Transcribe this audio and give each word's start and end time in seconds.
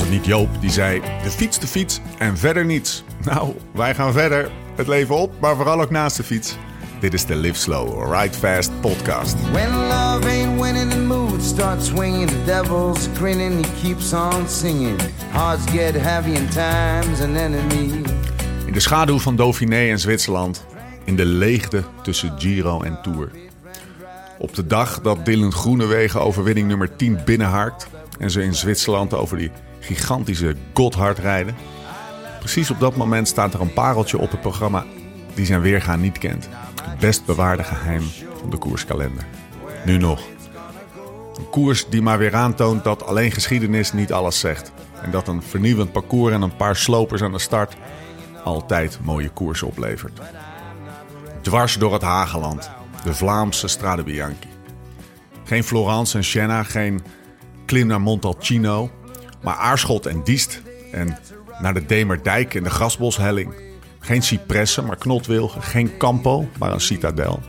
was 0.00 0.08
het 0.08 0.18
niet 0.18 0.26
Joop 0.26 0.48
die 0.60 0.70
zei: 0.70 1.00
de 1.22 1.30
fiets, 1.30 1.58
de 1.58 1.66
fiets 1.66 2.00
en 2.18 2.38
verder 2.38 2.64
niets. 2.64 3.04
Nou, 3.24 3.54
wij 3.72 3.94
gaan 3.94 4.12
verder. 4.12 4.50
Het 4.76 4.86
leven 4.86 5.16
op, 5.16 5.32
maar 5.40 5.56
vooral 5.56 5.80
ook 5.80 5.90
naast 5.90 6.16
de 6.16 6.22
fiets. 6.22 6.56
Dit 7.00 7.14
is 7.14 7.26
de 7.26 7.36
Live 7.36 7.58
Slow, 7.58 8.14
Ride 8.14 8.36
Fast 8.36 8.80
podcast. 8.80 9.34
When 9.52 9.70
love 9.70 10.28
ain't 10.28 10.60
winning, 10.60 10.90
the 10.90 10.98
mood 10.98 11.42
starts 11.42 11.86
swinging. 11.86 12.28
The 12.28 12.44
devil's 12.44 13.08
grinning, 13.14 13.66
he 13.66 13.82
keeps 13.82 14.12
on 14.12 14.48
singing. 14.48 15.00
Hearts 15.30 15.70
get 15.70 15.94
heavy 15.94 16.36
and 16.36 16.52
time's 16.52 17.20
an 17.20 17.36
enemy. 17.36 18.02
In 18.66 18.72
de 18.72 18.80
schaduw 18.80 19.18
van 19.18 19.36
Dauphiné 19.36 19.90
en 19.90 19.98
Zwitserland. 19.98 20.64
In 21.04 21.16
de 21.16 21.24
leegte 21.24 21.84
tussen 22.02 22.32
Giro 22.38 22.82
en 22.82 22.98
Tour. 23.02 23.30
Op 24.38 24.54
de 24.54 24.66
dag 24.66 25.00
dat 25.00 25.24
Dylan 25.24 25.52
Groenewegen 25.52 26.20
overwinning 26.20 26.68
nummer 26.68 26.96
10 26.96 27.18
binnenharkt. 27.24 27.88
En 28.18 28.30
ze 28.30 28.42
in 28.42 28.54
Zwitserland 28.54 29.14
over 29.14 29.36
die 29.36 29.50
gigantische 29.80 30.56
Gotthard 30.74 31.18
rijden. 31.18 31.56
Precies 32.38 32.70
op 32.70 32.80
dat 32.80 32.96
moment 32.96 33.28
staat 33.28 33.54
er 33.54 33.60
een 33.60 33.72
pareltje 33.72 34.18
op 34.18 34.30
het 34.30 34.40
programma 34.40 34.84
die 35.34 35.46
zijn 35.46 35.60
weergaan 35.60 36.00
niet 36.00 36.18
kent. 36.18 36.48
Het 36.82 36.98
best 36.98 37.24
bewaarde 37.24 37.64
geheim 37.64 38.02
van 38.40 38.50
de 38.50 38.56
koerskalender. 38.56 39.24
Nu 39.84 39.96
nog. 39.96 40.20
Een 41.36 41.50
koers 41.50 41.88
die 41.88 42.02
maar 42.02 42.18
weer 42.18 42.34
aantoont 42.34 42.84
dat 42.84 43.06
alleen 43.06 43.32
geschiedenis 43.32 43.92
niet 43.92 44.12
alles 44.12 44.38
zegt. 44.38 44.72
En 45.02 45.10
dat 45.10 45.28
een 45.28 45.42
vernieuwend 45.42 45.92
parcours 45.92 46.34
en 46.34 46.42
een 46.42 46.56
paar 46.56 46.76
slopers 46.76 47.22
aan 47.22 47.32
de 47.32 47.38
start 47.38 47.76
altijd 48.44 48.98
mooie 49.02 49.28
koersen 49.28 49.66
oplevert. 49.66 50.20
Dwars 51.40 51.78
door 51.78 51.92
het 51.92 52.02
Hageland, 52.02 52.70
de 53.04 53.14
Vlaamse 53.14 53.68
Strade 53.68 54.02
Bianchi. 54.02 54.48
Geen 55.44 55.64
Florence 55.64 56.16
en 56.16 56.24
Siena, 56.24 56.62
geen 56.62 57.02
klim 57.66 57.86
naar 57.86 58.00
Montalcino, 58.00 58.90
maar 59.42 59.54
Aarschot 59.54 60.06
en 60.06 60.24
Diest 60.24 60.62
en 60.92 61.18
naar 61.58 61.74
de 61.74 61.86
Demerdijk 61.86 62.54
en 62.54 62.62
de 62.62 62.70
Grasboshelling. 62.70 63.54
Geen 64.00 64.22
cipressen, 64.22 64.86
maar 64.86 64.96
knotwilgen. 64.96 65.62
Geen 65.62 65.96
Campo, 65.96 66.48
maar 66.58 66.72
een 66.72 66.80
citadel. 66.80 67.40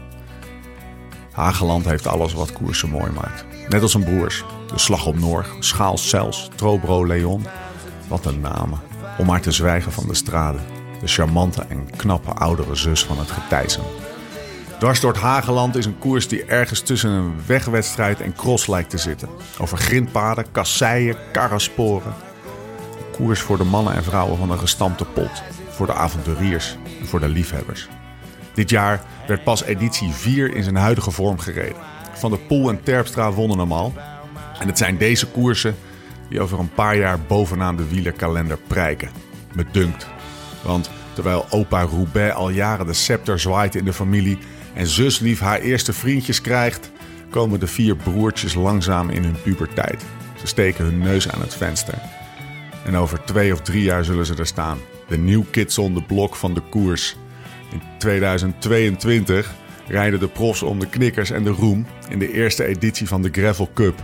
Hageland 1.31 1.85
heeft 1.85 2.07
alles 2.07 2.33
wat 2.33 2.53
koersen 2.53 2.89
mooi 2.89 3.11
maakt. 3.11 3.45
Net 3.69 3.81
als 3.81 3.91
zijn 3.91 4.03
broers. 4.03 4.43
De 4.67 4.79
Slag 4.79 5.05
om 5.05 5.19
Noord, 5.19 5.47
Schaal 5.59 5.97
Cels, 5.97 6.49
Trobro 6.55 7.05
Leon. 7.05 7.45
Wat 8.07 8.25
een 8.25 8.39
namen. 8.39 8.79
Om 9.17 9.25
maar 9.25 9.41
te 9.41 9.51
zwijgen 9.51 9.91
van 9.91 10.07
de 10.07 10.13
strade. 10.13 10.57
De 11.01 11.07
charmante 11.07 11.65
en 11.69 11.89
knappe 11.95 12.31
oudere 12.31 12.75
zus 12.75 13.05
van 13.05 13.19
het 13.19 13.31
getijzen. 13.31 13.83
Dwars 14.81 15.01
Hageland 15.01 15.75
is 15.75 15.85
een 15.85 15.99
koers 15.99 16.27
die 16.27 16.45
ergens 16.45 16.81
tussen 16.81 17.09
een 17.09 17.33
wegwedstrijd 17.45 18.21
en 18.21 18.33
cross 18.33 18.67
lijkt 18.67 18.89
te 18.89 18.97
zitten. 18.97 19.29
Over 19.59 19.77
grindpaden, 19.77 20.51
kasseien, 20.51 21.15
karrasporen. 21.31 22.13
Een 22.97 23.15
koers 23.15 23.39
voor 23.39 23.57
de 23.57 23.63
mannen 23.63 23.93
en 23.93 24.03
vrouwen 24.03 24.37
van 24.37 24.51
een 24.51 24.59
gestampte 24.59 25.05
pot. 25.05 25.43
Voor 25.69 25.85
de 25.85 25.93
avonturiers 25.93 26.77
en 26.99 27.07
voor 27.07 27.19
de 27.19 27.29
liefhebbers. 27.29 27.87
Dit 28.53 28.69
jaar 28.69 29.01
werd 29.27 29.43
pas 29.43 29.63
editie 29.63 30.11
4 30.11 30.55
in 30.55 30.63
zijn 30.63 30.75
huidige 30.75 31.11
vorm 31.11 31.39
gereden. 31.39 31.81
Van 32.13 32.31
der 32.31 32.39
Poel 32.39 32.69
en 32.69 32.83
Terpstra 32.83 33.31
wonnen 33.31 33.59
hem 33.59 33.71
al. 33.71 33.93
En 34.59 34.67
het 34.67 34.77
zijn 34.77 34.97
deze 34.97 35.27
koersen 35.27 35.75
die 36.29 36.41
over 36.41 36.59
een 36.59 36.73
paar 36.73 36.97
jaar 36.97 37.19
bovenaan 37.19 37.75
de 37.75 37.87
wielerkalender 37.87 38.57
prijken. 38.67 39.09
Me 39.53 39.65
dunkt. 39.71 40.07
Want 40.63 40.89
terwijl 41.13 41.45
opa 41.49 41.81
Roubaix 41.81 42.35
al 42.35 42.49
jaren 42.49 42.85
de 42.85 42.93
scepter 42.93 43.39
zwaait 43.39 43.75
in 43.75 43.85
de 43.85 43.93
familie 43.93 44.39
en 44.73 44.87
zuslief 44.87 45.39
haar 45.39 45.59
eerste 45.59 45.93
vriendjes 45.93 46.41
krijgt, 46.41 46.91
komen 47.29 47.59
de 47.59 47.67
vier 47.67 47.95
broertjes 47.95 48.53
langzaam 48.53 49.09
in 49.09 49.23
hun 49.23 49.41
puberteit. 49.41 50.03
Ze 50.39 50.47
steken 50.47 50.85
hun 50.85 50.97
neus 50.97 51.29
aan 51.29 51.41
het 51.41 51.55
venster. 51.55 52.01
En 52.85 52.95
over 52.95 53.23
twee 53.25 53.53
of 53.53 53.61
drie 53.61 53.83
jaar 53.83 54.03
zullen 54.03 54.25
ze 54.25 54.35
er 54.35 54.47
staan. 54.47 54.77
De 55.07 55.17
nieuw 55.17 55.45
kids 55.51 55.77
on 55.77 55.93
the 55.93 56.01
block 56.01 56.35
van 56.35 56.53
de 56.53 56.61
koers. 56.69 57.15
In 57.71 57.81
2022 57.97 59.53
rijden 59.87 60.19
de 60.19 60.27
profs 60.27 60.63
om 60.63 60.79
de 60.79 60.89
knikkers 60.89 61.29
en 61.29 61.43
de 61.43 61.49
roem 61.49 61.85
in 62.09 62.19
de 62.19 62.31
eerste 62.31 62.65
editie 62.65 63.07
van 63.07 63.21
de 63.21 63.29
Gravel 63.31 63.69
Cup. 63.73 63.99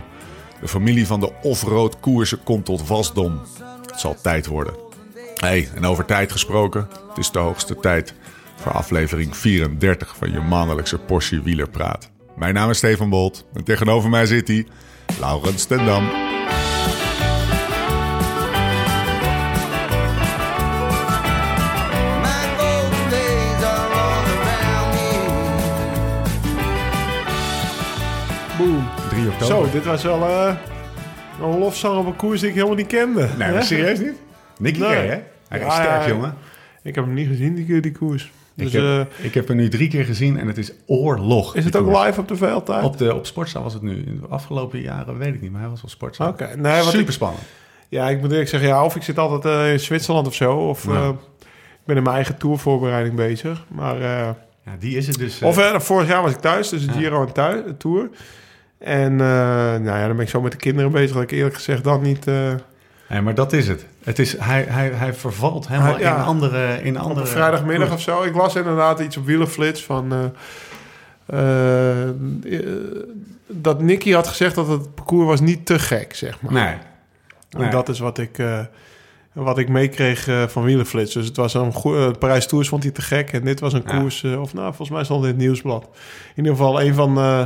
De 0.60 0.68
familie 0.68 1.06
van 1.06 1.20
de 1.20 1.32
off-road 1.42 2.00
koersen 2.00 2.42
komt 2.42 2.64
tot 2.64 2.88
wasdom. 2.88 3.40
Het 3.86 4.00
zal 4.00 4.16
tijd 4.22 4.46
worden. 4.46 4.74
hey, 5.34 5.68
en 5.74 5.84
over 5.84 6.04
tijd 6.04 6.32
gesproken, 6.32 6.88
het 7.08 7.18
is 7.18 7.30
de 7.30 7.38
hoogste 7.38 7.76
tijd 7.76 8.14
voor 8.58 8.72
aflevering 8.72 9.36
34 9.36 10.16
van 10.16 10.32
je 10.32 10.40
maandelijkse 10.40 10.98
Porsche 10.98 11.42
Wielerpraat. 11.42 12.10
Mijn 12.36 12.54
naam 12.54 12.70
is 12.70 12.76
Stefan 12.76 13.10
Bolt 13.10 13.46
en 13.54 13.64
tegenover 13.64 14.10
mij 14.10 14.26
zit 14.26 14.48
hij, 14.48 14.66
Laurens 15.20 15.64
ten 15.64 15.84
Dam. 15.84 16.04
My 22.22 22.44
golden 22.58 23.10
days 23.10 23.62
are 23.64 23.92
all 23.94 24.24
around 24.36 24.94
me. 24.94 25.08
Boom. 28.58 28.88
3 29.10 29.26
oktober. 29.28 29.46
Zo, 29.46 29.70
dit 29.70 29.84
was 29.84 30.02
wel 30.02 30.22
eh, 30.22 30.54
een 31.42 31.58
lofzang 31.58 31.98
op 31.98 32.06
een 32.06 32.16
koers 32.16 32.40
die 32.40 32.48
ik 32.48 32.54
helemaal 32.54 32.76
niet 32.76 32.86
kende. 32.86 33.28
Nee, 33.38 33.62
serieus 33.62 33.98
niet? 33.98 34.16
Nicky 34.58 34.80
Nee. 34.80 34.88
Kay, 34.88 35.06
hè? 35.06 35.18
Hij 35.48 35.58
is 35.58 35.64
Ja, 35.64 35.70
sterk, 35.70 36.02
ja, 36.02 36.08
jongen. 36.08 36.34
Ik 36.82 36.94
heb 36.94 37.04
hem 37.04 37.14
niet 37.14 37.28
gezien, 37.28 37.54
die, 37.54 37.80
die 37.80 37.92
koers. 37.92 38.30
Dus, 38.64 38.66
ik, 38.66 38.72
heb, 38.82 38.82
eh, 39.18 39.24
ik 39.24 39.34
heb 39.34 39.48
hem 39.48 39.56
nu 39.56 39.68
drie 39.68 39.88
keer 39.88 40.04
gezien 40.04 40.38
en 40.38 40.46
het 40.46 40.58
is 40.58 40.72
oorlog. 40.86 41.56
is 41.56 41.64
het 41.64 41.76
ook 41.76 42.04
live 42.04 42.20
op 42.20 42.28
de 42.28 42.36
veldtuin? 42.36 42.84
Op, 42.84 42.98
de, 42.98 43.14
op 43.14 43.26
Sportza 43.26 43.62
was 43.62 43.72
het 43.72 43.82
nu. 43.82 44.02
In 44.06 44.18
de 44.22 44.26
afgelopen 44.28 44.80
jaren 44.80 45.18
weet 45.18 45.34
ik 45.34 45.40
niet, 45.40 45.50
maar 45.52 45.60
hij 45.60 45.70
was 45.70 45.80
wel 45.80 45.90
Sportza. 45.90 46.28
Oké, 46.28 46.50
nee, 46.56 46.76
wat 46.76 46.84
Super 46.84 47.00
ik, 47.06 47.10
spannend. 47.10 47.42
ja, 47.88 48.08
ik 48.08 48.20
moet 48.20 48.30
eerlijk 48.30 48.48
zeggen, 48.48 48.68
ja, 48.68 48.84
of 48.84 48.96
ik 48.96 49.02
zit 49.02 49.18
altijd 49.18 49.44
eh, 49.44 49.72
in 49.72 49.80
Zwitserland 49.80 50.26
of 50.26 50.34
zo, 50.34 50.52
of 50.56 50.84
Ja. 50.86 50.92
eh, 50.92 51.08
ik 51.48 51.84
ben 51.84 51.96
in 51.96 52.02
mijn 52.02 52.14
eigen 52.14 52.36
tourvoorbereiding 52.36 53.14
bezig. 53.14 53.64
Maar, 53.68 53.98
Ja, 54.64 54.76
die 54.78 54.96
is 54.96 55.06
het 55.06 55.18
dus. 55.18 55.42
of 55.42 55.84
vorig 55.84 56.08
jaar 56.08 56.22
was 56.22 56.30
ik 56.32 56.38
thuis, 56.38 56.68
dus 56.68 56.86
de 56.86 56.92
Ja. 56.92 56.98
Giro 56.98 57.26
en 57.26 57.32
thuis, 57.32 57.64
de 57.64 57.76
Tour. 57.76 58.08
En 58.78 59.16
nou 59.16 59.84
ja, 59.84 60.06
dan 60.06 60.16
ben 60.16 60.24
ik 60.24 60.30
zo 60.30 60.40
met 60.40 60.52
de 60.52 60.58
kinderen 60.58 60.90
bezig, 60.92 61.12
dat 61.14 61.22
ik 61.22 61.30
eerlijk 61.30 61.54
gezegd 61.54 61.84
dan 61.84 62.02
niet... 62.02 62.24
nee, 62.24 63.20
maar 63.22 63.34
dat 63.34 63.52
is 63.52 63.68
het. 63.68 63.86
Het 64.08 64.18
is, 64.18 64.38
hij, 64.38 64.64
hij, 64.68 64.90
hij 64.90 65.14
vervalt 65.14 65.68
helemaal 65.68 65.92
Hij- 65.92 66.00
ja. 66.02 66.16
in 66.16 66.22
andere... 66.22 66.82
In 66.82 66.96
andere 66.96 67.26
vrijdagmiddag 67.26 67.92
of 67.92 68.00
zo. 68.00 68.22
Ik 68.22 68.34
las 68.34 68.54
inderdaad 68.56 69.00
iets 69.00 69.16
op 69.16 69.26
Wielenflits 69.26 69.84
van... 69.84 70.12
eh, 71.26 72.02
eh, 72.02 72.08
dat 73.46 73.80
Nicky 73.82 74.12
had 74.12 74.26
gezegd 74.28 74.54
dat 74.54 74.68
het 74.68 74.94
parcours 74.94 75.26
was 75.26 75.40
niet 75.40 75.66
te 75.66 75.78
gek, 75.78 76.14
zeg 76.14 76.40
maar. 76.40 76.52
Nee. 76.52 76.74
En 77.50 77.60
nee. 77.60 77.70
dat 77.70 77.88
is 77.88 77.98
wat 77.98 78.18
ik, 78.18 78.38
eh, 78.38 78.58
wat 79.32 79.58
ik 79.58 79.68
meekreeg 79.68 80.28
eh, 80.28 80.42
van 80.46 80.62
Wielenflits. 80.64 81.14
Dus 81.14 81.26
het 81.26 81.36
was 81.36 81.54
een 81.54 81.72
goe- 81.72 81.98
eh, 82.06 82.10
Parijs 82.18 82.46
Tours 82.46 82.68
vond 82.68 82.82
hij 82.82 82.92
te 82.92 83.02
gek. 83.02 83.32
En 83.32 83.44
dit 83.44 83.60
was 83.60 83.72
een 83.72 83.82
Ja. 83.86 83.98
koers... 83.98 84.22
eh, 84.24 84.40
of 84.40 84.54
nou, 84.54 84.66
volgens 84.66 84.90
mij 84.90 85.04
stond 85.04 85.24
het 85.24 85.36
nieuwsblad. 85.36 85.82
In 86.34 86.36
ieder 86.36 86.52
geval 86.52 86.80
een 86.82 86.94
van 86.94 87.18
eh, 87.18 87.44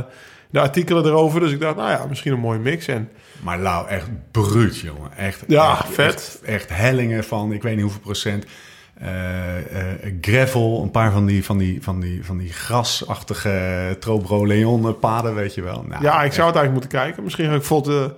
de 0.53 0.59
artikelen 0.59 1.05
erover. 1.05 1.39
Dus 1.39 1.51
ik 1.51 1.59
dacht, 1.59 1.75
nou 1.75 1.89
ja, 1.89 2.05
misschien 2.09 2.31
een 2.33 2.39
mooie 2.39 2.59
mix. 2.59 2.87
En 2.87 3.09
Maar 3.41 3.59
Lau, 3.59 3.87
echt 3.87 4.07
bruut, 4.31 4.77
jongen. 4.77 5.17
Echt, 5.17 5.43
Ja, 5.47 5.71
echt, 5.71 5.93
vet. 5.93 6.13
Echt, 6.13 6.41
echt 6.41 6.69
hellingen 6.69 7.23
van, 7.23 7.53
ik 7.53 7.61
weet 7.61 7.73
niet 7.73 7.81
hoeveel 7.81 8.01
procent. 8.01 8.45
Eh, 8.93 9.57
eh, 9.57 10.13
gravel, 10.21 10.81
een 10.83 10.91
paar 10.91 11.11
van 11.11 11.25
die, 11.25 11.45
van 11.45 11.57
die, 11.57 11.83
van 11.83 11.99
die, 11.99 12.25
van 12.25 12.37
die 12.37 12.53
grasachtige 12.53 13.97
Trobro 13.99 14.47
Leon 14.47 14.99
paden, 14.99 15.35
weet 15.35 15.53
je 15.53 15.61
wel. 15.61 15.85
Nou, 15.87 16.03
ja, 16.03 16.19
ik 16.19 16.25
echt. 16.25 16.33
zou 16.33 16.47
het 16.47 16.55
eigenlijk 16.57 16.71
moeten 16.71 16.89
kijken. 16.89 17.23
Misschien 17.23 17.45
ga 17.45 17.51
ik 17.51 17.57
bijvoorbeeld... 17.57 18.13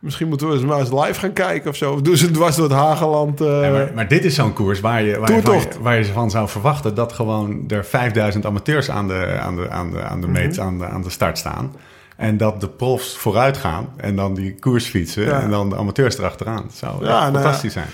Misschien 0.00 0.28
moeten 0.28 0.46
we 0.48 0.52
eens 0.54 0.62
maar 0.62 0.78
eens 0.78 0.90
live 0.90 1.20
gaan 1.20 1.32
kijken 1.32 1.70
of 1.70 1.76
zo. 1.76 1.92
Of 1.92 2.00
doen 2.00 2.16
ze 2.16 2.30
dwars 2.30 2.56
door 2.56 2.64
het 2.68 2.74
Hageland. 2.78 3.40
eh, 3.40 3.62
Ja, 3.62 3.70
maar, 3.70 3.90
maar 3.94 4.08
dit 4.08 4.24
is 4.24 4.34
zo'n 4.34 4.52
koers 4.52 4.80
waar 4.80 5.02
je, 5.02 5.18
waar, 5.18 5.32
je, 5.32 5.42
waar, 5.42 5.54
je, 5.58 5.68
waar 5.80 5.98
je 5.98 6.04
van 6.04 6.30
zou 6.30 6.48
verwachten 6.48 6.94
dat 6.94 7.12
gewoon 7.12 7.64
er 7.68 7.84
5000 7.84 8.46
amateurs 8.46 8.90
aan 8.90 9.08
de, 9.08 9.38
aan 9.40 9.56
de, 9.56 9.70
aan 9.70 9.90
de, 9.90 10.02
aan 10.02 10.20
de, 10.20 10.28
meet, 10.28 10.56
Mhm. 10.56 10.66
aan 10.66 10.78
de, 10.78 10.86
aan 10.86 11.02
de 11.02 11.10
start 11.10 11.38
staan. 11.38 11.74
En 12.16 12.36
dat 12.36 12.60
de 12.60 12.68
profs 12.68 13.16
vooruit 13.16 13.56
gaan 13.56 13.88
en 13.96 14.16
dan 14.16 14.34
die 14.34 14.54
koers 14.58 14.86
fietsen 14.86 15.22
Ja. 15.24 15.40
en 15.40 15.50
dan 15.50 15.68
de 15.68 15.76
amateurs 15.76 16.18
erachteraan. 16.18 16.62
Dat 16.62 16.74
zou 16.74 17.04
Ja, 17.04 17.20
nou 17.20 17.32
fantastisch 17.32 17.72
zijn. 17.72 17.88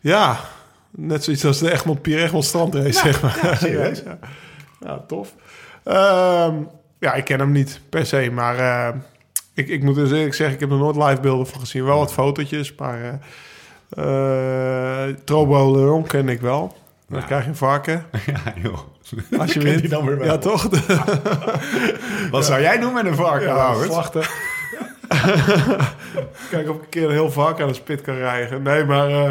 Ja, 0.00 0.36
net 0.90 1.24
zoiets 1.24 1.44
als 1.44 1.58
de 1.58 1.72
Egmond 1.72 2.02
Pier 2.02 2.22
Egmond 2.22 2.44
strandrace, 2.44 2.92
zeg 2.92 3.22
maar. 3.22 3.38
ja, 3.42 3.54
serieus. 3.54 4.02
ja, 4.04 4.18
ja, 4.86 5.00
tof. 5.06 5.34
Ehm, 5.84 6.54
ja, 6.98 7.14
ik 7.14 7.24
ken 7.24 7.38
hem 7.38 7.52
niet 7.52 7.80
per 7.90 8.06
se, 8.06 8.30
maar 8.32 8.58
eh, 8.58 8.94
ik, 9.56 9.68
ik 9.68 9.82
moet 9.82 9.94
dus 9.94 10.10
eerlijk 10.10 10.34
zeggen, 10.34 10.54
ik 10.54 10.60
heb 10.60 10.70
er 10.70 10.76
nooit 10.76 10.96
live 10.96 11.20
beelden 11.20 11.46
van 11.46 11.60
gezien. 11.60 11.84
Wel 11.84 11.98
wat 11.98 12.12
fotootjes, 12.12 12.74
maar 12.74 13.00
eh 13.02 13.12
eh, 13.90 15.14
Trobo 15.24 15.76
Leon 15.76 16.06
ken 16.06 16.28
ik 16.28 16.40
wel. 16.40 16.76
Dan 17.08 17.20
Ja. 17.20 17.26
krijg 17.26 17.42
je 17.44 17.48
een 17.50 17.56
varken. 17.56 18.04
Ja, 18.26 18.52
joh. 18.62 18.78
Als 19.38 19.52
je 19.52 19.60
wint. 19.60 19.90
dan 19.90 20.06
weer 20.06 20.18
wel. 20.18 20.26
Ja, 20.26 20.38
toch? 20.38 20.68
Wat 22.30 22.44
zou 22.44 22.60
jij 22.60 22.78
doen 22.78 22.92
met 22.92 23.06
een 23.06 23.14
varken, 23.14 23.48
Ja, 23.48 23.74
slachten. 23.84 24.22
Kijk 26.50 26.68
of 26.68 26.76
ik 26.76 26.82
een 26.82 26.88
keer 26.88 27.04
een 27.04 27.10
heel 27.10 27.30
varken 27.30 27.62
aan 27.62 27.68
de 27.70 27.74
spit 27.76 28.00
kan 28.00 28.14
rijgen. 28.14 28.62
Nee, 28.62 28.84
maar... 28.84 29.08
eh 29.10 29.28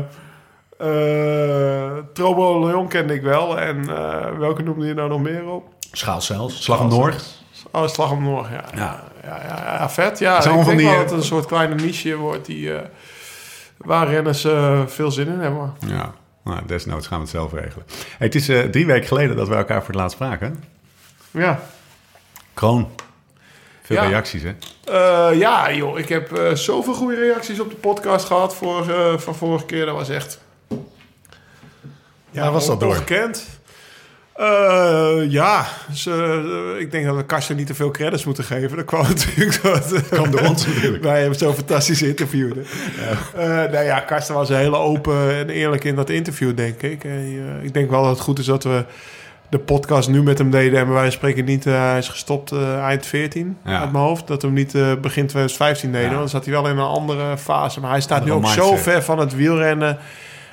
eh, 0.77 1.91
Trobo 2.13 2.65
Leon 2.67 2.87
kende 2.87 3.13
ik 3.13 3.21
wel. 3.21 3.59
En 3.59 3.89
eh, 3.89 4.37
welke 4.37 4.63
noemde 4.63 4.85
je 4.87 4.93
nou 4.93 5.09
nog 5.09 5.21
meer 5.21 5.45
op? 5.47 5.67
Schaal 5.91 6.21
zelfs. 6.21 6.63
Slag 6.63 6.79
om 6.79 6.87
Noord. 6.89 7.43
Oh, 7.71 7.87
Slag 7.87 8.11
om 8.11 8.23
Noord, 8.23 8.47
ja. 8.49 8.63
Ja. 8.75 9.03
Ja, 9.25 9.41
ja, 9.47 9.75
ja, 9.79 9.89
vet. 9.89 10.19
Ja, 10.19 10.37
ik 10.37 10.43
denk 10.65 10.77
die, 10.77 10.87
wel 10.87 10.95
dat 10.95 11.03
het 11.09 11.11
een 11.11 11.23
soort 11.23 11.45
kleine 11.45 11.75
niche 11.75 12.15
wordt 12.15 12.45
die... 12.45 12.73
eh, 12.75 12.81
waar 13.77 14.07
renners 14.07 14.43
eh, 14.43 14.81
veel 14.87 15.11
zin 15.11 15.27
in 15.27 15.39
hebben. 15.39 15.73
Ja, 15.87 16.13
nou, 16.43 16.59
desnoods 16.65 17.07
gaan 17.07 17.17
we 17.17 17.23
het 17.23 17.33
zelf 17.33 17.53
regelen. 17.53 17.85
Hey, 18.17 18.27
het 18.27 18.35
is 18.35 18.49
eh, 18.49 18.59
drie 18.61 18.85
weken 18.85 19.07
geleden 19.07 19.35
dat 19.35 19.47
we 19.47 19.55
elkaar 19.55 19.79
voor 19.79 19.87
het 19.87 19.95
laatst 19.95 20.15
spraken. 20.15 20.63
Ja, 21.31 21.59
Kroon. 22.53 22.89
Veel 23.81 23.95
Ja. 23.95 24.07
reacties, 24.07 24.41
hè? 24.43 24.55
Eh, 25.31 25.39
ja 25.39 25.73
joh, 25.73 25.99
ik 25.99 26.09
heb 26.09 26.31
eh, 26.37 26.53
zoveel 26.53 26.93
goede 26.93 27.15
reacties 27.15 27.59
op 27.59 27.69
de 27.69 27.75
podcast 27.75 28.25
gehad 28.25 28.55
voor, 28.55 28.89
eh, 28.89 29.17
van 29.17 29.35
vorige 29.35 29.65
keer. 29.65 29.85
Dat 29.85 29.95
was 29.95 30.09
echt... 30.09 30.39
Waar 32.31 32.51
was 32.51 32.67
dat 32.67 32.79
door? 32.79 32.89
Ongekend. 32.89 33.47
Eh, 34.35 35.17
ja, 35.31 35.65
eh, 36.05 36.79
ik 36.79 36.91
denk 36.91 37.05
dat 37.05 37.15
we 37.15 37.25
Karsten 37.25 37.55
niet 37.55 37.67
te 37.67 37.73
veel 37.75 37.91
credits 37.91 38.25
moeten 38.25 38.43
geven. 38.43 38.77
Dat 38.77 38.85
kwam 38.85 39.01
natuurlijk 39.15 39.61
dat 39.63 40.07
Kwam 40.09 40.31
door 40.31 40.41
ons 40.41 40.65
natuurlijk. 40.67 41.03
wij 41.13 41.21
hem 41.21 41.33
zo 41.33 41.53
fantastisch 41.53 42.01
interviewden. 42.01 42.65
Ja. 43.35 43.67
nee, 43.71 43.83
ja, 43.83 43.99
Karsten 43.99 44.35
was 44.35 44.49
heel 44.49 44.75
open 44.77 45.35
en 45.35 45.49
eerlijk 45.49 45.83
in 45.83 45.95
dat 45.95 46.09
interview, 46.09 46.55
denk 46.57 46.81
ik. 46.81 47.03
En, 47.03 47.11
eh, 47.59 47.63
ik 47.65 47.73
denk 47.73 47.89
wel 47.89 48.01
dat 48.01 48.11
het 48.11 48.19
goed 48.19 48.39
is 48.39 48.45
dat 48.45 48.63
we 48.63 48.85
de 49.49 49.59
podcast 49.59 50.09
nu 50.09 50.23
met 50.23 50.37
hem 50.37 50.49
deden. 50.51 50.79
En 50.79 50.87
van 50.87 51.11
spreken 51.11 51.45
niet... 51.45 51.65
eh, 51.65 51.73
hij 51.89 51.97
is 51.97 52.09
gestopt 52.09 52.51
eh, 52.51 52.83
eind 52.83 53.05
14 53.05 53.57
Ja. 53.65 53.79
uit 53.79 53.91
mijn 53.91 54.03
hoofd. 54.03 54.27
Dat 54.27 54.41
we 54.41 54.47
hem 54.47 54.55
niet 54.55 54.75
eh, 54.75 54.81
begin 55.01 55.27
2015 55.27 55.91
deden. 55.91 56.09
Ja. 56.09 56.15
Want 56.15 56.19
dan 56.19 56.29
zat 56.41 56.45
hij 56.45 56.53
wel 56.53 56.67
in 56.71 56.77
een 56.77 56.85
andere 56.85 57.37
fase. 57.37 57.79
Maar 57.79 57.89
hij 57.91 58.01
staat 58.01 58.25
nu 58.25 58.31
ook 58.31 58.47
zo 58.47 58.75
ver 58.75 59.03
van 59.03 59.19
het 59.19 59.35
wielrennen... 59.35 59.97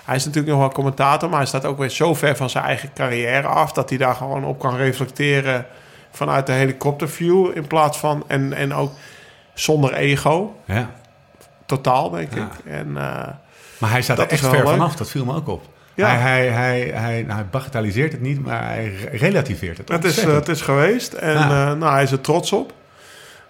Hij 0.04 0.16
is 0.16 0.24
natuurlijk 0.24 0.52
nog 0.52 0.60
wel 0.62 0.72
commentator, 0.72 1.28
maar 1.28 1.38
hij 1.38 1.46
staat 1.46 1.64
ook 1.64 1.78
weer 1.78 1.90
zo 1.90 2.14
ver 2.14 2.36
van 2.36 2.50
zijn 2.50 2.64
eigen 2.64 2.90
carrière 2.94 3.46
af 3.46 3.72
dat 3.72 3.88
hij 3.88 3.98
daar 3.98 4.14
gewoon 4.14 4.44
op 4.44 4.58
kan 4.58 4.76
reflecteren 4.76 5.66
vanuit 6.10 6.46
de 6.46 6.52
helikopterview 6.52 7.50
in 7.56 7.66
plaats 7.66 7.98
van 7.98 8.24
en, 8.26 8.52
en 8.52 8.74
ook 8.74 8.92
zonder 9.54 9.92
ego, 9.94 10.56
Ja. 10.64 10.90
totaal 11.66 12.10
denk 12.10 12.34
Ja. 12.34 12.42
ik. 12.64 12.72
En 12.72 12.86
uh, 12.88 13.26
Maar 13.78 13.90
hij 13.90 14.02
staat 14.02 14.18
er 14.18 14.28
echt 14.28 14.40
ver 14.46 14.50
leuk. 14.58 14.68
vanaf. 14.68 14.96
Dat 14.96 15.10
viel 15.10 15.24
me 15.24 15.34
ook 15.34 15.48
op. 15.48 15.64
Ja. 15.94 16.08
Hij, 16.08 16.18
hij, 16.18 16.46
hij, 16.48 16.80
hij, 16.94 17.22
nou, 17.22 17.34
hij 17.34 17.46
bagatelliseert 17.50 18.12
het 18.12 18.20
niet, 18.20 18.44
maar 18.44 18.64
hij 18.64 18.92
re- 18.94 19.16
relativeert 19.16 19.78
het. 19.78 19.88
het, 19.88 20.04
is, 20.04 20.18
eh, 20.18 20.34
het 20.34 20.48
is 20.48 20.60
geweest 20.60 21.12
en 21.12 21.32
Ja. 21.32 21.70
eh, 21.70 21.76
nou, 21.78 21.92
hij 21.92 22.02
is 22.02 22.12
er 22.12 22.20
trots 22.20 22.52
op. 22.52 22.72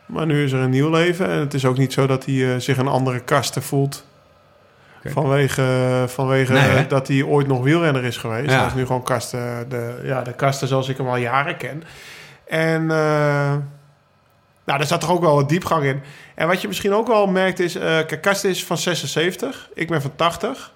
Maar 0.06 0.26
nu 0.26 0.44
is 0.44 0.52
er 0.52 0.60
een 0.60 0.70
nieuw 0.70 0.90
leven 0.90 1.28
en 1.28 1.38
het 1.38 1.54
is 1.54 1.64
ook 1.64 1.78
niet 1.78 1.92
zo 1.92 2.06
dat 2.06 2.24
hij 2.24 2.52
eh, 2.54 2.60
zich 2.60 2.76
een 2.76 2.88
andere 2.88 3.20
kasten 3.20 3.62
voelt. 3.62 4.06
Vanwege, 5.04 6.04
vanwege 6.06 6.52
Nee, 6.52 6.86
dat 6.86 7.08
hij 7.08 7.22
ooit 7.22 7.46
nog 7.46 7.62
wielrenner 7.62 8.04
is 8.04 8.16
geweest. 8.16 8.50
Ja. 8.50 8.58
Hij 8.58 8.66
is 8.66 8.74
nu 8.74 8.86
gewoon 8.86 9.02
kasten, 9.02 9.68
de, 9.68 10.00
ja, 10.04 10.22
de 10.22 10.32
kasten 10.32 10.68
zoals 10.68 10.88
ik 10.88 10.96
hem 10.96 11.08
al 11.08 11.16
jaren 11.16 11.56
ken. 11.56 11.82
En 12.46 12.82
eh, 12.90 13.56
nou, 14.64 14.78
daar 14.78 14.86
zat 14.86 15.00
toch 15.00 15.10
ook 15.10 15.20
wel 15.20 15.34
wat 15.34 15.48
diepgang 15.48 15.84
in. 15.84 16.02
En 16.34 16.46
wat 16.46 16.60
je 16.60 16.68
misschien 16.68 16.94
ook 16.94 17.06
wel 17.06 17.26
merkt 17.26 17.58
is... 17.58 17.72
kijk, 17.72 18.20
Kasten 18.20 18.50
is 18.50 18.64
van 18.64 18.78
76. 18.78 19.68
Ik 19.74 19.88
ben 19.88 20.02
van 20.02 20.16
80. 20.16 20.72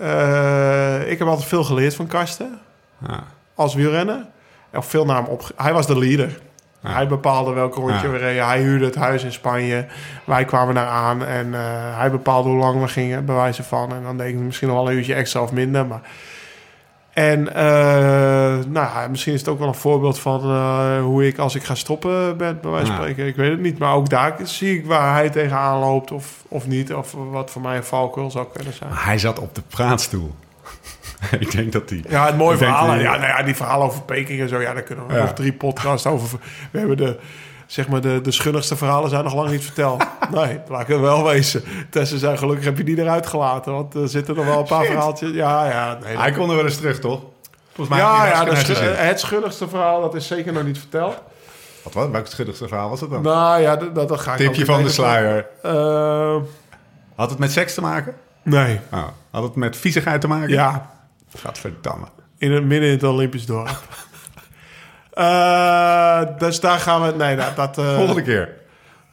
Eh, 0.00 1.10
ik 1.10 1.18
heb 1.18 1.28
altijd 1.28 1.48
veel 1.48 1.64
geleerd 1.64 1.94
van 1.94 2.06
Kasten. 2.06 2.60
Ja. 3.08 3.24
Als 3.54 3.74
wielrenner. 3.74 4.26
En 4.70 4.82
veel 4.82 5.04
naar 5.04 5.16
hem 5.16 5.24
op... 5.24 5.50
Hij 5.56 5.72
was 5.72 5.86
de 5.86 5.98
leader. 5.98 6.40
Ja. 6.80 6.92
Hij 6.92 7.08
bepaalde 7.08 7.52
welk 7.52 7.74
rondje 7.74 8.06
Ja. 8.06 8.12
we 8.12 8.18
reden. 8.18 8.46
Hij 8.46 8.60
huurde 8.60 8.84
het 8.84 8.94
huis 8.94 9.24
in 9.24 9.32
Spanje. 9.32 9.86
Wij 10.24 10.44
kwamen 10.44 10.74
daar 10.74 10.86
aan. 10.86 11.24
En 11.24 11.54
eh, 11.54 11.60
hij 11.98 12.10
bepaalde 12.10 12.48
hoe 12.48 12.58
lang 12.58 12.80
we 12.80 12.88
gingen, 12.88 13.24
bij 13.24 13.34
wijze 13.34 13.62
van. 13.62 13.92
En 13.94 14.02
dan 14.02 14.16
denk 14.16 14.34
ik 14.34 14.40
misschien 14.40 14.68
nog 14.68 14.76
wel 14.76 14.90
een 14.90 14.96
uurtje 14.96 15.14
extra 15.14 15.42
of 15.42 15.52
minder. 15.52 15.86
Maar... 15.86 16.00
En 17.12 17.54
eh, 17.54 18.64
nou, 18.66 18.72
ja, 18.72 19.06
misschien 19.10 19.32
is 19.32 19.40
het 19.40 19.48
ook 19.48 19.58
wel 19.58 19.68
een 19.68 19.74
voorbeeld 19.74 20.18
van 20.18 20.40
eh, 20.40 21.02
hoe 21.02 21.26
ik 21.26 21.38
als 21.38 21.54
ik 21.54 21.62
ga 21.62 21.74
stoppen 21.74 22.36
ben, 22.36 22.58
bij 22.60 22.70
wijze 22.70 22.86
van 22.86 22.96
spreken. 22.96 23.26
Ik 23.26 23.36
weet 23.36 23.50
het 23.50 23.60
niet. 23.60 23.78
Maar 23.78 23.94
ook 23.94 24.08
daar 24.08 24.36
zie 24.42 24.78
ik 24.78 24.86
waar 24.86 25.14
hij 25.14 25.30
tegenaan 25.30 25.78
loopt 25.78 26.10
of, 26.12 26.44
of 26.48 26.66
niet. 26.66 26.94
Of 26.94 27.14
wat 27.30 27.50
voor 27.50 27.62
mij 27.62 27.76
een 27.76 27.84
valkuil 27.84 28.30
zou 28.30 28.46
kunnen 28.52 28.72
zijn. 28.72 28.90
Maar 28.90 29.04
hij 29.04 29.18
zat 29.18 29.38
op 29.38 29.54
de 29.54 29.62
praatstoel. 29.68 30.34
ik 31.38 31.50
denk 31.50 31.72
dat 31.72 31.90
hij... 31.90 32.04
Ja, 32.08 32.26
het 32.26 32.36
mooie 32.36 32.56
verhaal. 32.56 32.92
die- 32.92 33.02
Ja, 33.02 33.10
nou 33.16 33.26
ja, 33.26 33.42
die 33.42 33.56
verhalen 33.56 33.86
over 33.86 34.02
Peking 34.02 34.40
en 34.40 34.48
zo. 34.48 34.60
Ja, 34.60 34.72
daar 34.74 34.82
kunnen 34.82 35.06
we 35.06 35.14
Ja. 35.14 35.20
nog 35.20 35.32
drie 35.32 35.52
podcasts 35.52 36.06
over. 36.06 36.38
We 36.70 36.78
hebben 36.78 36.96
de, 36.96 37.18
zeg 37.66 37.88
maar, 37.88 38.00
de, 38.00 38.20
de 38.20 38.30
schunnigste 38.30 38.76
verhalen 38.76 39.10
zijn 39.10 39.24
nog 39.24 39.34
lang 39.34 39.50
niet 39.50 39.64
verteld. 39.64 40.04
nee, 40.34 40.60
laat 40.68 40.80
ik 40.80 40.86
het 40.86 41.00
wel 41.00 41.24
wezen. 41.24 41.62
Tessa 41.90 42.16
zei, 42.16 42.36
gelukkig 42.36 42.64
heb 42.64 42.76
je 42.78 42.84
die 42.84 42.98
eruit 42.98 43.26
gelaten. 43.26 43.72
Want 43.72 43.94
er 43.94 44.08
zitten 44.08 44.34
nog 44.36 44.44
wel 44.44 44.58
een 44.58 44.64
paar 44.64 44.82
Shit. 44.84 44.90
verhaaltjes. 44.92 45.30
Ja, 45.32 45.68
ja. 45.70 45.98
Nee, 46.04 46.16
Hij 46.16 46.32
kon 46.32 46.50
er 46.50 46.56
wel 46.56 46.64
eens 46.64 46.76
terug, 46.76 46.98
toch? 46.98 47.20
Volgens 47.72 47.98
mij 47.98 48.06
ja, 48.06 48.26
ja 48.26 48.54
zijn 48.54 48.76
schu- 48.76 48.84
het 48.84 49.20
schunnigste 49.20 49.68
verhaal, 49.68 50.00
dat 50.00 50.14
is 50.14 50.26
zeker 50.26 50.52
nog 50.52 50.64
niet 50.64 50.78
verteld. 50.78 51.22
Wat 51.82 51.94
was 51.94 52.08
Welk 52.08 52.26
schuddigste 52.26 52.68
verhaal 52.68 52.88
was 52.90 53.00
het 53.00 53.10
dan? 53.10 53.22
Nou 53.22 53.60
ja, 53.60 53.76
dat, 53.76 54.08
dat, 54.08 54.20
ga 54.20 54.32
ik 54.32 54.38
Tipje 54.38 54.64
van 54.64 54.82
de 54.82 54.88
sluier. 54.88 55.46
Eh, 55.62 56.36
Had 57.14 57.30
het 57.30 57.38
met 57.38 57.52
seks 57.52 57.74
te 57.74 57.80
maken? 57.80 58.14
nee, 58.42 58.80
Oh. 58.92 59.04
Had 59.30 59.42
het 59.42 59.54
met 59.54 59.76
viezigheid 59.76 60.20
te 60.20 60.28
maken? 60.28 60.48
ja. 60.48 60.89
Gadverdamme. 61.38 62.06
In 62.38 62.52
het 62.52 62.64
midden 62.64 62.88
in 62.88 62.94
het 62.94 63.04
Olympisch 63.04 63.46
dorp. 63.46 63.78
Eh, 65.10 66.20
dus 66.38 66.60
daar 66.60 66.78
gaan 66.78 67.02
we... 67.02 67.12
Nee, 67.16 67.36
dat... 67.36 67.56
dat 67.56 67.78
eh, 67.78 67.94
Volgende 67.96 68.22
keer. 68.22 68.48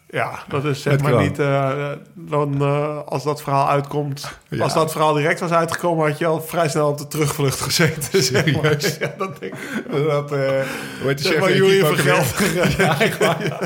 Ja, 0.09 0.39
dat 0.47 0.65
is 0.65 0.81
zeg 0.81 1.01
maar 1.01 1.17
niet... 1.17 1.39
eh, 1.39 1.91
dan, 2.13 2.61
als 3.05 3.23
dat 3.23 3.41
verhaal 3.41 3.69
uitkomt... 3.69 4.39
Ja. 4.47 4.63
Als 4.63 4.73
dat 4.73 4.91
verhaal 4.91 5.13
direct 5.13 5.39
was 5.39 5.51
uitgekomen... 5.51 6.07
had 6.07 6.17
je 6.17 6.25
al 6.25 6.41
vrij 6.41 6.69
snel 6.69 6.87
op 6.87 6.97
de 6.97 7.07
terugvlucht 7.07 7.61
gezeten. 7.61 8.23
zeg 8.33 8.61
maar. 8.61 8.75
Ja, 8.99 9.13
dat 9.17 9.39
denk 9.39 9.53
ik. 9.53 9.91
Dat, 9.91 10.31
eh 10.31 10.39
hoe 10.39 11.07
heet 11.07 11.17
de 11.17 11.23
Zeg 11.23 11.43
chef 11.43 11.81
maar 11.81 11.95
van? 11.95 11.97
Gelder. 11.97 13.45
Ja. 13.47 13.57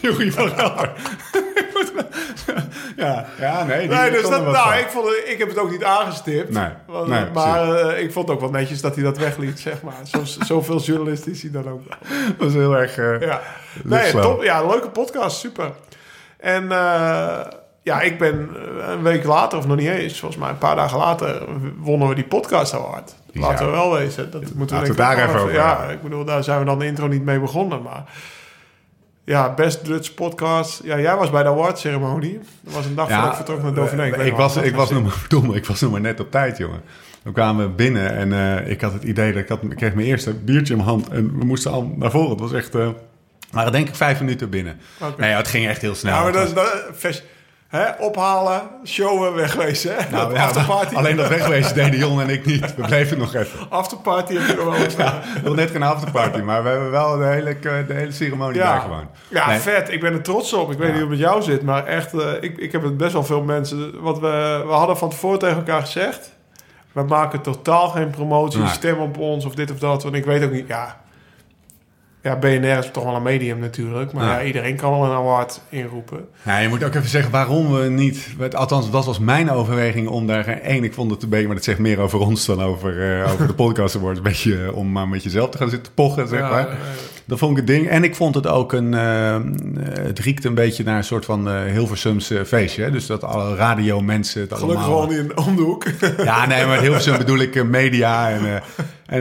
Jurie 0.00 0.32
van 0.32 0.48
Gelder. 0.48 0.92
Ja, 3.00 3.26
ja, 3.38 3.64
nee. 3.64 3.88
Nee, 3.88 4.10
dus 4.10 4.22
dat, 4.28 4.44
nou, 4.44 4.74
ik, 4.74 4.86
vond, 4.88 5.06
ik 5.26 5.38
heb 5.38 5.48
het 5.48 5.58
ook 5.58 5.70
niet 5.70 5.84
aangestipt. 5.84 6.50
Nee, 6.52 6.68
Want- 6.86 7.08
nee, 7.08 7.24
maar 7.34 7.74
eh, 7.74 8.02
ik 8.02 8.12
vond 8.12 8.26
het 8.28 8.34
ook 8.36 8.42
wel 8.42 8.50
netjes 8.50 8.80
dat 8.80 8.94
hij 8.94 9.04
dat 9.04 9.18
wegliet, 9.18 9.60
zeg 9.68 9.82
maar. 9.82 9.94
Zo, 10.02 10.20
zoveel 10.44 10.78
journalist 10.80 11.26
is 11.26 11.42
hij 11.42 11.50
dan 11.50 11.68
ook. 11.68 11.82
Dat 11.88 11.98
was 12.38 12.52
heel 12.52 12.76
erg... 12.76 12.98
eh, 12.98 13.20
Ja, 13.20 13.40
nee, 13.84 14.12
top, 14.12 14.42
ja, 14.42 14.66
leuke 14.66 14.88
podcast, 14.90 15.38
super. 15.38 15.70
En 16.38 16.72
eh, 16.72 17.40
ja, 17.82 18.00
ik 18.00 18.18
ben 18.18 18.50
een 18.90 19.02
week 19.02 19.24
later, 19.24 19.58
of 19.58 19.66
nog 19.66 19.76
niet 19.76 19.88
eens, 19.88 20.18
volgens 20.20 20.40
mij 20.40 20.50
een 20.50 20.58
paar 20.58 20.76
dagen 20.76 20.98
later, 20.98 21.42
wonnen 21.78 22.08
we 22.08 22.14
die 22.14 22.24
podcast 22.26 22.74
award. 22.74 23.14
Ja. 23.32 23.40
Laten 23.40 23.64
we 23.66 23.72
wel 23.72 23.92
wezen. 23.92 24.30
Dat 24.30 24.40
moeten 24.54 24.56
we 24.80 24.82
Laten 24.88 24.90
we 24.90 24.96
daar 24.96 25.28
even 25.28 25.40
over 25.40 25.52
Ja, 25.54 25.82
ik 25.82 26.02
bedoel, 26.02 26.24
daar 26.24 26.44
zijn 26.44 26.58
we 26.58 26.64
dan 26.64 26.78
de 26.78 26.86
intro 26.86 27.06
niet 27.06 27.24
mee 27.24 27.40
begonnen, 27.40 27.82
maar... 27.82 28.04
Ja, 29.30 29.54
best 29.54 29.84
Dutch 29.84 30.14
podcast. 30.14 30.80
Ja, 30.84 31.00
jij 31.00 31.16
was 31.16 31.30
bij 31.30 31.42
de 31.42 31.48
awardceremonie. 31.48 32.40
Dat 32.60 32.74
was 32.74 32.86
een 32.86 32.94
dag 32.94 33.08
voordat 33.08 33.28
ik 33.28 33.34
vertrok 33.34 33.62
naar 33.62 33.72
eh, 33.72 33.98
weet 33.98 34.26
ik, 34.26 34.30
nog 34.30 34.36
was, 34.36 34.56
ik, 34.56 34.74
was 34.74 34.90
nog 34.90 35.02
maar, 35.02 35.12
verdomme, 35.26 35.56
ik 35.56 35.66
was 35.66 35.80
nog 35.80 35.90
maar 35.90 36.00
net 36.00 36.20
op 36.20 36.30
tijd, 36.30 36.58
jongen. 36.58 36.82
We 37.22 37.32
kwamen 37.32 37.76
binnen 37.76 38.10
en 38.10 38.32
eh, 38.32 38.70
ik 38.70 38.80
had 38.80 38.92
het 38.92 39.02
idee 39.02 39.32
dat 39.32 39.42
ik, 39.42 39.48
had, 39.48 39.62
ik 39.62 39.76
kreeg 39.76 39.94
mijn 39.94 40.06
eerste 40.06 40.34
biertje 40.34 40.72
in 40.72 40.78
mijn 40.78 40.90
hand. 40.90 41.08
En 41.08 41.38
we 41.38 41.44
moesten 41.44 41.70
al 41.70 41.94
naar 41.96 42.10
voren. 42.10 42.30
Het 42.30 42.40
was 42.40 42.52
echt... 42.52 42.74
eh 42.74 42.88
we 43.50 43.56
waren 43.56 43.72
denk 43.72 43.88
ik 43.88 43.94
vijf 43.94 44.20
minuten 44.20 44.50
binnen. 44.50 44.80
Nee, 45.16 45.30
het 45.30 45.48
ging 45.48 45.66
echt 45.66 45.80
heel 45.80 45.94
snel. 45.94 46.14
Ja, 46.14 46.22
maar 46.22 46.32
dat. 46.32 46.54
Dat, 46.54 46.84
hè, 47.70 47.90
ophalen, 47.98 48.62
showen, 48.84 49.34
wegwezen. 49.34 49.94
Hè? 49.96 50.10
Nou, 50.10 50.34
ja, 50.34 50.44
afterparty. 50.44 50.94
alleen 50.94 51.16
dat 51.16 51.28
wegwezen 51.28 51.74
deden 51.74 51.98
Jon 51.98 52.20
en 52.20 52.28
ik 52.28 52.44
niet. 52.46 52.74
We 52.74 52.82
bleven 52.82 53.18
nog 53.18 53.34
even. 53.34 53.70
Afterparty 53.70 54.34
heb 54.34 54.46
je 54.46 54.54
nog 54.54 54.64
wel 54.64 54.74
eens. 54.84 54.96
Nog 55.44 55.54
net 55.56 55.70
geen 55.70 55.82
afterparty, 55.82 56.38
maar 56.38 56.62
we 56.62 56.68
hebben 56.68 56.90
wel 56.90 57.18
de 57.18 57.24
hele, 57.24 57.58
de 57.86 57.94
hele 57.94 58.12
ceremonie 58.12 58.58
Ja, 58.58 58.72
daar 58.72 58.80
gewoon. 58.80 59.08
ja 59.28 59.46
Nee. 59.48 59.58
vet. 59.58 59.90
Ik 59.92 60.00
ben 60.00 60.12
er 60.12 60.22
trots 60.22 60.52
op. 60.52 60.70
Ik 60.72 60.78
weet 60.78 60.86
Ja. 60.88 60.92
niet 60.94 61.02
hoe 61.02 61.10
het 61.10 61.20
met 61.20 61.28
jou 61.28 61.42
zit, 61.42 61.62
maar 61.62 61.86
echt, 61.86 62.14
eh, 62.14 62.32
ik, 62.40 62.58
ik 62.58 62.72
heb 62.72 62.82
het 62.82 62.96
best 62.96 63.12
wel 63.12 63.24
veel 63.24 63.42
mensen. 63.42 64.02
Want 64.02 64.18
we, 64.18 64.62
we 64.66 64.72
hadden 64.72 64.96
van 64.96 65.10
tevoren 65.10 65.38
tegen 65.38 65.56
elkaar 65.56 65.80
gezegd: 65.80 66.32
we 66.92 67.02
maken 67.02 67.40
totaal 67.40 67.88
geen 67.88 68.10
promotie, 68.10 68.60
Nee. 68.60 68.68
stem 68.68 68.98
op 68.98 69.18
ons 69.18 69.44
of 69.44 69.54
dit 69.54 69.70
of 69.70 69.78
dat. 69.78 70.02
Want 70.02 70.14
ik 70.14 70.24
weet 70.24 70.44
ook 70.44 70.52
niet, 70.52 70.66
ja. 70.68 71.00
Ja, 72.22 72.36
BNR 72.36 72.78
is 72.78 72.90
toch 72.92 73.04
wel 73.04 73.14
een 73.14 73.22
medium 73.22 73.58
natuurlijk. 73.58 74.12
Maar 74.12 74.24
Ja. 74.24 74.38
ja, 74.38 74.44
iedereen 74.46 74.76
kan 74.76 74.90
wel 74.90 75.04
een 75.04 75.16
award 75.16 75.60
inroepen. 75.68 76.28
Ja, 76.42 76.58
je 76.58 76.68
moet 76.68 76.84
ook 76.84 76.94
even 76.94 77.08
zeggen 77.08 77.30
waarom 77.30 77.72
we 77.72 77.88
niet... 77.88 78.28
Althans, 78.52 78.90
dat 78.90 79.04
was 79.04 79.18
mijn 79.18 79.50
overweging 79.50 80.08
om 80.08 80.26
daar 80.26 80.44
geen 80.44 80.60
één... 80.60 80.84
Ik 80.84 80.94
vond 80.94 81.10
het 81.10 81.22
een 81.22 81.28
beetje, 81.28 81.46
maar 81.46 81.54
dat 81.54 81.64
zegt 81.64 81.78
meer 81.78 81.98
over 81.98 82.18
ons 82.18 82.46
dan 82.46 82.62
over, 82.62 83.20
eh, 83.22 83.32
over 83.32 83.46
de 83.46 83.54
podcast 83.64 83.96
award. 83.96 84.16
Een 84.16 84.22
beetje 84.22 84.64
eh, 84.64 84.76
om 84.76 84.92
maar 84.92 85.08
met 85.08 85.22
jezelf 85.22 85.50
te 85.50 85.58
gaan 85.58 85.70
zitten 85.70 85.92
pochen, 85.94 86.28
zeg 86.28 86.40
Ja, 86.40 86.50
maar. 86.50 86.78
Dat 87.30 87.38
vond 87.38 87.50
ik 87.50 87.56
het 87.56 87.66
ding. 87.66 87.88
En 87.88 88.04
ik 88.04 88.14
vond 88.16 88.34
het 88.34 88.46
ook 88.46 88.72
een... 88.72 88.94
eh, 88.94 89.36
het 90.00 90.18
riekte 90.18 90.48
een 90.48 90.54
beetje 90.54 90.84
naar 90.84 90.96
een 90.96 91.04
soort 91.04 91.24
van 91.24 91.48
eh 91.48 91.64
Hilversums 91.72 92.32
feestje. 92.46 92.82
Hè? 92.82 92.90
Dus 92.90 93.06
dat 93.06 93.24
alle 93.24 93.54
radiomensen 93.54 94.40
het 94.40 94.54
gelukkig 94.54 94.84
allemaal... 94.84 95.00
gewoon 95.08 95.22
niet 95.22 95.30
in 95.30 95.44
om 95.44 95.56
de 95.56 95.62
hoek. 95.62 95.84
Ja, 96.24 96.46
nee, 96.46 96.66
maar 96.66 96.80
Hilversum 96.80 97.16
bedoel 97.18 97.38
ik 97.38 97.56
eh, 97.56 97.62
media. 97.62 98.30
En, 98.30 98.62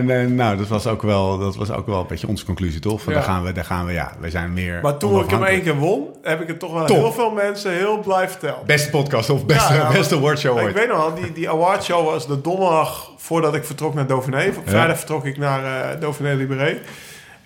en 0.10 0.36
nou, 0.36 0.58
dat 0.58 0.68
was, 0.68 0.88
ook 0.88 1.02
wel, 1.02 1.38
dat 1.38 1.56
was 1.56 1.72
ook 1.72 1.88
wel 1.88 2.00
een 2.00 2.08
beetje 2.08 2.28
onze 2.28 2.46
conclusie, 2.46 2.80
toch? 2.80 3.02
Van 3.02 3.14
Ja. 3.14 3.20
daar 3.20 3.28
gaan 3.30 3.44
we, 3.44 3.52
daar 3.52 3.66
gaan 3.66 3.86
we, 3.86 3.92
ja, 3.94 4.12
we 4.20 4.30
zijn 4.30 4.54
meer 4.54 4.80
Maar 4.82 4.98
toen 4.98 5.24
ik 5.24 5.30
hem 5.30 5.44
één 5.44 5.62
keer 5.64 5.76
won, 5.76 6.08
heb 6.22 6.42
ik 6.42 6.48
het 6.48 6.60
toch 6.60 6.74
wel 6.74 6.86
Top. 6.86 6.98
heel 6.98 7.12
veel 7.12 7.32
mensen 7.32 7.72
heel 7.74 8.00
blij 8.00 8.30
verteld. 8.30 8.66
Beste 8.66 8.90
podcast 8.90 9.30
of 9.30 9.46
beste, 9.46 9.74
Ja, 9.74 9.80
ja, 9.80 9.92
beste 9.92 10.16
awardshow 10.16 10.58
Ik 10.58 10.64
ooit. 10.64 10.74
weet 10.74 10.88
nog 10.88 10.98
wel, 10.98 11.14
die, 11.16 11.34
die 11.34 11.50
awardshow 11.50 12.06
was 12.06 12.28
de 12.28 12.42
donderdag 12.42 13.12
voordat 13.18 13.56
ik 13.56 13.64
vertrok 13.66 13.94
naar 13.94 14.08
Dauphiné. 14.08 14.52
Vrijdag 14.66 14.98
vertrok 14.98 15.26
ik 15.26 15.38
naar 15.38 15.64
eh 15.94 16.00
Dauphiné 16.02 16.34
Libéré. 16.34 16.78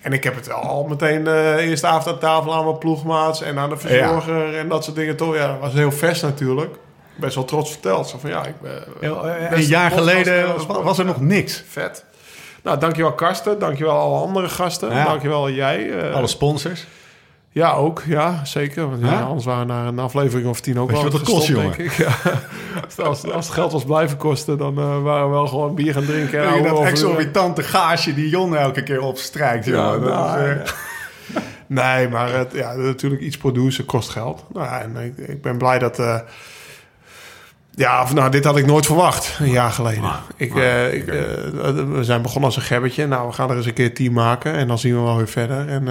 En 0.04 0.12
ik 0.12 0.24
heb 0.24 0.34
het 0.34 0.52
al 0.52 0.84
meteen 0.88 1.24
de 1.24 1.56
eerste 1.60 1.86
avond 1.86 2.06
aan 2.08 2.18
tafel 2.18 2.54
aan 2.54 2.64
mijn 2.64 2.78
ploegmaats 2.78 3.42
en 3.42 3.58
aan 3.58 3.68
de 3.68 3.76
verzorger 3.76 4.58
en 4.58 4.68
dat 4.68 4.84
soort 4.84 4.96
dingen. 4.96 5.16
Toch, 5.16 5.34
ja, 5.36 5.46
dat 5.46 5.60
was 5.60 5.72
heel 5.72 5.92
vers 5.92 6.20
natuurlijk. 6.20 6.74
best 7.16 7.34
wel 7.34 7.44
trots 7.44 7.70
verteld. 7.70 8.08
Zo 8.08 8.18
van, 8.18 8.30
ja, 8.30 8.44
ik 8.46 8.54
ben... 8.60 8.84
Een 9.52 9.62
jaar 9.62 9.90
geleden 9.90 10.54
was, 10.56 10.66
was 10.82 10.98
er 10.98 11.04
nog 11.04 11.20
niks. 11.20 11.64
Vet. 11.68 12.04
Nou, 12.62 12.78
dankjewel 12.78 13.12
Karsten. 13.12 13.58
Dankjewel 13.58 13.98
alle 13.98 14.18
andere 14.18 14.48
gasten. 14.48 14.90
Ja. 14.94 15.04
Dankjewel 15.04 15.50
jij. 15.50 15.90
eh, 16.08 16.14
Alle 16.14 16.26
sponsors. 16.26 16.86
Ja, 17.54 17.72
ook. 17.72 18.02
Ja, 18.06 18.44
zeker. 18.44 18.88
Want 18.90 19.02
ja, 19.02 19.10
Ja? 19.10 19.20
anders 19.20 19.44
waren 19.44 19.66
we 19.66 19.72
na 19.72 19.86
een 19.86 19.98
aflevering 19.98 20.48
of 20.48 20.60
tien 20.60 20.78
ook 20.80 20.90
wel 20.90 21.02
wat 21.02 21.12
het 21.12 21.22
kost, 21.22 21.46
jongen? 21.46 21.64
denk 21.76 21.90
ik. 21.90 21.92
Ja. 22.96 23.04
als, 23.04 23.24
als 23.32 23.46
het 23.46 23.54
geld 23.54 23.72
was 23.72 23.84
blijven 23.84 24.16
kosten, 24.16 24.58
dan 24.58 24.78
eh, 24.78 25.02
waren 25.02 25.24
we 25.28 25.32
wel 25.34 25.46
gewoon 25.46 25.74
bier 25.74 25.92
gaan 25.92 26.04
drinken. 26.04 26.44
en 26.54 26.62
dat 26.62 26.72
over- 26.72 26.86
exorbitante 26.86 27.62
gage 27.62 28.14
die 28.14 28.28
Jon 28.28 28.56
elke 28.56 28.82
keer 28.82 29.00
opstrijkt. 29.00 29.64
Ja. 29.64 29.90
Dat 29.90 30.00
nou, 30.00 30.42
is, 30.42 30.56
eh, 30.56 30.72
Nee, 31.66 32.08
maar 32.08 32.32
het, 32.32 32.52
ja, 32.52 32.72
natuurlijk 32.74 33.22
iets 33.22 33.36
produceren 33.36 33.86
kost 33.86 34.08
geld. 34.08 34.44
Nou, 34.52 34.66
ja, 34.66 34.80
en 34.80 34.96
ik, 34.96 35.28
ik 35.28 35.42
ben 35.42 35.58
blij 35.58 35.78
dat... 35.78 35.98
eh, 35.98 36.18
ja, 37.70 38.02
of, 38.02 38.14
nou, 38.14 38.30
dit 38.30 38.44
had 38.44 38.56
ik 38.56 38.66
nooit 38.66 38.86
verwacht, 38.86 39.36
een 39.40 39.50
jaar 39.50 39.70
geleden. 39.70 40.10
ik, 40.36 40.54
ik, 40.92 41.04
we 41.04 41.98
zijn 42.00 42.22
begonnen 42.22 42.44
als 42.50 42.56
een 42.56 42.62
gebbetje. 42.62 43.06
Nou, 43.06 43.26
we 43.26 43.32
gaan 43.32 43.50
er 43.50 43.56
eens 43.56 43.66
een 43.66 43.72
keer 43.72 43.94
tien 43.94 44.12
maken. 44.12 44.52
En 44.54 44.68
dan 44.68 44.78
zien 44.78 44.94
we 44.94 45.00
wel 45.02 45.16
weer 45.16 45.28
verder. 45.28 45.68
En 45.68 45.84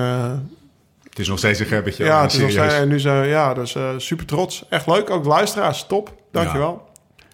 het 1.14 1.22
is 1.22 1.28
nog 1.28 1.38
steeds 1.38 1.60
een 1.60 1.66
gebbetje. 1.66 2.04
ja, 2.06 2.22
het 2.22 2.34
is 2.34 2.40
nog 2.40 2.52
steeds- 2.52 2.74
en 2.74 2.88
nu 2.88 3.00
zijn 3.00 3.22
we, 3.22 3.28
ja, 3.28 3.54
dus 3.54 3.76
eh, 3.76 3.90
super 3.98 4.26
trots. 4.26 4.66
Echt 4.70 4.88
leuk. 4.88 5.10
Ook 5.10 5.24
de 5.24 5.30
luisteraars, 5.30 5.86
top. 5.88 6.16
Dankjewel. 6.32 6.92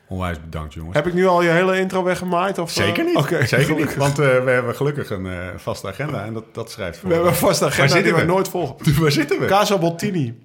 Onwijs 0.07 0.41
bedankt, 0.41 0.73
jongens. 0.73 0.95
Heb 0.95 1.07
ik 1.07 1.13
nu 1.13 1.27
al 1.27 1.41
je 1.41 1.49
hele 1.49 1.79
intro 1.79 2.03
weggemaaid? 2.03 2.57
Of, 2.57 2.77
eh? 2.77 2.83
Zeker 2.83 3.03
niet. 3.03 3.15
Oké, 3.15 3.45
Zeker 3.45 3.75
niet. 3.75 3.95
Want 3.95 4.19
eh, 4.19 4.43
we 4.43 4.49
hebben 4.51 4.75
gelukkig 4.75 5.09
een 5.09 5.25
eh, 5.25 5.37
vaste 5.57 5.87
agenda 5.87 6.25
en 6.25 6.33
dat, 6.33 6.43
dat 6.53 6.71
schrijft 6.71 6.97
voor. 6.99 7.07
We 7.09 7.13
hebben 7.15 7.31
een 7.31 7.37
vaste 7.39 7.65
agenda 7.65 7.93
die 8.01 8.13
we 8.13 8.19
we? 8.19 8.25
nooit 8.25 8.47
volgen. 8.49 8.75
Waar 9.01 9.11
zitten 9.11 9.39
we? 9.39 9.45
Casa 9.45 9.77
Bottini. 9.77 10.39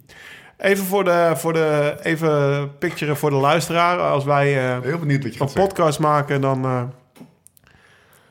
Even 0.59 0.85
voor 0.85 1.05
de, 1.05 1.33
voor 1.37 1.53
de 1.53 1.97
even 2.03 2.71
picturen 2.79 3.17
voor 3.17 3.31
de 3.31 3.37
luisteraar. 3.37 3.99
Als 3.99 4.25
wij 4.25 4.71
eh, 4.71 4.79
Heel 4.83 4.99
benieuwd 4.99 5.23
wat 5.23 5.35
je 5.35 5.41
een 5.41 5.49
zeggen. 5.49 5.67
podcast 5.67 5.99
maken, 5.99 6.41
dan, 6.41 6.65
eh, 6.65 6.83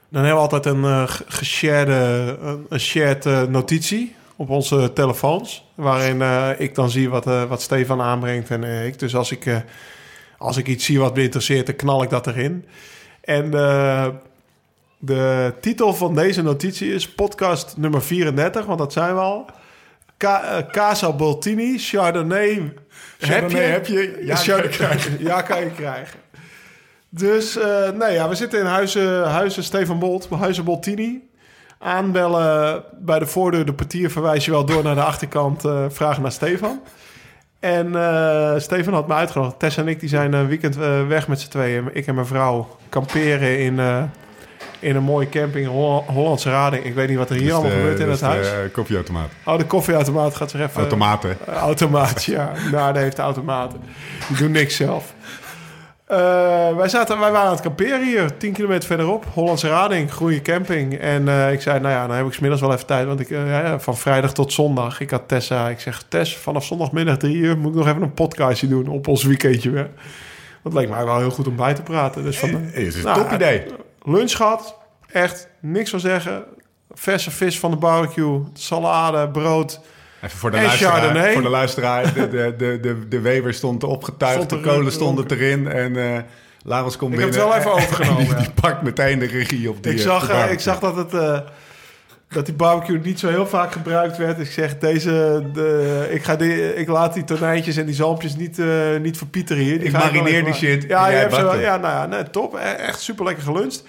dan 0.10 0.24
hebben 0.24 0.34
we 0.34 0.50
altijd 0.50 0.66
een 0.66 0.84
eh, 0.84 1.04
geshared, 1.28 1.88
een, 2.42 2.66
een 2.70 2.80
shared 2.80 3.26
eh, 3.26 3.42
notitie 3.42 4.16
op 4.36 4.50
onze 4.50 4.94
telefoons. 4.94 5.66
Waarin 5.76 6.22
eh, 6.22 6.50
ik 6.58 6.76
dan 6.76 6.90
zie 6.90 7.10
wat, 7.10 7.28
eh, 7.28 7.44
wat 7.44 7.62
Stefan 7.62 8.02
aanbrengt 8.02 8.50
en 8.50 8.64
eh, 8.64 8.86
ik. 8.86 9.00
Dus 9.00 9.16
als 9.16 9.32
ik, 9.32 9.64
als 10.38 10.58
ik 10.58 10.68
iets 10.68 10.86
zie 10.86 11.00
wat 11.00 11.16
me 11.16 11.22
interesseert, 11.22 11.66
dan 11.66 11.76
knal 11.76 12.04
ik 12.04 12.10
dat 12.10 12.28
erin. 12.28 12.66
En 13.22 13.52
de 15.00 15.54
titel 15.62 15.94
van 15.94 16.16
deze 16.16 16.42
notitie 16.42 16.94
is 16.94 17.10
podcast 17.10 17.78
nummer 17.78 18.02
34, 18.02 18.66
want 18.66 18.80
dat 18.80 18.94
zijn 18.94 19.14
we 19.14 19.22
al. 19.22 19.46
Ca 20.18 20.68
Casa 20.72 21.14
Boltini, 21.14 21.78
Chardonnay. 21.78 22.74
Chardonnay 23.20 23.64
heb 23.64 23.86
je? 23.86 24.22
Ja, 24.26 24.36
kan 24.36 24.64
je 24.64 24.70
krijgen. 24.70 25.18
ja, 25.20 25.42
kan 25.42 25.60
je 25.60 25.72
krijgen. 25.72 26.20
Dus 27.10 27.58
nee, 27.98 28.14
ja, 28.14 28.30
we 28.30 28.36
zitten 28.36 28.60
in 28.60 28.66
Huizen, 28.66 29.24
Huizen 29.24 29.64
Stefan 29.64 30.00
Bolt, 30.00 30.30
Huizen 30.30 30.64
Boltini. 30.64 31.33
Aanbellen 31.84 32.84
bij 33.00 33.20
de 33.20 33.26
voordeur, 33.26 33.66
de 33.66 33.74
portier 33.74 34.12
verwijs 34.12 34.46
je 34.46 34.52
wel 34.52 34.66
door 34.66 34.84
naar 34.84 34.96
de 34.96 35.04
achterkant, 35.04 35.66
eh, 35.66 35.86
vragen 35.90 36.22
naar 36.22 36.32
Stefan. 36.32 36.82
En 37.60 37.96
eh, 37.96 38.54
Stefan 38.60 38.94
had 38.94 39.08
me 39.08 39.14
uitgenodigd. 39.14 39.60
Tess 39.60 39.78
en 39.78 39.88
ik 39.88 40.00
die 40.00 40.10
zijn 40.10 40.34
een 40.34 40.48
weekend 40.48 40.78
eh, 40.80 41.08
weg 41.08 41.28
met 41.28 41.42
z'n 41.42 41.50
tweeën. 41.50 41.90
Ik 41.94 42.08
en 42.08 42.16
mijn 42.16 42.28
vrouw 42.28 42.68
kamperen 42.90 43.60
in, 43.60 43.80
in 44.80 44.96
een 44.96 45.04
mooie 45.04 45.30
camping, 45.30 45.68
Hol- 45.68 46.04
Hollandse 46.08 46.50
Rading. 46.50 46.84
Ik 46.84 46.94
weet 46.94 47.10
niet 47.10 47.18
wat 47.18 47.30
er 47.30 47.36
hier 47.36 47.44
Dus 47.46 47.54
allemaal 47.54 47.72
de- 47.72 47.78
gebeurt 47.78 48.00
in 48.00 48.06
dus 48.06 48.20
het 48.22 48.30
huis. 48.30 48.48
de, 48.50 48.70
koffieautomaat. 48.72 49.30
Oh, 49.46 49.58
de 49.58 49.66
koffieautomaat 49.66 50.36
gaat 50.36 50.50
zich 50.52 50.60
even... 50.62 50.80
Automaten. 50.82 51.38
Uh, 51.50 51.56
automaat, 51.70 52.24
ja. 52.24 52.52
Nou, 52.72 52.94
dat 52.94 53.02
heeft 53.02 53.16
de 53.16 53.22
automaten. 53.22 53.82
Die 54.28 54.38
doen 54.38 54.52
niks 54.52 54.76
zelf. 54.76 55.14
Eh, 56.14 56.76
wij, 56.76 56.90
zaten, 56.90 57.20
wij 57.20 57.32
waren 57.32 57.48
aan 57.48 57.54
het 57.54 57.62
kamperen 57.62 58.04
hier, 58.04 58.38
10 58.38 58.54
kilometer 58.54 58.88
verderop. 58.88 59.26
Hollandse 59.34 59.68
Rading, 59.68 60.14
goede 60.14 60.42
camping. 60.42 60.98
En 61.00 61.28
eh, 61.28 61.52
ik 61.52 61.62
zei, 61.62 61.80
nou 61.80 61.94
ja, 61.94 62.08
dan 62.08 62.16
heb 62.16 62.26
ik 62.26 62.34
's 62.34 62.40
middags 62.40 62.62
wel 62.62 62.74
even 62.74 62.86
tijd. 62.86 63.08
Want 63.08 63.20
ik, 63.20 63.30
eh, 63.30 63.48
ja, 63.48 63.80
van 63.80 63.98
vrijdag 63.98 64.34
tot 64.34 64.54
zondag. 64.54 65.00
Ik 65.00 65.10
had 65.10 65.28
Tessa, 65.28 65.70
ik 65.70 65.80
zeg, 65.80 66.04
Tess, 66.08 66.38
vanaf 66.38 66.66
zondagmiddag 66.66 67.18
drie 67.18 67.36
uur... 67.36 67.58
moet 67.58 67.72
ik 67.72 67.78
nog 67.78 67.88
even 67.88 68.02
een 68.02 68.14
podcastje 68.14 68.68
doen 68.68 68.88
op 68.88 69.08
ons 69.08 69.24
weekendje 69.24 69.70
weer. 69.70 69.90
Dat 70.64 70.74
leek 70.74 70.90
mij 70.90 71.06
wel 71.06 71.18
heel 71.20 71.30
goed 71.30 71.48
om 71.48 71.56
bij 71.56 71.74
te 71.74 71.82
praten. 71.82 72.24
Dus 72.24 72.40
van, 72.40 72.50
Het 72.50 72.76
is 72.76 72.96
een 72.96 73.04
Nou, 73.04 73.18
top 73.18 73.32
idee. 73.32 73.66
lunch 74.04 74.32
gehad, 74.32 74.78
echt 75.12 75.48
niks 75.60 75.90
van 75.90 76.00
zeggen. 76.00 76.44
Verse 76.92 77.32
vis 77.32 77.60
van 77.60 77.72
de 77.72 77.78
barbecue, 77.78 78.42
salade, 78.54 79.30
brood... 79.30 79.80
Even 80.24 80.38
voor 80.38 80.52
de 80.52 80.58
En 80.58 80.64
luisteraar. 80.64 80.94
Chardonnay. 81.00 81.34
Voor 81.34 81.42
de 81.42 81.50
luisteraar. 81.50 82.14
De, 82.14 82.30
de, 82.30 82.54
de, 82.58 82.80
de, 82.82 83.08
de 83.08 83.20
Weber 83.22 83.54
stond 83.54 83.84
opgetuigd. 83.84 84.44
Stond 84.44 84.50
de 84.64 84.70
kolen 84.70 84.92
stonden 84.92 85.26
erin. 85.32 85.68
En 85.68 85.96
eh 86.16 86.22
Laurens 86.66 86.98
komt 86.98 87.14
Ik 87.14 87.20
heb 87.20 87.30
binnen. 87.30 87.48
het 87.50 87.64
wel 87.64 87.74
even 87.74 87.82
overgenomen, 87.84 88.20
En 88.22 88.26
die, 88.28 88.36
ja. 88.36 88.42
die 88.42 88.52
pakt 88.62 88.82
meteen 88.82 89.20
de 89.20 89.26
regie 89.26 89.70
op 89.70 89.84
die 89.84 89.92
Ik 89.92 89.98
eh, 89.98 90.04
zag, 90.04 90.30
eh, 90.30 90.52
ik 90.52 90.60
zag 90.60 90.80
dat, 90.80 90.96
het, 90.96 91.12
dat 92.30 92.46
die 92.46 92.56
barbecue 92.56 93.00
niet 93.04 93.20
zo 93.20 93.30
heel 93.30 93.48
vaak 93.48 93.72
gebruikt 93.72 94.18
werd. 94.18 94.40
Ik 94.40 94.52
zeg, 94.52 94.78
deze, 94.78 95.44
de, 95.54 96.08
ik, 96.10 96.24
ga 96.24 96.36
die, 96.36 96.76
ik 96.76 96.88
laat 96.88 97.14
die 97.14 97.24
tonijntjes 97.24 97.78
en 97.78 97.86
die 97.86 97.96
zalmpjes 97.96 98.36
niet, 98.36 98.60
eh, 98.60 98.68
niet 99.02 99.18
verpieteren 99.18 99.64
hier. 99.64 99.78
Die 99.80 99.88
Ik 99.88 99.94
marineer 99.94 100.44
die 100.44 100.54
shit 100.54 100.84
Ja, 100.88 101.08
je 101.10 101.16
hebt 101.16 101.38
het. 101.38 101.60
ja, 101.60 101.78
nou 101.78 101.94
ja, 101.94 102.06
nee, 102.06 102.30
top. 102.30 102.54
E- 102.54 102.58
Echt 102.60 103.00
super 103.02 103.26
lekker 103.26 103.44
geluncht. 103.44 103.84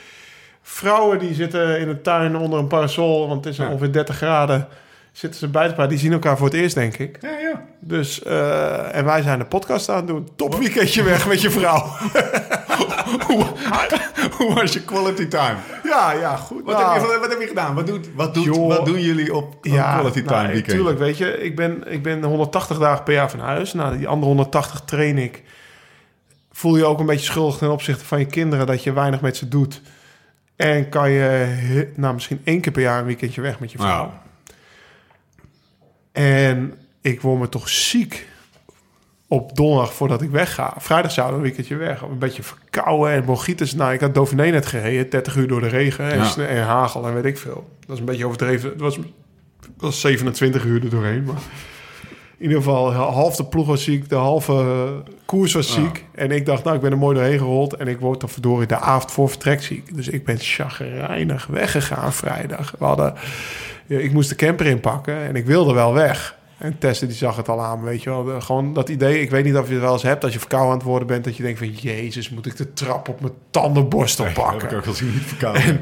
Vrouwen 0.63 1.19
die 1.19 1.35
zitten 1.35 1.79
in 1.81 1.89
een 1.89 2.03
tuin 2.03 2.37
onder 2.37 2.59
een 2.59 2.67
parasol, 2.67 3.29
want 3.29 3.45
het 3.45 3.53
is 3.55 3.59
Ja. 3.61 3.69
ongeveer 3.69 3.93
30 3.93 4.17
graden. 4.17 4.69
Zitten 5.15 5.41
ze 5.41 5.59
elkaar. 5.59 5.89
Die 5.89 5.99
zien 5.99 6.13
elkaar 6.13 6.37
voor 6.37 6.47
het 6.47 6.57
eerst, 6.57 6.75
denk 6.75 6.97
ik. 6.97 7.19
Ja, 7.21 7.39
ja. 7.39 7.65
Dus, 7.81 8.23
eh, 8.23 8.97
en 8.97 9.05
wij 9.05 9.23
zijn 9.23 9.39
de 9.39 9.45
podcast 9.45 9.89
aan 9.89 9.97
het 9.97 10.07
doen. 10.07 10.29
Top 10.37 10.55
weekendje 10.55 11.03
weg 11.03 11.29
met 11.29 11.41
je 11.41 11.51
vrouw. 11.51 11.79
hoe, 14.37 14.55
was 14.55 14.73
je 14.73 14.85
quality 14.85 15.29
time? 15.29 15.57
Ja, 15.85 16.13
ja, 16.13 16.37
goed. 16.37 16.65
Wat, 16.65 16.77
Nou, 16.77 16.93
heb, 16.93 17.11
je, 17.11 17.19
wat 17.21 17.31
heb 17.31 17.41
je 17.41 17.47
gedaan? 17.47 17.75
Wat, 17.75 17.87
doet, 17.87 18.09
wat, 18.15 18.35
doet, 18.35 18.45
Joh. 18.45 18.69
wat 18.69 18.87
doen 18.87 19.01
jullie 19.01 19.35
op, 19.35 19.45
op 19.45 19.63
quality 19.63 20.23
time 20.23 20.43
nou, 20.43 20.53
weekend? 20.53 20.77
Tuurlijk, 20.77 20.99
weet 20.99 21.19
je, 21.19 21.43
ik 21.43 21.57
ben, 21.57 21.93
ik 21.93 22.03
ben 22.03 22.23
180 22.23 22.79
dagen 22.79 23.05
per 23.05 23.15
jaar 23.15 23.31
van 23.31 23.41
huis. 23.41 23.73
Nou, 23.73 23.97
die 23.97 24.09
andere 24.09 24.27
180 24.27 24.81
train 24.81 25.19
ik. 25.19 25.43
Voel 26.53 26.77
je 26.77 26.85
ook 26.85 26.99
een 26.99 27.07
beetje 27.07 27.27
schuldig 27.27 27.57
ten 27.57 27.71
opzichte 27.71 28.05
van 28.05 28.19
je 28.19 28.27
kinderen 28.27 28.67
dat 28.67 28.83
je 28.83 28.93
weinig 28.93 29.21
met 29.21 29.37
ze 29.37 29.49
doet. 29.49 29.83
En 30.57 30.89
kan 30.89 31.11
je, 31.11 31.93
nou, 31.97 32.15
misschien 32.15 32.41
één 32.45 32.61
keer 32.61 32.73
per 32.73 32.83
jaar 32.83 32.99
een 32.99 33.07
weekendje 33.07 33.41
weg 33.41 33.61
met 33.61 33.73
je 33.73 33.79
vrouw. 33.79 34.05
Nou, 34.05 34.09
En 36.15 36.75
ik 37.01 37.21
word 37.21 37.41
me 37.41 37.49
toch 37.49 37.69
ziek 37.69 38.27
op 39.29 39.57
donderdag 39.57 39.95
voordat 39.95 40.23
ik 40.23 40.31
wegga. 40.31 40.75
Vrijdag 40.79 41.11
zouden 41.13 41.37
we 41.37 41.43
een 41.43 41.49
weekendje 41.55 41.77
weg. 41.77 42.03
Een 42.03 42.19
beetje 42.19 42.43
verkouden 42.43 43.13
en 43.13 43.25
bronchitis. 43.25 43.75
Nou, 43.75 43.93
ik 43.93 44.01
had 44.01 44.15
Dauphiné 44.15 44.51
net 44.51 44.67
gereden. 44.67 45.11
30 45.11 45.37
uur 45.37 45.49
door 45.49 45.61
de 45.61 45.69
regen 45.69 46.11
en, 46.11 46.19
Ja. 46.19 46.47
en 46.47 46.63
hagel 46.65 47.07
en 47.07 47.15
weet 47.15 47.25
ik 47.25 47.39
veel. 47.39 47.69
Dat 47.87 47.95
is 47.95 47.99
een 47.99 48.05
beetje 48.05 48.27
overdreven. 48.27 48.71
Het 48.71 48.81
was, 48.81 48.99
was 49.79 50.01
27 50.01 50.65
uur 50.65 50.83
er 50.85 50.91
doorheen. 50.91 51.25
Maar 51.25 51.35
in 52.39 52.43
ieder 52.43 52.57
geval, 52.57 52.93
half 52.93 53.37
de 53.37 53.45
ploeg 53.45 53.67
was 53.67 53.83
ziek. 53.85 54.09
De 54.09 54.15
halve 54.15 55.03
koers 55.25 55.53
was 55.53 55.75
Ja. 55.75 55.83
ziek. 55.83 56.05
En 56.15 56.31
ik 56.31 56.47
dacht, 56.47 56.65
nou, 56.65 56.77
ik 56.77 56.83
ben 56.83 56.91
er 56.93 56.99
mooi 56.99 57.15
doorheen 57.17 57.39
gerold. 57.39 57.75
En 57.75 57.89
ik 57.89 57.99
word 58.01 58.21
dan 58.21 58.29
verdorie 58.29 58.67
de 58.67 58.79
avond 58.79 59.13
voor 59.13 59.29
vertrek 59.29 59.63
ziek. 59.63 59.95
Dus 59.97 60.09
ik 60.09 60.25
ben 60.25 60.39
chagrijnig 60.39 61.47
weggegaan 61.47 62.13
vrijdag. 62.13 62.75
We 62.79 62.85
hadden... 62.85 63.15
Ja, 63.87 63.99
ik 63.99 64.13
moest 64.13 64.29
de 64.29 64.35
camper 64.35 64.67
inpakken 64.67 65.17
en 65.17 65.37
ik 65.37 65.47
wilde 65.47 65.73
wel 65.75 65.95
weg. 65.95 66.37
En 66.59 66.79
Tessa 66.79 67.07
die 67.07 67.15
zag 67.15 67.37
het 67.37 67.49
al 67.49 67.61
aan, 67.63 67.83
weet 67.83 68.03
je 68.03 68.11
wel. 68.11 68.25
De- 68.25 68.41
gewoon 68.41 68.73
dat 68.75 68.89
idee, 68.89 69.21
ik 69.21 69.31
weet 69.31 69.45
niet 69.45 69.57
of 69.57 69.67
je 69.67 69.73
het 69.73 69.83
wel 69.83 69.93
eens 69.93 70.03
hebt... 70.03 70.25
als 70.25 70.33
je 70.33 70.39
verkouden 70.39 70.71
aan 70.71 70.77
het 70.79 70.87
worden 70.87 71.09
bent... 71.09 71.25
dat 71.25 71.37
je 71.37 71.43
denkt 71.43 71.59
van... 71.59 71.71
Jezus, 71.71 72.31
moet 72.31 72.47
ik 72.47 72.57
de 72.57 72.73
trap 72.73 73.09
op 73.09 73.21
mijn 73.21 73.33
tandenborstel 73.51 74.25
dat 74.25 74.35
heb 74.35 74.45
pakken? 74.45 74.69
ik 74.71 74.77
ook 74.77 74.87
al 74.87 74.93
zien 74.93 75.13
niet 75.13 75.23
verkouden. 75.23 75.81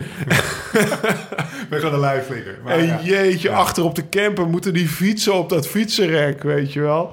Ben 1.69 1.79
gewoon 1.81 1.95
een 1.95 2.01
lijfvlieger. 2.01 2.59
Maar 2.65 2.79
En 2.79 2.87
ja. 2.87 3.01
jeetje, 3.03 3.49
Ja. 3.49 3.57
achter 3.57 3.85
op 3.85 3.95
de 3.95 4.09
camper 4.09 4.47
moeten 4.49 4.73
die 4.75 4.89
fietsen 4.89 5.35
op 5.35 5.49
dat 5.49 5.67
fietsenrek, 5.69 6.43
weet 6.43 6.73
je 6.73 6.81
wel. 6.81 7.11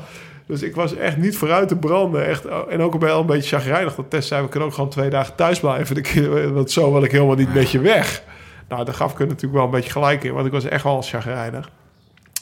Dus 0.47 0.61
ik 0.61 0.75
was 0.75 0.95
echt 0.95 1.17
niet 1.17 1.37
vooruit 1.37 1.67
te 1.67 1.75
branden. 1.75 2.25
Echt, 2.27 2.45
en 2.69 2.81
ook 2.81 2.99
wel 2.99 3.19
een 3.19 3.25
beetje 3.25 3.57
chagrijnig. 3.57 3.95
Dat 3.95 4.09
Tess 4.09 4.27
zei, 4.27 4.41
we 4.43 4.49
kunnen 4.49 4.67
ook 4.69 4.75
gewoon 4.75 4.89
twee 4.89 5.09
dagen 5.09 5.35
thuis 5.35 5.59
blijven. 5.59 5.95
De 6.03 6.49
Want 6.53 6.71
zo 6.71 6.91
wil 6.93 7.03
ik 7.03 7.11
helemaal 7.11 7.35
niet 7.35 7.53
met 7.53 7.71
je 7.71 7.79
weg. 7.79 8.23
Nou, 8.69 8.85
daar 8.85 8.93
gaf 8.93 9.11
ik 9.11 9.19
er 9.19 9.27
natuurlijk 9.27 9.53
wel 9.53 9.63
een 9.63 9.69
beetje 9.71 9.91
gelijk 9.91 10.23
in. 10.23 10.33
Want 10.33 10.45
ik 10.45 10.51
was 10.51 10.63
echt 10.63 10.83
wel 10.83 11.01
chagrijnig. 11.01 11.69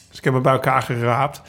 Dus 0.08 0.18
ik 0.18 0.24
heb 0.24 0.32
me 0.32 0.40
bij 0.40 0.52
elkaar 0.52 0.82
geraapt. 0.82 1.42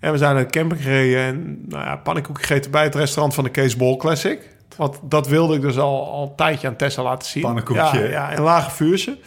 En 0.00 0.12
we 0.12 0.18
zijn 0.18 0.34
naar 0.34 0.44
de 0.44 0.50
camping 0.50 0.82
gereden. 0.82 1.20
En 1.20 1.64
nou 1.68 1.84
ja, 1.84 1.96
pannenkoek 1.96 2.38
gegeten 2.38 2.70
bij 2.70 2.82
het 2.82 2.94
restaurant 2.94 3.34
van 3.34 3.44
de 3.44 3.50
Kees 3.50 3.76
Bol 3.76 3.96
Classic. 3.96 4.40
Want 4.76 4.98
dat 5.02 5.28
wilde 5.28 5.54
ik 5.54 5.60
dus 5.60 5.78
al, 5.78 6.10
al 6.12 6.22
een 6.22 6.34
tijdje 6.34 6.68
aan 6.68 6.76
Tessa 6.76 7.02
laten 7.02 7.28
zien. 7.28 7.42
Pannenkoekje. 7.42 7.98
Ja, 7.98 8.08
ja 8.08 8.30
en 8.30 8.42
lage 8.42 8.70
vuurse. 8.70 9.18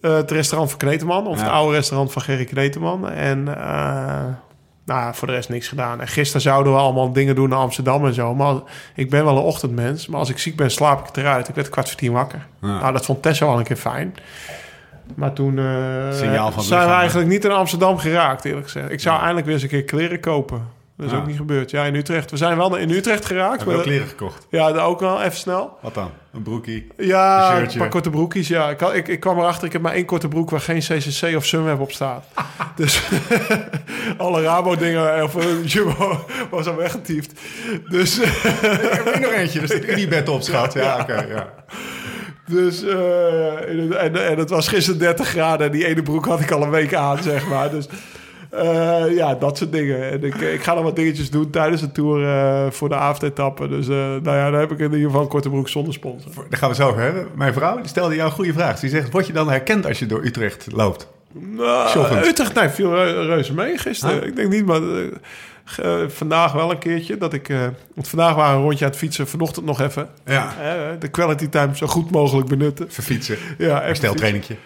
Eh, 0.00 0.14
het 0.14 0.30
restaurant 0.30 0.70
van 0.70 0.78
Kneteman. 0.78 1.26
Of 1.26 1.36
Ja. 1.38 1.42
het 1.42 1.52
oude 1.52 1.76
restaurant 1.76 2.12
van 2.12 2.22
Gerry 2.22 2.44
Kneteman. 2.44 3.08
En 3.10 3.56
eh, 3.56 4.24
nou, 4.84 5.00
ja, 5.00 5.14
voor 5.14 5.28
de 5.28 5.34
rest 5.34 5.48
niks 5.48 5.68
gedaan. 5.68 6.00
En 6.00 6.08
gisteren 6.08 6.42
zouden 6.42 6.72
we 6.72 6.78
allemaal 6.78 7.12
dingen 7.12 7.34
doen 7.34 7.48
naar 7.48 7.58
Amsterdam 7.58 8.06
en 8.06 8.14
zo. 8.14 8.34
Maar 8.34 8.54
ik 8.94 9.10
ben 9.10 9.24
wel 9.24 9.36
een 9.36 9.42
ochtendmens. 9.42 10.06
Maar 10.06 10.18
als 10.18 10.30
ik 10.30 10.38
ziek 10.38 10.56
ben, 10.56 10.70
slaap 10.70 11.08
ik 11.08 11.16
eruit. 11.16 11.48
Ik 11.48 11.54
werd 11.54 11.68
kwart 11.68 11.88
voor 11.88 11.98
tien 11.98 12.12
wakker. 12.12 12.46
Ja. 12.60 12.78
Nou, 12.78 12.92
dat 12.92 13.04
vond 13.04 13.22
Tessa 13.22 13.46
wel 13.46 13.58
een 13.58 13.64
keer 13.64 13.76
fijn. 13.76 14.14
Maar 15.14 15.32
toen 15.32 15.56
het 15.56 16.14
zijn 16.64 16.88
we 16.88 16.92
eigenlijk 16.92 17.28
niet 17.28 17.44
in 17.44 17.50
Amsterdam 17.50 17.98
geraakt, 17.98 18.44
eerlijk 18.44 18.64
gezegd. 18.64 18.90
Ik 18.90 19.00
zou 19.00 19.18
eindelijk 19.18 19.46
weer 19.46 19.54
eens 19.54 19.62
een 19.62 19.68
keer 19.68 19.84
kleren 19.84 20.20
kopen. 20.20 20.68
Dat 21.02 21.10
is 21.10 21.16
Ah. 21.16 21.22
ook 21.22 21.26
niet 21.30 21.36
gebeurd. 21.36 21.70
Ja, 21.70 21.84
in 21.84 21.94
Utrecht. 21.94 22.30
We 22.30 22.36
zijn 22.36 22.56
wel 22.56 22.76
in 22.76 22.90
Utrecht 22.90 23.24
geraakt. 23.24 23.58
Heb 23.58 23.60
je 23.60 23.66
ook 23.68 23.74
maar- 23.74 23.84
kleren 23.84 24.06
gekocht? 24.08 24.46
ja, 24.50 24.68
ook 24.70 25.00
wel 25.00 25.22
even 25.22 25.36
snel. 25.38 25.78
Wat 25.80 25.94
dan? 25.94 26.10
Een 26.32 26.42
broekie? 26.42 26.86
Ja, 26.96 27.56
Een 27.56 27.70
een 27.70 27.78
paar 27.78 27.88
korte 27.88 28.10
broekjes. 28.10 28.48
Ja, 28.48 28.70
ik, 28.70 28.80
ik, 28.80 29.08
ik 29.08 29.20
kwam 29.20 29.38
erachter, 29.38 29.66
ik 29.66 29.72
heb 29.72 29.82
maar 29.82 29.92
één 29.92 30.04
korte 30.04 30.28
broek 30.28 30.50
waar 30.50 30.60
geen 30.60 30.78
CCC 30.80 31.36
of 31.36 31.44
Sunweb 31.46 31.80
op 31.80 31.92
staat. 31.92 32.24
dus 32.76 33.02
alle 34.18 34.42
Rabo-dingen 34.42 35.22
of 35.22 35.36
uh, 35.36 35.64
Jumbo 35.72 36.24
was 36.50 36.66
al 36.66 36.76
weggetiefd. 36.76 37.40
Dus, 37.88 38.18
Ik 38.18 38.28
heb 38.90 39.06
er 39.14 39.20
nog 39.20 39.32
eentje, 39.32 39.60
dus 39.60 39.72
het 39.72 39.88
Unibed 39.88 40.28
op, 40.28 40.42
schat. 40.42 40.72
Ja, 40.72 40.98
oké, 41.00 41.26
ja. 41.28 41.52
dus 42.46 42.82
eh, 42.84 43.68
en, 43.70 43.78
het- 43.78 43.94
en, 43.94 44.26
en 44.28 44.38
het 44.38 44.50
was 44.50 44.68
gisteren 44.68 44.98
30 44.98 45.28
graden 45.28 45.66
en 45.66 45.72
die 45.72 45.86
ene 45.86 46.02
broek 46.02 46.26
had 46.26 46.40
ik 46.40 46.50
al 46.50 46.62
een 46.62 46.70
week 46.70 46.94
aan, 46.94 47.22
zeg 47.22 47.48
maar. 47.48 47.70
Dus 47.70 47.86
eh, 48.52 49.16
ja, 49.16 49.34
dat 49.34 49.58
soort 49.58 49.72
dingen. 49.72 50.10
En 50.10 50.24
ik, 50.24 50.34
ik 50.34 50.62
ga 50.62 50.74
nog 50.74 50.82
wat 50.82 50.96
dingetjes 50.96 51.30
doen 51.30 51.50
tijdens 51.50 51.80
de 51.80 51.92
Tour 51.92 52.24
eh, 52.26 52.70
voor 52.70 52.88
de 52.88 52.94
avondetappe. 52.94 53.68
Dus 53.68 53.88
eh, 53.88 53.94
nou 53.96 54.36
ja, 54.36 54.50
dan 54.50 54.60
heb 54.60 54.72
ik 54.72 54.78
in 54.78 54.84
ieder 54.84 55.06
geval 55.06 55.20
een 55.20 55.28
korte 55.28 55.48
broek 55.48 55.68
zonder 55.68 55.92
sponsor. 55.92 56.32
Daar 56.48 56.58
gaan 56.58 56.68
we 56.68 56.74
zo 56.74 56.88
over 56.88 57.02
hebben. 57.02 57.26
Mijn 57.34 57.52
vrouw 57.52 57.76
die 57.76 57.88
stelde 57.88 58.14
jou 58.14 58.28
een 58.28 58.34
goede 58.34 58.52
vraag. 58.52 58.80
Die 58.80 58.90
zegt, 58.90 59.10
word 59.12 59.26
je 59.26 59.32
dan 59.32 59.50
herkend 59.50 59.86
als 59.86 59.98
je 59.98 60.06
door 60.06 60.24
Utrecht 60.24 60.66
loopt? 60.72 61.08
Nou. 61.32 62.26
Utrecht 62.26 62.54
nee, 62.54 62.68
viel 62.68 62.94
reu- 62.94 63.26
reuze 63.26 63.54
mee 63.54 63.78
gisteren. 63.78 64.26
Ik 64.26 64.36
denk 64.36 64.48
niet, 64.48 64.66
maar 64.66 64.80
vandaag 66.08 66.52
wel 66.52 66.70
een 66.70 66.78
keertje. 66.78 67.16
Dat 67.16 67.32
ik, 67.32 67.48
want 67.94 68.08
vandaag 68.08 68.34
waren 68.34 68.52
we 68.52 68.58
een 68.58 68.64
rondje 68.64 68.84
aan 68.84 68.90
het 68.90 69.00
fietsen. 69.00 69.28
Vanochtend 69.28 69.66
nog 69.66 69.80
even. 69.80 70.08
Ja. 70.24 70.52
de 70.98 71.08
quality 71.08 71.48
time 71.48 71.76
zo 71.76 71.86
goed 71.86 72.10
mogelijk 72.10 72.48
benutten. 72.48 72.90
Verfietsen. 72.90 73.36
Ja, 73.58 73.80
Hersteltrainingje. 73.82 74.56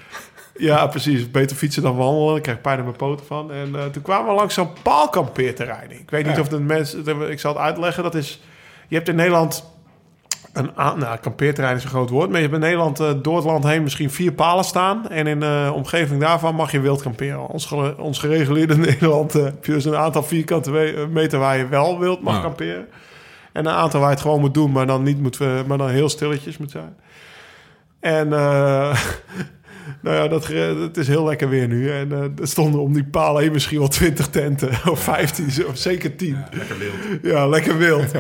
Ja, 0.58 0.86
precies. 0.86 1.30
Beter 1.30 1.56
fietsen 1.56 1.82
dan 1.82 1.96
wandelen. 1.96 2.36
Ik 2.36 2.42
krijg 2.42 2.60
pijn 2.60 2.78
in 2.78 2.84
mijn 2.84 2.96
poten 2.96 3.26
van. 3.26 3.52
En 3.52 3.74
eh, 3.76 3.84
toen 3.84 4.02
kwamen 4.02 4.28
we 4.28 4.34
langs 4.34 4.54
zo'n 4.54 4.68
paalkampeerterrein. 4.82 5.90
Ik 5.90 6.10
weet 6.10 6.26
niet 6.26 6.40
of 6.40 6.48
de 6.48 6.60
mensen... 6.60 7.30
Ik 7.30 7.40
zal 7.40 7.52
het 7.52 7.62
uitleggen. 7.62 8.02
Dat 8.02 8.14
is... 8.14 8.42
Je 8.88 8.94
hebt 8.96 9.08
in 9.08 9.16
Nederland... 9.16 9.74
Een, 10.52 10.70
nou, 10.74 11.16
kampeerterrein 11.20 11.76
is 11.76 11.84
een 11.84 11.90
groot 11.90 12.10
woord. 12.10 12.26
Maar 12.28 12.36
je 12.36 12.42
hebt 12.42 12.54
in 12.54 12.60
Nederland 12.60 13.00
eh, 13.00 13.10
door 13.22 13.36
het 13.36 13.44
land 13.44 13.64
heen 13.64 13.82
misschien 13.82 14.10
vier 14.10 14.32
palen 14.32 14.64
staan. 14.64 15.08
En 15.08 15.26
in 15.26 15.40
de 15.40 15.70
omgeving 15.74 16.20
daarvan 16.20 16.54
mag 16.54 16.72
je 16.72 16.80
wild 16.80 17.02
kamperen. 17.02 17.48
Ons, 17.48 17.72
ons 17.98 18.18
gereguleerde 18.18 18.76
Nederland 18.86 19.34
eh, 19.34 19.44
heb 19.44 19.64
je 19.64 19.72
dus 19.72 19.84
een 19.84 19.96
aantal 19.96 20.22
vierkante 20.22 20.70
meter 21.10 21.38
waar 21.38 21.56
je 21.56 21.68
wel 21.68 21.98
wild 21.98 22.22
mag 22.22 22.34
Ja. 22.34 22.40
kamperen. 22.40 22.86
En 23.52 23.66
een 23.66 23.72
aantal 23.72 24.00
waar 24.00 24.08
je 24.08 24.14
het 24.14 24.24
gewoon 24.24 24.40
moet 24.40 24.54
doen, 24.54 24.72
maar 24.72 24.86
dan, 24.86 25.02
niet 25.02 25.20
moet, 25.22 25.40
eh, 25.40 25.62
maar 25.66 25.78
dan 25.78 25.88
heel 25.88 26.08
stilletjes 26.08 26.56
moet 26.58 26.70
zijn. 26.70 26.96
En 28.00 28.32
eh, 28.32 28.96
nou 30.00 30.16
ja, 30.16 30.28
dat, 30.28 30.46
het 30.80 30.96
is 30.96 31.08
heel 31.08 31.24
lekker 31.24 31.48
weer 31.48 31.68
nu. 31.68 31.90
En 31.90 32.12
eh, 32.12 32.18
er 32.40 32.48
stonden 32.48 32.80
om 32.80 32.92
die 32.92 33.04
palen 33.04 33.42
heen 33.42 33.52
misschien 33.52 33.78
wel 33.78 33.88
20 33.88 34.28
tenten. 34.28 34.68
Of 34.90 35.00
15, 35.00 35.50
zo- 35.50 35.66
of 35.66 35.76
zeker 35.76 36.16
10. 36.16 36.36
Lekker 36.52 36.78
wild. 36.78 36.94
Ja, 37.22 37.46
lekker 37.48 37.78
wild. 37.78 38.10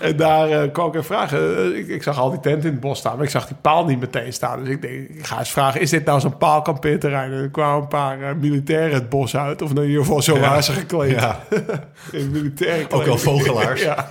En 0.00 0.16
daar 0.16 0.48
eh, 0.50 0.72
kwam 0.72 0.86
ik 0.88 0.92
even 0.92 1.04
vragen. 1.04 1.56
Eh, 1.56 1.78
ik, 1.78 1.88
ik 1.88 2.02
zag 2.02 2.18
al 2.18 2.30
die 2.30 2.40
tent 2.40 2.64
in 2.64 2.70
het 2.70 2.80
bos 2.80 2.98
staan, 2.98 3.14
maar 3.16 3.24
ik 3.24 3.30
zag 3.30 3.46
die 3.46 3.56
paal 3.60 3.84
niet 3.84 4.00
meteen 4.00 4.32
staan. 4.32 4.60
Dus 4.60 4.68
ik 4.68 4.82
denk, 4.82 5.08
ik 5.08 5.26
ga 5.26 5.38
eens 5.38 5.50
vragen, 5.50 5.80
is 5.80 5.90
dit 5.90 6.04
nou 6.04 6.20
zo'n 6.20 6.36
paalkampeerterrein? 6.36 7.32
En 7.32 7.38
er 7.38 7.50
kwamen 7.50 7.82
een 7.82 7.88
paar 7.88 8.36
militairen 8.40 8.94
het 8.94 9.08
bos 9.08 9.36
uit. 9.36 9.62
Of 9.62 9.70
in 9.70 9.82
ieder 9.82 10.00
geval 10.00 10.22
zo 10.22 10.34
Ja. 10.34 10.40
waren 10.40 10.64
ze 10.64 10.72
gekleed. 10.72 11.10
Ja. 11.10 11.40
Militaire 12.32 12.90
Ook 12.90 13.04
wel 13.04 13.18
vogelaars. 13.18 13.82
ja. 13.90 14.06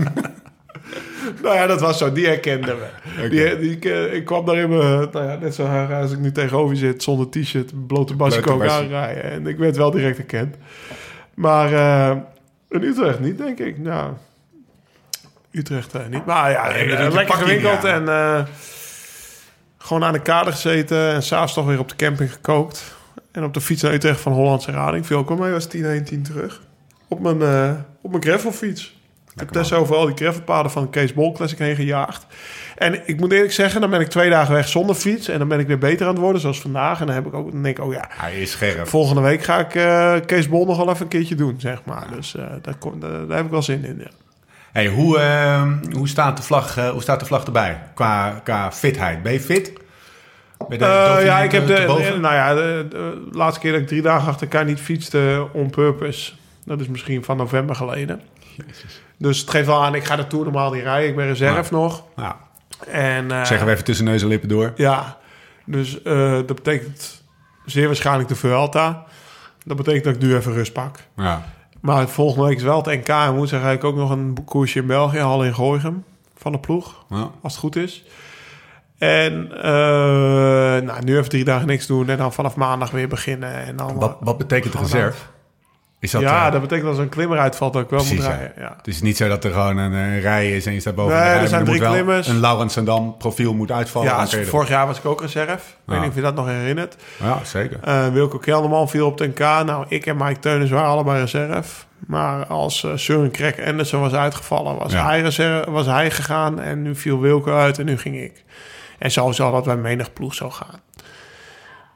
Nou 1.41 1.55
ja, 1.55 1.67
dat 1.67 1.81
was 1.81 1.97
zo. 1.97 2.11
Die 2.11 2.25
herkenden 2.25 2.77
we. 2.79 2.85
Oké. 3.17 3.29
Die, 3.29 3.57
die, 3.57 3.71
ik, 3.71 3.85
eh, 3.85 4.13
ik 4.13 4.25
kwam 4.25 4.45
daar 4.45 4.57
in 4.57 4.69
mijn... 4.69 5.09
Nou 5.11 5.25
ja, 5.25 5.35
net 5.35 5.55
zo 5.55 5.63
raar 5.63 6.01
als 6.01 6.11
ik 6.11 6.19
nu 6.19 6.31
tegenover 6.31 6.75
zit. 6.75 7.03
Zonder 7.03 7.29
t-shirt, 7.29 7.87
blote 7.87 8.15
basje. 8.15 8.69
aanrijden. 8.69 9.23
En 9.23 9.47
ik 9.47 9.57
werd 9.57 9.77
wel 9.77 9.91
direct 9.91 10.17
herkend. 10.17 10.55
Maar 11.33 11.73
eh, 11.73 12.17
in 12.69 12.83
Utrecht 12.83 13.19
niet, 13.19 13.37
denk 13.37 13.59
ik. 13.59 13.77
Nou, 13.77 14.13
Utrecht 15.51 15.93
eh, 15.93 16.01
niet. 16.09 16.25
Maar 16.25 16.51
ja, 16.51 16.71
Nee, 16.71 16.87
doet 16.87 16.97
je 16.97 17.11
lekker 17.11 17.35
gewinkeld. 17.35 17.83
En 17.83 18.07
gewoon 19.77 20.03
aan 20.03 20.13
de 20.13 20.21
kade 20.21 20.51
gezeten. 20.51 21.13
En 21.13 21.23
s'avonds 21.23 21.53
toch 21.53 21.65
weer 21.65 21.79
op 21.79 21.89
de 21.89 21.95
camping 21.95 22.33
gekookt. 22.33 22.95
En 23.33 23.43
op 23.43 23.53
de 23.53 23.61
fiets 23.61 23.81
naar 23.81 23.93
Utrecht 23.93 24.19
van 24.19 24.31
Hollandse 24.31 24.71
Rading. 24.71 25.05
Viel 25.05 25.17
ook 25.17 25.27
wel 25.27 25.37
mee, 25.37 25.51
was 25.51 25.65
10 25.65 25.85
heen, 25.85 26.03
10 26.03 26.23
terug. 26.23 26.61
Op 27.07 27.19
mijn, 27.19 27.41
eh, 27.41 27.71
op 28.01 28.11
mijn 28.11 28.23
gravelfiets. 28.23 28.95
Ik 29.33 29.39
heb 29.39 29.51
des 29.51 29.73
over 29.73 29.95
al 29.95 30.05
die 30.05 30.15
gravelpaden 30.15 30.71
van 30.71 30.83
de 30.83 30.89
Kees 30.89 31.13
Bol 31.13 31.31
Classic 31.31 31.57
heen 31.57 31.75
gejaagd. 31.75 32.25
En 32.77 33.07
ik 33.07 33.19
moet 33.19 33.31
eerlijk 33.31 33.51
zeggen, 33.51 33.81
dan 33.81 33.89
ben 33.89 33.99
ik 33.99 34.07
twee 34.07 34.29
dagen 34.29 34.53
weg 34.53 34.67
zonder 34.67 34.95
fiets. 34.95 35.27
En 35.27 35.39
dan 35.39 35.47
ben 35.47 35.59
ik 35.59 35.67
weer 35.67 35.77
beter 35.77 36.05
aan 36.07 36.11
het 36.13 36.21
worden, 36.21 36.41
zoals 36.41 36.61
vandaag. 36.61 36.99
En 36.99 37.05
dan, 37.05 37.15
heb 37.15 37.25
ik 37.25 37.33
ook, 37.33 37.51
dan 37.51 37.63
denk 37.63 37.77
ik, 37.77 37.83
oh 37.83 37.93
ja, 37.93 38.05
Hij 38.09 38.41
is 38.41 38.51
scherp. 38.51 38.87
volgende 38.87 39.21
week 39.21 39.43
ga 39.43 39.59
ik 39.59 39.75
eh, 39.75 40.15
Kees 40.25 40.49
Bol 40.49 40.65
nog 40.65 40.77
wel 40.77 40.89
even 40.89 41.01
een 41.01 41.07
keertje 41.07 41.35
doen, 41.35 41.55
zeg 41.57 41.79
maar. 41.85 42.07
Dus 42.15 42.35
eh, 42.35 42.45
daar, 42.61 42.75
kom- 42.75 42.99
daar, 42.99 43.27
daar 43.27 43.35
heb 43.37 43.45
ik 43.45 43.51
wel 43.51 43.61
zin 43.61 43.85
in, 43.85 43.97
ja. 43.99 44.09
Hey, 44.71 44.87
hoe, 44.87 45.19
ehm, 45.19 45.73
hoe, 45.91 46.07
staat 46.07 46.37
de 46.37 46.43
vlag, 46.43 46.77
eh, 46.77 46.89
hoe 46.89 47.01
staat 47.01 47.19
de 47.19 47.25
vlag 47.25 47.43
erbij? 47.45 47.81
Qua, 47.93 48.41
qua 48.43 48.71
fitheid. 48.71 49.23
Ben 49.23 49.33
je 49.33 49.39
fit? 49.39 49.73
Dauphiné 50.69 51.25
ja, 51.25 51.39
ik 51.39 51.51
heb 51.51 51.67
de, 51.67 52.17
nou 52.21 52.33
ja, 52.33 52.53
de, 52.53 52.85
de 52.89 53.27
laatste 53.31 53.59
keer 53.61 53.71
dat 53.71 53.81
ik 53.81 53.87
drie 53.87 54.01
dagen 54.01 54.27
achter 54.27 54.41
elkaar 54.47 54.65
niet 54.65 54.79
fietste 54.79 55.47
on 55.53 55.69
purpose. 55.69 56.31
Dat 56.65 56.79
is 56.79 56.87
misschien 56.87 57.23
van 57.23 57.37
november 57.37 57.75
geleden. 57.75 58.21
Dus 59.17 59.39
het 59.39 59.49
geeft 59.49 59.65
wel 59.67 59.83
aan, 59.83 59.95
ik 59.95 60.03
ga 60.03 60.15
de 60.15 60.27
Tour 60.27 60.43
normaal 60.43 60.71
niet 60.71 60.83
rijden. 60.83 61.09
Ik 61.09 61.15
ben 61.15 61.27
reserve 61.27 61.73
nog. 61.73 62.03
Nou, 62.15 62.33
En, 62.87 63.31
eh, 63.31 63.45
zeggen 63.45 63.65
we 63.67 63.71
even 63.73 63.83
tussen 63.83 64.05
neus 64.05 64.21
en 64.21 64.27
lippen 64.27 64.49
door. 64.49 64.73
Ja, 64.75 65.17
dus 65.65 66.01
eh, 66.01 66.31
dat 66.31 66.55
betekent 66.55 67.23
zeer 67.65 67.85
waarschijnlijk 67.85 68.29
de 68.29 68.35
Vuelta. 68.35 69.03
Dat 69.65 69.77
betekent 69.77 70.03
dat 70.03 70.15
ik 70.15 70.21
nu 70.21 70.35
even 70.35 70.53
rust 70.53 70.73
pak. 70.73 70.97
Ja. 71.15 71.43
Maar 71.81 72.07
volgende 72.09 72.47
week 72.47 72.57
is 72.57 72.63
wel 72.63 72.83
het 72.83 72.85
NK. 72.85 73.07
En 73.07 73.33
woensdag 73.35 73.61
ga 73.61 73.71
ik 73.71 73.83
ook 73.83 73.95
nog 73.95 74.09
een 74.09 74.37
koersje 74.45 74.79
in 74.79 74.87
België, 74.87 75.19
Hal 75.19 75.43
in 75.43 75.53
Gooichem, 75.55 76.03
van 76.37 76.51
de 76.51 76.59
ploeg. 76.59 77.05
Ja. 77.09 77.29
Als 77.41 77.53
het 77.53 77.61
goed 77.61 77.75
is. 77.75 78.03
En 78.97 79.51
eh, 79.63 80.81
nou, 80.81 81.03
nu 81.03 81.17
even 81.17 81.29
drie 81.29 81.43
dagen 81.43 81.67
niks 81.67 81.87
doen 81.87 82.09
en 82.09 82.17
dan 82.17 82.33
vanaf 82.33 82.55
maandag 82.55 82.91
weer 82.91 83.07
beginnen. 83.07 83.65
En 83.65 83.75
dan, 83.75 83.95
Wat, 83.95 84.17
wat 84.19 84.37
betekent 84.37 84.73
reserve? 84.75 85.23
Is 86.03 86.11
dat, 86.11 86.21
ja, 86.21 86.45
eh, 86.45 86.51
dat 86.51 86.61
betekent 86.61 86.87
als 86.87 86.97
er 86.97 87.03
een 87.03 87.09
klimmer 87.09 87.39
uitvalt 87.39 87.73
dat 87.73 87.81
ik 87.83 87.89
wel 87.89 87.99
Precies, 87.99 88.17
moet 88.17 88.27
rijden. 88.27 88.51
Ja. 88.57 88.73
Het 88.77 88.87
is 88.87 89.01
niet 89.01 89.17
zo 89.17 89.27
dat 89.27 89.43
er 89.43 89.51
gewoon 89.51 89.77
een, 89.77 89.91
een 89.93 90.19
rij 90.19 90.51
is 90.55 90.65
en 90.65 90.73
je 90.73 90.79
staat 90.79 90.95
boven 90.95 91.13
Nee, 91.15 91.23
de 91.23 91.29
rij, 91.31 91.41
er 91.41 91.47
zijn 91.47 91.65
drie 91.65 91.81
klimmers. 91.81 92.27
Een 92.27 92.39
Laurens 92.39 92.73
Sandam 92.73 93.17
profiel 93.17 93.53
moet 93.53 93.71
uitvallen. 93.71 94.07
Ja, 94.09 94.45
vorig 94.45 94.69
jaar 94.69 94.87
was 94.87 94.97
ik 94.97 95.05
ook 95.05 95.21
reserve. 95.21 95.53
Ik 95.53 95.59
weet 95.85 95.99
niet 95.99 96.09
of 96.09 96.15
je 96.15 96.21
dat 96.21 96.35
nog 96.35 96.47
herinnert. 96.47 96.95
ja, 97.19 97.39
zeker. 97.43 97.77
Eh 97.83 98.07
Wilco 98.07 98.37
Kelderman 98.37 98.89
viel 98.89 99.05
op 99.07 99.19
het 99.19 99.27
NK. 99.27 99.39
Nou, 99.39 99.85
ik 99.87 100.05
en 100.05 100.17
Mike 100.17 100.39
Teunis 100.39 100.69
waren 100.69 100.89
allebei 100.89 101.19
reserve. 101.19 101.83
Maar 102.07 102.45
als 102.45 102.83
eh 102.83 102.91
Søren 102.95 103.31
Krek 103.31 103.65
Anderson 103.67 104.01
was 104.01 104.13
uitgevallen, 104.13 104.77
was, 104.77 104.91
Ja. 104.91 105.05
hij 105.05 105.21
reserve, 105.21 105.71
was 105.71 105.85
hij 105.85 106.11
gegaan. 106.11 106.59
En 106.59 106.81
nu 106.81 106.95
viel 106.95 107.19
Wilco 107.19 107.53
uit 107.57 107.79
en 107.79 107.85
nu 107.85 107.97
ging 107.97 108.21
ik. 108.21 108.43
En 108.99 109.11
zo 109.11 109.31
zal 109.31 109.51
dat 109.51 109.63
bij 109.63 109.75
menig 109.77 110.13
ploeg 110.13 110.33
zo 110.33 110.49
gaan. 110.49 110.79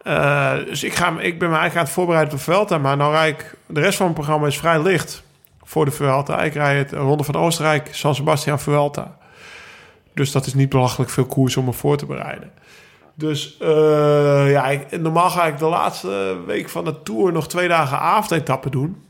Eh, 0.08 0.54
dus 0.66 0.84
ik, 0.84 0.94
ga, 0.94 1.08
ik 1.20 1.40
ben 1.40 1.50
me 1.50 1.56
eigenlijk 1.56 1.76
aan 1.76 1.84
het 1.84 1.94
voorbereiden 1.94 2.34
op 2.34 2.40
de 2.40 2.44
Vuelta. 2.44 2.78
Maar 2.78 2.98
nou 2.98 3.12
rijd 3.12 3.40
ik... 3.40 3.56
De 3.66 3.80
rest 3.80 3.98
van 3.98 4.06
mijn 4.06 4.18
programma 4.18 4.48
is 4.48 4.58
vrij 4.58 4.82
licht 4.82 5.24
voor 5.64 5.86
de 5.86 5.92
Vuelta. 5.92 6.42
Ik 6.42 6.54
rijd 6.54 6.92
het 6.92 7.00
Ronde 7.00 7.24
van 7.24 7.36
Oostenrijk, 7.36 7.90
San 7.92 8.16
Sebastian, 8.16 8.60
Vuelta. 8.60 9.18
Dus 10.14 10.32
dat 10.32 10.46
is 10.46 10.54
niet 10.54 10.70
belachelijk 10.70 11.12
veel 11.12 11.26
koers 11.26 11.58
om 11.58 11.66
me 11.66 11.74
voor 11.74 11.98
te 11.98 12.06
bereiden. 12.06 12.52
Dus 13.14 13.58
eh, 13.60 14.52
ja, 14.52 14.68
ik, 14.68 15.02
normaal 15.02 15.30
ga 15.30 15.46
ik 15.46 15.58
de 15.58 15.66
laatste 15.66 16.38
week 16.46 16.70
van 16.70 16.86
de 16.86 17.04
Tour 17.04 17.32
nog 17.32 17.48
twee 17.48 17.68
dagen 17.68 18.00
avondetappen 18.00 18.72
doen. 18.72 19.04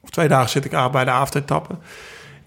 Of 0.00 0.10
twee 0.10 0.28
dagen 0.28 0.50
zit 0.50 0.64
ik 0.64 0.74
aan 0.74 0.90
bij 0.90 1.04
de 1.04 1.10
avondetappen. 1.10 1.78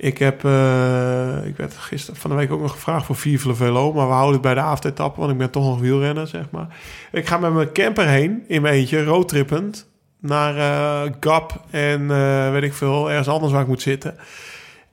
Ik 0.01 0.17
heb, 0.17 0.45
eh, 0.45 1.45
ik 1.45 1.57
werd 1.57 1.77
gisteren 1.77 2.19
van 2.19 2.29
de 2.29 2.35
week 2.35 2.51
ook 2.51 2.62
nog 2.62 2.71
gevraagd 2.71 3.05
voor 3.05 3.15
Vive 3.15 3.47
le 3.47 3.55
Velo, 3.55 3.93
maar 3.93 4.07
we 4.07 4.13
houden 4.13 4.33
het 4.33 4.41
bij 4.41 4.53
de 4.53 4.59
avondetappen, 4.59 5.19
want 5.19 5.31
ik 5.31 5.38
ben 5.38 5.49
toch 5.49 5.63
nog 5.63 5.79
wielrenner, 5.79 6.27
zeg 6.27 6.45
maar. 6.51 6.67
Ik 7.12 7.27
ga 7.27 7.38
met 7.38 7.53
mijn 7.53 7.71
camper 7.71 8.07
heen, 8.07 8.43
in 8.47 8.62
mijn 8.62 8.73
eentje, 8.73 9.03
roadtrippend, 9.03 9.89
naar 10.19 10.57
eh, 10.57 11.12
Gap 11.19 11.62
en 11.69 12.12
eh, 12.12 12.51
weet 12.51 12.63
ik 12.63 12.73
veel, 12.73 13.09
ergens 13.09 13.27
anders 13.27 13.51
waar 13.51 13.62
ik 13.62 13.67
moet 13.67 13.81
zitten. 13.81 14.15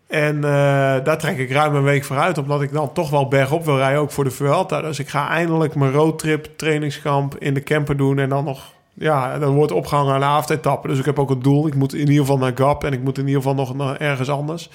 En 0.07 0.41
daar 0.41 1.19
trek 1.19 1.39
ik 1.39 1.51
ruim 1.51 1.75
een 1.75 1.83
week 1.83 2.05
vooruit, 2.05 2.39
omdat 2.39 2.63
ik 2.63 2.73
dan 2.73 2.93
toch 2.93 3.11
wel 3.11 3.29
bergop 3.29 3.65
wil 3.65 3.77
rijden, 3.77 4.01
ook 4.01 4.11
voor 4.11 4.25
de 4.25 4.31
Vuelta. 4.31 4.81
Dus 4.81 4.99
ik 4.99 5.09
ga 5.09 5.29
eindelijk 5.29 5.75
mijn 5.75 5.93
roadtrip 5.93 6.49
trainingskamp 6.57 7.37
in 7.39 7.55
de 7.55 7.63
camper 7.63 7.97
doen 7.97 8.19
en 8.19 8.29
dan 8.29 8.45
nog, 8.45 8.73
ja, 8.99 9.39
dan 9.39 9.55
wordt 9.55 9.73
opgehangen 9.73 10.15
aan 10.15 10.21
de 10.21 10.27
avondetappen. 10.27 10.91
Dus 10.91 10.99
ik 10.99 11.05
heb 11.05 11.19
ook 11.19 11.31
een 11.31 11.43
doel. 11.43 11.67
Ik 11.67 11.75
moet 11.75 11.93
in 11.95 11.99
ieder 12.01 12.17
geval 12.17 12.39
naar 12.39 12.53
Gap 12.55 12.85
en 12.85 12.93
ik 12.93 13.03
moet 13.03 13.19
in 13.19 13.27
ieder 13.27 13.43
geval 13.43 13.55
nog 13.57 13.75
naar 13.75 13.97
ergens 13.97 14.29
anders. 14.31 14.71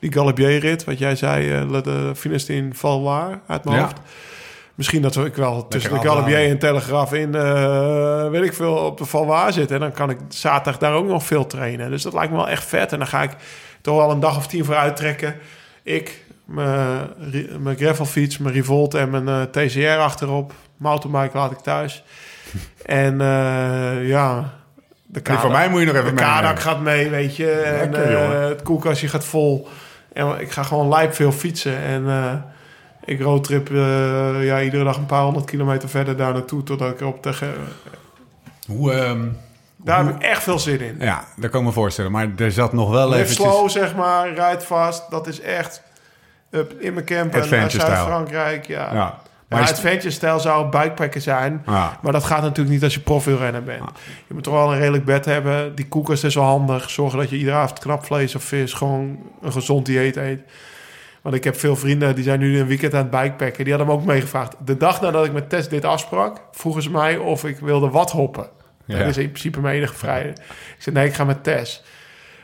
Die 0.00 0.12
Galibier-rit, 0.12 0.84
wat 0.84 0.98
jij 0.98 1.16
zei, 1.16 1.52
eh, 1.52 1.82
de 1.82 2.12
finist 2.16 2.48
in 2.48 2.74
Valwaar 2.74 3.40
uit 3.46 3.64
mijn 3.64 3.76
Ja. 3.76 3.82
hoofd. 3.82 3.96
Misschien 4.74 5.02
dat 5.02 5.16
ik 5.16 5.34
wel 5.34 5.68
tussen 5.68 5.92
de. 5.94 6.00
Galibier 6.08 6.48
en 6.50 6.58
Telegraaf 6.58 7.12
in, 7.12 7.34
eh, 7.34 8.28
weet 8.30 8.42
ik 8.44 8.52
veel, 8.54 8.74
op 8.74 8.98
de 8.98 9.04
Valwaar 9.04 9.52
zit. 9.52 9.70
En 9.70 9.80
dan 9.80 9.92
kan 9.92 10.10
ik 10.10 10.18
zaterdag 10.28 10.80
daar 10.80 10.92
ook 10.92 11.06
nog 11.06 11.22
veel 11.24 11.46
trainen. 11.46 11.90
Dus 11.90 12.02
dat 12.02 12.12
lijkt 12.12 12.30
me 12.30 12.36
wel 12.36 12.48
echt 12.48 12.64
vet. 12.64 12.92
En 12.92 12.98
dan 12.98 13.06
ga 13.06 13.22
ik 13.22 13.30
toch 13.80 13.96
wel 13.96 14.10
een 14.10 14.20
dag 14.20 14.36
of 14.36 14.46
tien 14.46 14.64
vooruit 14.64 14.96
trekken. 14.96 15.34
Ik, 15.82 16.24
mijn 16.44 17.08
ri- 17.30 17.50
mijn 17.60 17.76
gravelfiets, 17.76 18.38
mijn 18.38 18.54
Revolt 18.54 18.94
en 18.94 19.10
mijn 19.10 19.28
eh, 19.28 19.42
TCR 19.42 19.98
achterop. 19.98 20.52
Mountainbike 20.76 21.36
laat 21.38 21.50
ik 21.50 21.58
thuis. 21.58 22.04
en 23.04 23.20
eh, 23.20 24.08
ja, 24.08 24.52
De 25.06 25.20
van 25.24 25.52
mij 25.52 25.68
moet 25.68 25.80
je 25.80 25.86
nog 25.86 25.96
even 25.96 26.14
De 26.14 26.22
kadak 26.22 26.58
gaat 26.60 26.80
mee, 26.80 27.10
weet 27.10 27.36
je. 27.36 27.50
En, 27.50 27.90
Lekker, 27.92 28.32
eh, 28.32 28.48
het 28.48 28.62
koelkastje 28.62 29.08
gaat 29.08 29.24
vol. 29.24 29.68
En 30.12 30.40
ik 30.40 30.50
ga 30.50 30.62
gewoon 30.62 30.88
lijp 30.88 31.14
veel 31.14 31.32
fietsen. 31.32 31.76
En 31.78 32.08
eh, 32.08 32.32
ik 33.04 33.20
roadtrip 33.20 33.68
ja, 34.40 34.60
iedere 34.60 34.84
dag 34.84 34.96
een 34.96 35.06
paar 35.06 35.22
honderd 35.22 35.44
kilometer 35.44 35.88
verder 35.88 36.16
daar 36.16 36.32
naartoe. 36.32 36.62
Totdat 36.62 36.90
ik 36.90 37.00
op 37.00 37.22
de... 37.22 37.32
ge- 37.32 37.54
Hoe, 38.66 38.92
ehm, 38.92 39.24
Daar 39.76 40.04
heb 40.06 40.14
ik 40.14 40.22
echt 40.22 40.42
veel 40.42 40.58
zin 40.58 40.80
in. 40.80 40.96
Ja, 41.00 41.24
dat 41.36 41.50
kan 41.50 41.60
ik 41.60 41.66
me 41.66 41.72
voorstellen. 41.72 42.10
Maar 42.12 42.28
er 42.36 42.52
zat 42.52 42.72
nog 42.72 42.90
wel 42.90 43.08
Live 43.08 43.20
eventjes... 43.22 43.46
slow, 43.46 43.68
zeg 43.70 43.94
maar. 43.94 44.34
Rijd 44.34 44.64
vast. 44.64 45.10
Dat 45.10 45.26
is 45.26 45.40
echt 45.40 45.82
up 46.50 46.72
in 46.78 46.94
mijn 46.94 47.06
camper 47.06 47.48
naar. 47.50 47.70
Zuid-Frankrijk. 47.70 48.66
Ja. 48.66 48.90
Ja. 48.92 49.18
Maar 49.48 49.62
is- 49.62 49.70
adventure-stijl 49.70 50.40
zou 50.40 50.68
bikepacken 50.68 51.22
zijn. 51.22 51.62
Ja. 51.66 51.98
Maar 52.02 52.12
dat 52.12 52.24
gaat 52.24 52.42
natuurlijk 52.42 52.68
niet 52.70 52.82
als 52.84 52.94
je 52.94 53.00
profielrenner 53.00 53.62
bent. 53.62 53.90
Je 54.26 54.34
moet 54.34 54.42
toch 54.42 54.54
wel 54.54 54.72
een 54.72 54.78
redelijk 54.78 55.04
bed 55.04 55.24
hebben. 55.24 55.74
Die 55.74 55.88
koelkast 55.88 56.24
is 56.24 56.34
wel 56.34 56.44
handig. 56.44 56.90
Zorgen 56.90 57.18
dat 57.18 57.30
je 57.30 57.36
iedere 57.36 57.56
avond 57.56 57.78
knapvlees 57.78 58.34
of 58.34 58.42
vis... 58.42 58.72
gewoon 58.72 59.18
een 59.42 59.52
gezond 59.52 59.86
dieet 59.86 60.16
eet. 60.16 60.40
Want 61.22 61.34
ik 61.34 61.44
heb 61.44 61.58
veel 61.58 61.76
vrienden 61.76 62.14
die 62.14 62.24
zijn 62.24 62.38
nu 62.38 62.58
een 62.60 62.66
weekend 62.66 62.94
aan 62.94 63.08
het 63.10 63.10
bikepacken. 63.10 63.64
Die 63.64 63.72
hadden 63.74 63.92
me 63.92 63.98
ook 64.00 64.06
meegevraagd. 64.06 64.54
De 64.64 64.76
dag 64.76 65.00
nadat 65.00 65.24
ik 65.24 65.32
met 65.32 65.48
Tess 65.48 65.68
dit 65.68 65.84
afsprak... 65.84 66.40
vroegen 66.52 66.82
ze 66.82 66.90
mij 66.90 67.16
of 67.16 67.44
ik 67.44 67.58
wilde 67.58 67.88
wat 67.90 68.10
hoppen. 68.10 68.48
Ja. 68.84 68.98
Dat 68.98 69.06
is 69.06 69.16
in 69.16 69.28
principe 69.30 69.60
mijn 69.60 69.76
enige 69.76 69.94
vrijheid. 69.94 70.38
Ik 70.38 70.44
zei, 70.78 70.96
nee, 70.96 71.06
ik 71.06 71.14
ga 71.14 71.24
met 71.24 71.44
Tess. 71.44 71.82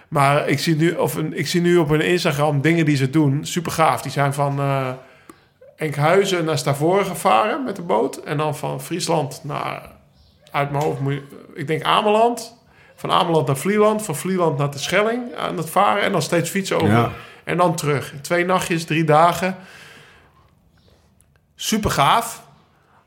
Maar 0.09 0.49
ik 0.49 0.59
zie, 0.59 0.77
nu, 0.77 0.91
of 0.91 1.15
een, 1.15 1.39
ik 1.39 1.47
zie 1.47 1.61
nu 1.61 1.77
op 1.77 1.89
hun 1.89 2.01
Instagram 2.01 2.61
dingen 2.61 2.85
die 2.85 2.97
ze 2.97 3.11
doen. 3.11 3.45
Super 3.45 3.73
gaaf. 3.73 4.03
Die 4.03 4.13
zijn 4.13 4.35
van 4.35 4.59
eh 4.59 4.89
Enkhuizen 5.83 6.45
naar 6.45 6.59
Stavoren 6.59 7.07
gevaren 7.07 7.65
met 7.65 7.77
de 7.77 7.83
boot. 7.83 8.17
En 8.17 8.37
dan 8.37 8.57
van 8.57 8.81
Friesland 8.81 9.41
naar, 9.45 9.91
uit 10.51 10.71
mijn 10.71 10.83
hoofd, 10.85 11.01
moet 11.01 11.21
ik 11.55 11.67
denk 11.67 11.83
Ameland. 11.83 12.57
Van 12.95 13.11
Ameland 13.11 13.47
naar 13.47 13.57
Vlieland. 13.57 14.03
Van 14.03 14.17
Vlieland 14.17 14.59
naar 14.59 14.71
de 14.71 14.79
Schelling 14.79 15.35
aan 15.35 15.57
het 15.57 15.71
varen. 15.71 16.03
En 16.03 16.13
dan 16.13 16.23
steeds 16.23 16.51
fietsen 16.51 16.77
over. 16.77 16.89
Ja. 16.89 17.11
En 17.45 17.57
dan 17.57 17.75
terug. 17.75 18.15
Twee 18.21 18.45
nachtjes, 18.45 18.85
drie 18.85 19.05
dagen. 19.05 19.57
Super 21.55 21.91
gaaf. 21.91 22.43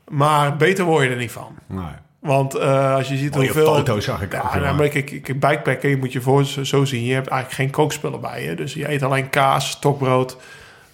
Maar 0.08 0.56
beter 0.56 0.84
word 0.84 1.04
je 1.04 1.10
er 1.10 1.16
niet 1.16 1.32
van. 1.32 1.56
Nee. 1.66 1.84
Want 2.20 2.54
eh, 2.54 2.94
als 2.94 3.08
je 3.08 3.16
ziet 3.16 3.34
Mooie 3.34 3.46
hoeveel... 3.46 3.74
foto's 3.74 4.04
zag 4.04 4.22
ik 4.22 4.32
Ja, 4.32 4.42
jongen. 4.44 4.60
nou, 4.60 4.76
maar 4.76 4.84
ik, 4.84 4.94
ik, 4.94 5.10
ik 5.10 5.40
bikepacken, 5.40 5.88
je 5.88 5.96
moet 5.96 6.12
je 6.12 6.20
voor 6.20 6.44
zo 6.44 6.84
zien. 6.84 7.04
Je 7.04 7.14
hebt 7.14 7.28
eigenlijk 7.28 7.60
geen 7.60 7.70
kookspullen 7.70 8.20
bij 8.20 8.44
je. 8.44 8.54
Dus 8.54 8.74
je 8.74 8.90
eet 8.90 9.02
alleen 9.02 9.30
kaas, 9.30 9.70
stokbrood. 9.70 10.36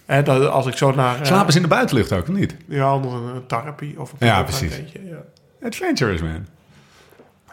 En 0.05 0.23
dat, 0.23 0.47
als 0.49 0.65
ik 0.65 0.77
zo 0.77 0.91
naar... 0.91 1.19
eh, 1.19 1.25
Slapen 1.25 1.51
ze 1.51 1.57
in 1.57 1.63
de 1.63 1.69
buitenlucht 1.69 2.11
ook, 2.11 2.21
of 2.29 2.35
niet? 2.35 2.55
Ja, 2.67 2.97
nog 2.97 3.13
een, 3.13 3.45
tarpie 3.47 3.99
of 3.99 4.11
een 4.11 4.27
Ja, 4.27 4.43
precies. 4.43 4.75
ja. 5.09 5.17
Adventurous, 5.67 6.21
man. 6.21 6.45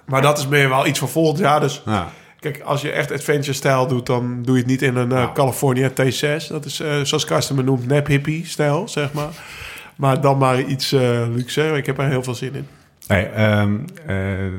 Maar 0.07 0.23
dat 0.23 0.39
is 0.39 0.49
meer 0.49 0.69
wel 0.69 0.87
iets 0.87 0.99
voor 0.99 1.09
volgend 1.09 1.39
jaar. 1.39 1.61
Dus 1.61 1.83
Ja. 1.87 2.09
kijk, 2.41 2.61
als 2.61 2.81
je 2.83 2.91
echt 2.91 3.13
adventure-stijl 3.13 3.87
doet... 3.87 4.07
dan 4.07 4.43
doe 4.43 4.55
je 4.55 4.61
het 4.61 4.71
niet 4.71 4.83
in 4.83 4.97
een 4.97 5.11
eh, 5.13 5.17
Nou. 5.19 5.33
California 5.35 5.91
T6. 5.91 6.47
Dat 6.49 6.65
is, 6.65 6.81
eh, 6.81 7.01
zoals 7.03 7.25
Karsten 7.25 7.57
me 7.57 7.63
noemt, 7.63 7.87
nep-hippie-stijl, 7.87 8.89
zeg 8.89 9.13
maar. 9.13 9.29
Maar 9.97 10.21
dan 10.21 10.39
maar 10.39 10.61
iets 10.61 10.93
eh 10.93 11.27
luxer. 11.35 11.77
Ik 11.77 11.87
heb 11.87 11.99
er 11.99 12.09
heel 12.09 12.23
veel 12.23 12.35
zin 12.35 12.55
in. 12.55 12.67
Hey, 13.11 13.31
ehm, 13.33 13.79
eh, 14.07 14.47
eh, 14.47 14.53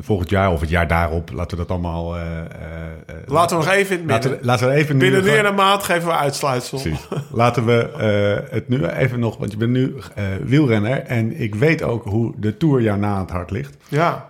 volgend 0.00 0.30
jaar 0.30 0.52
of 0.52 0.60
het 0.60 0.68
jaar 0.70 0.86
daarop 0.88 1.30
laten 1.32 1.50
we 1.56 1.62
dat 1.66 1.70
allemaal... 1.70 2.16
eh, 2.16 2.22
Laten 3.26 3.58
we 3.58 3.64
nog 3.64 3.72
even 3.72 3.94
in 4.00 4.00
het 4.02 4.10
laten, 4.10 4.38
laten 4.42 4.68
we 4.68 4.74
even 4.74 4.94
nu... 4.96 5.00
Binnen 5.00 5.24
nu 5.24 5.30
en 5.30 5.44
een 5.46 5.54
maand 5.54 5.82
geven 5.82 6.08
we 6.08 6.14
uitsluitsel. 6.16 6.78
Precies. 6.80 7.08
Laten 7.32 7.64
we 7.64 7.90
het 8.50 8.68
nu 8.68 8.86
even 8.86 9.20
nog... 9.20 9.36
Want 9.36 9.50
je 9.50 9.56
bent 9.56 9.70
nu 9.70 9.94
wielrenner 10.44 10.98
en 11.02 11.40
ik 11.40 11.54
weet 11.54 11.82
ook 11.82 12.04
hoe 12.04 12.32
de 12.36 12.56
Tour 12.56 12.80
jou 12.82 12.98
na 12.98 13.20
het 13.20 13.30
hart 13.30 13.50
ligt. 13.50 13.76
Ja. 13.88 14.28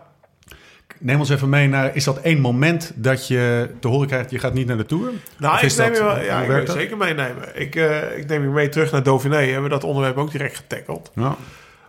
Neem 0.99 1.19
ons 1.19 1.29
even 1.31 1.49
mee 1.49 1.69
naar... 1.69 1.97
Is 1.97 2.05
dat 2.05 2.19
één 2.21 2.41
moment 2.41 2.93
dat 2.95 3.29
je 3.29 3.71
te 3.81 3.89
horen 3.89 4.07
krijgt... 4.07 4.31
je 4.31 4.39
gaat 4.39 4.55
niet 4.55 4.67
naar 4.67 4.77
de 4.77 4.87
Tour? 4.87 5.11
Nou, 5.39 5.53
Of 5.55 5.59
ik 5.61 5.67
is 5.67 5.77
neem 5.77 5.89
dat- 5.89 5.97
je 5.97 6.03
wel, 6.05 6.21
ja, 6.21 6.41
ik 6.41 6.49
wil 6.49 6.67
zeker 6.75 6.97
meenemen. 6.97 7.61
Ik, 7.61 7.75
ik 8.17 8.27
neem 8.29 8.43
je 8.43 8.49
mee 8.49 8.69
terug 8.69 8.93
naar 8.93 9.03
Dauphiné. 9.03 9.37
Hebben 9.37 9.63
we 9.63 9.69
dat 9.69 9.85
onderwerp 9.85 10.17
ook 10.17 10.31
direct 10.31 10.57
getackeld. 10.57 11.11
Ja. 11.15 11.37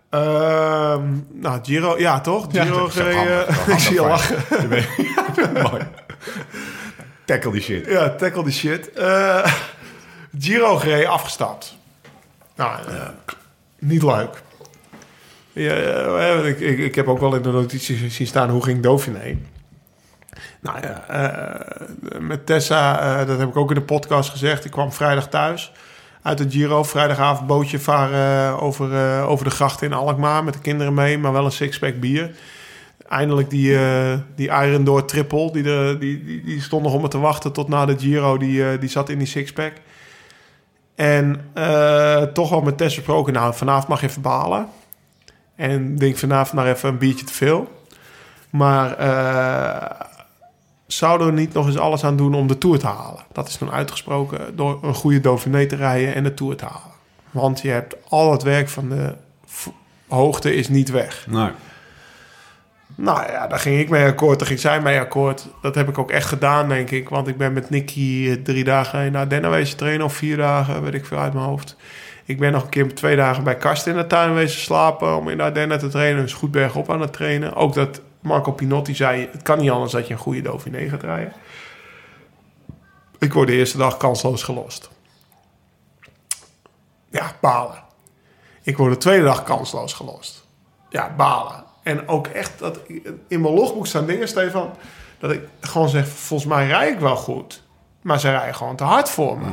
Ehm, 0.09 1.03
nou, 1.33 1.59
Giro, 1.63 1.97
ja 1.97 2.21
toch? 2.21 2.47
Ja, 2.51 2.63
Giro 2.63 2.87
gereden. 2.87 3.45
toch? 3.45 3.67
ik 3.73 3.79
zie 3.79 3.93
je 3.93 4.01
lachen. 4.01 4.43
Mooi. 5.71 5.87
Tackle 7.25 7.51
die 7.51 7.61
shit. 7.61 7.85
Ja, 7.85 8.09
tackle 8.09 8.43
die 8.43 8.53
shit. 8.53 8.93
Eh, 8.93 9.53
Giro 10.39 10.77
gereden, 10.77 11.09
afgestapt. 11.09 11.77
Nou, 12.55 12.87
eh, 12.87 13.07
niet 13.79 14.03
leuk. 14.03 14.41
Ja, 15.51 15.73
eh, 15.73 16.45
ik, 16.47 16.59
ik, 16.59 16.77
ik 16.77 16.95
heb 16.95 17.07
ook 17.07 17.19
wel 17.19 17.35
in 17.35 17.41
de 17.41 17.51
notities 17.51 18.15
zien 18.15 18.27
staan 18.27 18.49
hoe 18.49 18.63
ging 18.63 18.83
Dauphiné. 18.83 19.37
Nou 20.61 20.79
ja, 20.81 21.03
eh, 21.07 22.19
met 22.19 22.45
Tessa, 22.45 22.99
eh, 23.19 23.27
dat 23.27 23.39
heb 23.39 23.49
ik 23.49 23.57
ook 23.57 23.69
in 23.69 23.75
de 23.75 23.81
podcast 23.81 24.29
gezegd. 24.29 24.65
Ik 24.65 24.71
kwam 24.71 24.91
vrijdag 24.93 25.29
thuis 25.29 25.71
uit 26.21 26.37
de 26.37 26.49
Giro. 26.49 26.83
Vrijdagavond 26.83 27.47
bootje 27.47 27.79
varen 27.79 28.59
over, 28.61 28.93
eh, 28.95 29.29
over 29.29 29.45
de 29.45 29.51
gracht 29.51 29.81
in 29.81 29.93
Alkmaar 29.93 30.43
met 30.43 30.53
de 30.53 30.59
kinderen 30.59 30.93
mee, 30.93 31.17
maar 31.17 31.33
wel 31.33 31.45
een 31.45 31.51
sixpack 31.51 31.99
bier. 31.99 32.31
Eindelijk 33.09 33.49
die, 33.49 33.77
eh 33.77 34.17
die 34.35 34.47
Iron 34.47 34.83
Door 34.83 35.05
triple, 35.05 35.51
die, 35.51 35.63
de, 35.63 35.95
die, 35.99 36.23
die, 36.23 36.43
die 36.43 36.61
stond 36.61 36.83
nog 36.83 36.93
om 36.93 37.01
me 37.01 37.07
te 37.07 37.19
wachten 37.19 37.51
tot 37.51 37.67
na 37.67 37.85
de 37.85 37.99
Giro. 37.99 38.37
Die, 38.37 38.69
eh, 38.69 38.79
die 38.79 38.89
zat 38.89 39.09
in 39.09 39.17
die 39.17 39.27
sixpack. 39.27 39.73
En 40.95 41.49
eh, 41.53 42.21
toch 42.21 42.49
wel 42.49 42.61
met 42.61 42.77
Tess 42.77 42.95
besproken, 42.95 43.33
nou 43.33 43.53
vanavond 43.53 43.87
mag 43.87 44.01
je 44.01 44.07
even 44.07 44.21
balen. 44.21 44.67
En 45.55 45.95
denk 45.95 46.17
vanavond 46.17 46.53
maar 46.53 46.67
even 46.67 46.89
een 46.89 46.97
biertje 46.97 47.25
te 47.25 47.33
veel. 47.33 47.83
Maar 48.49 48.97
eh, 48.97 50.07
zouden 50.91 51.27
we 51.27 51.33
niet 51.33 51.53
nog 51.53 51.65
eens 51.65 51.77
alles 51.77 52.03
aan 52.03 52.15
doen 52.15 52.33
om 52.33 52.47
de 52.47 52.57
Tour 52.57 52.79
te 52.79 52.87
halen? 52.87 53.23
Dat 53.31 53.47
is 53.47 53.55
toen 53.55 53.71
uitgesproken 53.71 54.55
door 54.55 54.79
een 54.81 54.93
goede 54.93 55.19
Dauphiné 55.19 55.65
te 55.65 55.75
rijden 55.75 56.15
en 56.15 56.23
de 56.23 56.33
Tour 56.33 56.55
te 56.55 56.65
halen. 56.65 56.97
Want 57.31 57.61
je 57.61 57.69
hebt 57.69 57.95
al 58.09 58.31
het 58.31 58.43
werk 58.43 58.69
van 58.69 58.89
de 58.89 59.15
hoogte 60.07 60.55
is 60.55 60.69
niet 60.69 60.89
weg. 60.89 61.25
Nee. 61.29 61.51
Nou 62.95 63.31
ja, 63.31 63.47
daar 63.47 63.59
ging 63.59 63.79
ik 63.79 63.89
mee 63.89 64.05
akkoord, 64.05 64.39
daar 64.39 64.47
ging 64.47 64.59
zij 64.59 64.81
mee 64.81 64.99
akkoord. 64.99 65.47
Dat 65.61 65.75
heb 65.75 65.89
ik 65.89 65.97
ook 65.97 66.11
echt 66.11 66.27
gedaan, 66.27 66.69
denk 66.69 66.89
ik. 66.89 67.09
Want 67.09 67.27
ik 67.27 67.37
ben 67.37 67.53
met 67.53 67.69
Nicky 67.69 68.27
eh, 68.29 68.43
drie 68.43 68.63
dagen 68.63 69.11
naar 69.11 69.49
wezen 69.49 69.77
trainen... 69.77 70.05
of 70.05 70.13
vier 70.13 70.37
dagen, 70.37 70.83
weet 70.83 70.93
ik 70.93 71.05
veel 71.05 71.17
uit 71.17 71.33
mijn 71.33 71.45
hoofd. 71.45 71.75
Ik 72.25 72.39
ben 72.39 72.51
nog 72.51 72.63
een 72.63 72.69
keer 72.69 72.95
twee 72.95 73.15
dagen 73.15 73.43
bij 73.43 73.55
Karsten 73.55 73.91
in 73.91 73.97
de 73.97 74.07
tuin 74.07 74.33
wezen 74.33 74.61
slapen... 74.61 75.15
om 75.15 75.29
in 75.29 75.37
de 75.37 75.43
Ardennen 75.43 75.79
te 75.79 75.87
trainen. 75.87 76.21
Dus 76.21 76.33
goed 76.33 76.51
bergop 76.51 76.91
aan 76.91 77.01
het 77.01 77.13
trainen. 77.13 77.55
Ook 77.55 77.73
dat 77.73 78.01
Marco 78.19 78.51
Pinotti 78.51 78.95
zei... 78.95 79.29
het 79.31 79.41
kan 79.41 79.59
niet 79.59 79.69
anders 79.69 79.91
dat 79.91 80.07
je 80.07 80.13
een 80.13 80.19
goede 80.19 80.41
Dauphiné 80.41 80.89
gaat 80.89 81.03
rijden. 81.03 81.33
Ik 83.19 83.33
word 83.33 83.47
de 83.47 83.53
eerste 83.53 83.77
dag 83.77 83.97
kansloos 83.97 84.43
gelost. 84.43 84.89
Ja, 87.09 87.31
balen. 87.41 87.83
Ik 88.61 88.77
word 88.77 88.91
de 88.91 88.97
tweede 88.97 89.23
dag 89.23 89.43
kansloos 89.43 89.93
gelost. 89.93 90.47
Ja, 90.89 91.13
balen. 91.15 91.63
En 91.83 92.07
ook 92.07 92.27
echt 92.27 92.59
dat 92.59 92.79
in 93.27 93.41
mijn 93.41 93.53
logboek 93.53 93.87
staan 93.87 94.05
dingen, 94.05 94.27
Stefan, 94.27 94.71
dat 95.19 95.31
ik 95.31 95.47
gewoon 95.61 95.89
zeg: 95.89 96.07
volgens 96.07 96.49
mij 96.49 96.67
rij 96.67 96.89
ik 96.91 96.99
wel 96.99 97.15
goed, 97.15 97.63
maar 98.01 98.19
ze 98.19 98.29
rijden 98.29 98.55
gewoon 98.55 98.75
te 98.75 98.83
hard 98.83 99.09
voor 99.09 99.37
me. 99.37 99.47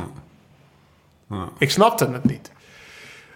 Ja. 1.29 1.49
Ik 1.57 1.71
snapte 1.71 2.11
het 2.11 2.23
niet. 2.23 2.51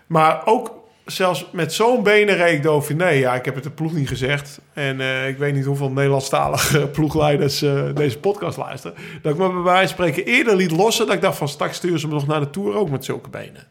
Maar 0.07 0.45
ook 0.45 0.80
zelfs 1.05 1.45
met 1.51 1.73
zo'n 1.73 2.03
benen 2.03 2.35
reed 2.35 2.53
ik 2.53 2.63
Dauphiné. 2.63 3.07
Ja, 3.07 3.35
ik 3.35 3.45
heb 3.45 3.55
het 3.55 3.63
de 3.63 3.69
ploeg 3.69 3.93
niet 3.93 4.07
gezegd. 4.07 4.61
En 4.73 5.01
eh, 5.01 5.27
ik 5.27 5.37
weet 5.37 5.53
niet 5.53 5.65
hoeveel 5.65 5.91
Nederlandstalige 5.91 6.87
ploegleiders 6.97 7.61
eh, 7.61 7.83
deze 7.93 8.19
podcast 8.19 8.57
luisteren. 8.57 8.97
Dat 9.21 9.33
ik 9.33 9.39
me 9.39 9.51
bij 9.51 9.61
wijze 9.61 9.95
van 9.95 10.05
spreken 10.05 10.33
eerder 10.33 10.55
liet 10.55 10.71
lossen. 10.71 11.05
Dat 11.05 11.15
ik 11.15 11.21
dacht 11.21 11.37
van 11.37 11.47
straks 11.47 11.75
sturen 11.75 11.99
ze 11.99 12.07
me 12.07 12.13
nog 12.13 12.27
naar 12.27 12.39
de 12.39 12.49
Tour 12.49 12.75
ook 12.75 12.89
met 12.89 13.05
zulke 13.05 13.29
benen. 13.29 13.67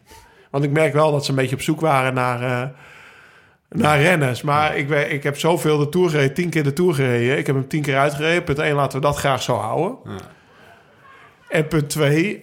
Want 0.49 0.63
ik 0.63 0.71
merk 0.71 0.93
wel 0.93 1.11
dat 1.11 1.25
ze 1.25 1.29
een 1.29 1.37
beetje 1.37 1.55
op 1.55 1.61
zoek 1.61 1.81
waren 1.81 2.13
naar, 2.13 2.41
eh, 2.41 2.69
naar 3.69 4.01
renners. 4.01 4.41
Maar 4.41 4.77
ik, 4.77 4.89
ik 4.89 5.23
heb 5.23 5.37
zoveel 5.37 5.77
de 5.77 5.89
Tour 5.89 6.09
gereden. 6.09 6.33
Tien 6.33 6.49
keer 6.49 6.63
de 6.63 6.73
Tour 6.73 6.93
gereden. 6.93 7.37
Ik 7.37 7.45
heb 7.45 7.55
hem 7.55 7.67
tien 7.67 7.81
keer 7.81 7.97
uitgereden. 7.97 8.43
Punt 8.43 8.59
1, 8.59 8.75
laten 8.75 8.99
we 8.99 9.05
dat 9.05 9.17
graag 9.17 9.41
zo 9.41 9.55
houden. 9.55 9.97
En 11.49 11.67
punt 11.67 11.89
2... 11.89 12.41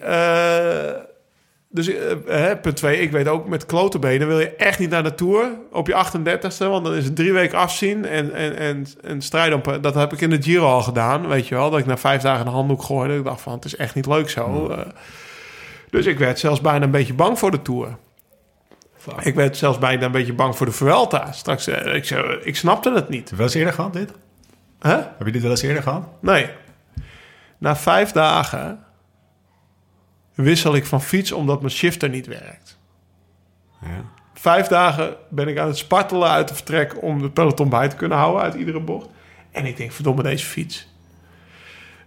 Dus 1.79 1.89
eh, 1.89 2.17
hè, 2.27 2.57
punt 2.57 2.77
2, 2.77 3.01
ik 3.01 3.11
weet 3.11 3.29
ook 3.29 3.49
met 3.49 3.67
klote 3.67 3.99
benen 3.99 4.27
wil 4.27 4.41
je 4.41 4.55
echt 4.57 4.79
niet 4.79 4.91
naar 4.91 5.03
de 5.03 5.15
Tour 5.15 5.51
op 5.73 5.87
je 5.87 6.05
38ste. 6.07 6.59
Want 6.59 6.85
dan 6.85 6.95
is 6.95 7.05
het 7.05 7.17
drie 7.17 7.33
weken 7.33 7.59
afzien 7.59 8.05
en, 8.05 8.33
en, 8.33 8.57
en, 8.57 8.87
en 9.03 9.23
strijden 9.23 9.59
op. 9.59 9.79
Dat 9.81 9.95
heb 9.95 10.13
ik 10.13 10.21
in 10.21 10.31
de 10.31 10.43
Giro 10.43 10.67
al 10.67 10.83
gedaan, 10.83 11.29
weet 11.29 11.49
je 11.49 11.55
wel. 11.55 11.71
Dat 11.71 11.79
ik 11.79 11.87
na 11.87 11.97
vijf 11.97 12.23
dagen 12.23 12.47
een 12.47 12.53
handdoek 12.53 12.83
gooide. 12.83 13.17
Ik 13.17 13.25
dacht 13.25 13.41
van, 13.41 13.53
het 13.53 13.65
is 13.65 13.77
echt 13.77 13.95
niet 13.95 14.07
leuk 14.07 14.31
zo. 14.31 14.69
Eh, 14.69 14.79
dus 15.91 16.07
ik 16.07 16.19
werd 16.19 16.39
zelfs 16.39 16.61
bijna 16.61 16.85
een 16.85 16.91
beetje 16.91 17.15
bang 17.15 17.39
voor 17.39 17.51
de 17.51 17.63
Tour. 17.63 17.97
Ik 19.21 19.35
werd 19.35 19.57
zelfs 19.57 19.79
bijna 19.79 20.05
een 20.05 20.13
beetje 20.13 20.35
bang 20.35 20.57
voor 20.57 20.67
de 20.67 20.73
Vuelta. 20.73 21.33
Straks, 21.33 21.67
eh, 21.67 21.95
ik, 21.95 22.11
ik 22.43 22.57
snapte 22.57 22.93
het 22.93 23.09
niet. 23.09 23.21
Heb 23.21 23.31
je 23.31 23.37
wel 23.37 23.47
eens 23.47 23.55
eerder 23.55 23.73
gehad, 23.73 23.93
dit? 23.93 24.13
Heb 24.79 25.27
je 25.27 25.33
dit 25.33 25.43
wel 25.43 25.51
eens 25.51 25.63
eerder 25.63 25.83
gehad? 25.83 26.09
Nee. 26.21 26.51
Na 27.59 27.77
vijf 27.77 28.13
dagen 28.13 28.87
wissel 30.43 30.75
ik 30.75 30.87
van 30.87 31.03
fiets 31.03 31.33
omdat 31.33 31.61
mijn 31.61 31.73
shifter 31.73 32.09
niet 32.09 32.27
werkt. 32.27 32.79
Ja. 33.81 34.05
Vijf 34.35 34.67
dagen 34.67 35.17
ben 35.29 35.49
ik 35.49 35.59
aan 35.59 35.67
het 35.67 35.77
spartelen 35.77 36.29
uit 36.29 36.49
de 36.49 36.55
vertrek 36.55 37.03
om 37.03 37.23
de 37.23 37.31
peloton 37.31 37.69
bij 37.69 37.89
te 37.89 37.97
kunnen 37.97 38.19
houden 38.19 38.43
uit 38.43 38.55
iedere 38.55 38.81
bocht. 38.81 39.09
En 39.51 39.65
ik 39.65 39.77
denk, 39.77 39.93
verdomme, 39.93 40.23
deze 40.23 40.45
fiets. 40.47 40.89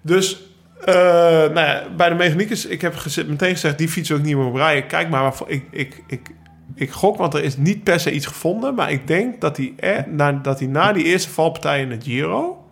Dus 0.01 0.41
eh, 0.85 0.93
nou 0.93 1.59
ja, 1.59 1.83
bij 1.95 2.09
de 2.09 2.15
mechaniekers, 2.15 2.65
ik 2.65 2.81
heb 2.81 2.95
gezet, 2.95 3.27
meteen 3.27 3.51
gezegd, 3.51 3.77
die 3.77 3.89
fiets 3.89 4.09
wil 4.09 4.17
ik 4.17 4.23
niet 4.23 4.35
meer 4.35 4.45
op 4.45 4.55
rijden. 4.55 4.87
Kijk 4.87 5.09
maar, 5.09 5.21
waarvoor- 5.21 5.49
ik, 5.49 5.65
ik, 5.71 6.03
ik, 6.07 6.29
ik 6.75 6.91
gok, 6.91 7.17
want 7.17 7.33
er 7.33 7.43
is 7.43 7.57
niet 7.57 7.83
per 7.83 7.99
se 7.99 8.11
iets 8.11 8.25
gevonden. 8.25 8.75
Maar 8.75 8.91
ik 8.91 9.07
denk 9.07 9.41
dat 9.41 9.57
hij, 9.57 9.73
er, 9.77 10.05
na, 10.09 10.31
dat 10.31 10.59
hij 10.59 10.67
na 10.67 10.93
die 10.93 11.03
eerste 11.03 11.29
valpartij 11.29 11.81
in 11.81 11.89
de 11.89 12.01
Giro 12.01 12.65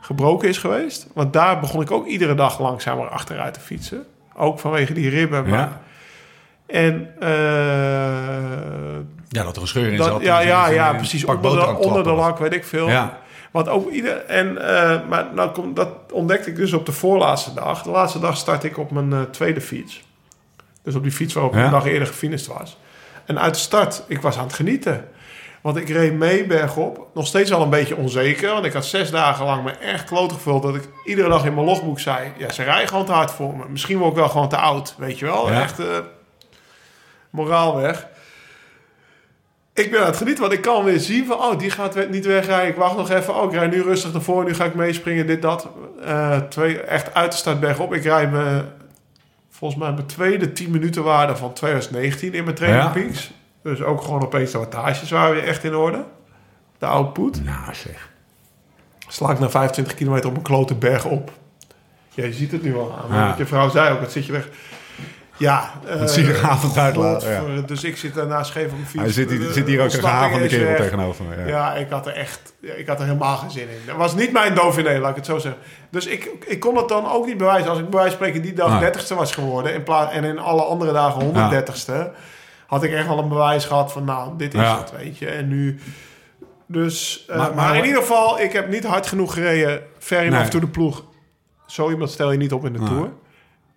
gebroken 0.00 0.48
is 0.48 0.58
geweest. 0.58 1.06
Want 1.14 1.32
daar 1.32 1.60
begon 1.60 1.80
ik 1.82 1.90
ook 1.90 2.06
iedere 2.06 2.34
dag 2.34 2.60
langzamer 2.60 3.08
achteruit 3.08 3.54
te 3.54 3.60
fietsen. 3.60 4.06
Ook 4.40 4.58
vanwege 4.58 4.92
die 4.92 5.08
ribben. 5.10 5.48
Maar, 5.48 5.58
Ja. 5.58 5.80
En 6.66 7.08
eh, 7.20 7.28
Ja, 9.28 9.42
dat 9.42 9.56
er 9.56 9.62
een 9.62 9.68
scheur 9.68 9.90
in 9.92 9.96
dat- 9.96 10.06
zat. 10.06 10.22
ja, 10.22 10.40
ja, 10.40 10.68
ja, 10.68 10.92
precies. 10.92 11.24
Onder 11.24 11.40
de, 11.56 11.76
onder 11.76 12.12
lak, 12.14 12.38
weet 12.38 12.52
ik 12.54 12.64
veel. 12.64 12.88
Ja. 12.88 13.18
Want 13.50 13.68
ook 13.68 13.90
ieder, 13.90 14.16
en, 14.24 14.58
eh, 14.68 15.08
maar 15.08 15.26
nou 15.34 15.50
komt, 15.50 15.76
dat 15.76 15.88
ontdekte 16.12 16.50
ik 16.50 16.56
dus 16.56 16.72
op 16.72 16.86
de 16.86 16.92
voorlaatste 16.92 17.54
dag. 17.54 17.82
De 17.82 17.90
laatste 17.90 18.18
dag 18.18 18.36
start 18.36 18.64
ik 18.64 18.78
op 18.78 18.90
mijn 18.90 19.12
eh, 19.12 19.20
tweede 19.30 19.60
fiets. 19.60 20.02
Dus 20.82 20.94
op 20.94 21.02
die 21.02 21.12
fiets 21.12 21.34
waarop 21.34 21.52
ik 21.52 21.58
Ja. 21.58 21.64
een 21.64 21.70
dag 21.70 21.86
eerder 21.86 22.06
gefinished 22.08 22.46
was. 22.46 22.78
En 23.26 23.40
uit 23.40 23.54
de 23.54 23.60
start, 23.60 24.02
ik 24.06 24.20
was 24.20 24.38
aan 24.38 24.44
het 24.44 24.52
genieten. 24.54 25.04
Want 25.60 25.76
ik 25.76 25.88
reed 25.88 26.12
mee 26.12 26.46
bergop. 26.46 27.08
Nog 27.14 27.26
steeds 27.26 27.50
wel 27.50 27.62
een 27.62 27.70
beetje 27.70 27.96
onzeker. 27.96 28.52
Want 28.52 28.64
ik 28.64 28.72
had 28.72 28.86
zes 28.86 29.10
dagen 29.10 29.44
lang 29.44 29.64
me 29.64 29.70
echt 29.70 30.04
kloot 30.04 30.32
gevuld. 30.32 30.62
Dat 30.62 30.74
ik 30.74 30.88
iedere 31.04 31.28
dag 31.28 31.44
in 31.44 31.54
mijn 31.54 31.66
logboek 31.66 32.00
zei... 32.00 32.32
Ja, 32.36 32.52
ze 32.52 32.62
rijden 32.62 32.88
gewoon 32.88 33.04
te 33.04 33.12
hard 33.12 33.30
voor 33.30 33.56
me. 33.56 33.64
Misschien 33.68 33.98
word 33.98 34.10
ik 34.10 34.16
wel 34.16 34.28
gewoon 34.28 34.48
te 34.48 34.56
oud. 34.56 34.94
Weet 34.98 35.18
je 35.18 35.24
wel? 35.24 35.50
Ja. 35.50 35.62
Echt 35.62 35.78
eh, 35.78 35.86
moraal 37.30 37.76
weg. 37.76 38.06
Ik 39.74 39.90
ben 39.90 40.00
aan 40.00 40.06
het 40.06 40.16
genieten, 40.16 40.42
want 40.42 40.54
ik 40.54 40.60
kan 40.62 40.84
weer 40.84 41.00
zien 41.00 41.26
van... 41.26 41.36
Oh, 41.36 41.58
die 41.58 41.70
gaat 41.70 42.08
niet 42.08 42.26
wegrijden. 42.26 42.68
Ik 42.68 42.76
wacht 42.76 42.96
nog 42.96 43.10
even. 43.10 43.34
Oh, 43.34 43.44
ik 43.44 43.58
rijd 43.58 43.70
nu 43.70 43.82
rustig 43.82 44.14
ervoor. 44.14 44.44
Nu 44.44 44.54
ga 44.54 44.64
ik 44.64 44.74
meespringen. 44.74 45.26
Dit, 45.26 45.42
dat. 45.42 45.68
Eh, 46.04 46.38
twee, 46.38 46.80
echt 46.80 47.14
uit 47.14 47.32
de 47.32 47.38
start 47.38 47.60
bergop. 47.60 47.94
Ik 47.94 48.02
rijd 48.02 48.30
me... 48.30 48.64
Volgens 49.50 49.80
mij 49.80 49.92
mijn 49.92 50.06
tweede 50.06 50.52
10 50.52 50.70
minuten 50.70 51.02
waarde 51.02 51.36
van 51.36 51.52
2019 51.52 52.34
in 52.34 52.44
mijn 52.44 52.56
training 52.56 53.14
Ja. 53.14 53.20
Dus 53.62 53.82
ook 53.82 54.02
gewoon 54.02 54.22
opeens 54.22 54.50
de 54.50 54.58
wattages 54.58 55.10
waren 55.10 55.34
weer 55.34 55.44
echt 55.44 55.64
in 55.64 55.74
orde. 55.74 56.04
De 56.78 56.86
output. 56.86 57.44
Nou 57.44 57.74
zeg. 57.74 58.08
Sla 59.08 59.30
ik 59.30 59.38
na 59.38 59.50
25 59.50 59.94
kilometer 59.94 60.30
op 60.30 60.36
een 60.36 60.42
klote 60.42 60.74
berg 60.74 61.04
op. 61.04 61.30
Ja, 62.10 62.24
je 62.24 62.32
ziet 62.32 62.52
het 62.52 62.62
nu 62.62 62.76
al 62.76 62.94
aan. 63.02 63.16
Ja. 63.16 63.34
Je 63.38 63.46
vrouw 63.46 63.68
zei 63.68 63.94
ook, 63.94 64.00
het 64.00 64.12
zit 64.12 64.26
je 64.26 64.32
weg. 64.32 64.48
Ja. 65.36 65.70
eh, 65.86 66.06
zie 66.06 66.26
je 66.26 66.34
gehavend 66.34 66.76
uit 66.78 67.22
ja. 67.22 67.42
Dus 67.66 67.84
ik 67.84 67.96
zit 67.96 68.14
daarna 68.14 68.42
scheef 68.42 68.64
op 68.66 68.72
mijn 68.72 68.86
fiets. 68.86 69.02
Hij 69.02 69.12
zit, 69.12 69.30
hier, 69.30 69.38
De 69.38 69.52
zit 69.52 69.66
hier 69.66 69.80
ook 69.82 69.92
een 69.92 70.00
gehavende 70.00 70.44
is 70.44 70.50
kerel 70.52 70.76
tegenover 70.76 71.24
me. 71.24 71.36
Ja. 71.36 71.46
Ja, 71.46 71.74
ik 71.74 71.90
had 71.90 72.06
er 72.06 72.12
echt, 72.12 72.52
ja, 72.60 72.72
ik 72.72 72.86
had 72.86 72.98
er 72.98 73.06
helemaal 73.06 73.36
geen 73.36 73.50
zin 73.50 73.68
in. 73.68 73.80
Dat 73.86 73.96
was 73.96 74.14
niet 74.14 74.32
mijn 74.32 74.54
Dauphiné, 74.54 74.98
laat 74.98 75.10
ik 75.10 75.16
het 75.16 75.26
zo 75.26 75.38
zeggen. 75.38 75.60
Dus 75.90 76.06
ik, 76.06 76.30
ik 76.46 76.60
kon 76.60 76.76
het 76.76 76.88
dan 76.88 77.10
ook 77.10 77.26
niet 77.26 77.36
bewijzen. 77.36 77.70
Als 77.70 77.78
ik 77.78 77.90
bij 77.90 78.00
wijze 78.00 78.16
van 78.16 78.26
spreken 78.26 78.42
die 78.42 78.52
dag 78.52 78.80
Nee. 78.80 78.90
30ste 78.92 79.14
was 79.16 79.32
geworden 79.34 79.74
in 79.74 79.82
plaats, 79.82 80.12
en 80.12 80.24
in 80.24 80.38
alle 80.38 80.62
andere 80.62 80.92
dagen 80.92 81.22
130ste, 81.22 82.10
had 82.70 82.82
ik 82.82 82.92
echt 82.92 83.06
wel 83.06 83.18
een 83.18 83.28
bewijs 83.28 83.64
gehad 83.64 83.92
van, 83.92 84.04
nou, 84.04 84.32
dit 84.36 84.54
is 84.54 84.60
Ja. 84.60 84.78
het, 84.78 84.92
weet 84.96 85.18
je. 85.18 85.26
En 85.26 85.48
nu, 85.48 85.78
dus, 86.66 87.24
eh, 87.28 87.36
Maar- 87.36 87.46
maar, 87.46 87.54
maar- 87.54 87.76
in 87.76 87.84
ieder 87.84 88.00
geval, 88.00 88.40
ik 88.40 88.52
heb 88.52 88.68
niet 88.68 88.84
hard 88.84 89.06
genoeg 89.06 89.32
gereden, 89.34 89.82
ver 89.98 90.18
enough 90.20 90.40
Nee. 90.40 90.48
to 90.50 90.60
de 90.60 90.66
ploeg. 90.66 91.04
Zo 91.66 91.90
iemand 91.90 92.10
stel 92.10 92.32
je 92.32 92.38
niet 92.38 92.52
op 92.52 92.64
in 92.66 92.72
de 92.72 92.78
Nee. 92.78 92.88
Tour. 92.88 93.08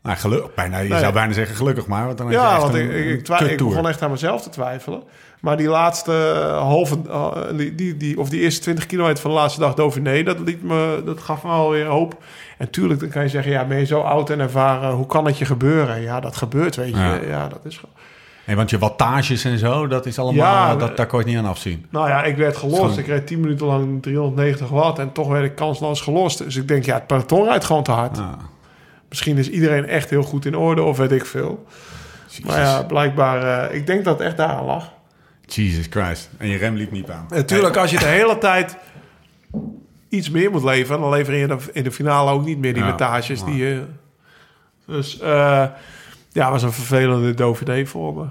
Nou, 0.01 0.17
geluk, 0.17 0.55
bijna, 0.55 0.77
je 0.77 0.89
Nee. 0.89 0.99
zou 0.99 1.13
bijna 1.13 1.33
zeggen 1.33 1.55
gelukkig 1.55 1.87
maar. 1.87 2.05
Want 2.05 2.17
dan 2.17 2.31
Ja, 2.31 2.59
want 2.59 2.73
een, 2.73 2.81
ik, 2.89 3.29
ik, 3.29 3.39
ik, 3.49 3.57
begon 3.57 3.87
echt 3.87 4.01
aan 4.01 4.11
mezelf 4.11 4.41
te 4.41 4.49
twijfelen. 4.49 5.03
Maar 5.41 5.57
die 5.57 5.67
laatste 5.67 6.11
eh, 6.47 6.57
halve, 6.57 6.97
eh, 7.09 7.37
die, 7.57 7.75
die, 7.75 7.97
die, 7.97 8.19
of 8.19 8.29
die 8.29 8.41
eerste 8.41 8.61
20 8.61 8.85
kilometer 8.85 9.21
van 9.21 9.31
de 9.31 9.37
laatste 9.37 9.59
dag 9.59 9.73
Dauphiné, 9.73 10.23
dat, 10.23 10.39
liet 10.39 10.63
me, 10.63 11.01
dat 11.05 11.19
gaf 11.19 11.43
me 11.43 11.49
alweer 11.49 11.85
hoop. 11.85 12.17
En 12.57 12.69
tuurlijk, 12.69 12.99
dan 12.99 13.09
kan 13.09 13.23
je 13.23 13.29
zeggen, 13.29 13.51
ja, 13.51 13.65
ben 13.65 13.77
je 13.77 13.85
zo 13.85 13.99
oud 14.01 14.29
en 14.29 14.39
ervaren, 14.39 14.91
hoe 14.91 15.05
kan 15.05 15.25
het 15.25 15.37
je 15.37 15.45
gebeuren? 15.45 16.01
Ja, 16.01 16.19
dat 16.19 16.35
gebeurt, 16.35 16.75
weet 16.75 16.93
je. 16.95 16.99
Ja. 17.01 17.19
Ja, 17.27 17.47
dat 17.47 17.59
is 17.65 17.77
gewoon... 17.77 17.95
Nee, 18.45 18.55
want 18.55 18.69
je 18.69 18.77
wattages 18.77 19.43
en 19.43 19.57
zo, 19.57 19.87
dat 19.87 20.05
is 20.05 20.19
allemaal, 20.19 20.45
Ja, 20.45 20.75
dat, 20.75 20.97
daar 20.97 21.05
kon 21.07 21.19
je 21.19 21.25
niet 21.25 21.37
aan 21.37 21.45
afzien. 21.45 21.85
Nou 21.89 22.07
ja, 22.09 22.23
ik 22.23 22.35
werd 22.37 22.57
gelost. 22.57 22.81
Gewoon- 22.81 22.97
Ik 22.99 23.07
reed 23.07 23.27
10 23.27 23.39
minuten 23.39 23.65
lang 23.65 24.01
390 24.01 24.69
watt 24.69 24.99
en 24.99 25.11
toch 25.11 25.27
werd 25.27 25.45
ik 25.45 25.55
kansloos 25.55 26.01
gelost. 26.01 26.37
Dus 26.37 26.55
ik 26.55 26.67
denk, 26.67 26.85
ja, 26.85 26.93
het 26.93 27.07
peloton 27.07 27.43
rijdt 27.45 27.63
gewoon 27.65 27.83
te 27.83 27.91
hard. 27.91 28.17
Ah, 28.17 28.29
Misschien 29.09 29.37
is 29.37 29.49
iedereen 29.49 29.85
echt 29.85 30.09
heel 30.09 30.23
goed 30.23 30.45
in 30.45 30.55
orde 30.57 30.81
of 30.81 30.97
weet 30.97 31.11
ik 31.11 31.25
veel. 31.25 31.65
Maar 32.45 32.59
ja, 32.59 32.83
blijkbaar, 32.83 33.69
eh, 33.69 33.75
ik 33.75 33.87
denk 33.87 34.03
dat 34.03 34.17
het 34.17 34.27
echt 34.27 34.37
daaraan 34.37 34.65
lag. 34.65 34.91
Jesus 35.45 35.85
Christ. 35.89 36.29
En 36.37 36.47
je 36.47 36.57
rem 36.57 36.75
liep 36.75 36.91
niet 36.91 37.09
aan. 37.09 37.25
Natuurlijk, 37.29 37.77
als 37.77 37.91
je 37.91 37.99
de 37.99 38.05
hele 38.05 38.37
tijd 38.37 38.77
iets 40.09 40.29
meer 40.29 40.51
moet 40.51 40.63
leveren, 40.63 41.01
dan 41.01 41.09
lever 41.09 41.33
je 41.33 41.41
in 41.41 41.47
de, 41.47 41.57
in 41.73 41.83
de 41.83 41.91
finale 41.91 42.31
ook 42.31 42.45
niet 42.45 42.57
meer 42.57 42.73
die 42.73 42.83
Ja, 42.83 42.89
wattages. 42.89 43.39
ja. 43.39 43.45
Die, 43.45 43.55
je 43.57 43.83
dus 44.87 45.19
eh 45.19 45.65
ja, 46.33 46.51
was 46.51 46.63
een 46.63 46.71
vervelende 46.71 47.33
Dauphiné 47.33 47.85
voor 47.85 48.13
me. 48.13 48.25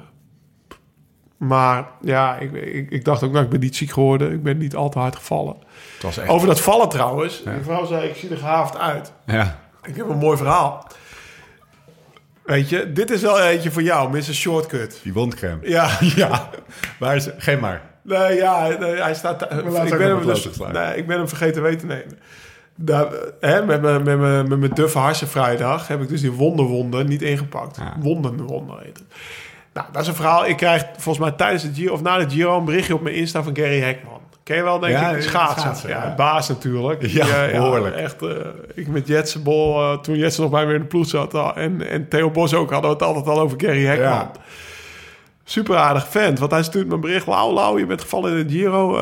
Maar 1.36 1.86
ja, 2.00 2.36
ik, 2.36 2.52
ik, 2.52 2.90
ik 2.90 3.04
dacht 3.04 3.22
ook, 3.22 3.32
nou, 3.32 3.44
ik 3.44 3.50
ben 3.50 3.60
niet 3.60 3.76
ziek 3.76 3.90
geworden. 3.90 4.32
Ik 4.32 4.42
ben 4.42 4.58
niet 4.58 4.76
al 4.76 4.88
te 4.88 4.98
hard 4.98 5.16
gevallen. 5.16 5.56
Het 5.94 6.02
was 6.02 6.18
echt... 6.18 6.28
Over 6.28 6.46
dat 6.46 6.60
vallen 6.60 6.88
trouwens. 6.88 7.42
Die 7.42 7.62
vrouw 7.62 7.86
zei, 7.86 8.08
ik 8.08 8.16
zie 8.16 8.30
er 8.30 8.36
gehaafd 8.36 8.78
uit. 8.78 9.12
Ja. 9.26 9.58
Ik 9.82 9.96
heb 9.96 10.08
een 10.08 10.18
mooi 10.18 10.36
verhaal. 10.36 10.86
Weet 12.44 12.68
je, 12.68 12.92
dit 12.92 13.10
is 13.10 13.20
wel 13.20 13.40
eentje 13.40 13.70
voor 13.70 13.82
jou, 13.82 14.10
Mr. 14.10 14.22
Shortcut. 14.22 15.00
Die 15.02 15.12
wondcrème. 15.12 15.68
Ja, 15.68 15.98
Ja. 16.16 16.50
Waar 16.98 17.16
is... 17.16 17.28
Geef 17.36 17.60
maar. 17.60 17.82
Nee, 18.02 18.36
ja, 18.36 18.68
nee, 18.68 18.94
hij 18.94 19.14
staat... 19.14 19.42
ik, 19.42 19.48
ben 19.98 20.08
hem 20.08 20.26
dus, 20.26 20.48
nee, 20.72 20.96
ik 20.96 21.06
ben 21.06 21.16
hem 21.16 21.28
vergeten 21.28 21.62
mee 21.62 21.76
te 21.76 21.86
nemen. 21.86 22.18
Daar, 22.74 23.06
hè, 23.40 23.64
met 23.64 23.82
mijn 23.82 24.02
met 24.02 24.18
mijn- 24.18 24.48
met 24.48 24.58
mijn 24.58 24.74
duffe 24.74 24.98
harsen 24.98 25.28
vrijdag 25.28 25.88
heb 25.88 26.02
ik 26.02 26.08
dus 26.08 26.20
die 26.20 26.32
wonderwonde 26.32 27.04
niet 27.04 27.22
ingepakt. 27.22 27.76
Ja. 27.76 27.96
Heet 28.82 28.98
het. 28.98 29.04
Nou, 29.72 29.86
dat 29.92 30.02
is 30.02 30.08
een 30.08 30.14
verhaal. 30.14 30.46
Ik 30.46 30.56
krijg 30.56 30.84
volgens 30.96 31.18
mij 31.24 31.30
tijdens 31.36 31.62
het 31.62 31.76
Giro 31.76 31.92
of 31.92 32.02
na 32.02 32.18
de 32.18 32.30
Giro 32.30 32.58
een 32.58 32.64
berichtje 32.64 32.94
op 32.94 33.02
mijn 33.02 33.14
Insta 33.14 33.42
van 33.42 33.56
Gary 33.56 33.80
Hekman. 33.80 34.20
Ken 34.42 34.56
je 34.56 34.62
wel, 34.62 34.78
denk 34.78 34.92
Ja, 34.92 35.08
ik? 35.10 35.16
ja, 35.16 35.22
Schaatsen. 35.22 35.60
schaatsen, 35.60 35.88
ja, 35.88 36.04
ja. 36.04 36.14
baas 36.14 36.48
natuurlijk. 36.48 37.06
Ja, 37.06 37.46
behoorlijk. 37.50 37.96
echt, 37.96 38.22
eh, 38.22 38.28
ik 38.74 38.88
met 38.88 39.06
Jetsenbol, 39.06 39.80
eh 39.80 39.98
toen 39.98 40.16
Jetsen 40.16 40.42
nog 40.42 40.50
bij 40.50 40.66
me 40.66 40.74
in 40.74 40.80
de 40.80 40.86
ploeg 40.86 41.06
zat. 41.06 41.34
en, 41.56 41.88
en 41.88 42.08
Theo 42.08 42.30
Bos 42.30 42.54
ook, 42.54 42.70
hadden 42.70 42.90
we 42.90 42.96
het 42.96 43.04
altijd 43.06 43.26
al 43.26 43.40
over 43.40 43.60
Gary 43.60 43.84
Hekman. 43.84 44.08
Ja. 44.10 44.30
Super 45.44 45.76
aardig 45.76 46.08
vent. 46.08 46.38
Want 46.38 46.50
hij 46.50 46.62
stuurt 46.62 46.86
me 46.88 46.94
een 46.94 47.00
bericht. 47.00 47.26
Lau, 47.26 47.52
Lau, 47.54 47.78
je 47.78 47.86
bent 47.86 48.00
gevallen 48.00 48.36
in 48.38 48.46
de 48.46 48.52
Giro. 48.52 48.98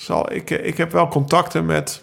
Eh, 0.00 0.06
zal, 0.06 0.32
ik, 0.32 0.50
ik 0.50 0.76
heb 0.76 0.92
wel 0.92 1.08
contacten 1.08 1.66
met... 1.66 2.02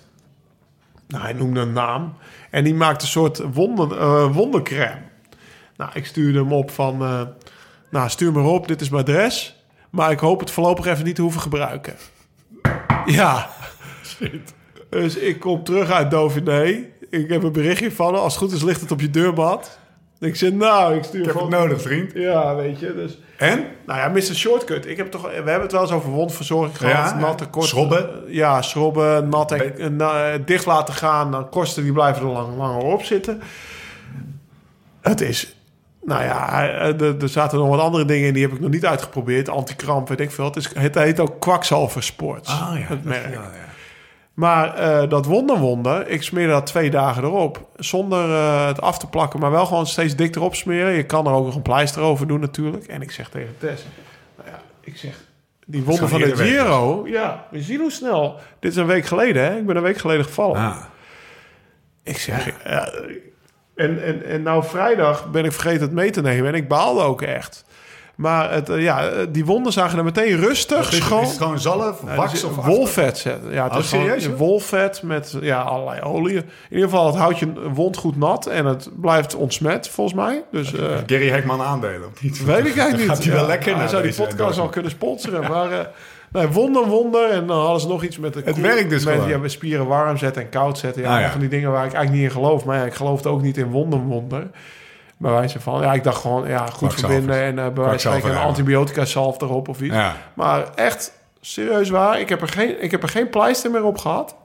Nou, 1.07 1.23
hij 1.23 1.33
noemde 1.33 1.59
een 1.59 1.73
naam. 1.73 2.13
En 2.49 2.63
die 2.63 2.73
maakt 2.75 3.01
een 3.01 3.07
soort 3.07 3.41
wonder, 3.53 3.97
eh, 3.97 4.35
wondercrème. 4.35 5.01
Nou, 5.77 5.91
ik 5.93 6.05
stuurde 6.05 6.39
hem 6.39 6.53
op 6.53 6.71
van... 6.71 7.01
eh, 7.01 7.21
nou, 7.89 8.09
stuur 8.09 8.31
maar 8.31 8.45
op. 8.45 8.67
Dit 8.67 8.81
is 8.81 8.89
mijn 8.89 9.03
adres. 9.03 9.55
Maar 9.89 10.11
ik 10.11 10.19
hoop 10.19 10.39
het 10.39 10.51
voorlopig 10.51 10.85
even 10.85 11.05
niet 11.05 11.15
te 11.15 11.21
hoeven 11.21 11.41
gebruiken. 11.41 11.95
Ja. 13.05 13.49
Dus 14.89 15.15
ik 15.15 15.39
kom 15.39 15.63
terug 15.63 15.91
uit 15.91 16.11
Dauphiné. 16.11 16.85
Ik 17.09 17.29
heb 17.29 17.43
een 17.43 17.51
berichtje 17.51 17.91
van. 17.91 18.15
Als 18.15 18.33
het 18.33 18.43
goed 18.43 18.51
is, 18.51 18.63
ligt 18.63 18.81
het 18.81 18.91
op 18.91 19.01
je 19.01 19.09
deurmat. 19.09 19.79
Ik 20.19 20.35
zeg, 20.35 20.51
nou, 20.51 20.95
ik 20.95 21.03
stuur 21.03 21.19
Ik 21.19 21.25
heb 21.27 21.35
het 21.35 21.49
nodig, 21.49 21.81
vriend. 21.81 22.11
Ja, 22.13 22.55
weet 22.55 22.79
je. 22.79 22.93
Dus, 22.95 23.19
En? 23.37 23.65
nou 23.85 23.99
ja, 23.99 24.07
Mr. 24.07 24.35
Shortcut. 24.35 24.85
Ik 24.87 24.97
heb 24.97 25.11
toch, 25.11 25.21
we 25.21 25.33
hebben 25.33 25.61
het 25.61 25.71
wel 25.71 25.81
eens 25.81 25.91
over 25.91 26.09
wondverzorging 26.09 26.77
gehad. 26.77 27.09
Ja, 27.11 27.19
natte 27.19 27.45
kort, 27.45 27.65
schrobben. 27.65 28.09
Ja, 28.27 28.61
schrobben, 28.61 29.29
nat 29.29 29.51
en, 29.51 29.95
na- 29.95 30.37
dicht 30.37 30.65
laten 30.65 30.93
gaan. 30.93 31.31
Dan 31.31 31.49
kosten 31.49 31.83
die 31.83 31.91
blijven 31.93 32.21
er 32.25 32.31
lang, 32.31 32.57
langer 32.57 32.81
op 32.83 33.03
zitten. 33.03 33.41
Het 35.01 35.21
is... 35.21 35.51
Nou 36.03 36.23
ja, 36.23 36.63
er, 36.67 37.21
er 37.21 37.29
zaten 37.29 37.59
nog 37.59 37.69
wat 37.69 37.79
andere 37.79 38.05
dingen 38.05 38.27
in. 38.27 38.33
Die 38.33 38.43
heb 38.43 38.51
ik 38.53 38.59
nog 38.59 38.69
niet 38.69 38.85
uitgeprobeerd. 38.85 39.49
Antikramp, 39.49 40.07
weet 40.09 40.19
ik 40.19 40.31
veel. 40.31 40.45
Het, 40.45 40.55
is, 40.55 40.69
het 40.73 40.95
heet 40.95 41.19
ook 41.19 41.39
kwakzalver 41.39 42.03
Sports. 42.03 42.49
Ah, 42.49 42.71
het 42.75 43.03
merk. 43.03 43.39
Maar 44.37 44.75
eh, 44.75 45.09
dat 45.09 45.25
wonderwonder, 45.25 46.07
ik 46.07 46.23
smeerde 46.23 46.51
dat 46.51 46.65
twee 46.65 46.89
dagen 46.89 47.23
erop. 47.23 47.69
Zonder 47.75 48.29
eh, 48.29 48.67
het 48.67 48.81
af 48.81 48.97
te 48.97 49.07
plakken, 49.07 49.39
maar 49.39 49.51
wel 49.51 49.65
gewoon 49.65 49.87
steeds 49.87 50.15
dik 50.15 50.35
erop 50.35 50.55
smeren. 50.55 50.93
Je 50.93 51.05
kan 51.05 51.27
er 51.27 51.33
ook 51.33 51.45
nog 51.45 51.55
een 51.55 51.61
pleister 51.61 52.01
over 52.01 52.27
doen 52.27 52.39
natuurlijk. 52.39 52.85
En 52.85 53.01
ik 53.01 53.11
zeg 53.11 53.29
tegen 53.29 53.55
Tess, 53.57 53.85
nou 54.37 54.49
ja, 54.49 54.61
ik 54.81 54.97
zeg, 54.97 55.23
die 55.65 55.83
wonder 55.83 56.09
van 56.09 56.19
de 56.21 56.35
weg 56.35 56.47
Giro, 56.47 57.07
ja, 57.07 57.47
we 57.51 57.61
zien 57.61 57.79
hoe 57.79 57.91
snel. 57.91 58.39
Dit 58.59 58.71
is 58.71 58.77
een 58.77 58.85
week 58.85 59.05
geleden, 59.05 59.43
hè? 59.43 59.57
Ik 59.57 59.65
ben 59.65 59.75
een 59.75 59.83
week 59.83 59.97
geleden 59.97 60.25
gevallen. 60.25 60.57
Ah. 60.57 60.77
Ik 62.03 62.17
zeg, 62.17 62.51
ja, 62.63 62.89
en, 63.75 64.03
en, 64.03 64.25
en 64.25 64.41
nou 64.41 64.63
vrijdag 64.63 65.31
ben 65.31 65.45
ik 65.45 65.51
vergeten 65.51 65.81
het 65.81 65.91
mee 65.91 66.11
te 66.11 66.21
nemen. 66.21 66.47
En 66.47 66.55
ik 66.55 66.67
baalde 66.67 67.01
ook 67.01 67.21
echt. 67.21 67.65
Maar 68.17 68.51
het, 68.53 68.69
eh, 68.69 68.81
ja, 68.81 69.07
eh, 69.07 69.25
die 69.29 69.45
wonden 69.45 69.71
zagen 69.73 69.97
er 69.97 70.03
meteen 70.03 70.35
rustig, 70.39 70.91
Is, 70.91 70.97
schoon. 70.97 71.21
is 71.21 71.27
het 71.29 71.37
gewoon 71.37 71.59
zalf, 71.59 72.01
Ja, 72.05 72.15
wax 72.15 72.33
is 72.33 72.43
of 72.43 72.55
wolvet 72.65 73.17
zetten. 73.17 73.51
Ja, 73.53 73.63
het 73.63 73.73
Oh, 73.73 73.79
is 73.79 73.89
serieus, 73.89 74.27
wolvet 74.35 75.01
met 75.03 75.35
ja, 75.41 75.61
allerlei 75.61 76.01
oliën. 76.01 76.35
In 76.37 76.43
ieder 76.69 76.89
geval, 76.89 77.05
het 77.05 77.15
houdt 77.15 77.39
je 77.39 77.53
wond 77.73 77.97
goed 77.97 78.17
nat 78.17 78.45
en 78.45 78.65
het 78.65 78.89
blijft 79.01 79.35
ontsmet, 79.35 79.89
volgens 79.89 80.15
mij. 80.15 80.43
Dus 80.51 80.73
eh, 80.73 80.85
Gary 81.05 81.29
Hekman 81.29 81.61
aandelen? 81.61 82.09
niet? 82.21 82.43
weet 82.45 82.57
ik 82.65 82.77
eigenlijk 82.77 82.97
niet. 82.99 83.07
Gaat 83.09 83.23
hij 83.23 83.33
wel 83.33 83.41
Ja, 83.41 83.47
lekker 83.47 83.69
Hij 83.71 83.79
naar 83.79 83.89
zou 83.89 84.03
die 84.03 84.13
podcast 84.13 84.59
al 84.59 84.69
kunnen 84.69 84.91
sponsoren. 84.91 85.49
Maar 85.51 85.71
eh, 85.71 85.85
Nee, 86.31 86.47
wonder, 86.47 86.85
wonder. 86.85 87.29
En 87.29 87.47
dan 87.47 87.59
hadden 87.59 87.81
ze 87.81 87.87
nog 87.87 88.03
iets 88.03 88.17
met 88.17 88.33
de 88.33 88.41
Het 88.45 88.53
koel- 88.53 88.63
werkt 88.63 88.89
dus 88.89 89.05
met, 89.05 89.13
gewoon. 89.13 89.29
Ja, 89.29 89.37
met 89.37 89.51
spieren 89.51 89.87
warm 89.87 90.17
zetten 90.17 90.41
en 90.41 90.49
koud 90.49 90.77
zetten. 90.77 91.01
Ja, 91.01 91.15
Ah, 91.15 91.21
ja. 91.21 91.31
van 91.31 91.39
die 91.39 91.49
dingen 91.49 91.71
waar 91.71 91.85
ik 91.85 91.93
eigenlijk 91.93 92.13
niet 92.23 92.23
in 92.35 92.41
geloof. 92.41 92.65
Maar 92.65 92.77
ja, 92.77 92.85
ik 92.85 92.93
geloofde 92.93 93.29
ook 93.29 93.41
niet 93.41 93.57
in 93.57 93.67
wonder, 93.71 93.99
wonder. 93.99 94.47
Bij 95.17 95.31
wijze 95.31 95.59
van, 95.59 95.81
ja, 95.81 95.93
ik 95.93 96.03
dacht 96.03 96.21
gewoon, 96.21 96.47
ja, 96.47 96.65
goed 96.65 96.93
verbinden 96.93 97.35
en 97.41 97.59
eh 97.59 97.67
bij 97.73 97.83
wijze 97.83 98.19
van 98.19 98.29
een 98.29 98.37
antibiotica 98.37 99.05
salf 99.05 99.41
erop 99.41 99.67
of 99.67 99.81
iets. 99.81 99.95
Ja. 99.95 100.15
Maar 100.33 100.73
echt, 100.75 101.11
serieus 101.41 101.89
waar, 101.89 102.19
ik 102.19 102.29
heb 102.29 102.41
er 102.41 102.47
geen, 102.47 102.83
ik 102.83 102.91
heb 102.91 103.03
er 103.03 103.09
geen 103.09 103.29
pleister 103.29 103.71
meer 103.71 103.83
op 103.83 103.97
gehad. 103.97 104.35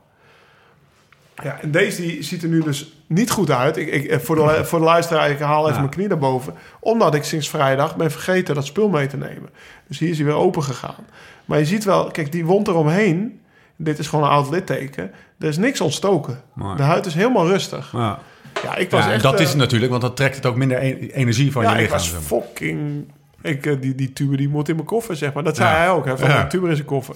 Ja, 1.43 1.59
en 1.61 1.71
deze 1.71 2.01
die 2.03 2.23
ziet 2.23 2.43
er 2.43 2.49
nu 2.49 2.63
dus 2.63 2.93
niet 3.07 3.31
goed 3.31 3.51
uit. 3.51 3.77
Ik, 3.77 3.89
ik, 3.89 4.05
eh, 4.05 4.19
voor, 4.19 4.37
de, 4.37 4.65
voor 4.65 4.79
de 4.79 4.85
luisteraar, 4.85 5.31
ik 5.31 5.39
haal 5.39 5.63
even 5.63 5.73
Ja. 5.75 5.79
mijn 5.79 5.91
knie 5.91 6.09
naar 6.09 6.19
boven. 6.19 6.55
Omdat 6.81 7.15
ik 7.15 7.25
sinds 7.25 7.49
vrijdag 7.49 7.97
ben 7.97 8.11
vergeten 8.11 8.55
dat 8.55 8.67
spul 8.67 8.89
mee 8.89 9.07
te 9.07 9.17
nemen. 9.17 9.51
Dus 9.89 9.99
hier 9.99 10.11
is 10.11 10.17
hij 10.17 10.27
weer 10.27 10.35
open 10.35 10.63
gegaan. 10.63 11.07
Maar 11.45 11.59
je 11.59 11.65
ziet 11.65 11.85
wel, 11.85 12.11
kijk, 12.11 12.33
die 12.33 12.45
wond 12.45 12.69
eromheen. 12.69 13.41
Dit 13.77 13.99
is 13.99 14.07
gewoon 14.09 14.25
een 14.25 14.31
oud 14.31 14.51
litteken. 14.51 15.11
Er 15.39 15.49
is 15.49 15.57
niks 15.57 15.81
ontstoken. 15.81 16.43
Mooi. 16.53 16.77
De 16.77 16.83
huid 16.83 17.07
is 17.07 17.15
helemaal 17.15 17.47
rustig. 17.47 17.93
Ja. 17.93 18.19
Ja, 18.63 18.77
ik 18.77 18.91
was 18.91 19.05
Ja, 19.05 19.13
echt... 19.13 19.23
dat 19.23 19.35
eh, 19.35 19.41
is 19.41 19.49
het 19.49 19.59
natuurlijk, 19.59 19.91
want 19.91 20.03
dat 20.03 20.17
trekt 20.17 20.37
het 20.37 20.47
ook 20.47 20.57
minder 20.57 20.83
e- 20.83 21.07
energie 21.13 21.53
van 21.53 21.63
ja, 21.63 21.69
je 21.71 21.75
ik 21.75 21.81
lichaam. 21.93 21.99
was 21.99 22.09
fucking... 22.27 23.05
Ik, 23.43 23.67
eh, 23.67 23.75
die, 23.81 23.95
die 23.95 24.13
tuber 24.13 24.37
die 24.37 24.49
moet 24.49 24.69
in 24.69 24.75
mijn 24.75 24.87
koffer, 24.87 25.17
zeg 25.17 25.33
maar. 25.33 25.43
Dat 25.43 25.57
zei 25.57 25.69
Ja. 25.69 25.77
hij 25.77 25.91
ook. 25.91 26.05
Hij 26.05 26.17
van 26.17 26.29
Ja. 26.29 26.43
een 26.43 26.49
tuber 26.49 26.69
in 26.71 26.75
zijn 26.77 26.87
koffer. 26.89 27.15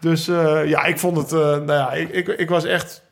Dus 0.00 0.28
eh, 0.28 0.60
ja, 0.66 0.84
ik 0.84 0.98
vond 0.98 1.16
het... 1.16 1.32
eh, 1.32 1.38
nou 1.40 1.72
ja, 1.72 1.92
ik, 1.92 2.08
ik, 2.10 2.28
ik 2.28 2.48
was 2.48 2.64
echt 2.64 3.02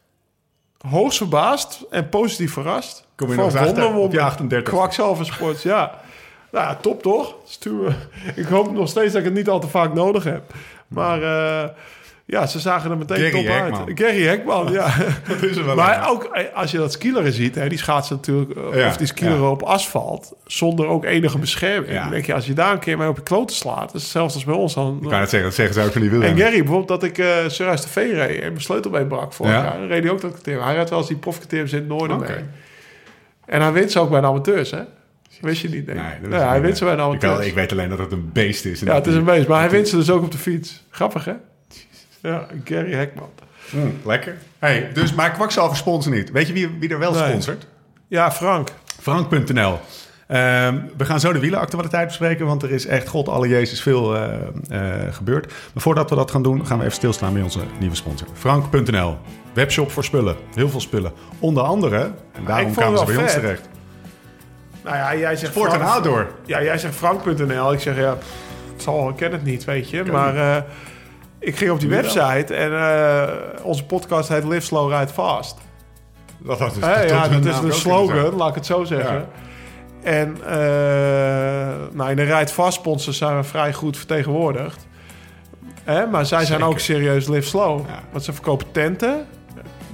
hoogst 0.88 1.18
verbaasd 1.18 1.80
en 1.90 2.08
positief 2.08 2.52
verrast. 2.52 3.06
Kom 3.16 3.28
je 3.28 3.34
Van 3.34 3.44
op 3.44 3.50
je 3.76 3.92
wonder. 3.92 4.20
38. 4.20 4.74
Kwakzalver 4.74 5.24
Sports, 5.26 5.62
ja. 5.62 6.00
Nou 6.52 6.66
ja, 6.66 6.74
top 6.76 7.02
toch? 7.02 7.34
Toen, 7.60 7.86
eh, 7.86 7.94
ik 8.34 8.46
hoop 8.46 8.72
nog 8.72 8.88
steeds 8.88 9.12
dat 9.12 9.20
ik 9.20 9.26
het 9.26 9.36
niet 9.36 9.48
al 9.48 9.60
te 9.60 9.68
vaak 9.68 9.94
nodig 9.94 10.24
heb. 10.24 10.42
Maar 10.88 11.22
eh, 11.22 11.68
ja, 12.30 12.46
ze 12.46 12.58
zagen 12.58 12.90
er 12.90 12.96
meteen 12.96 13.16
Gary 13.16 13.30
top 13.30 13.46
Hekman. 13.46 13.86
uit. 13.86 14.00
Gary 14.00 14.22
Hekman, 14.22 14.72
ja. 14.72 14.94
Dat 15.28 15.42
is 15.42 15.56
wel 15.62 15.74
Maar 15.74 16.10
ook 16.10 16.24
eh, 16.24 16.44
als 16.54 16.70
je 16.70 16.78
dat 16.78 16.92
skileren 16.92 17.32
ziet, 17.32 17.54
hè, 17.54 17.68
die 17.68 17.78
schaatsen 17.78 18.16
natuurlijk, 18.16 18.50
eh, 18.72 18.80
Ja, 18.80 18.86
of 18.88 18.96
die 18.96 19.06
skileren 19.06 19.40
ja. 19.42 19.48
op 19.50 19.62
asfalt, 19.62 20.32
zonder 20.46 20.86
ook 20.86 21.04
enige 21.04 21.38
bescherming. 21.38 21.92
Ja. 21.92 22.02
Dan 22.02 22.10
denk 22.10 22.26
je, 22.26 22.34
als 22.34 22.46
je 22.46 22.52
daar 22.52 22.72
een 22.72 22.78
keer 22.78 22.98
mee 22.98 23.08
op 23.08 23.16
je 23.16 23.22
kloten 23.22 23.56
slaat, 23.56 23.94
is 23.94 24.02
hetzelfde 24.02 24.34
als 24.34 24.44
bij 24.44 24.54
ons. 24.54 24.74
Dan, 24.74 24.98
Ik 25.02 25.08
kan 25.08 25.20
het 25.20 25.30
zeggen, 25.30 25.48
dat 25.48 25.54
zeggen 25.58 25.74
ze 25.74 25.80
ook 25.86 25.92
van 25.92 26.00
die 26.00 26.10
en 26.10 26.16
wielrenners. 26.16 26.48
Gary, 26.48 26.62
bijvoorbeeld 26.62 27.00
dat 27.00 27.10
ik 27.10 27.18
uh, 27.18 27.26
Surhuis 27.46 27.80
de 27.82 27.88
V 27.88 27.94
reed 27.96 28.40
en 28.40 28.48
mijn 28.48 28.60
sleutelbeen 28.60 29.06
brak 29.06 29.32
vorig 29.32 29.52
Ja. 29.52 29.62
jaar, 29.62 29.78
dan 29.78 29.86
reed 29.86 30.02
hij 30.02 30.12
ook 30.12 30.20
dat 30.20 30.32
criterium. 30.32 30.62
Hij 30.62 30.74
rijdt 30.74 30.90
wel 30.90 30.98
eens 30.98 31.08
die 31.08 31.16
profcriteriums 31.16 31.72
in 31.72 31.78
het 31.78 31.88
noorden 31.88 32.18
mee. 32.20 32.28
En 33.46 33.60
hij 33.62 33.72
wint 33.72 33.92
ze 33.92 33.98
ook 33.98 34.10
bij 34.10 34.20
de 34.20 34.26
amateurs, 34.26 34.70
hè? 34.70 34.80
Wist 35.40 35.62
je 35.62 35.68
niet, 35.68 35.88
ik. 35.88 35.94
Nee, 35.94 36.30
ja, 36.30 36.36
is 36.36 36.42
hij 36.42 36.60
wint 36.60 36.76
ze 36.78 36.84
bij 36.84 36.92
de 36.96 37.00
ik, 37.00 37.06
amateurs. 37.06 37.36
wel- 37.38 37.46
ik 37.46 37.54
weet 37.54 37.72
alleen 37.72 37.88
dat 37.88 37.98
het 37.98 38.12
een 38.12 38.30
beest 38.32 38.64
is. 38.64 38.80
en 38.80 38.86
ja, 38.86 38.94
het 38.94 39.06
is 39.06 39.14
een 39.14 39.24
beest, 39.24 39.48
maar 39.48 39.60
hij 39.60 39.70
wint 39.70 39.88
ze 39.88 39.96
dus 39.96 40.10
ook 40.10 40.22
op 40.22 40.30
de 40.32 40.38
fiets. 40.38 40.84
Grappig, 40.90 41.24
hè? 41.24 41.32
Ja, 42.22 42.46
Gary 42.64 42.92
Hekman. 42.92 43.28
Mm, 43.70 44.00
lekker. 44.04 44.37
Hey, 44.59 44.90
dus, 44.92 45.14
maar 45.14 45.30
kwakzalver 45.30 45.76
sponsor 45.76 46.12
niet. 46.12 46.30
Weet 46.30 46.46
je 46.46 46.52
wie, 46.52 46.68
wie 46.80 46.88
er 46.88 46.98
wel 46.98 47.12
Nee. 47.12 47.28
sponsort? 47.28 47.66
Ja, 48.09 48.30
Frank. 48.33 48.68
Frank.nl. 49.00 49.78
Ehm, 50.26 50.78
we 50.96 51.04
gaan 51.04 51.20
zo 51.20 51.33
de 51.33 51.38
wielenactualiteit 51.38 52.06
bespreken, 52.06 52.46
want 52.46 52.62
er 52.62 52.70
is 52.70 52.87
echt, 52.87 53.09
god 53.09 53.28
alle 53.28 53.48
jezus, 53.48 53.83
veel 53.83 54.16
eh, 54.16 54.33
eh, 54.68 55.14
gebeurd. 55.14 55.46
Maar 55.46 55.83
voordat 55.83 56.11
we 56.11 56.16
dat 56.16 56.30
gaan 56.30 56.42
doen, 56.42 56.66
gaan 56.66 56.78
we 56.78 56.85
even 56.85 56.96
stilstaan 56.96 57.33
bij 57.33 57.42
onze 57.42 57.61
nieuwe 57.78 57.94
sponsor. 57.96 58.28
Frank.nl. 58.35 59.16
Webshop 59.52 59.90
voor 59.90 60.04
spullen. 60.04 60.37
Heel 60.54 60.68
veel 60.68 60.80
spullen. 60.80 61.12
Onder 61.38 61.62
andere, 61.62 61.98
en 62.33 62.44
daarom 62.46 62.72
kwamen 62.72 62.98
ze 62.98 63.04
bij 63.04 63.16
ons 63.16 63.33
terecht. 63.33 63.68
Nou 64.85 64.96
ja, 64.96 65.16
jij 65.16 65.37
zegt 65.37 65.52
Sport 65.52 65.72
en 65.72 65.78
Frank- 65.78 65.92
outdoor. 65.94 66.26
Ja, 66.46 66.62
jij 66.62 66.78
zegt 66.78 66.94
Frank.nl. 66.94 67.72
Ik 67.72 67.80
zeg 67.80 67.96
ja, 67.96 68.12
pff, 68.14 68.26
zal, 68.83 69.09
ik 69.09 69.16
ken 69.16 69.33
het 69.33 69.44
niet, 69.44 69.64
weet 69.64 69.90
je. 69.90 70.04
maar 70.04 70.37
eh, 70.56 70.62
ik 71.40 71.57
ging 71.57 71.70
op 71.70 71.81
die 71.81 71.88
website 71.88 72.55
en 72.55 72.72
eh, 72.72 73.29
onze 73.62 73.85
podcast 73.85 74.29
heet 74.29 74.44
Live 74.44 74.61
Slow 74.61 74.92
Ride 74.92 75.12
Fast. 75.12 75.59
Dat 76.38 76.59
had 76.59 76.74
dus 76.74 76.85
ja, 76.85 77.29
hun 77.29 77.42
dat 77.42 77.55
is 77.55 77.61
de 77.61 77.72
slogan, 77.72 78.35
laat 78.35 78.48
ik 78.48 78.55
het 78.55 78.66
zo 78.66 78.85
zeggen. 78.85 79.14
Ja. 79.14 79.29
En 80.03 80.37
eh, 80.46 81.76
nou, 81.92 82.11
in 82.11 82.16
de 82.16 82.22
Ride 82.22 82.53
Fast 82.53 82.79
sponsors 82.79 83.18
zijn 83.18 83.37
we 83.37 83.42
vrij 83.42 83.72
goed 83.72 83.96
vertegenwoordigd. 83.96 84.87
Hè, 85.85 86.07
maar 86.07 86.26
zij 86.26 86.44
zijn 86.44 86.62
ook 86.62 86.79
serieus 86.79 87.29
Live 87.29 87.48
Slow. 87.48 87.87
Ja. 87.87 88.03
Want 88.11 88.24
ze 88.24 88.33
verkopen 88.33 88.66
tenten, 88.72 89.26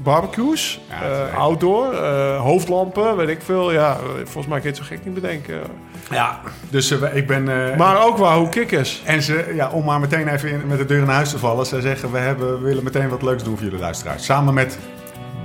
barbecues, 0.02 0.80
Ja, 0.88 1.02
is 1.02 1.30
eh, 1.30 1.38
outdoor, 1.38 1.94
hoofdlampen, 2.36 3.16
weet 3.16 3.28
ik 3.28 3.42
veel. 3.42 3.72
Ja, 3.72 3.96
volgens 4.16 4.46
mij 4.46 4.60
kun 4.60 4.70
je 4.70 4.76
het 4.76 4.86
zo 4.86 4.94
gek 4.94 5.04
niet 5.04 5.14
bedenken. 5.14 5.60
Ja, 6.10 6.40
dus 6.70 6.90
eh, 6.90 7.16
ik 7.16 7.26
ben... 7.26 7.70
eh, 7.70 7.76
Maar 7.76 8.04
ook 8.04 8.16
Wahoo 8.16 8.48
Kickers. 8.48 9.02
En 9.04 9.22
ze, 9.22 9.52
ja, 9.54 9.68
om 9.70 9.84
maar 9.84 10.00
meteen 10.00 10.28
even 10.28 10.50
in- 10.50 10.66
met 10.66 10.78
de 10.78 10.84
deur 10.84 11.02
in 11.02 11.08
huis 11.08 11.30
te 11.30 11.38
vallen. 11.38 11.66
Ze 11.66 11.80
zeggen, 11.80 12.12
we, 12.12 12.18
hebben, 12.18 12.52
we 12.60 12.64
willen 12.68 12.84
meteen 12.84 13.08
wat 13.08 13.22
leuks 13.22 13.42
doen 13.42 13.54
voor 13.56 13.64
jullie 13.64 13.78
luisteraars. 13.80 14.24
Samen 14.24 14.54
met 14.54 14.78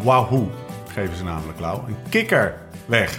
Wahoo 0.04 0.52
geven 0.94 1.16
ze 1.18 1.24
namelijk, 1.24 1.60
Lau. 1.60 1.80
Een 1.88 1.96
kikker 2.10 2.54
weg. 2.86 3.12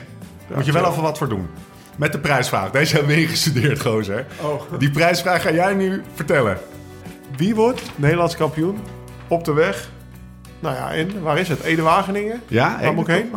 Daar 0.49 0.57
moet 0.57 0.67
je 0.67 0.73
wel 0.73 0.91
even 0.91 1.03
wat 1.03 1.19
voor 1.19 1.29
doen. 1.29 1.49
Met 1.97 2.13
de 2.13 2.19
prijsvraag. 2.19 2.71
Deze 2.71 2.95
hebben 2.97 3.15
we 3.15 3.21
ingestudeerd, 3.21 3.81
gozer. 3.81 4.27
Oh. 4.43 4.63
Die 4.79 4.91
prijsvraag 4.91 5.43
ga 5.43 5.51
jij 5.53 5.75
nu 5.75 6.03
vertellen. 6.15 6.59
Wie 7.37 7.55
wordt 7.55 7.83
Nederlands 7.97 8.37
kampioen 8.37 8.79
op 9.29 9.45
de 9.45 9.53
weg? 9.53 9.89
Nou 10.61 10.77
ja, 10.77 10.91
in, 10.91 11.23
waar 11.23 11.39
is 11.39 11.49
het? 11.49 11.63
Ede-Wageningen? 11.63 12.41
Ja, 12.49 12.79
Waar 12.83 12.95
moet 12.95 13.09
ik 13.09 13.15
heen? 13.15 13.31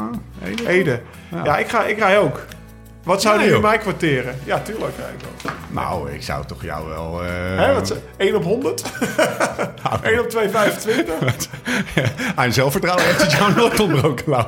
Ede? 0.44 0.68
Ede. 0.68 1.02
Ja. 1.32 1.44
Ja, 1.44 1.58
ik, 1.58 1.68
ga, 1.70 1.84
ik 1.86 1.98
rij 1.98 2.20
ook. 2.20 2.46
Wat 3.06 3.22
zouden 3.22 3.44
Ja, 3.46 3.50
jullie 3.50 3.62
joh. 3.64 3.72
mij 3.72 3.82
kwarteren? 3.82 4.36
Ja, 4.44 4.60
tuurlijk 4.60 4.94
ook. 5.00 5.52
Nou, 5.70 6.12
ik 6.12 6.24
zou 6.24 6.46
toch 6.46 6.64
jou 6.64 6.88
wel... 6.88 7.24
eh, 7.24 7.30
Hè, 7.66 7.74
wat, 7.74 7.88
ze- 7.88 7.98
1 8.18 8.36
op 8.36 8.44
100? 8.44 8.84
1 10.04 10.20
op 10.20 10.30
225? 10.30 11.50
Aan 12.36 12.54
zelfvertrouwen 12.54 13.06
heeft 13.06 13.22
het 13.22 13.32
jou 13.32 13.56
nooit 13.56 13.80
ontbroken, 13.80 14.24
Lau. 14.30 14.46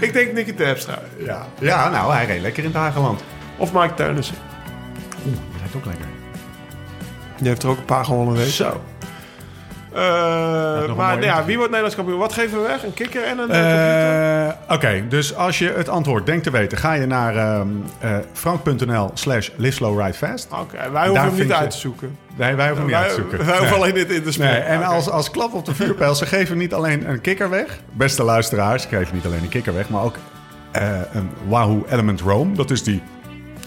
ik 0.00 0.12
denk 0.12 0.32
Nicky 0.32 0.54
Terpstra. 0.54 0.98
Ja. 1.18 1.46
ja, 1.60 1.88
nou, 1.88 2.12
hij 2.12 2.26
reed 2.26 2.40
lekker 2.40 2.62
in 2.64 2.68
het 2.68 2.78
Hageland. 2.78 3.20
Of 3.56 3.72
Mike 3.72 3.94
Teunissen. 3.94 4.36
Oeh, 5.26 5.34
dat 5.34 5.60
lijkt 5.60 5.76
ook 5.76 5.84
lekker. 5.84 6.06
Die 7.38 7.48
heeft 7.48 7.62
er 7.62 7.68
ook 7.68 7.78
een 7.78 7.84
paar 7.84 8.04
gewonnen, 8.04 8.34
weet. 8.36 8.48
Zo. 8.48 8.80
Eh, 9.98 10.94
maar 10.96 11.22
ja, 11.22 11.44
wie 11.44 11.54
wordt 11.56 11.68
Nederlands 11.70 11.94
kampioen? 11.96 12.18
Wat 12.18 12.32
geven 12.32 12.60
we 12.62 12.66
weg? 12.66 12.84
Een 12.84 12.94
kikker 12.94 13.22
en 13.24 13.38
een 13.38 13.50
eh, 13.50 13.60
computer? 13.60 14.46
Eh, 14.68 14.74
Oké, 14.74 15.08
dus 15.08 15.34
als 15.34 15.58
je 15.58 15.72
het 15.76 15.88
antwoord 15.88 16.26
denkt 16.26 16.42
te 16.44 16.50
weten, 16.50 16.78
ga 16.78 16.92
je 16.92 17.06
naar 17.06 17.36
ehm 17.36 17.68
eh, 17.98 18.16
frank.nl 18.32 19.10
slash 19.14 19.48
liveslowridefast. 19.56 20.48
Oké, 20.52 20.76
wij 20.76 20.90
daar 20.92 21.06
hoeven 21.06 21.22
hem 21.24 21.34
niet 21.46 21.52
uit 21.52 21.70
te 21.70 21.78
zoeken. 21.78 22.16
Nee, 22.36 22.54
wij 22.54 22.66
hoeven 22.68 22.76
hem 22.76 22.86
niet 22.86 22.94
Wij, 22.94 23.04
uit 23.04 23.14
te 23.14 23.20
zoeken. 23.20 23.38
wij 23.38 23.46
hoeven 23.58 23.64
Nee. 23.78 23.82
alleen 23.84 23.94
dit 23.94 24.10
in 24.10 24.22
te 24.22 24.32
spelen. 24.32 24.52
Nee, 24.52 24.60
en 24.60 24.82
als, 24.84 25.10
als 25.10 25.30
klap 25.30 25.52
op 25.54 25.64
de 25.64 25.74
vuurpijl, 25.74 26.14
ze 26.14 26.26
geven 26.26 26.58
niet 26.58 26.74
alleen 26.74 27.08
een 27.08 27.20
kikker 27.20 27.50
weg. 27.50 27.78
Beste 27.92 28.22
luisteraars, 28.22 28.82
ze 28.82 28.88
geven 28.88 29.14
niet 29.14 29.24
alleen 29.24 29.42
een 29.42 29.48
kikker 29.48 29.74
weg, 29.74 29.88
maar 29.88 30.02
ook 30.02 30.16
een 31.12 31.30
Wahoo 31.48 31.84
Element 31.88 32.20
Roam. 32.20 32.56
Dat 32.56 32.70
is 32.70 32.82
die 32.82 33.02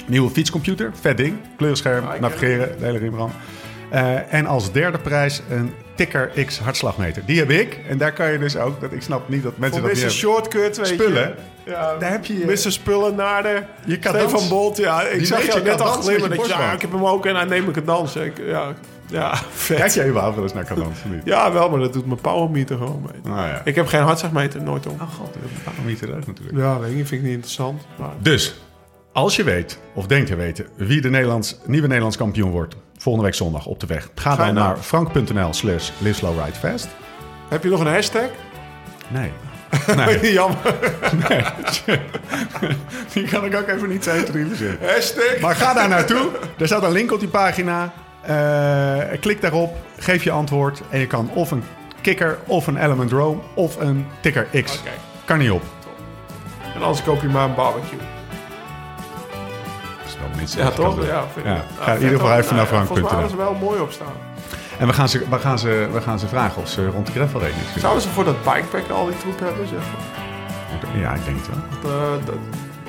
nieuwe 0.08 0.30
fietscomputer. 0.30 0.92
Vet 1.02 1.18
ding, 1.18 1.38
kleurscherm, 1.58 2.06
Ah, 2.06 2.20
navigeren, 2.20 2.80
de 2.80 2.86
hele 2.86 2.98
rimram. 2.98 3.32
En 4.30 4.46
als 4.46 4.72
derde 4.72 4.98
prijs 4.98 5.42
een 5.50 5.74
Ticker 5.96 6.32
X 6.46 6.60
hartslagmeter. 6.60 7.26
Die 7.26 7.40
heb 7.40 7.50
ik. 7.50 7.80
En 7.88 7.98
daar 7.98 8.14
kan 8.14 8.32
je 8.32 8.38
dus 8.40 8.56
ook, 8.58 8.82
dat, 8.82 8.92
ik 8.92 9.02
snap 9.02 9.30
niet 9.30 9.44
dat 9.44 9.58
mensen 9.58 9.80
Voor 9.80 9.90
dat 9.90 9.98
niet 9.98 10.08
hebben. 10.12 10.32
Shortcut, 10.32 10.78
weet 10.78 10.88
Spullen. 10.88 11.36
je. 11.66 11.72
Ja, 11.72 11.98
Daar 11.98 12.12
heb 12.12 12.26
je 12.26 12.38
je- 12.38 12.46
Mr. 12.46 12.72
Spullen 12.72 13.16
naar 13.16 13.44
de... 13.44 13.62
Je 13.86 14.00
cadans. 14.00 14.30
Stefan 14.32 14.50
Bolt, 14.50 14.78
ja. 14.78 15.02
Ik 15.02 15.18
Die 15.18 15.28
zag 15.28 15.54
je 15.54 15.62
net 15.64 15.82
al 15.82 15.92
glimmen. 15.92 16.30
Dat 16.30 16.46
je, 16.46 16.52
ja, 16.54 16.72
ik 16.72 16.82
heb 16.82 16.92
hem 16.92 17.06
ook 17.06 17.26
en 17.26 17.36
hij 17.36 17.46
neemt 17.46 17.66
me 17.66 17.72
cadans. 17.72 18.16
Ik, 18.16 18.38
ja, 18.46 18.74
ja, 19.08 19.36
vet. 19.52 19.78
Kijk 19.78 19.92
jij 19.92 20.08
überhaupt 20.08 20.36
wel 20.36 20.44
eens 20.44 20.54
naar 20.54 20.66
niet? 21.10 21.22
Ja, 21.24 21.52
wel, 21.52 21.70
maar 21.70 21.80
dat 21.80 21.94
doet 21.94 22.06
mijn 22.06 22.22
powermeter 22.22 22.78
gewoon 22.78 23.02
mee. 23.12 23.34
Nou 23.34 23.48
ja. 23.48 23.62
Ik 23.64 23.76
heb 23.76 23.88
geen 23.88 24.02
hartslagmeter, 24.02 24.62
nooit 24.64 24.88
om. 24.88 24.94
Oh 25.02 25.14
god, 25.14 25.36
een 25.36 25.42
parameter 25.74 26.16
ook 26.16 26.26
natuurlijk. 26.28 26.58
Ja, 26.58 26.80
weet 26.80 26.90
ik 26.90 26.96
niet, 26.96 27.08
vind 27.08 27.22
ik 27.22 27.26
niet 27.28 27.36
interessant. 27.36 27.82
Maar 27.96 28.10
Dus, 28.20 28.56
als 29.14 29.36
je 29.36 29.44
weet, 29.44 29.80
of 29.94 30.08
denkt 30.08 30.28
te 30.28 30.36
weten, 30.36 30.66
wie 30.76 31.02
de 31.02 31.10
Nederlands, 31.10 31.58
nieuwe 31.66 31.88
Nederlands 31.88 32.18
kampioen 32.18 32.52
wordt, 32.52 32.76
volgende 33.02 33.28
week 33.28 33.38
zondag 33.38 33.66
op 33.66 33.80
de 33.80 33.86
weg, 33.86 34.10
ga, 34.16 34.36
dan 34.36 34.54
naar 34.54 34.78
frank.nl 34.78 35.54
slash 35.54 35.90
liveslowridefast. 35.98 36.88
heb 37.50 37.64
je 37.64 37.70
nog 37.70 37.80
een 37.80 37.94
hashtag? 37.94 38.30
Nee. 39.08 39.32
Nee, 39.96 40.34
Jammer. 40.34 40.58
nee. 41.30 41.44
Die 43.14 43.24
kan 43.28 43.46
ik 43.46 43.56
ook 43.56 43.68
even 43.68 43.90
niet 43.90 44.06
introduceren. 44.06 44.78
Hashtag? 44.82 45.40
Maar 45.40 45.56
ga 45.56 45.74
daar 45.74 45.90
naartoe. 45.90 46.30
Er 46.58 46.68
staat 46.68 46.84
een 46.84 46.92
link 46.92 47.12
op 47.12 47.20
die 47.20 47.30
pagina. 47.30 47.94
Eh, 48.22 49.20
klik 49.20 49.42
daarop, 49.42 49.76
geef 49.98 50.24
je 50.24 50.32
antwoord. 50.32 50.82
En 50.90 51.00
je 51.00 51.08
kan 51.08 51.30
of 51.34 51.52
een 51.52 51.64
kikker, 52.02 52.38
of 52.46 52.68
een 52.68 52.78
Element 52.78 53.12
Roam, 53.12 53.42
of 53.54 53.80
een 53.80 54.06
Ticker 54.20 54.48
X. 54.64 54.80
Oké. 54.80 54.90
Kan 55.26 55.38
niet 55.38 55.52
op. 55.52 55.64
En 56.76 56.82
anders 56.82 57.04
koop 57.04 57.22
je 57.22 57.28
maar 57.28 57.46
een 57.46 57.56
barbecue. 57.56 58.00
Dat 60.32 60.42
is 60.42 60.56
wel 60.56 60.66
Ja, 60.66 60.72
toch? 60.72 60.96
doen. 60.96 61.06
Ja, 61.06 61.24
vind 61.34 61.46
ik. 61.46 61.52
Ja. 61.52 61.58
Ja, 61.58 61.84
Ga 61.84 61.94
in 61.94 62.02
ieder 62.02 62.20
geval 62.20 62.38
even 62.38 62.56
naar 62.56 62.64
ja, 62.64 62.70
Volgens 62.70 62.90
mij 62.90 63.10
frank.nl. 63.10 63.10
hadden 63.10 63.30
ze 63.30 63.38
wel 63.38 63.54
mooi 63.70 63.80
op 63.82 63.92
staan. 63.92 64.14
En 64.80 64.88
we 64.88 64.94
gaan, 64.94 65.10
ze, 65.10 65.24
we, 65.30 65.40
gaan 65.40 65.60
ze, 65.60 65.88
we 65.94 66.02
gaan 66.02 66.20
ze 66.20 66.28
vragen 66.28 66.62
of 66.62 66.68
ze 66.70 66.88
rond 66.88 67.06
de 67.06 67.12
gravel 67.12 67.40
reden. 67.40 67.56
Zouden 67.78 68.02
ze 68.02 68.10
voor 68.10 68.24
dat 68.24 68.44
bikepack 68.44 68.90
al 68.90 69.06
die 69.06 69.18
troep 69.18 69.40
hebben? 69.40 69.68
Zeg? 69.68 69.80
Ja, 71.02 71.14
ik 71.14 71.26
denk 71.26 71.38
het 71.38 71.48
wel. 71.48 71.92
Eh, 71.94 72.26
dat, 72.26 72.36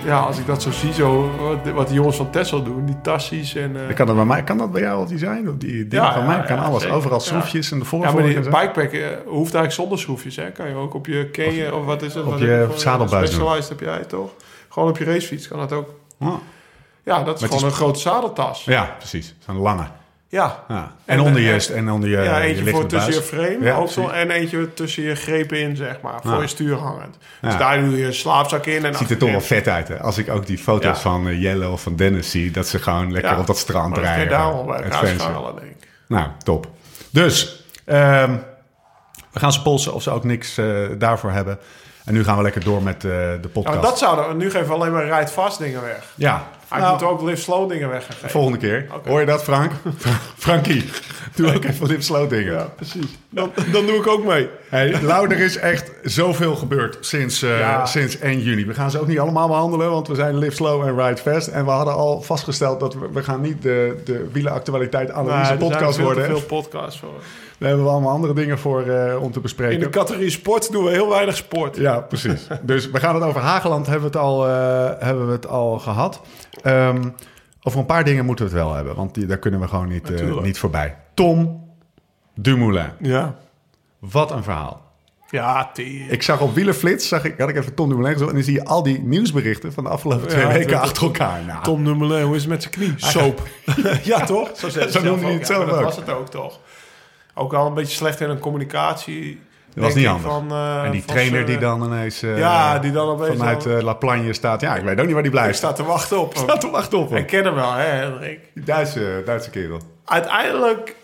ja, 0.05 0.19
als 0.19 0.39
ik 0.39 0.47
dat 0.47 0.63
zo 0.63 0.71
zie, 0.71 0.93
zo, 0.93 1.31
wat, 1.41 1.73
wat 1.75 1.87
die 1.87 1.97
jongens 1.97 2.17
van 2.17 2.31
Tesla 2.31 2.59
doen, 2.59 2.85
die 2.87 3.01
tassies 3.03 3.55
en... 3.55 3.89
eh, 3.89 3.95
Kan 3.95 4.07
dat, 4.07 4.17
bij 4.17 4.25
mij, 4.25 4.43
kan 4.43 4.59
dat 4.59 4.73
bij 4.73 4.81
jou 4.81 4.97
al 4.99 5.07
die 5.07 5.19
zijn? 5.19 5.49
Of 5.49 5.55
Die 5.57 5.89
dingen 5.89 6.05
Ja, 6.07 6.13
van 6.13 6.23
ja, 6.23 6.29
mij 6.29 6.41
kan 6.47 6.57
ja, 6.57 6.63
alles. 6.63 6.81
zeker. 6.83 6.97
Overal 6.97 7.19
Ja. 7.19 7.25
schroefjes 7.25 7.71
en 7.71 7.79
de 7.79 7.83
ja, 7.85 7.89
voorvork 7.91 8.15
maar 8.15 8.23
die 8.25 8.41
bikepack 8.41 8.93
eh, 8.93 9.07
hoeft 9.27 9.55
eigenlijk 9.55 9.73
zonder 9.73 9.99
schroefjes, 9.99 10.37
hè? 10.37 10.51
Kan 10.51 10.69
je 10.69 10.75
ook 10.75 10.95
op 10.95 11.07
je 11.07 11.27
Kenya, 11.31 11.73
of 11.73 11.85
wat 11.85 12.03
is 12.03 12.15
het? 12.15 12.25
op 12.25 12.31
wat 12.31 12.39
je 12.41 12.47
je 12.47 12.69
zadelbuis. 12.75 13.29
Specialized 13.31 13.69
heb 13.69 13.81
jij 13.81 14.05
toch? 14.05 14.31
Gewoon 14.69 14.89
op 14.89 14.99
je 14.99 15.05
racefiets 15.05 15.49
kan 15.49 15.59
dat 15.59 15.73
ook. 15.73 15.89
Oh. 16.19 16.35
Ja, 17.05 17.23
dat 17.23 17.41
is 17.43 17.49
gewoon 17.49 17.65
een 17.65 17.71
grote 17.73 17.99
zadeltas. 17.99 18.65
Ja, 18.65 18.95
precies. 18.99 19.35
Zo'n 19.47 19.57
lange. 19.57 19.85
Ja. 20.29 20.65
Ja. 20.69 20.93
En, 21.05 21.19
En, 21.19 21.21
onder 21.21 21.41
je, 21.41 21.53
eh, 21.53 21.77
en 21.77 21.91
onder 21.91 22.09
je, 22.09 22.17
ja, 22.17 22.23
je 22.39 22.45
eentje 22.45 22.55
voor 22.57 22.65
liggende 22.65 22.87
tussen 22.87 23.15
je 23.15 23.23
frame 23.23 23.65
Ja, 23.65 23.75
ook 23.77 24.11
en 24.11 24.31
eentje 24.31 24.75
tussen 24.75 25.03
je 25.03 25.15
grepen 25.15 25.59
in, 25.61 25.77
zeg 25.77 26.01
maar. 26.01 26.21
Voor 26.23 26.41
je 26.41 26.47
stuur 26.47 26.77
hangend. 26.77 27.17
Dus 27.41 27.57
daar 27.57 27.81
doe 27.85 27.97
je 27.99 28.13
slaapzak 28.13 28.67
in. 28.67 28.85
En 28.85 28.95
Ziet 28.95 29.11
er 29.11 29.19
toch 29.19 29.31
wel 29.31 29.41
vet 29.41 29.69
uit. 29.69 29.89
Hè? 29.89 30.01
Als 30.01 30.19
ik 30.19 30.31
ook 30.31 30.47
die 30.47 30.59
foto's 30.59 30.99
van 30.99 31.29
eh, 31.29 31.43
Jelle 31.43 31.69
of 31.69 31.83
van 31.83 31.97
Dennis 31.97 32.31
zie, 32.31 32.51
dat 32.51 32.67
ze 32.69 32.79
gewoon 32.79 33.13
lekker 33.13 33.39
op 33.39 33.47
dat 33.47 33.59
strand 33.59 33.89
Maar 33.91 33.99
dat 34.01 34.09
je 34.09 34.15
rijden. 34.15 34.39
daar 34.39 34.65
bij 34.65 34.75
elkaar 34.75 34.93
Adventure. 34.93 35.19
schalen, 35.31 35.55
denk 35.57 35.67
ik. 35.71 35.89
Nou, 36.09 36.27
top. 36.45 36.67
Dus, 37.11 37.65
ehm, 37.85 38.37
we 39.33 39.39
gaan 39.39 39.53
ze 39.53 39.63
polsen 39.63 39.95
of 39.95 40.03
ze 40.03 40.11
ook 40.11 40.25
niks 40.25 40.59
eh, 40.59 40.67
daarvoor 40.99 41.31
hebben. 41.31 41.59
En 42.05 42.13
nu 42.15 42.25
gaan 42.25 42.37
we 42.37 42.43
lekker 42.43 42.65
door 42.65 42.83
met 42.83 43.01
de 43.01 43.39
Ja, 43.43 43.49
podcast. 43.49 43.83
dat 43.83 43.99
zouden 43.99 44.29
we... 44.29 44.35
Nu 44.35 44.51
geven 44.51 44.67
we 44.69 44.75
alleen 44.75 44.93
maar 44.93 45.05
ride-fast 45.19 45.59
dingen 45.59 45.83
weg. 45.83 46.13
Ja, 46.17 46.49
Maar 46.73 46.81
Nou, 46.81 46.95
ik 46.95 47.01
moet 47.01 47.11
ook 47.11 47.23
live-slow 47.29 47.69
dingen 47.71 47.89
weg 47.89 48.05
gaan 48.05 48.15
geven. 48.15 48.31
volgende 48.31 48.59
keer. 48.59 48.87
Hoor 49.07 49.21
je 49.21 49.27
dat, 49.27 49.43
Frank? 49.43 49.73
Frankie, 50.39 50.85
doe 51.35 51.55
ook 51.55 51.65
even 51.65 51.87
Lip 51.87 52.03
Slow 52.03 52.29
dingen. 52.31 52.53
Ja, 52.53 52.63
precies. 52.77 53.19
Dan, 53.31 53.53
dan 53.73 53.87
doe 53.87 53.95
ik 53.97 54.07
ook 54.07 54.25
mee. 54.25 54.49
Hey, 54.69 54.93
er 55.05 55.33
is 55.41 55.57
echt 55.57 55.91
zoveel 56.03 56.55
gebeurd 56.57 56.97
sinds, 57.01 57.43
eh, 57.43 57.59
Ja. 57.59 57.87
sinds 57.87 58.19
1 58.19 58.41
juni. 58.41 58.67
We 58.67 58.75
gaan 58.75 58.91
ze 58.91 59.01
ook 59.01 59.07
niet 59.07 59.19
allemaal 59.19 59.49
behandelen, 59.49 59.91
want 59.91 60.09
we 60.09 60.15
zijn 60.15 60.39
Live 60.39 60.55
Slow 60.55 60.83
en 60.87 60.97
Ride 61.07 61.21
Fast. 61.21 61.47
En 61.49 61.65
we 61.65 61.71
hadden 61.71 61.95
al 61.95 62.23
vastgesteld 62.23 62.81
dat 62.81 62.95
we, 62.95 63.09
we 63.13 63.23
gaan 63.23 63.41
niet 63.41 63.63
de, 63.63 64.01
de 64.05 64.29
wielenactualiteit 64.33 65.11
analyse 65.11 65.39
er 65.39 65.47
zijn 65.47 65.59
podcast 65.59 65.99
worden. 65.99 66.25
te 66.25 66.31
veel 66.31 66.43
podcasts 66.43 67.01
voor. 67.01 67.11
Daar 67.63 67.71
hebben 67.71 67.89
we 67.89 67.93
allemaal 67.97 68.13
andere 68.13 68.35
dingen 68.35 68.59
voor 68.59 68.83
eh, 68.83 69.23
om 69.23 69.33
te 69.33 69.41
bespreken. 69.41 69.75
In 69.75 69.81
de 69.81 69.89
categorie 69.89 70.31
sport 70.31 70.73
doen 70.73 70.85
we 70.85 70.91
heel 70.91 71.09
weinig 71.09 71.37
sport. 71.37 71.77
Ja, 71.77 72.01
precies. 72.01 72.47
dus 72.63 72.91
we 72.91 72.99
gaan 72.99 73.15
het 73.15 73.25
over 73.25 73.41
Hageland 73.41 73.87
hebben 73.87 74.11
we 74.11 74.19
het 74.19 74.27
al, 74.27 74.49
eh, 74.49 74.91
hebben 74.99 75.27
we 75.27 75.33
het 75.33 75.47
al 75.47 75.79
gehad. 75.79 76.21
Ehm, 76.63 77.03
over 77.63 77.79
een 77.79 77.87
paar 77.87 78.05
dingen 78.05 78.25
moeten 78.25 78.45
we 78.45 78.51
het 78.51 78.61
wel 78.61 78.75
hebben, 78.75 78.95
want 78.95 79.15
die, 79.15 79.27
daar 79.27 79.39
kunnen 79.39 79.61
we 79.61 79.69
gewoon 79.69 79.89
niet, 79.89 80.11
eh, 80.11 80.41
niet 80.41 80.59
voorbij. 80.59 80.97
Tom 81.15 81.69
Dumoulin. 82.35 82.91
Ja. 82.99 83.35
Wat 83.99 84.31
een 84.31 84.43
verhaal. 84.43 84.81
Ja, 85.31 85.71
die... 85.73 86.07
Ik 86.09 86.23
zag 86.23 86.41
op 86.41 86.55
Wielerflits, 86.55 87.09
zag 87.09 87.25
ik, 87.25 87.35
had 87.39 87.49
ik 87.49 87.57
even 87.57 87.75
Tom 87.75 87.89
Dumoulin 87.89 88.13
gezocht... 88.13 88.31
en 88.31 88.37
dan 88.37 88.45
zie 88.45 88.55
je 88.55 88.65
al 88.65 88.83
die 88.83 89.01
nieuwsberichten 89.01 89.73
van 89.73 89.85
de 89.85 89.91
afgelopen 89.91 90.29
twee 90.29 90.47
Ja, 90.47 90.53
weken 90.53 90.81
achter 90.81 91.03
elkaar. 91.03 91.45
Nou, 91.45 91.63
Tom 91.63 91.85
Dumoulin, 91.85 92.23
hoe 92.23 92.35
is 92.35 92.41
het 92.41 92.51
met 92.51 92.63
zijn 92.63 92.75
knie? 92.75 92.93
Soap. 92.97 93.43
ja, 94.03 94.25
toch? 94.25 94.51
Zo, 94.57 94.69
Zo 94.71 95.03
noemde 95.03 95.25
hij 95.25 95.35
het 95.35 95.47
zelf 95.47 95.69
Dat 95.69 95.83
was 95.83 95.97
het 95.97 96.11
ook, 96.11 96.29
toch? 96.29 96.61
Ook 97.35 97.51
wel 97.51 97.67
een 97.67 97.75
beetje 97.75 97.97
slecht 97.97 98.21
in 98.21 98.31
een 98.31 98.39
communicatie. 98.39 99.41
dat 99.75 99.85
was 99.85 99.95
niet 99.95 100.07
anders. 100.07 100.33
Van, 100.35 100.51
eh, 100.51 100.85
en 100.85 100.91
die 100.91 101.05
trainer 101.05 101.35
zijn, 101.35 101.47
die 101.47 101.59
dan 101.59 101.83
ineens 101.85 102.23
eh, 102.23 102.39
Ja, 102.39 102.79
die 102.79 102.93
dan 102.93 103.09
opeens 103.09 103.37
vanuit 103.37 103.67
al- 103.67 103.73
eh, 103.77 103.83
La 103.83 103.93
Plagne 103.95 104.33
staat. 104.33 104.61
Ja, 104.61 104.77
ik 104.77 104.85
weet 104.85 104.99
ook 104.99 105.05
niet 105.05 105.13
waar 105.15 105.23
die 105.23 105.31
blijft. 105.31 105.49
Ik 105.51 105.55
sta 105.57 105.73
te 105.73 105.85
wachten 105.85 106.21
op 106.21 106.33
hem. 106.35 106.43
Staat 106.43 106.61
te 106.61 106.71
wachten 106.71 106.99
op 106.99 107.09
hem. 107.11 107.19
Ik 107.19 107.27
ken 107.27 107.45
hem 107.45 107.55
wel, 107.55 107.73
hè, 107.73 107.85
Hendrik? 107.85 108.41
Die 108.55 108.65
Duitse, 108.65 109.23
Duitse 109.25 109.51
kerel. 109.51 109.81
Uiteindelijk... 110.05 110.95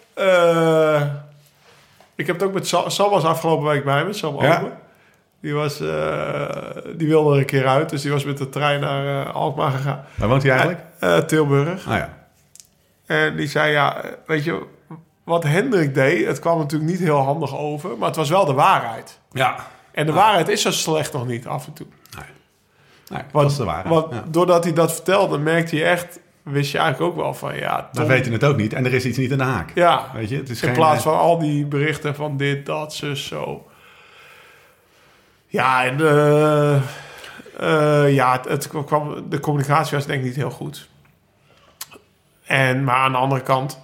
ik 2.14 2.26
heb 2.26 2.37
het 2.39 2.43
ook 2.43 2.53
met 2.53 2.66
Sam, 2.66 2.91
Sam 2.91 3.11
was 3.11 3.24
afgelopen 3.24 3.66
week 3.68 3.85
bij 3.85 4.05
me, 4.05 4.12
Sam 4.12 4.43
Ja. 4.43 4.62
Die, 5.41 5.55
was, 5.55 5.76
die 6.97 7.09
wilde 7.09 7.33
er 7.33 7.39
een 7.39 7.45
keer 7.45 7.66
uit, 7.66 7.91
dus 7.91 8.03
die 8.03 8.11
was 8.12 8.24
met 8.24 8.39
de 8.39 8.49
trein 8.49 8.81
naar 8.81 9.26
Alkmaar 9.33 9.70
gegaan. 9.70 10.05
Waar 10.14 10.29
woont 10.29 10.43
hij 10.43 10.51
eigenlijk? 10.53 10.81
Tilburg. 11.29 11.87
Ah 11.89 11.97
ja. 11.97 12.16
En 13.07 13.37
die 13.37 13.47
zei, 13.49 13.72
ja, 13.72 14.01
weet 14.26 14.45
je, 14.45 14.62
wat 15.29 15.43
Hendrik 15.43 15.95
deed, 15.95 16.26
het 16.26 16.39
kwam 16.39 16.59
natuurlijk 16.59 16.91
niet 16.91 17.01
heel 17.01 17.20
handig 17.20 17.57
over, 17.57 17.99
maar 17.99 18.09
het 18.09 18.16
was 18.16 18.29
wel 18.29 18.45
de 18.45 18.53
waarheid. 18.53 19.18
Ja. 19.33 19.57
En 19.93 20.07
de 20.07 20.12
waarheid 20.12 20.49
is 20.49 20.62
zo 20.62 20.70
slecht 20.70 21.12
nog 21.12 21.26
niet 21.26 21.47
af 21.47 21.66
en 21.66 21.72
toe. 21.72 21.87
Nee, 23.11 23.22
dat 23.33 23.51
is 23.51 23.57
de 23.57 23.64
waarheid. 23.64 23.89
want 23.95 24.12
ja. 24.12 24.24
doordat 24.29 24.64
hij 24.64 24.72
dat 24.72 24.93
vertelde, 24.93 25.39
merkte 25.39 25.76
je 25.76 25.85
echt, 25.85 26.20
wist 26.43 26.72
je 26.72 26.79
eigenlijk 26.79 27.12
ook 27.12 27.22
wel 27.22 27.35
van, 27.35 27.57
ja, 27.57 27.89
We 27.93 27.99
Tom, 27.99 28.09
weten 28.09 28.33
het 28.33 28.45
ook 28.45 28.57
niet 28.57 28.72
en 28.72 28.85
er 28.85 28.95
is 28.95 29.05
iets 29.05 29.18
niet 29.18 29.31
in 29.31 29.39
de 29.39 29.45
haak. 29.45 29.70
ja, 29.74 30.11
Weet 30.14 30.29
je, 30.29 30.37
het 30.37 30.49
is 30.49 30.62
in 30.62 30.68
geen, 30.68 30.76
plaats 30.76 31.03
van 31.03 31.18
al 31.18 31.39
die 31.39 31.66
berichten 31.66 32.14
van 32.14 32.37
dit, 32.37 32.66
dat, 32.66 32.95
zus, 32.95 33.26
zo. 33.26 33.66
Ja, 35.47 35.85
en 35.85 36.01
eh, 36.01 36.74
eh, 37.59 38.14
ja, 38.14 38.33
het, 38.33 38.45
het 38.45 38.68
kwam, 38.85 39.31
de 39.31 39.41
communicatie 39.41 39.97
was 39.97 40.07
denk 40.07 40.18
ik 40.18 40.24
niet 40.24 40.37
heel 40.37 40.51
goed. 40.51 40.89
En, 42.47 42.85
maar 42.85 42.97
aan 42.97 43.12
de 43.12 43.18
andere 43.18 43.43
kant 43.43 43.79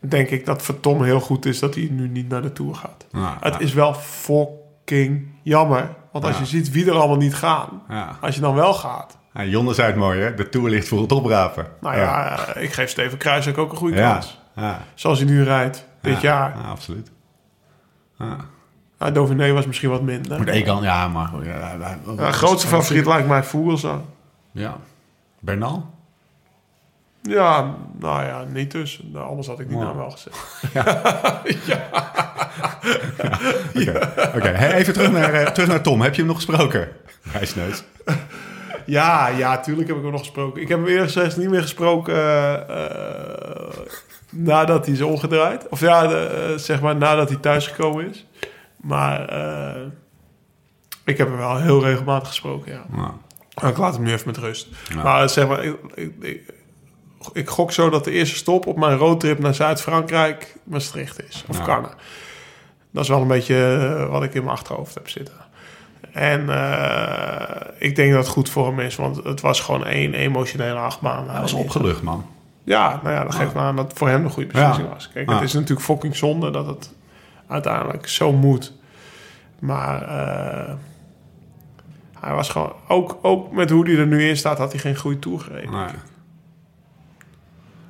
denk 0.00 0.28
ik 0.30 0.46
dat 0.46 0.62
voor 0.62 0.80
Tom 0.80 1.02
heel 1.02 1.20
goed 1.20 1.46
is 1.46 1.58
dat 1.58 1.74
hij 1.74 1.88
nu 1.90 2.08
niet 2.08 2.28
naar 2.28 2.42
de 2.42 2.52
Tour 2.52 2.74
gaat. 2.74 3.06
Ja, 3.12 3.36
Het 3.40 3.52
ja. 3.54 3.58
is 3.60 3.72
wel 3.72 3.94
fucking 3.94 5.26
jammer. 5.42 5.96
Want 6.12 6.24
als 6.24 6.34
Ja. 6.34 6.40
je 6.40 6.46
ziet 6.46 6.70
wie 6.70 6.86
er 6.86 6.94
allemaal 6.96 7.16
niet 7.16 7.34
gaan, 7.34 7.82
Ja. 7.88 8.16
als 8.20 8.34
je 8.34 8.40
dan 8.40 8.54
wel 8.54 8.74
gaat. 8.74 9.16
Ja, 9.34 9.44
Jonne 9.44 9.74
zei 9.74 9.86
het 9.88 9.96
mooi, 9.96 10.20
hè? 10.20 10.34
De 10.34 10.48
Tour 10.48 10.68
ligt 10.70 10.88
voor 10.88 11.00
het 11.00 11.12
oprapen. 11.12 11.66
Nou 11.80 11.96
ja, 11.96 12.38
eh, 12.54 12.62
ik 12.62 12.72
geef 12.72 12.90
Steven 12.90 13.18
Kruijs 13.18 13.56
ook 13.56 13.70
een 13.70 13.76
goede 13.76 13.96
Ja. 13.96 14.12
kans. 14.12 14.40
Ja. 14.56 14.82
Zoals 14.94 15.18
hij 15.18 15.28
nu 15.28 15.42
rijdt, 15.44 15.86
dit 16.00 16.20
Ja. 16.20 16.28
jaar. 16.30 16.56
Ja, 16.62 16.68
absoluut. 16.68 17.10
Ja. 18.18 18.36
Nou, 18.98 19.12
Dauphiné 19.12 19.52
was 19.52 19.66
misschien 19.66 19.90
wat 19.90 20.02
minder. 20.02 20.38
Moet 20.38 20.48
Egan, 20.48 20.82
ja, 20.82 21.08
maar... 21.08 21.30
Ja, 21.42 21.72
ja, 21.80 21.98
Ja, 22.16 22.30
grootste 22.30 22.66
favoriet 22.68 23.06
lijkt 23.06 23.28
mij 23.28 23.42
Vogelsang. 23.44 24.00
Ja. 24.52 24.76
Bernal? 25.40 25.90
Ja, 27.28 27.74
nou 27.98 28.24
ja, 28.24 28.44
niet 28.52 28.70
dus. 28.70 29.00
Nou, 29.12 29.28
anders 29.28 29.46
had 29.46 29.60
ik 29.60 29.68
die 29.68 29.76
Wow. 29.76 29.86
naam 29.86 29.96
wel 29.96 30.10
gezegd. 30.10 30.36
Oké, 33.74 34.10
Oké, 34.36 34.48
hey, 34.48 34.74
even 34.74 34.92
terug 34.92 35.10
naar, 35.12 35.32
eh, 35.32 35.46
terug 35.46 35.68
naar 35.68 35.80
Tom. 35.82 36.00
Heb 36.00 36.12
je 36.14 36.18
hem 36.18 36.26
nog 36.26 36.36
gesproken? 36.36 36.88
Wijsneus. 37.32 37.82
Ja, 38.86 39.26
ja, 39.28 39.60
tuurlijk 39.60 39.88
heb 39.88 39.96
ik 39.96 40.02
hem 40.02 40.12
nog 40.12 40.20
gesproken. 40.20 40.62
Ik 40.62 40.68
heb 40.68 40.78
hem 40.78 40.88
eerst 40.88 41.12
gezegd 41.12 41.36
niet 41.36 41.50
meer 41.50 41.62
gesproken 41.62 42.14
eh, 42.14 42.54
eh, 42.54 43.68
nadat 44.30 44.84
hij 44.86 44.94
is 44.94 45.02
omgedraaid. 45.02 45.68
Of 45.68 45.80
ja, 45.80 46.08
zeg 46.58 46.80
maar 46.80 46.96
nadat 46.96 47.28
hij 47.28 47.38
thuisgekomen 47.38 48.10
is. 48.10 48.26
Maar 48.76 49.20
ik 51.04 51.18
heb 51.18 51.28
hem 51.28 51.36
wel 51.36 51.56
heel 51.56 51.82
regelmatig 51.84 52.28
gesproken, 52.28 52.72
ja. 52.72 52.84
Nou, 52.96 53.72
ik 53.72 53.76
laat 53.78 53.94
hem 53.94 54.02
nu 54.04 54.12
even 54.12 54.26
met 54.26 54.36
rust. 54.36 54.68
Ja. 54.94 55.02
Maar 55.02 55.28
zeg 55.28 55.48
maar, 55.48 55.64
ik, 55.64 55.76
ik, 55.94 56.12
ik, 56.20 56.52
ik 57.32 57.48
gok 57.48 57.72
zo 57.72 57.90
dat 57.90 58.04
de 58.04 58.10
eerste 58.10 58.36
stop 58.36 58.66
op 58.66 58.76
mijn 58.78 58.96
roadtrip 58.98 59.38
naar 59.38 59.54
Zuid-Frankrijk 59.54 60.56
Maastricht 60.64 61.22
is. 61.28 61.44
Of 61.48 61.58
Ja. 61.58 61.64
Cannes. 61.64 61.90
Dat 62.90 63.02
is 63.02 63.08
wel 63.08 63.20
een 63.20 63.28
beetje 63.28 63.76
eh, 63.98 64.10
wat 64.10 64.22
ik 64.22 64.34
in 64.34 64.44
mijn 64.44 64.56
achterhoofd 64.56 64.94
heb 64.94 65.08
zitten. 65.08 65.34
En 66.12 66.48
eh, 66.50 67.66
ik 67.78 67.96
denk 67.96 68.12
dat 68.12 68.22
het 68.24 68.32
goed 68.32 68.48
voor 68.50 68.66
hem 68.66 68.80
is, 68.80 68.96
want 68.96 69.24
het 69.24 69.40
was 69.40 69.60
gewoon 69.60 69.84
één 69.86 70.14
emotionele 70.14 70.78
achtbaan. 70.78 71.28
hij 71.30 71.40
was 71.40 71.52
opgelucht, 71.52 72.02
man. 72.02 72.26
Ja, 72.64 73.00
nou 73.02 73.14
ja, 73.14 73.24
dat 73.24 73.34
geeft 73.34 73.54
me 73.54 73.60
aan 73.60 73.76
dat 73.76 73.88
het 73.88 73.98
voor 73.98 74.08
hem 74.08 74.24
een 74.24 74.30
goede 74.30 74.48
beslissing 74.52 74.86
Ja. 74.88 74.92
was. 74.94 75.08
Kijk, 75.12 75.28
Ja. 75.28 75.34
het 75.34 75.42
is 75.44 75.52
natuurlijk 75.52 75.80
fucking 75.82 76.16
zonde 76.16 76.50
dat 76.50 76.66
het 76.66 76.92
uiteindelijk 77.48 78.08
zo 78.08 78.32
moet. 78.32 78.72
Maar 79.58 80.02
eh, 80.02 80.74
hij 82.20 82.34
was 82.34 82.48
gewoon... 82.50 82.72
Ook, 82.88 83.18
ook 83.22 83.52
met 83.52 83.70
hoe 83.70 83.86
hij 83.88 83.96
er 83.98 84.06
nu 84.06 84.28
in 84.28 84.36
staat, 84.36 84.58
had 84.58 84.72
hij 84.72 84.80
geen 84.80 84.96
goede 84.96 85.18
toer 85.18 85.40
gereden. 85.40 85.70
Nee. 85.70 85.86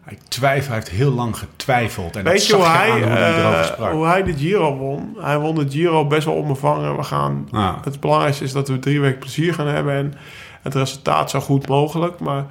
Hij 0.08 0.18
twijfelt, 0.28 0.66
hij 0.66 0.76
heeft 0.76 0.88
heel 0.88 1.10
lang 1.10 1.36
getwijfeld. 1.36 2.16
En 2.16 2.24
Weet 2.24 2.46
je 2.46 2.54
hoe 2.54 2.64
hij, 2.64 2.90
aan 2.90 3.00
hoe 3.00 3.10
hij 3.10 3.76
eh, 3.78 3.90
hoe 3.90 4.06
hij 4.06 4.22
de 4.22 4.36
Giro 4.36 4.76
won? 4.76 5.16
Hij 5.18 5.38
won 5.38 5.54
de 5.54 5.70
Giro 5.70 6.06
best 6.06 6.24
wel 6.24 6.34
onbevangen. 6.34 6.96
We 6.96 7.02
gaan. 7.02 7.48
Het 7.84 8.00
belangrijkste 8.00 8.44
is 8.44 8.52
dat 8.52 8.68
we 8.68 8.78
drie 8.78 9.00
weken 9.00 9.18
plezier 9.18 9.54
gaan 9.54 9.66
hebben... 9.66 9.94
en 9.94 10.14
het 10.62 10.74
resultaat 10.74 11.30
zo 11.30 11.40
goed 11.40 11.68
mogelijk. 11.68 12.18
Maar 12.18 12.46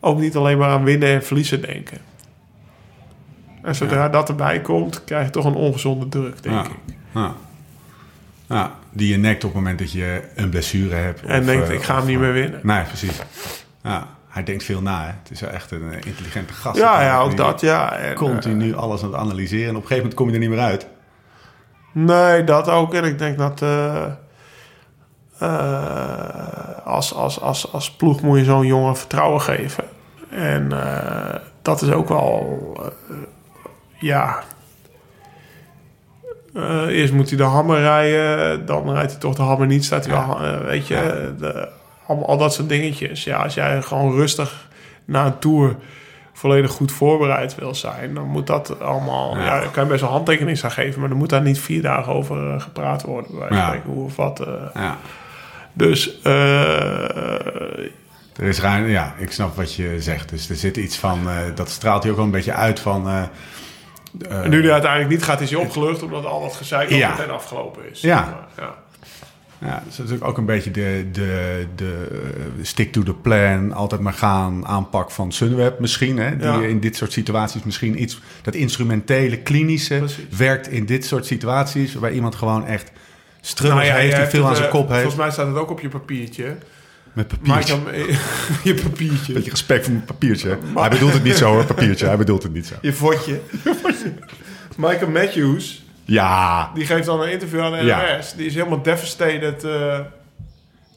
ook 0.00 0.18
niet 0.18 0.36
alleen 0.36 0.58
maar 0.58 0.70
aan 0.70 0.84
winnen 0.84 1.08
en 1.08 1.24
verliezen 1.24 1.60
denken. 1.60 1.98
En 3.62 3.74
zodra 3.74 4.08
dat 4.08 4.28
erbij 4.28 4.60
komt, 4.60 5.04
krijg 5.04 5.24
je 5.24 5.30
toch 5.30 5.44
een 5.44 5.54
ongezonde 5.54 6.08
druk, 6.08 6.42
denk 6.42 6.66
ik. 6.66 6.96
Ja, 8.48 8.72
die 8.92 9.08
je 9.08 9.18
nekt 9.18 9.44
op 9.44 9.50
het 9.50 9.60
moment 9.60 9.78
dat 9.78 9.92
je 9.92 10.22
een 10.34 10.50
blessure 10.50 10.94
hebt. 10.94 11.22
En 11.22 11.40
of, 11.40 11.46
denkt, 11.46 11.68
eh, 11.68 11.74
ik 11.74 11.82
ga 11.82 11.92
of, 11.92 11.98
hem 11.98 12.08
niet 12.08 12.16
eh, 12.16 12.22
meer 12.22 12.32
winnen. 12.32 12.60
Nee, 12.62 12.84
precies. 12.84 13.20
Ja, 13.82 14.06
hij 14.28 14.42
denkt 14.42 14.64
veel 14.64 14.82
na. 14.82 15.00
Hè. 15.02 15.06
Het 15.22 15.30
is 15.30 15.40
wel 15.40 15.50
echt 15.50 15.70
een 15.70 15.92
eh, 15.92 16.06
intelligente 16.06 16.52
gast. 16.52 16.78
Ja, 16.78 17.02
ja, 17.02 17.20
ook 17.20 17.36
dat, 17.36 17.60
ja. 17.60 17.92
En, 17.96 18.14
Continu 18.14 18.74
alles 18.76 19.02
aan 19.02 19.12
het 19.12 19.20
analyseren. 19.20 19.68
En 19.68 19.76
op 19.76 19.82
een 19.82 19.88
gegeven 19.88 19.96
moment 19.96 20.14
kom 20.14 20.26
je 20.28 20.32
er 20.34 20.38
niet 20.40 20.50
meer 20.50 20.58
uit. 20.58 20.82
eh, 20.82 20.88
nee, 21.92 22.44
dat 22.44 22.68
ook. 22.68 22.94
En 22.94 23.04
ik 23.04 23.18
denk 23.18 23.38
dat... 23.38 23.62
eh, 23.62 24.04
eh, 25.38 26.84
als, 26.84 27.14
als, 27.14 27.40
als, 27.40 27.72
als 27.72 27.90
ploeg 27.90 28.20
moet 28.22 28.38
je 28.38 28.44
zo'n 28.44 28.66
jongen 28.66 28.96
vertrouwen 28.96 29.40
geven. 29.40 29.84
En 30.30 30.72
eh, 30.72 31.34
dat 31.62 31.82
is 31.82 31.90
ook 31.90 32.08
wel... 32.08 32.58
eh, 33.10 33.16
ja... 33.98 34.42
Eh, 36.54 36.86
eerst 36.86 37.12
moet 37.12 37.28
hij 37.28 37.38
de 37.38 37.44
hammer 37.44 37.78
rijden, 37.80 38.66
dan 38.66 38.92
rijdt 38.92 39.10
hij 39.10 39.20
toch 39.20 39.34
de 39.34 39.42
hammer 39.42 39.66
niet. 39.66 39.84
Staat 39.84 40.06
hij 40.06 40.14
wel, 40.14 40.40
eh, 40.42 40.60
weet 40.60 40.86
je, 40.86 41.34
de 41.38 41.68
al, 42.08 42.26
al 42.26 42.36
dat 42.38 42.54
soort 42.54 42.68
dingetjes. 42.68 43.24
Ja, 43.24 43.42
als 43.42 43.54
jij 43.54 43.82
gewoon 43.82 44.14
rustig 44.14 44.68
na 45.04 45.26
een 45.26 45.38
tour 45.38 45.76
volledig 46.32 46.70
goed 46.70 46.92
voorbereid 46.92 47.54
wil 47.54 47.74
zijn, 47.74 48.14
dan 48.14 48.24
moet 48.26 48.46
dat 48.46 48.80
allemaal. 48.80 49.36
Ja. 49.38 49.44
Ja, 49.60 49.66
kan 49.72 49.82
je 49.84 49.88
best 49.90 50.00
wel 50.00 50.10
handtekening 50.10 50.62
aan 50.64 50.70
geven, 50.70 51.00
maar 51.00 51.08
dan 51.08 51.18
moet 51.18 51.28
daar 51.30 51.42
niet 51.42 51.58
vier 51.60 51.82
dagen 51.82 52.12
over 52.12 52.50
eh, 52.54 52.60
gepraat 52.60 53.02
worden. 53.02 53.38
Bij 53.38 53.48
Ja. 53.58 53.66
spreken, 53.66 53.90
hoe 53.90 54.04
of 54.04 54.16
wat. 54.16 54.40
eh. 54.40 54.52
Ja. 54.74 54.96
Dus 55.72 56.20
eh, 56.22 57.78
Er 58.36 58.44
is 58.46 58.60
ruim, 58.60 58.86
ja, 58.88 59.14
ik 59.18 59.32
snap 59.32 59.56
wat 59.56 59.74
je 59.74 59.96
zegt. 60.02 60.28
Dus 60.28 60.50
er 60.50 60.56
zit 60.56 60.76
iets 60.76 60.96
van, 60.96 61.28
dat 61.54 61.68
straalt 61.68 62.02
hier 62.02 62.10
ook 62.10 62.16
wel 62.18 62.26
een 62.26 62.32
beetje 62.32 62.52
uit 62.52 62.80
van... 62.80 63.08
en 63.08 64.50
nu 64.50 64.60
die 64.62 64.72
uiteindelijk 64.72 65.10
niet 65.10 65.22
gaat, 65.22 65.40
is 65.40 65.50
hij 65.50 65.58
opgelucht 65.60 66.02
omdat 66.02 66.24
al 66.24 66.40
dat 66.40 66.56
gezeik 66.56 66.90
Ja. 66.90 67.10
al 67.10 67.16
meteen 67.16 67.30
afgelopen 67.34 67.82
is. 67.90 68.00
Ja. 68.00 68.20
Maar, 68.20 68.66
ja. 68.66 68.74
Ja, 69.60 69.82
dus 69.86 69.96
dat 69.96 70.10
is 70.10 70.20
ook 70.20 70.38
een 70.38 70.44
beetje 70.46 70.70
de, 70.70 71.06
de, 71.12 71.66
de 71.74 72.06
eh, 72.12 72.64
stick 72.64 72.92
to 72.92 73.02
the 73.02 73.14
plan, 73.14 73.72
altijd 73.72 74.00
maar 74.00 74.12
gaan 74.12 74.66
aanpak 74.66 75.10
van 75.10 75.32
Sunweb 75.32 75.78
misschien. 75.78 76.18
Hè, 76.18 76.36
die 76.36 76.46
Ja. 76.46 76.60
in 76.62 76.80
dit 76.80 76.96
soort 76.96 77.12
situaties 77.12 77.62
misschien 77.62 78.02
iets, 78.02 78.20
dat 78.42 78.54
instrumentele, 78.54 79.36
klinische 79.38 79.96
Precies. 79.96 80.24
werkt 80.36 80.68
in 80.68 80.86
dit 80.86 81.04
soort 81.04 81.26
situaties. 81.26 81.92
Waarbij 81.92 82.12
iemand 82.12 82.34
gewoon 82.34 82.66
echt 82.66 82.90
struggles 83.40 83.86
Nou 83.86 83.96
ja, 83.96 84.02
heeft, 84.02 84.16
hebt 84.16 84.30
veel 84.30 84.42
aan 84.42 84.48
het, 84.48 84.56
zijn 84.56 84.68
eh, 84.68 84.74
kop 84.74 84.88
heeft. 84.88 85.00
Volgens 85.00 85.22
mij 85.22 85.30
staat 85.30 85.46
het 85.46 85.56
ook 85.56 85.70
op 85.70 85.80
je 85.80 85.88
papiertje. 85.88 86.56
Met 87.12 87.28
papiertje. 87.28 87.72
dan, 87.84 87.94
je 88.74 88.74
papiertje. 88.82 89.32
Beetje 89.32 89.50
respect 89.50 89.84
voor 89.84 89.92
mijn 89.92 90.04
papiertje. 90.04 90.58
Hij 90.74 90.90
bedoelt 90.90 91.12
het 91.12 91.22
niet 91.22 91.36
zo 91.36 91.52
hoor, 91.52 91.64
papiertje. 91.64 92.06
Hij 92.06 92.16
bedoelt 92.16 92.42
het 92.42 92.52
niet 92.52 92.66
zo. 92.66 92.74
Je 92.80 92.92
vodje. 92.92 93.40
Michael 94.76 95.10
Matthews, 95.10 95.84
Ja, 96.12 96.70
die 96.74 96.86
geeft 96.86 97.06
dan 97.06 97.20
een 97.20 97.30
interview 97.30 97.60
aan 97.60 97.72
de 97.72 97.84
Ja. 97.84 98.16
NOS. 98.16 98.32
Die 98.34 98.46
is 98.46 98.54
helemaal 98.54 98.82
devastated. 98.82 99.64
eh, 99.64 99.98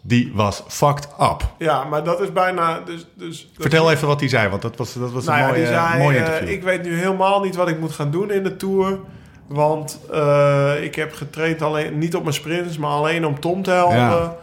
die 0.01 0.31
was 0.33 0.63
fucked 0.67 1.07
up. 1.19 1.43
ja, 1.57 1.83
maar 1.83 2.03
dat 2.03 2.21
is 2.21 2.33
bijna... 2.33 2.79
Dus, 2.85 3.05
dus, 3.13 3.41
dat- 3.53 3.61
Vertel 3.61 3.91
even 3.91 4.07
wat 4.07 4.19
hij 4.19 4.29
zei, 4.29 4.49
want 4.49 4.61
dat 4.61 4.75
was, 4.77 4.93
dat 4.93 5.11
was 5.11 5.23
Nou 5.25 5.37
een 5.39 5.45
ja, 5.45 5.51
mooie, 5.51 5.65
zei, 5.65 5.97
mooie 6.03 6.17
eh, 6.17 6.23
interview. 6.25 6.49
ik 6.49 6.63
weet 6.63 6.83
nu 6.83 6.97
helemaal 6.97 7.41
niet 7.41 7.55
wat 7.55 7.67
ik 7.67 7.79
moet 7.79 7.91
gaan 7.91 8.11
doen 8.11 8.31
in 8.31 8.43
de 8.43 8.55
Tour. 8.57 8.99
Want 9.47 9.99
eh, 10.11 10.83
ik 10.83 10.95
heb 10.95 11.13
getraind 11.13 11.61
alleen, 11.61 11.97
niet 11.97 12.15
op 12.15 12.21
mijn 12.23 12.35
sprints, 12.35 12.77
maar 12.77 12.89
alleen 12.91 13.25
om 13.25 13.39
Tom 13.39 13.63
te 13.63 13.71
helpen. 13.71 13.95
Ja. 13.97 14.35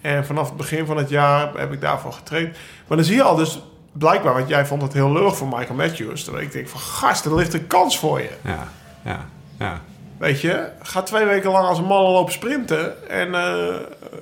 En 0.00 0.26
vanaf 0.26 0.46
het 0.48 0.56
begin 0.56 0.86
van 0.86 0.96
het 0.96 1.08
jaar 1.08 1.50
heb 1.56 1.72
ik 1.72 1.80
daarvoor 1.80 2.12
getraind. 2.12 2.56
Maar 2.86 2.96
dan 2.96 3.06
zie 3.06 3.16
je 3.16 3.22
al 3.22 3.36
dus 3.36 3.62
blijkbaar, 3.92 4.34
want 4.34 4.48
jij 4.48 4.66
vond 4.66 4.82
het 4.82 4.92
heel 4.92 5.12
lullig 5.12 5.36
voor 5.36 5.48
Michael 5.48 5.74
Matthews. 5.74 6.24
Terwijl 6.24 6.44
ik 6.44 6.52
denk 6.52 6.68
van, 6.68 6.80
gast, 6.80 7.24
er 7.24 7.34
ligt 7.34 7.54
een 7.54 7.66
kans 7.66 7.98
voor 7.98 8.20
je. 8.20 8.30
Ja, 8.44 8.68
ja, 9.04 9.26
ja. 9.58 9.80
Weet 10.20 10.40
je, 10.40 10.68
ga 10.82 11.02
twee 11.02 11.24
weken 11.26 11.50
lang 11.50 11.66
als 11.66 11.78
een 11.78 11.84
man 11.84 12.02
lopen 12.02 12.32
sprinten. 12.32 13.08
En 13.10 13.34
eh, 13.34 13.74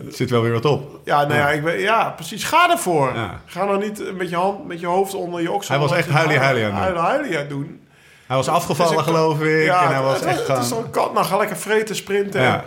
zit 0.09 0.31
wel 0.31 0.43
weer 0.43 0.53
wat 0.53 0.65
op. 0.65 1.01
ja, 1.05 1.21
nou 1.25 1.35
ja, 1.35 1.51
ik 1.51 1.63
weet, 1.63 1.81
ja, 1.81 2.11
precies, 2.11 2.45
ga 2.45 2.71
ervoor. 2.71 3.13
Ja. 3.15 3.41
Ga 3.47 3.65
nou 3.65 3.79
niet 3.79 4.17
met 4.17 4.31
je, 4.31 4.37
hand, 4.37 4.67
met 4.67 4.81
je 4.81 4.87
hoofd 4.87 5.15
onder 5.15 5.41
je 5.43 5.53
oksel. 5.53 5.75
Hij 5.79 5.89
was 5.89 5.97
echt 5.97 6.09
huilie-huilie 6.09 6.65
aan 6.65 6.75
het 6.75 6.79
doen. 6.95 6.97
huilie-huilie 6.97 7.39
aan 7.39 7.49
doen. 7.49 7.81
Hij 8.27 8.37
was 8.37 8.49
afgevallen, 8.49 8.99
een- 8.99 9.05
geloof 9.05 9.41
ik. 9.41 9.65
Ja, 9.65 9.83
en 9.83 9.93
hij 9.95 10.03
was 10.03 10.15
het, 10.15 10.25
echt 10.25 10.49
het 10.49 10.59
is 10.59 10.69
zo'n 10.69 10.91
kat. 10.91 11.13
Nou, 11.15 11.27
ga 11.27 11.37
lekker 11.37 11.57
vreten, 11.57 11.97
sprinten. 11.97 12.43
Ja. 12.43 12.65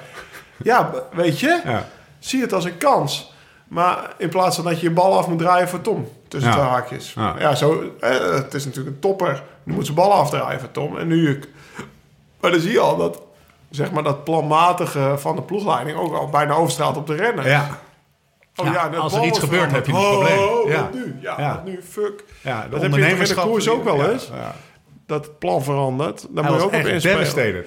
Ja, 0.64 0.92
weet 1.12 1.40
je, 1.40 1.62
Ja. 1.66 1.86
zie 2.20 2.42
het 2.42 2.54
als 2.54 2.66
een 2.66 2.78
kans. 2.78 3.34
Maar 3.68 3.98
in 4.18 4.30
plaats 4.30 4.56
van 4.56 4.66
dat 4.66 4.80
je 4.80 4.88
je 4.88 4.94
bal 4.94 5.18
af 5.18 5.28
moet 5.28 5.40
draaien 5.40 5.68
voor 5.70 5.82
Tom. 5.82 6.08
Tussen 6.28 6.52
twee 6.52 6.64
haakjes. 6.64 7.14
Ja. 7.40 7.56
Zo, 7.56 7.84
eh, 8.00 8.10
het 8.34 8.54
is 8.54 8.66
natuurlijk 8.66 8.96
een 8.96 9.02
topper. 9.02 9.44
Nu 9.64 9.74
moet 9.74 9.84
zijn 9.86 9.98
bal 9.98 10.14
afdraaien 10.14 10.60
voor 10.60 10.72
Tom. 10.72 10.98
En 10.98 11.08
nu... 11.08 11.40
Maar 12.42 12.52
dan 12.52 12.60
zie 12.60 12.72
je 12.72 12.80
al 12.80 12.98
dat, 12.98 13.22
zeg 13.70 13.92
maar, 13.92 14.04
dat 14.04 14.24
planmatige 14.24 15.14
van 15.18 15.36
de 15.36 15.42
ploegleiding... 15.42 15.98
ook 15.98 16.14
al 16.14 16.30
bijna 16.30 16.54
overstraalt 16.54 16.98
op 16.98 17.08
de 17.08 17.16
rennen. 17.16 17.46
Ja. 17.46 17.80
Oh, 18.56 18.66
Ja, 18.74 18.88
als 18.88 19.14
er 19.14 19.24
iets 19.24 19.40
gebeurt, 19.40 19.72
heb 19.72 19.86
je 19.86 19.92
een 19.94 19.98
veranderd. 20.00 20.34
probleem. 20.36 20.60
Oh, 20.60 20.70
Ja. 20.70 20.82
wat 20.82 20.94
nu? 20.94 21.16
Ja, 21.22 21.36
Ja. 21.38 21.54
wat 21.56 21.66
nu? 21.66 21.82
Fuck. 21.90 22.24
ja, 22.42 22.64
de 22.64 22.70
Dat 22.70 22.72
heb 22.72 22.72
je 22.72 22.76
in 22.76 22.80
de 22.80 22.86
ondernemerschap- 22.86 23.46
koers 23.46 23.70
ook 23.70 23.84
wel 23.84 24.10
eens? 24.12 24.30
Ja. 24.34 24.56
Dat 25.06 25.26
het 25.26 25.40
plan 25.40 25.64
verandert. 25.64 26.28
Daar 26.30 26.44
Hij 26.44 26.52
moet 26.54 26.62
je 26.62 26.66
ook 26.68 26.74
op 26.74 26.80
echt 26.88 27.06
inspelen. 27.06 27.66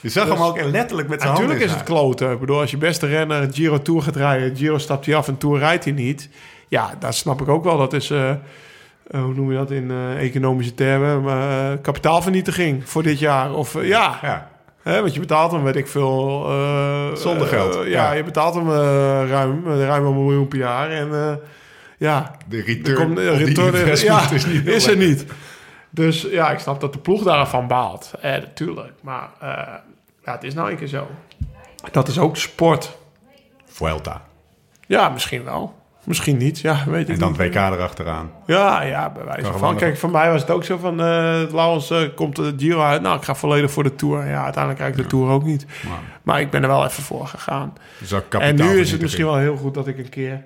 Je 0.00 0.08
zag 0.08 0.24
Dus- 0.26 0.34
hem 0.34 0.42
ook 0.42 0.60
letterlijk 0.62 1.08
met 1.08 1.20
zijn 1.20 1.32
handen 1.32 1.48
Natuurlijk 1.50 1.64
is 1.64 1.70
het 1.70 1.82
kloten. 1.82 2.30
Ik 2.32 2.40
bedoel, 2.40 2.60
als 2.60 2.70
je 2.70 2.76
beste 2.76 3.06
renner 3.06 3.48
Giro 3.52 3.82
Tour 3.82 4.02
gaat 4.02 4.16
rijden... 4.16 4.56
Giro 4.56 4.78
stapt 4.78 5.06
hij 5.06 5.14
af 5.14 5.28
en 5.28 5.38
Tour 5.38 5.58
rijdt 5.58 5.84
hij 5.84 5.92
niet. 5.92 6.28
Ja, 6.68 6.90
dat 6.98 7.14
snap 7.14 7.40
ik 7.40 7.48
ook 7.48 7.64
wel. 7.64 7.76
Dat 7.78 7.92
is, 7.92 8.10
eh, 8.10 8.30
eh, 9.10 9.22
hoe 9.22 9.34
noem 9.34 9.50
je 9.50 9.56
dat 9.56 9.70
in 9.70 9.90
eh, 9.90 10.22
economische 10.22 10.74
termen? 10.74 11.26
Eh, 11.26 11.72
kapitaalvernietiging 11.82 12.88
voor 12.88 13.02
dit 13.02 13.18
jaar. 13.18 13.54
Of 13.54 13.82
ja. 13.82 14.18
Ja. 14.22 14.48
hè, 14.82 15.00
want 15.00 15.14
je 15.14 15.20
betaalt 15.20 15.52
hem, 15.52 15.62
weet 15.62 15.76
ik 15.76 15.86
veel... 15.86 16.40
Zonder 17.14 17.46
geld, 17.46 17.74
ja, 17.74 17.82
ja. 17.84 18.12
je 18.12 18.24
betaalt 18.24 18.54
hem 18.54 18.70
ruim, 19.28 19.66
ruim 19.66 20.04
een 20.04 20.24
miljoen 20.24 20.48
per 20.48 20.58
jaar. 20.58 20.90
En 20.90 21.40
ja, 21.98 22.36
De 22.46 22.60
return, 22.60 22.96
komt, 22.96 23.16
die 23.16 23.30
return 23.30 23.76
ja, 24.04 24.30
is 24.30 24.46
niet 24.46 24.66
is 24.66 24.86
er 24.86 24.96
niet. 24.96 25.24
Dus 25.90 26.22
ja, 26.22 26.50
ik 26.50 26.58
snap 26.58 26.80
dat 26.80 26.92
de 26.92 26.98
ploeg 26.98 27.22
daarvan 27.22 27.66
baalt. 27.66 28.12
Eh, 28.20 28.32
natuurlijk. 28.32 28.92
Maar 29.00 29.28
ja, 30.24 30.32
het 30.32 30.44
is 30.44 30.54
nou 30.54 30.70
een 30.70 30.76
keer 30.76 30.86
zo. 30.86 31.06
Dat 31.90 32.08
is 32.08 32.18
ook 32.18 32.36
sport. 32.36 32.96
Vuelta. 33.64 34.22
Ja, 34.86 35.08
misschien 35.08 35.44
wel. 35.44 35.81
Misschien 36.04 36.36
niet. 36.36 36.58
Ja, 36.58 36.84
weet 36.86 37.08
ik 37.08 37.14
En 37.14 37.18
dan 37.18 37.28
niet. 37.32 37.40
het 37.40 37.48
WK 37.48 37.54
erachteraan. 37.54 38.30
Ja, 38.46 38.82
ja, 38.82 39.10
bij 39.10 39.24
wijze 39.24 39.52
van. 39.52 39.76
Kijk, 39.76 39.98
voor 39.98 40.10
mij 40.10 40.30
was 40.30 40.40
het 40.40 40.50
ook 40.50 40.64
zo 40.64 40.76
van... 40.76 41.00
eh 41.00 41.42
Laurens 41.52 41.90
eh, 41.90 42.00
komt 42.14 42.36
de 42.36 42.54
Giro 42.56 42.82
uit. 42.82 43.02
Nou, 43.02 43.16
ik 43.16 43.22
ga 43.24 43.34
volledig 43.34 43.70
voor 43.70 43.82
de 43.82 43.94
Tour. 43.94 44.26
Ja, 44.26 44.42
uiteindelijk 44.42 44.76
krijg 44.76 44.96
ik 44.96 45.02
de 45.02 45.08
Tour 45.08 45.30
ook 45.30 45.44
niet. 45.44 45.66
Maar, 45.88 45.98
Maar 46.22 46.40
ik 46.40 46.50
ben 46.50 46.62
er 46.62 46.68
wel 46.68 46.84
even 46.84 47.02
voor 47.02 47.26
gegaan. 47.26 47.72
dus 47.98 48.14
En 48.28 48.54
nu 48.56 48.80
is 48.80 48.90
het 48.92 49.00
misschien 49.00 49.24
wel 49.24 49.36
heel 49.36 49.56
goed 49.56 49.74
dat 49.74 49.86
ik 49.86 49.98
een 49.98 50.08
keer... 50.08 50.44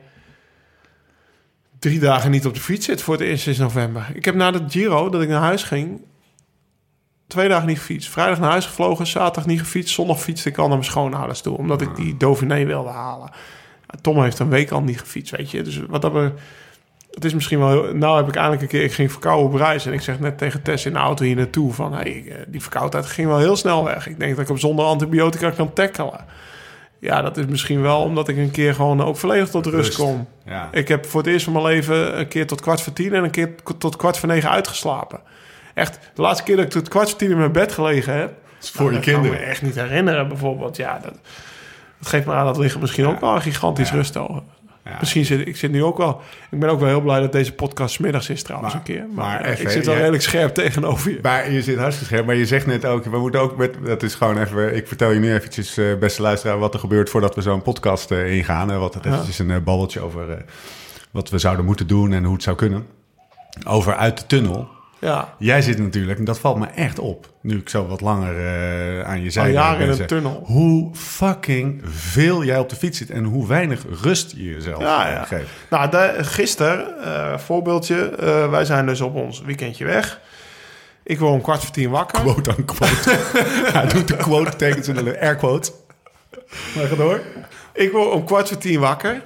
drie 1.78 1.98
dagen 2.00 2.30
niet 2.30 2.46
op 2.46 2.54
de 2.54 2.60
fiets 2.60 2.86
zit 2.86 3.02
voor 3.02 3.14
het 3.14 3.22
eerst 3.22 3.42
sinds 3.42 3.58
november. 3.58 4.06
Ik 4.14 4.24
heb 4.24 4.34
na 4.34 4.50
de 4.50 4.64
Giro, 4.68 5.08
dat 5.08 5.22
ik 5.22 5.28
naar 5.28 5.40
huis 5.40 5.62
ging... 5.62 6.00
twee 7.26 7.48
dagen 7.48 7.66
niet 7.66 7.78
gefietst. 7.78 8.10
Vrijdag 8.10 8.38
naar 8.40 8.50
huis 8.50 8.66
gevlogen, 8.66 9.06
zaterdag 9.06 9.46
niet 9.46 9.60
gefietst. 9.60 9.94
Zondag 9.94 10.20
fietste 10.20 10.48
ik 10.48 10.56
al 10.56 10.66
naar 10.66 10.76
mijn 10.76 10.90
schoonouders 10.90 11.40
toe. 11.40 11.56
Omdat 11.56 11.80
ik 11.80 11.96
die 11.96 12.16
Dauphiné 12.16 12.64
wilde 12.64 12.90
halen. 12.90 13.30
Tom 14.00 14.22
heeft 14.22 14.38
een 14.38 14.48
week 14.48 14.70
al 14.70 14.80
niet 14.82 15.00
gefietst, 15.00 15.36
weet 15.36 15.50
je. 15.50 15.62
Dus 15.62 15.80
wat 15.88 16.02
dat 16.02 16.12
we... 16.12 16.30
Het 17.10 17.24
is 17.24 17.34
misschien 17.34 17.58
wel... 17.58 17.68
heel- 17.68 17.94
Nou 17.94 18.16
heb 18.16 18.28
ik 18.28 18.34
eindelijk 18.34 18.62
een 18.62 18.68
keer... 18.68 18.82
Ik 18.82 18.92
ging 18.92 19.10
verkouden 19.12 19.46
op 19.46 19.54
reis. 19.54 19.86
En 19.86 19.92
ik 19.92 20.00
zeg 20.00 20.20
net 20.20 20.38
tegen 20.38 20.62
Tess 20.62 20.86
in 20.86 20.92
de 20.92 20.98
auto 20.98 21.24
hier 21.24 21.36
naartoe... 21.36 21.72
van 21.72 21.92
hey, 21.94 22.24
eh, 22.28 22.34
die 22.46 22.62
verkoudheid 22.62 23.06
ging 23.06 23.28
wel 23.28 23.38
heel 23.38 23.56
snel 23.56 23.84
weg. 23.84 24.08
Ik 24.08 24.18
denk 24.18 24.30
dat 24.32 24.40
ik 24.40 24.48
hem 24.48 24.58
zonder 24.58 24.84
antibiotica 24.84 25.50
kan 25.50 25.72
tackelen. 25.72 26.24
Ja, 26.98 27.22
dat 27.22 27.36
is 27.36 27.46
misschien 27.46 27.82
wel 27.82 28.00
omdat 28.02 28.28
ik 28.28 28.36
een 28.36 28.50
keer 28.50 28.74
gewoon 28.74 29.02
ook 29.02 29.16
volledig 29.16 29.48
tot 29.48 29.66
rust, 29.66 29.86
Rust. 29.86 29.98
kom. 29.98 30.28
Ja. 30.44 30.68
Ik 30.72 30.88
heb 30.88 31.06
voor 31.06 31.20
het 31.22 31.30
eerst 31.30 31.44
van 31.44 31.52
mijn 31.52 31.64
leven 31.64 32.18
een 32.18 32.28
keer 32.28 32.46
tot 32.46 32.60
kwart 32.60 32.80
voor 32.80 32.92
tien... 32.92 33.14
en 33.14 33.24
een 33.24 33.30
keer 33.30 33.54
tot 33.78 33.96
kwart 33.96 34.16
voor 34.18 34.28
negen 34.28 34.50
uitgeslapen. 34.50 35.20
Echt, 35.74 35.98
de 36.14 36.22
laatste 36.22 36.44
keer 36.44 36.56
dat 36.56 36.64
ik 36.64 36.70
tot 36.70 36.88
kwart 36.88 37.08
voor 37.10 37.18
tien 37.18 37.30
in 37.30 37.38
mijn 37.38 37.52
bed 37.52 37.72
gelegen 37.72 38.14
heb... 38.14 38.32
voor 38.60 38.86
je 38.92 38.96
dat 38.96 39.04
kan 39.04 39.14
ik 39.14 39.20
kinderen. 39.20 39.30
me 39.40 39.46
echt 39.46 39.62
niet 39.62 39.74
herinneren, 39.74 40.28
bijvoorbeeld. 40.28 40.76
Ja, 40.76 41.00
dat, 41.02 41.14
dat 41.98 42.08
geeft 42.08 42.26
me 42.26 42.32
aan 42.32 42.44
dat 42.46 42.58
liggen 42.58 42.80
misschien 42.80 43.06
ook 43.06 43.20
wel 43.20 43.34
een 43.34 43.42
gigantisch 43.42 43.90
rusthouden. 43.92 44.42
Ja. 44.84 44.96
Misschien 45.00 45.24
zit 45.24 45.46
ik 45.46 45.56
zit 45.56 45.70
nu 45.70 45.84
ook 45.84 45.96
wel. 45.96 46.20
Ik 46.50 46.58
ben 46.60 46.68
ook 46.68 46.78
wel 46.80 46.88
heel 46.88 47.00
blij 47.00 47.20
dat 47.20 47.32
deze 47.32 47.52
podcast 47.52 48.00
middags 48.00 48.28
is 48.28 48.42
trouwens 48.42 48.72
Maar- 48.74 48.82
een 48.86 48.94
keer. 48.94 49.06
Maar, 49.14 49.26
maar 49.26 49.40
eh, 49.40 49.50
even, 49.50 49.64
ik 49.64 49.70
zit 49.70 49.86
wel 49.86 49.94
redelijk 49.94 50.22
scherp 50.22 50.54
tegenover 50.54 51.10
je. 51.10 51.18
Maar 51.22 51.50
je 51.50 51.62
zit 51.62 51.78
hartstikke 51.78 52.12
scherp. 52.12 52.26
Maar 52.26 52.34
je 52.34 52.46
zegt 52.46 52.66
net 52.66 52.84
ook, 52.86 53.04
we 53.04 53.18
moeten 53.18 53.40
ook 53.40 53.56
met, 53.56 53.74
dat 53.84 54.02
is 54.02 54.14
gewoon 54.14 54.38
even, 54.38 54.76
ik 54.76 54.88
vertel 54.88 55.10
je 55.10 55.20
nu 55.20 55.34
eventjes, 55.34 55.76
eh, 55.76 55.94
beste 55.98 56.22
luisteraar, 56.22 56.58
wat 56.58 56.74
er 56.74 56.80
gebeurt 56.80 57.10
voordat 57.10 57.34
we 57.34 57.42
zo'n 57.42 57.62
podcast 57.62 58.10
eh, 58.10 58.36
ingaan. 58.36 58.70
En 58.70 58.78
wat 58.80 58.94
het 58.94 59.04
Ja. 59.04 59.10
eventjes 59.12 59.38
een 59.38 59.50
eh, 59.50 59.56
babbeltje 59.56 60.00
over 60.00 60.30
eh, 60.30 60.36
wat 61.10 61.30
we 61.30 61.38
zouden 61.38 61.64
moeten 61.64 61.86
doen 61.86 62.12
en 62.12 62.24
hoe 62.24 62.34
het 62.34 62.42
zou 62.42 62.56
kunnen. 62.56 62.86
Over 63.66 63.94
uit 63.96 64.18
de 64.18 64.26
tunnel. 64.26 64.68
Ja, 64.98 65.34
Jij 65.38 65.62
zit 65.62 65.78
natuurlijk, 65.78 66.18
en 66.18 66.24
dat 66.24 66.38
valt 66.38 66.58
me 66.58 66.66
echt 66.66 66.98
op, 66.98 67.30
nu 67.40 67.56
ik 67.58 67.68
zo 67.68 67.86
wat 67.86 68.00
langer 68.00 68.36
eh, 68.36 69.08
aan 69.08 69.18
je 69.18 69.24
al 69.24 69.30
zijde 69.30 69.52
jaren 69.52 69.80
in 69.80 69.88
ben, 69.90 70.00
een 70.00 70.06
tunnel. 70.06 70.42
Hoe 70.44 70.94
fucking 70.94 71.80
veel 71.84 72.44
jij 72.44 72.58
op 72.58 72.68
de 72.68 72.76
fiets 72.76 72.98
zit 72.98 73.10
en 73.10 73.24
hoe 73.24 73.46
weinig 73.46 73.84
rust 74.02 74.30
je 74.36 74.44
jezelf 74.44 74.80
Ja, 74.82 75.08
ja. 75.08 75.24
geeft. 75.24 75.50
Nou, 75.70 75.90
de, 75.90 76.14
gisteren, 76.18 77.02
eh, 77.04 77.38
voorbeeldje. 77.38 78.08
eh, 78.08 78.50
wij 78.50 78.64
zijn 78.64 78.86
dus 78.86 79.00
op 79.00 79.14
ons 79.14 79.40
weekendje 79.40 79.84
weg. 79.84 80.20
Ik 81.02 81.18
word 81.18 81.32
om 81.32 81.40
kwart 81.42 81.60
voor 81.62 81.70
tien 81.74 81.90
wakker. 81.90 82.20
Quote 82.20 82.54
unquote. 82.58 83.10
Hij 83.78 83.86
doet 83.86 84.08
de 84.08 84.16
quote 84.16 84.56
tekens 84.56 84.88
in 84.88 84.94
de 84.94 85.20
air 85.20 85.36
quote. 85.36 85.72
Maar 86.76 86.86
ga 86.86 86.94
door. 86.94 87.20
Ik 87.72 87.92
word 87.92 88.10
om 88.10 88.24
kwart 88.24 88.48
voor 88.48 88.58
tien 88.58 88.80
wakker. 88.80 89.22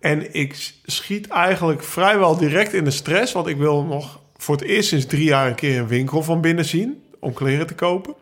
En 0.00 0.34
ik 0.34 0.72
schiet 0.84 1.28
eigenlijk 1.28 1.82
vrijwel 1.82 2.36
direct 2.36 2.72
in 2.72 2.84
de 2.84 2.90
stress. 2.90 3.32
Want 3.32 3.46
ik 3.46 3.56
wil 3.56 3.82
nog 3.84 4.20
voor 4.36 4.54
het 4.54 4.64
eerst 4.64 4.88
sinds 4.88 5.06
drie 5.06 5.24
jaar 5.24 5.46
een 5.46 5.54
keer 5.54 5.78
een 5.78 5.86
winkel 5.86 6.22
van 6.22 6.40
binnen 6.40 6.64
zien. 6.64 7.02
Om 7.20 7.32
kleren 7.32 7.66
te 7.66 7.74
kopen. 7.74 8.14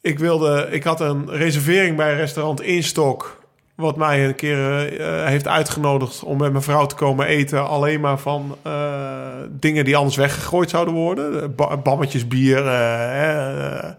Ik, 0.00 0.18
wilde, 0.18 0.68
ik 0.70 0.82
had 0.84 1.00
een 1.00 1.30
reservering 1.30 1.96
bij 1.96 2.10
een 2.10 2.16
restaurant 2.16 2.60
Instok. 2.60 3.44
Wat 3.74 3.96
mij 3.96 4.26
een 4.26 4.34
keer 4.34 4.88
eh, 5.00 5.26
heeft 5.26 5.48
uitgenodigd 5.48 6.22
om 6.22 6.38
met 6.38 6.50
mijn 6.52 6.64
vrouw 6.64 6.86
te 6.86 6.94
komen 6.94 7.26
eten. 7.26 7.68
Alleen 7.68 8.00
maar 8.00 8.18
van 8.18 8.56
eh, 8.62 8.72
dingen 9.50 9.84
die 9.84 9.96
anders 9.96 10.16
weggegooid 10.16 10.70
zouden 10.70 10.94
worden. 10.94 11.54
Ba- 11.54 11.76
Bammetjes 11.76 12.28
bier, 12.28 12.66
eh, 12.66 13.90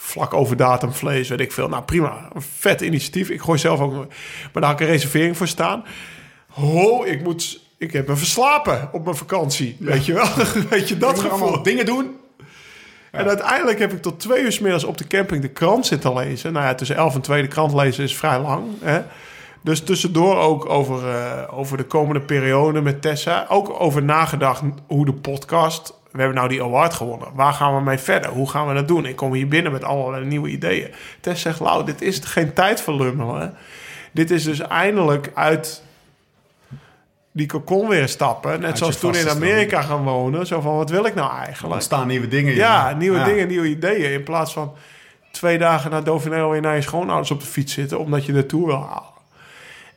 vlak 0.00 0.34
over 0.34 0.56
datumvlees, 0.56 1.28
weet 1.28 1.40
ik 1.40 1.52
veel. 1.52 1.68
Nou 1.68 1.82
prima, 1.82 2.28
een 2.34 2.42
vet 2.42 2.80
initiatief. 2.80 3.28
Ik 3.28 3.40
gooi 3.40 3.58
zelf 3.58 3.80
ook, 3.80 3.92
maar 3.92 4.08
daar 4.52 4.64
had 4.64 4.80
ik 4.80 4.86
een 4.86 4.92
reservering 4.92 5.36
voor 5.36 5.48
staan. 5.48 5.84
Ho, 6.48 7.04
ik 7.04 7.22
moet, 7.22 7.60
ik 7.78 7.92
heb 7.92 8.08
me 8.08 8.16
verslapen 8.16 8.88
op 8.92 9.04
mijn 9.04 9.16
vakantie, 9.16 9.76
weet 9.78 10.06
je 10.06 10.12
wel? 10.12 10.28
weet 10.70 10.88
je 10.88 10.96
dat 10.96 11.18
gevoel? 11.18 11.40
allemaal 11.40 11.62
dingen 11.62 11.86
doen. 11.86 12.16
En 13.10 13.26
uiteindelijk 13.26 13.78
heb 13.78 13.92
ik 13.92 14.02
tot 14.02 14.20
twee 14.20 14.42
uur 14.42 14.52
's 14.52 14.58
middags 14.58 14.84
op 14.84 14.98
de 14.98 15.06
camping 15.06 15.42
de 15.42 15.48
krant 15.48 15.86
zitten 15.86 16.14
lezen. 16.14 16.52
Nou 16.52 16.66
ja, 16.66 16.74
tussen 16.74 16.96
elf 16.96 17.14
en 17.14 17.20
twee 17.20 17.42
de 17.42 17.48
krant 17.48 17.74
lezen 17.74 18.04
is 18.04 18.16
vrij 18.16 18.40
lang. 18.40 18.64
Hè? 18.80 19.02
Dus 19.62 19.80
tussendoor 19.80 20.36
ook 20.36 20.68
over, 20.68 21.08
eh, 21.08 21.58
over 21.58 21.76
de 21.76 21.84
komende 21.84 22.20
periode 22.20 22.80
met 22.80 23.02
Tessa. 23.02 23.46
Ook 23.48 23.80
over 23.80 24.02
nagedacht 24.02 24.62
hoe 24.86 25.04
de 25.04 25.12
podcast... 25.12 25.99
We 26.12 26.18
hebben 26.18 26.36
nou 26.36 26.48
die 26.48 26.62
award 26.62 26.94
gewonnen. 26.94 27.28
Waar 27.34 27.52
gaan 27.52 27.74
we 27.76 27.80
mee 27.82 27.98
verder? 27.98 28.30
Hoe 28.30 28.50
gaan 28.50 28.68
we 28.68 28.74
dat 28.74 28.88
doen? 28.88 29.06
Ik 29.06 29.16
kom 29.16 29.32
hier 29.32 29.48
binnen 29.48 29.72
met 29.72 29.84
allerlei 29.84 30.24
nieuwe 30.24 30.48
ideeën. 30.48 30.88
Tess 31.20 31.42
zegt, 31.42 31.60
Lau, 31.60 31.84
dit 31.84 32.02
is 32.02 32.18
geen 32.18 32.52
tijd 32.52 32.80
voor 32.80 32.94
lummelen. 32.94 33.54
Dit 34.12 34.30
is 34.30 34.44
dus 34.44 34.60
eindelijk 34.60 35.30
uit 35.34 35.82
die 37.32 37.46
cocon 37.46 37.88
weer 37.88 38.08
stappen. 38.08 38.60
Net 38.60 38.78
zoals 38.78 38.98
toen 38.98 39.14
in 39.14 39.28
Amerika 39.28 39.82
gaan 39.82 40.02
wonen. 40.04 40.46
Zo 40.46 40.60
van, 40.60 40.76
wat 40.76 40.90
wil 40.90 41.04
ik 41.04 41.14
nou 41.14 41.30
Er 41.30 41.36
eigenlijk? 41.46 41.74
ontstaan 41.74 42.06
nieuwe 42.06 42.28
dingen. 42.28 42.54
Ja, 42.54 42.92
nieuwe 42.92 43.18
Ja. 43.18 43.24
dingen, 43.24 43.48
nieuwe 43.48 43.68
ideeën. 43.68 44.12
In 44.12 44.22
plaats 44.22 44.52
van 44.52 44.72
twee 45.32 45.58
dagen 45.58 45.90
na 45.90 46.00
Dauphiné 46.00 46.48
weer 46.48 46.60
naar 46.60 46.74
je 46.74 46.82
schoonouders 46.82 47.30
op 47.30 47.40
de 47.40 47.46
fiets 47.46 47.72
zitten... 47.72 47.98
omdat 47.98 48.26
je 48.26 48.32
de 48.32 48.46
Tour 48.46 48.66
wil 48.66 48.86
halen. 48.88 49.08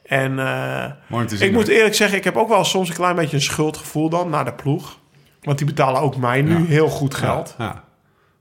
En 0.03 0.39
eh, 0.39 1.21
zien. 1.25 1.41
ik 1.47 1.51
moet 1.53 1.67
eerlijk 1.67 1.95
zeggen, 1.95 2.17
ik 2.17 2.23
heb 2.23 2.37
ook 2.37 2.49
wel 2.49 2.63
soms 2.63 2.89
een 2.89 2.95
klein 2.95 3.15
beetje 3.15 3.35
een 3.35 3.41
schuldgevoel 3.41 4.09
dan 4.09 4.29
naar 4.29 4.45
de 4.45 4.53
ploeg. 4.53 4.97
Want 5.43 5.57
die 5.57 5.67
betalen 5.67 6.01
ook 6.01 6.17
mij 6.17 6.41
nu 6.41 6.57
Ja. 6.59 6.65
heel 6.65 6.89
goed 6.89 7.15
geld 7.15 7.55
Ja. 7.57 7.83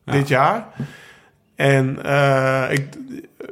Dit 0.04 0.28
jaar. 0.28 0.66
En 1.54 2.04
eh, 2.04 2.64
ik, 2.70 2.88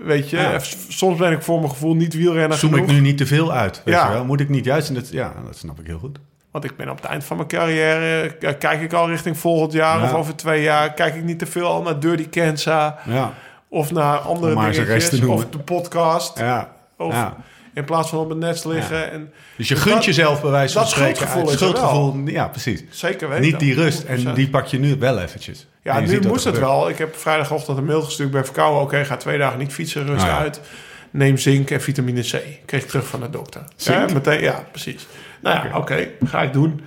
weet 0.00 0.30
je, 0.30 0.36
Ja. 0.36 0.58
soms 0.88 1.18
ben 1.18 1.32
ik 1.32 1.42
voor 1.42 1.58
mijn 1.58 1.70
gevoel 1.70 1.94
niet 1.94 2.14
wielrenner 2.14 2.58
Zoom 2.58 2.72
genoeg. 2.72 2.86
ik 2.88 2.92
nu 2.94 3.00
niet 3.00 3.18
te 3.18 3.26
veel 3.26 3.52
uit, 3.52 3.82
weet 3.84 3.94
Ja. 3.94 4.06
je 4.06 4.12
wel? 4.12 4.24
Moet 4.24 4.40
ik 4.40 4.48
niet 4.48 4.64
juist 4.64 4.88
in 4.88 4.94
het... 4.96 5.08
Ja, 5.08 5.32
dat 5.46 5.56
snap 5.56 5.80
ik 5.80 5.86
heel 5.86 5.98
goed. 5.98 6.18
Want 6.50 6.64
ik 6.64 6.76
ben 6.76 6.90
op 6.90 6.96
het 6.96 7.04
eind 7.04 7.24
van 7.24 7.36
mijn 7.36 7.48
carrière, 7.48 8.20
eh, 8.40 8.52
kijk 8.58 8.80
ik 8.80 8.92
al 8.92 9.08
richting 9.08 9.38
volgend 9.38 9.72
jaar 9.72 9.98
Ja. 9.98 10.04
of 10.04 10.12
over 10.14 10.36
twee 10.36 10.62
jaar, 10.62 10.92
kijk 10.94 11.14
ik 11.14 11.24
niet 11.24 11.38
te 11.38 11.46
veel 11.46 11.66
al 11.66 11.82
naar 11.82 12.00
Dirty. 12.00 12.40
Ja. 12.40 13.32
Of 13.68 13.92
naar 13.92 14.18
andere 14.18 14.54
dingetjes. 14.54 15.24
Of 15.24 15.46
de 15.50 15.58
podcast. 15.58 16.38
Ja. 16.38 16.72
Of 16.96 17.12
ja. 17.14 17.36
In 17.74 17.84
plaats 17.84 18.08
van 18.08 18.18
op 18.18 18.28
het 18.28 18.38
net 18.38 18.64
liggen. 18.64 19.10
En 19.10 19.32
Dus 19.56 19.68
je 19.68 19.74
Dus 19.74 19.82
gunt 19.82 19.94
dat- 19.94 20.04
jezelf 20.04 20.40
bij 20.42 20.50
wijze 20.50 20.72
van 20.72 20.82
dat 20.82 20.90
spreken 20.90 21.28
schuldgevoel 21.48 22.16
ja, 22.24 22.48
precies. 22.48 22.84
zeker 22.90 23.28
weten. 23.28 23.44
Niet 23.44 23.58
die 23.58 23.74
rust. 23.74 24.02
En 24.02 24.16
100%. 24.16 24.34
die 24.34 24.50
pak 24.50 24.66
je 24.66 24.78
nu 24.78 24.96
wel 24.98 25.18
eventjes. 25.18 25.66
Ja, 25.82 26.00
nu 26.00 26.20
moest 26.20 26.44
het 26.44 26.58
wel. 26.58 26.88
Ik 26.88 26.98
heb 26.98 27.16
vrijdagochtend 27.16 27.78
een 27.78 27.84
mail 27.84 28.02
gestuurd 28.02 28.30
bij 28.30 28.44
verkouden. 28.44 28.82
Oké, 28.82 29.04
ga 29.04 29.16
twee 29.16 29.38
dagen 29.38 29.58
niet 29.58 29.72
fietsen, 29.72 30.06
rust 30.06 30.24
ja. 30.24 30.38
uit. 30.38 30.60
Neem 31.10 31.36
zink 31.38 31.70
en 31.70 31.80
vitamine 31.80 32.20
C. 32.22 32.42
Kreeg 32.66 32.82
ik 32.82 32.88
terug 32.88 33.06
van 33.06 33.20
de 33.20 33.30
dokter. 33.30 33.62
Zink? 33.76 34.08
Ja, 34.08 34.14
meteen, 34.14 34.40
ja, 34.40 34.64
precies. 34.70 35.06
Nou 35.40 35.68
ja, 35.68 35.76
oké, 35.76 36.08
ga 36.24 36.42
ik 36.42 36.52
doen. 36.52 36.80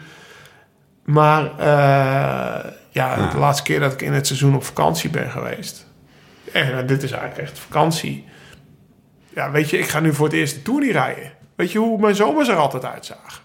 Maar 1.03 1.43
eh, 1.57 2.71
ja, 2.89 3.29
de 3.31 3.37
laatste 3.37 3.63
keer 3.63 3.79
dat 3.79 3.93
ik 3.93 4.01
in 4.01 4.13
het 4.13 4.27
seizoen 4.27 4.55
op 4.55 4.63
vakantie 4.63 5.09
ben 5.09 5.29
geweest. 5.31 5.85
En 6.51 6.77
eh, 6.77 6.87
dit 6.87 7.03
is 7.03 7.11
eigenlijk 7.11 7.41
echt 7.49 7.59
vakantie. 7.59 8.25
Ja, 9.35 9.51
weet 9.51 9.69
je, 9.69 9.77
ik 9.77 9.87
ga 9.87 9.99
nu 9.99 10.13
voor 10.13 10.25
het 10.25 10.35
eerst 10.35 10.55
de 10.55 10.61
Tour 10.61 10.81
niet 10.81 10.91
rijden. 10.91 11.31
Weet 11.55 11.71
je 11.71 11.79
hoe 11.79 11.99
mijn 11.99 12.15
zomers 12.15 12.47
er 12.47 12.55
altijd 12.55 12.85
uitzagen? 12.85 13.43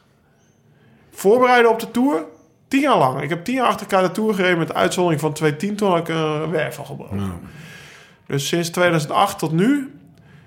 Voorbereiden 1.11 1.71
op 1.71 1.81
de 1.81 1.91
Tour, 1.91 2.25
tien 2.69 2.81
jaar 2.81 2.99
lang. 2.99 3.23
Ik 3.23 3.29
heb 3.29 3.45
tien 3.45 3.55
jaar 3.55 3.67
achter 3.67 3.87
elkaar 3.87 4.03
de 4.03 4.15
Tour 4.15 4.35
gereden 4.35 4.59
met 4.59 4.69
de 4.69 4.75
uitzondering 4.75 5.21
van 5.21 5.33
2010 5.33 5.77
toen 5.77 5.91
had 5.91 6.09
ik 6.09 6.09
een 6.09 6.51
wervel 6.51 6.85
gebroken. 6.85 7.41
Dus 8.27 8.49
sinds 8.49 8.71
2008 8.71 9.39
tot 9.39 9.53
nu, 9.53 9.95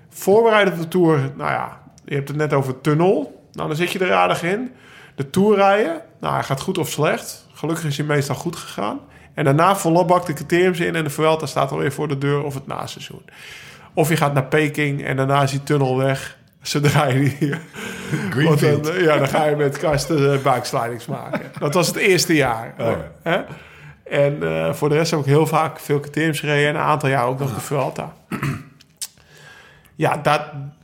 voorbereiden 0.08 0.74
op 0.74 0.80
de 0.80 0.88
Tour. 0.88 1.18
Nou 1.36 1.50
ja, 1.50 1.80
je 2.04 2.14
hebt 2.14 2.28
het 2.28 2.36
net 2.36 2.52
over 2.52 2.80
tunnel. 2.80 3.46
Nou, 3.52 3.68
dan 3.68 3.76
zit 3.76 3.90
je 3.90 3.98
er 3.98 4.12
aardig 4.12 4.42
in. 4.42 4.72
De 5.14 5.30
Tour 5.30 5.56
rijden, 5.56 6.00
nou, 6.20 6.34
hij 6.34 6.42
gaat 6.42 6.60
goed 6.60 6.78
of 6.78 6.90
slecht. 6.90 7.46
Gelukkig 7.52 7.84
is 7.84 7.96
hij 7.96 8.06
meestal 8.06 8.34
goed 8.34 8.56
gegaan. 8.56 9.00
En 9.34 9.44
daarna 9.44 9.76
volle 9.76 10.04
bak 10.04 10.26
de 10.26 10.32
criteriums 10.32 10.80
in 10.80 10.96
en 10.96 11.04
de 11.04 11.10
Vuelta 11.10 11.46
staat 11.46 11.70
alweer 11.70 11.92
voor 11.92 12.08
de 12.08 12.18
deur 12.18 12.42
of 12.42 12.54
het 12.54 12.66
naseizoen. 12.66 13.22
Of 13.94 14.08
je 14.08 14.16
gaat 14.16 14.34
naar 14.34 14.44
Peking 14.44 15.04
en 15.04 15.16
daarna 15.16 15.42
is 15.42 15.50
die 15.50 15.62
tunnel 15.62 15.96
weg. 15.96 16.36
Zodra 16.62 17.06
je 17.06 17.36
die... 17.38 17.50
Want 17.50 18.32
Greenfield. 18.32 18.84
dan, 18.84 19.02
ja, 19.02 19.16
dan 19.18 19.28
ga 19.28 19.44
je 19.44 19.56
met 19.56 19.78
Karsten 19.78 20.18
uh, 20.18 20.38
buikslidings 20.42 21.06
maken. 21.06 21.40
Dat 21.58 21.74
was 21.74 21.86
het 21.86 21.96
eerste 21.96 22.34
jaar. 22.34 22.74
Oh. 22.78 22.92
Hè? 23.22 23.40
En 24.04 24.42
eh, 24.42 24.72
voor 24.72 24.88
de 24.88 24.94
rest 24.94 25.10
heb 25.10 25.20
ik 25.20 25.26
heel 25.26 25.46
vaak 25.46 25.80
veel 25.80 26.00
criteriums 26.00 26.40
gereden. 26.40 26.68
En 26.68 26.74
een 26.74 26.80
aantal 26.80 27.08
jaar 27.08 27.26
ook 27.26 27.38
nog 27.38 27.54
de 27.54 27.60
Vuelta. 27.60 28.12
ja, 29.94 30.16
dat 30.16 30.42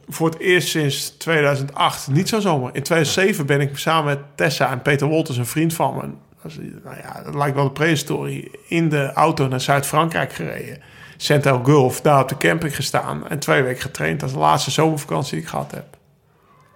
voor 0.09 0.29
het 0.31 0.39
eerst 0.39 0.69
sinds 0.69 1.17
2008. 1.17 2.09
Niet 2.09 2.29
zo 2.29 2.41
zomaar. 2.41 2.75
In 2.75 2.83
2007 2.83 3.47
ben 3.47 3.61
ik 3.61 3.79
samen 3.79 4.05
met 4.05 4.19
Tessa 4.35 4.71
en 4.71 4.83
Peter 4.83 5.07
Wolters, 5.07 5.37
een 5.37 5.47
vriend 5.47 5.75
van 5.75 5.95
me... 5.97 6.03
Nou 6.85 6.97
ja, 6.97 7.23
dat 7.25 7.35
lijkt 7.35 7.55
wel 7.55 7.65
de 7.65 7.71
prehistorie. 7.71 8.51
In 8.69 8.89
de 8.89 9.13
auto 9.13 9.49
naar 9.49 9.61
Zuid-Frankrijk 9.61 10.33
gereden. 10.33 10.79
Saint-El 11.21 11.61
Gulf, 11.65 12.01
daar 12.01 12.23
op 12.23 12.29
de 12.29 12.37
camping 12.37 12.77
gestaan. 12.77 13.29
En 13.29 13.39
twee 13.39 13.63
weken 13.63 13.83
getraind. 13.83 14.21
Dat 14.21 14.29
is 14.29 14.35
de 14.35 14.41
laatste 14.41 14.71
zomervakantie 14.71 15.33
die 15.35 15.43
ik 15.43 15.49
gehad 15.49 15.71
heb. 15.71 15.85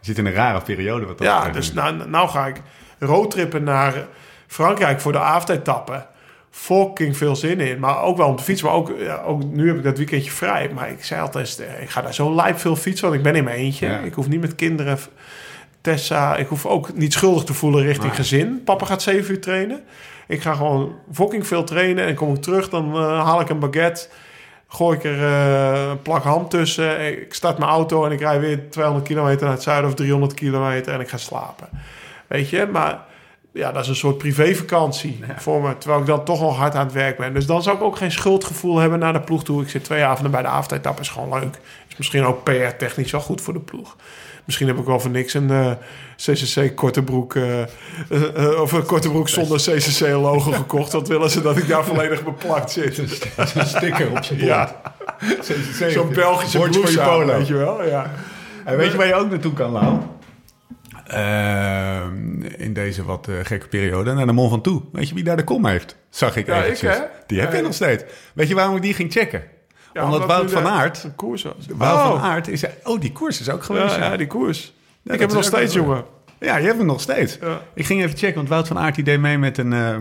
Je 0.01 0.07
zit 0.07 0.18
in 0.18 0.26
een 0.26 0.32
rare 0.32 0.61
periode. 0.61 1.07
Wat 1.07 1.18
dat 1.18 1.26
Ja, 1.26 1.36
betreft. 1.36 1.57
dus 1.57 1.72
nou, 1.72 2.09
nou 2.09 2.28
ga 2.28 2.47
ik 2.47 2.57
roadtrippen 2.99 3.62
naar 3.64 4.07
Frankrijk 4.47 5.01
voor 5.01 5.12
de 5.12 5.18
avondetappe. 5.18 6.07
Fucking 6.51 7.16
veel 7.16 7.36
zin 7.36 7.61
in. 7.61 7.78
Maar 7.78 8.03
ook 8.03 8.16
wel 8.16 8.28
om 8.28 8.36
te 8.36 8.43
fietsen. 8.43 8.66
Maar 8.66 8.76
ook, 8.76 8.93
ook 9.26 9.45
nu 9.45 9.66
heb 9.68 9.76
ik 9.76 9.82
dat 9.82 9.97
weekendje 9.97 10.30
vrij. 10.30 10.70
Maar 10.74 10.90
ik 10.90 11.05
zei 11.05 11.20
altijd, 11.20 11.61
eh, 11.61 11.82
ik 11.82 11.90
ga 11.90 12.03
daar 12.03 12.14
zo 12.14 12.34
lijp 12.34 12.59
veel 12.59 12.76
fietsen. 12.76 13.05
Want 13.07 13.16
ik 13.18 13.22
ben 13.24 13.34
in 13.34 13.45
mijn 13.45 13.57
eentje. 13.57 13.86
Ja. 13.86 13.99
Ik 13.99 14.14
hoef 14.14 14.28
niet 14.28 14.40
met 14.40 14.55
kinderen. 14.55 14.99
Tessa, 15.80 16.36
ik 16.36 16.47
hoef 16.49 16.66
ook 16.66 16.95
niet 16.97 17.12
schuldig 17.12 17.45
te 17.45 17.55
voelen 17.55 17.82
richting 17.82 18.14
gezin. 18.14 18.62
Papa 18.64 18.86
gaat 18.86 19.03
zeven 19.03 19.34
uur 19.34 19.40
trainen. 19.40 19.82
Ik 20.28 20.43
ga 20.43 20.55
gewoon 20.55 20.95
fucking 21.12 21.47
veel 21.47 21.64
trainen. 21.64 22.07
En 22.07 22.14
kom 22.14 22.34
ik 22.34 22.43
terug, 22.43 22.68
dan 22.68 22.95
eh, 22.95 23.24
haal 23.24 23.40
ik 23.40 23.49
een 23.49 23.59
baguette. 23.59 24.09
Gooi 24.74 24.96
ik 24.96 25.04
er 25.04 25.22
eh, 25.22 25.88
een 25.88 26.02
plak 26.02 26.22
ham 26.22 26.48
tussen. 26.48 27.06
Ik 27.06 27.34
start 27.34 27.58
mijn 27.58 27.70
auto 27.70 28.04
en 28.04 28.12
ik 28.12 28.20
rij 28.20 28.40
weer 28.40 28.70
200 28.70 29.06
kilometer 29.06 29.42
naar 29.44 29.52
het 29.54 29.62
zuiden 29.62 29.90
of 29.90 29.96
300 29.96 30.34
kilometer 30.34 30.92
en 30.92 31.00
ik 31.00 31.08
ga 31.08 31.16
slapen. 31.16 31.68
Weet 32.26 32.48
je, 32.48 32.68
maar 32.72 32.98
ja, 33.52 33.72
dat 33.72 33.82
is 33.82 33.88
een 33.88 33.96
soort 33.96 34.18
privévakantie 34.18 35.24
voor 35.36 35.62
me. 35.62 35.78
Terwijl 35.78 36.00
ik 36.00 36.06
dan 36.06 36.24
toch 36.24 36.40
nog 36.40 36.56
hard 36.56 36.74
aan 36.74 36.84
het 36.84 36.94
werk 36.94 37.16
ben. 37.16 37.34
Dus 37.34 37.46
dan 37.46 37.62
zou 37.62 37.76
ik 37.76 37.82
ook 37.82 37.96
geen 37.96 38.12
schuldgevoel 38.12 38.78
hebben 38.78 38.98
naar 38.98 39.12
de 39.12 39.20
ploeg 39.20 39.44
toe. 39.44 39.62
Ik 39.62 39.68
zit 39.68 39.84
twee 39.84 40.04
avonden 40.04 40.32
bij 40.32 40.42
de 40.42 40.48
avondetappe, 40.48 41.00
is 41.00 41.08
gewoon 41.08 41.40
leuk. 41.40 41.58
Is 41.88 41.96
misschien 41.96 42.24
ook 42.24 42.44
PR-technisch 42.44 43.10
wel 43.10 43.20
goed 43.20 43.40
voor 43.40 43.52
de 43.52 43.60
ploeg. 43.60 43.96
Misschien 44.45 44.66
heb 44.66 44.78
ik 44.78 44.84
wel 44.84 45.01
voor 45.01 45.11
niks 45.11 45.34
een 45.34 45.51
eh, 45.51 45.70
CCC 46.16 46.76
korte 46.76 47.03
broek 47.03 47.34
eh, 47.34 47.62
eh, 47.62 48.61
of 48.61 48.72
een 48.72 48.86
korte 48.86 49.09
broek 49.09 49.28
zonder 49.28 49.59
CCC 49.59 50.01
logo 50.01 50.51
gekocht. 50.53 50.93
Wat 50.93 51.09
willen 51.09 51.30
ze 51.30 51.43
dat 51.43 51.57
ik 51.57 51.68
daar 51.68 51.84
volledig 51.84 52.24
beplakt 52.24 52.70
zit? 52.70 52.99
een 52.99 53.66
sticker 53.66 54.11
op 54.11 54.22
je 54.22 54.34
bord. 54.34 54.40
Ja, 54.40 54.82
zo'n 55.90 56.12
Belgische 56.12 56.59
Bordje 56.59 56.59
voor 56.59 56.62
je 56.68 56.70
broekzaam, 56.70 57.07
polo. 57.07 57.36
weet 57.36 57.47
je 57.47 57.55
wel? 57.55 57.84
Ja. 57.84 58.11
En 58.64 58.76
weet 58.76 58.90
je 58.90 58.97
waar 58.97 59.07
je 59.07 59.14
ook 59.14 59.30
naartoe 59.30 59.53
kan, 59.53 59.70
Lau? 59.72 59.99
Ehm, 61.07 62.43
in 62.43 62.72
deze 62.72 63.05
wat 63.05 63.28
gekke 63.43 63.68
periode. 63.68 64.12
Naar 64.12 64.26
de 64.26 64.32
Mont 64.32 64.51
Ventoux. 64.51 64.86
Weet 64.93 65.09
je 65.09 65.14
wie 65.14 65.24
daar 65.24 65.36
de 65.36 65.45
kom 65.45 65.66
heeft? 65.66 65.97
Zag 66.11 66.36
ik 66.36 66.47
Ja, 66.47 66.57
ik, 66.57 66.62
eventjes. 66.64 66.97
hè? 66.97 67.03
Die 67.26 67.40
heb 67.40 67.51
je 67.51 67.57
Ja. 67.57 67.62
nog 67.62 67.74
steeds. 67.74 68.05
Weet 68.34 68.49
je 68.49 68.55
waarom 68.55 68.76
ik 68.76 68.82
die 68.82 68.95
ging 68.95 69.12
checken? 69.12 69.43
Ja, 69.93 70.05
Omdat 70.05 70.26
Wout 70.26 70.51
van 70.51 70.66
Aert... 70.66 71.05
Een 71.05 71.14
koers 71.14 71.43
was. 71.43 71.55
Wout 71.76 71.99
Oh. 71.99 72.11
van 72.11 72.20
Aert 72.20 72.49
is... 72.49 72.64
Oh, 72.84 73.01
die 73.01 73.12
koers 73.12 73.40
is 73.40 73.51
ook 73.51 73.62
geweest. 73.64 73.97
Ja, 73.97 74.16
die 74.16 74.26
koers. 74.26 74.72
ik 75.05 75.11
heb 75.11 75.20
hem 75.20 75.32
nog 75.36 75.45
steeds, 75.45 75.74
jongen. 75.74 76.05
Ja, 76.38 76.57
je 76.57 76.64
hebt 76.64 76.78
hem 76.78 76.86
nog 76.86 77.01
steeds. 77.01 77.38
Ik 77.74 77.86
ging 77.86 78.03
even 78.03 78.16
checken, 78.18 78.34
want 78.36 78.49
Wout 78.49 78.66
van 78.68 78.78
Aert 78.78 78.95
die 78.95 79.05
deed 79.05 79.20
mee 79.20 79.38
met 79.38 79.59
een, 79.59 79.72
eh, 79.72 79.97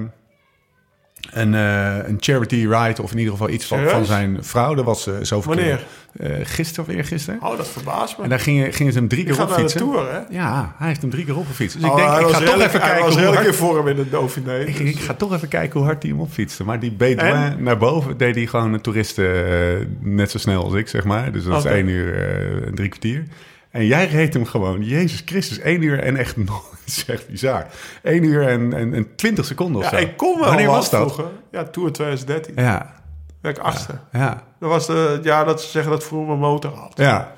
een, 1.32 1.54
eh, 1.56 1.98
een 2.08 2.18
charity 2.20 2.56
ride... 2.56 3.02
of 3.02 3.12
in 3.12 3.18
ieder 3.18 3.34
geval 3.34 3.50
iets 3.50 3.66
van, 3.66 3.88
van 3.88 4.06
zijn 4.06 4.38
vrouw. 4.42 4.74
Dat 4.74 4.86
was 4.86 5.08
eh 5.08 5.14
zoveel 5.22 5.56
Wanneer? 5.56 5.76
keer. 5.76 6.30
Eh, 6.30 6.36
gisteren 6.44 6.90
of 6.90 6.96
eergisteren. 6.96 7.40
Oh, 7.44 7.58
dat 7.58 7.68
verbaast 7.68 8.18
me. 8.18 8.24
En 8.24 8.30
daar 8.30 8.40
gingen, 8.40 8.74
gingen 8.74 8.94
ze 8.94 9.00
hem 9.00 9.08
drie 9.08 9.24
keer 9.24 9.36
de 9.36 9.42
opfietsen. 9.42 9.80
Tour, 9.80 10.12
hè? 10.14 10.20
Ja, 10.30 10.76
hij 10.78 10.88
heeft 10.88 11.02
hem 11.02 11.10
drie 11.10 11.26
keer 11.26 11.38
opgefietst. 11.38 11.82
Dus 11.82 11.90
Oh, 11.90 11.92
ik 11.92 11.98
denk, 11.98 12.10
hij 12.10 12.22
ik 12.22 12.28
ga 12.36 12.40
toch 12.40 12.62
even 12.62 12.80
kijken 12.80 13.04
was 13.06 13.16
hoe 13.16 13.26
hard... 13.26 13.46
in 13.48 13.54
vorm 13.54 13.88
in 13.88 13.96
de 13.96 14.10
Dauphiné. 14.10 14.60
Ik, 14.60 14.78
dus- 14.78 14.90
ik 14.90 15.00
ga 15.00 15.14
toch 15.14 15.34
even 15.34 15.48
kijken 15.48 15.80
hoe 15.80 15.88
hard 15.88 16.04
hij 16.04 16.12
hem 16.12 16.22
opfietste. 16.22 16.64
Maar 16.64 16.80
die 16.80 16.92
Bedouin 16.92 17.36
En? 17.36 17.64
naar 17.64 17.78
boven 17.78 18.18
deed 18.18 18.36
hij 18.36 18.46
gewoon 18.46 18.74
een 18.74 18.82
toeristen 18.82 19.98
net 20.00 20.32
zo 20.32 20.38
snel 20.38 20.64
als 20.64 20.74
ik, 20.74 20.88
zeg 20.88 21.04
maar. 21.04 21.32
Dus 21.32 21.44
dat 21.44 21.66
is 21.66 21.72
één 21.72 21.88
uur 21.88 22.72
drie 22.74 22.90
kwartier. 22.90 23.24
En 23.72 23.86
jij 23.86 24.08
reed 24.08 24.34
hem 24.34 24.46
gewoon, 24.46 24.84
Jezus 24.84 25.22
Christus, 25.26 25.60
één 25.60 25.82
uur 25.82 26.00
en 26.00 26.16
echt 26.18 26.38
nog, 26.38 26.70
dat 26.70 26.80
is 26.86 27.06
echt 27.08 27.28
bizar. 27.30 27.66
Eén 28.04 28.24
uur 28.24 28.48
en, 28.48 28.74
en, 28.74 28.94
en 28.94 29.16
twintig 29.16 29.46
seconden 29.46 29.82
of 29.82 29.92
Ja, 29.92 29.98
zo. 29.98 30.04
ik 30.04 30.18
kon 30.18 30.40
wel 30.40 30.48
Wanneer 30.48 30.68
was 30.68 30.90
dat? 30.90 31.02
vroeger. 31.14 31.34
Ja, 31.52 31.64
Tour 31.64 31.92
2013. 31.92 32.54
Ja, 32.64 32.94
werd 33.42 33.58
ik 33.58 33.64
achtste. 33.64 33.94
ja, 34.12 34.44
Dat 34.60 34.70
was 34.70 34.88
de, 34.88 35.20
jaar 35.24 35.46
dat 35.46 35.62
ze 35.62 35.70
zeggen 35.70 35.92
dat 35.92 36.04
vroeger 36.04 36.28
mijn 36.28 36.40
motor 36.40 36.72
had. 36.76 36.94
ja. 36.96 37.34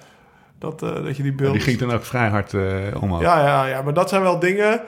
Dat, 0.59 0.83
eh, 0.83 1.03
dat 1.03 1.17
je 1.17 1.23
die 1.23 1.33
beelden... 1.33 1.53
Die 1.57 1.61
ging 1.67 1.77
dan 1.79 1.91
ook 1.91 2.05
vrij 2.05 2.27
hard 2.29 2.53
eh 2.53 2.61
omhoog. 3.01 3.21
ja, 3.21 3.39
ja, 3.45 3.65
ja, 3.65 3.81
maar 3.81 3.93
dat 3.93 4.09
zijn 4.09 4.21
wel 4.21 4.39
dingen... 4.39 4.81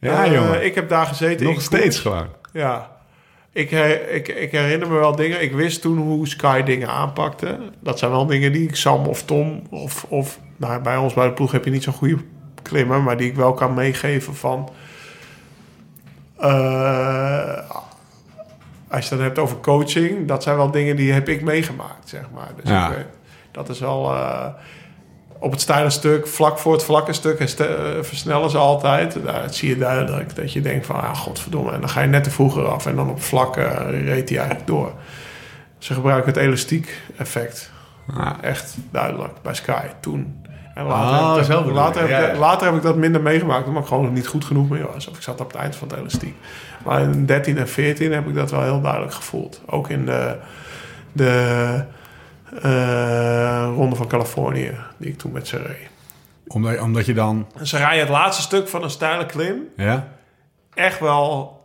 Ja, 0.00 0.24
Eh, 0.24 0.32
jongen. 0.32 0.64
Ik 0.64 0.74
heb 0.74 0.88
daar 0.88 1.06
gezeten 1.06 1.46
nog 1.46 1.62
steeds 1.62 1.98
gewoon. 2.00 2.26
Ja. 2.52 2.90
ik, 3.52 3.70
ik, 4.10 4.28
ik 4.28 4.50
herinner 4.50 4.88
me 4.88 4.98
wel 4.98 5.16
dingen. 5.16 5.42
Ik 5.42 5.52
wist 5.52 5.80
toen 5.80 5.98
hoe 5.98 6.28
Sky 6.28 6.62
dingen 6.62 6.88
aanpakte. 6.88 7.58
Dat 7.80 7.98
zijn 7.98 8.10
wel 8.10 8.26
dingen 8.26 8.52
die 8.52 8.68
ik 8.68 8.76
Sam 8.76 9.06
of 9.06 9.22
Tom 9.22 9.62
of... 9.70 10.04
of 10.08 10.38
nou, 10.58 10.82
bij 10.82 10.96
ons 10.96 11.14
bij 11.14 11.26
de 11.26 11.32
ploeg 11.32 11.52
heb 11.52 11.64
je 11.64 11.70
niet 11.70 11.82
zo'n 11.82 11.92
goede 11.92 12.16
klimmer... 12.62 13.00
maar 13.02 13.16
die 13.16 13.28
ik 13.28 13.36
wel 13.36 13.54
kan 13.54 13.74
meegeven 13.74 14.34
van... 14.36 14.70
eh, 16.38 17.58
als 18.90 19.04
je 19.04 19.08
het 19.08 19.10
dan 19.10 19.20
hebt 19.20 19.38
over 19.38 19.56
coaching... 19.60 20.28
dat 20.28 20.42
zijn 20.42 20.56
wel 20.56 20.70
dingen 20.70 20.96
die 20.96 21.12
heb 21.12 21.28
ik 21.28 21.42
meegemaakt, 21.42 22.08
zeg 22.08 22.22
maar. 22.34 22.48
Dus 22.62 22.70
Ja. 22.70 22.88
ik 22.90 22.96
weet- 22.96 23.06
dat 23.50 23.68
is 23.68 23.80
wel... 23.80 24.14
eh, 24.14 24.46
op 25.40 25.50
het 25.50 25.60
steile 25.60 25.90
stuk, 25.90 26.26
vlak 26.26 26.58
voor 26.58 26.72
het 26.72 26.82
vlakke 26.84 27.12
stuk, 27.12 27.40
eh, 27.40 27.66
versnellen 28.00 28.50
ze 28.50 28.56
altijd. 28.58 29.24
Nou, 29.24 29.42
dat 29.42 29.54
zie 29.54 29.68
je 29.68 29.78
duidelijk. 29.78 30.36
Dat 30.36 30.52
je 30.52 30.60
denkt 30.60 30.86
van, 30.86 30.96
ah, 31.00 31.14
godverdomme. 31.16 31.72
En 31.72 31.80
dan 31.80 31.88
ga 31.88 32.00
je 32.00 32.06
net 32.08 32.24
te 32.24 32.30
vroeger 32.30 32.66
af. 32.68 32.86
En 32.86 32.96
dan 32.96 33.10
op 33.10 33.22
vlak 33.22 33.56
reed 33.56 34.28
hij 34.28 34.38
eigenlijk 34.38 34.66
door. 34.66 34.92
Ze 35.78 35.94
gebruiken 35.94 36.32
het 36.32 36.40
elastiek 36.42 37.00
effect. 37.16 37.70
Ja. 38.16 38.36
Echt 38.40 38.76
duidelijk. 38.90 39.32
Bij 39.42 39.54
Sky, 39.54 39.86
toen. 40.00 40.44
En 40.78 40.84
Oh, 40.84 40.90
later, 40.90 41.48
heb, 41.48 41.58
ik 41.58 41.64
dat, 41.64 41.74
later, 41.74 42.00
heb, 42.00 42.32
Ja. 42.34 42.38
later 42.38 42.66
heb 42.66 42.76
ik 42.76 42.82
dat 42.82 42.96
minder 42.96 43.20
meegemaakt. 43.20 43.66
Omdat 43.66 43.82
ik 43.82 43.88
gewoon 43.88 44.04
nog 44.04 44.12
niet 44.12 44.26
goed 44.26 44.44
genoeg 44.44 44.68
meer 44.68 44.86
was. 44.92 45.08
Of 45.08 45.16
ik 45.16 45.22
zat 45.22 45.40
op 45.40 45.52
het 45.52 45.60
eind 45.60 45.76
van 45.76 45.88
het 45.88 45.98
elastiek. 45.98 46.34
Maar 46.84 47.00
in 47.00 47.26
13 47.26 47.58
en 47.58 47.68
14 47.68 48.12
heb 48.12 48.26
ik 48.28 48.34
dat 48.34 48.50
wel 48.50 48.62
heel 48.62 48.80
duidelijk 48.80 49.12
gevoeld. 49.12 49.62
Ook 49.66 49.88
in 49.88 50.06
de... 50.06 50.36
de 51.12 51.84
eh, 52.62 53.70
Ronde 53.74 53.96
van 53.96 54.06
Californië, 54.06 54.74
die 54.96 55.10
ik 55.10 55.18
toen 55.18 55.32
met 55.32 55.48
ze 55.48 55.56
reed. 55.56 55.88
Omdat, 56.46 56.80
omdat 56.80 57.06
je 57.06 57.14
dan... 57.14 57.46
Ze 57.62 57.76
rijden 57.76 58.00
het 58.00 58.08
laatste 58.08 58.42
stuk 58.42 58.68
van 58.68 58.82
een 58.82 58.90
steile 58.90 59.26
klim 59.26 59.62
Ja? 59.76 60.08
echt 60.74 61.00
wel 61.00 61.57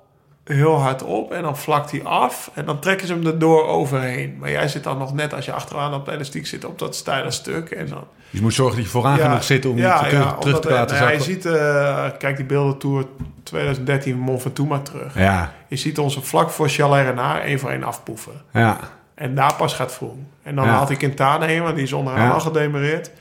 heel 0.43 0.79
hard 0.79 1.03
op. 1.03 1.31
En 1.31 1.41
dan 1.41 1.57
vlakt 1.57 1.91
hij 1.91 2.03
af. 2.03 2.51
En 2.53 2.65
dan 2.65 2.79
trekken 2.79 3.07
ze 3.07 3.13
hem 3.13 3.25
erdoor 3.25 3.67
overheen. 3.67 4.37
Maar 4.39 4.51
jij 4.51 4.67
zit 4.67 4.83
dan 4.83 4.97
nog 4.97 5.13
net 5.13 5.33
als 5.33 5.45
je 5.45 5.51
achteraan 5.51 5.93
op 5.93 6.05
de 6.05 6.11
elastiek 6.11 6.47
zit 6.47 6.65
op 6.65 6.79
dat 6.79 6.95
steile 6.95 7.31
stuk. 7.31 7.69
En 7.71 7.87
dan, 7.87 8.03
Je 8.29 8.41
moet 8.41 8.53
zorgen 8.53 8.75
dat 8.75 8.85
je 8.85 8.91
vooraan 8.91 9.17
genoeg 9.19 9.43
zit 9.43 9.65
om 9.65 9.77
ja, 9.77 9.97
terug, 9.97 10.11
ja, 10.11 10.19
terug 10.19 10.43
omdat, 10.45 10.61
te 10.61 10.69
laten 10.69 10.95
nou 10.97 11.11
ja, 11.11 11.17
zakken. 11.17 11.33
Je 11.33 11.41
ziet, 11.41 11.45
eh, 11.45 12.05
kijk 12.19 12.35
die 12.37 12.45
beelden 12.45 12.77
Tour 12.77 13.05
2013 13.43 14.17
Mont 14.17 14.41
Ventoux 14.41 14.79
terug. 14.89 15.17
Ja, 15.17 15.51
Je 15.67 15.75
ziet 15.75 15.99
ons 15.99 16.19
vlak 16.21 16.49
voor 16.49 16.69
Chalet 16.69 17.05
Renard 17.05 17.43
één 17.43 17.59
voor 17.59 17.69
één 17.69 17.83
afpoeven. 17.83 18.33
ja. 18.53 18.77
En 19.15 19.35
daar 19.35 19.53
pas 19.55 19.73
gaat 19.73 19.93
Vroom. 19.93 20.27
En 20.43 20.55
dan 20.55 20.67
haalt 20.67 20.87
hij 20.87 20.97
Quintana 20.97 21.45
heen, 21.45 21.61
want 21.63 21.75
die 21.75 21.83
is 21.83 21.93
onderaan 21.93 22.31
al 22.31 22.39
gedemereerd. 22.39 23.11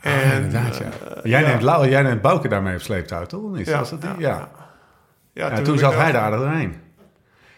En, 0.00 0.44
Ah, 0.46 0.52
ja. 0.52 0.60
eh, 0.60 1.22
Jij, 1.22 1.42
neemt 1.42 1.62
Lau, 1.62 1.88
jij 1.88 2.02
neemt 2.02 2.22
Bouke 2.22 2.48
daarmee 2.48 2.74
op 2.74 2.80
sleeptouw, 2.80 3.26
toch? 3.26 3.52
Niet? 3.52 3.66
Ja, 3.66 3.78
dat 3.78 4.00
die? 4.00 4.10
ja, 4.18 4.48
Ja. 5.34 5.60
toen 5.60 5.78
zat 5.78 5.94
hij 5.94 6.12
daar 6.12 6.30
doorheen. 6.30 6.74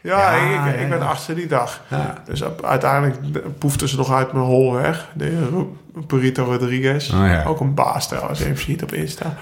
Ja, 0.00 0.36
Ja, 0.36 0.66
ik, 0.66 0.80
ik, 0.80 0.88
ben 0.88 1.02
achtste 1.02 1.34
die 1.34 1.46
dag. 1.46 1.82
Ja. 1.88 2.14
Dus 2.24 2.42
uiteindelijk 2.62 3.16
poefde 3.58 3.88
ze 3.88 3.96
nog 3.96 4.12
uit 4.12 4.32
mijn 4.32 4.44
hol 4.44 4.72
weg. 4.72 5.08
De 5.14 5.66
Perito 6.06 6.44
Rodriguez. 6.44 7.12
Oh, 7.12 7.26
ja. 7.26 7.44
Ook 7.44 7.60
een 7.60 7.74
baas 7.74 8.08
trouwens, 8.08 8.40
even 8.40 8.58
ziet 8.58 8.82
op 8.82 8.92
Insta. 8.92 9.34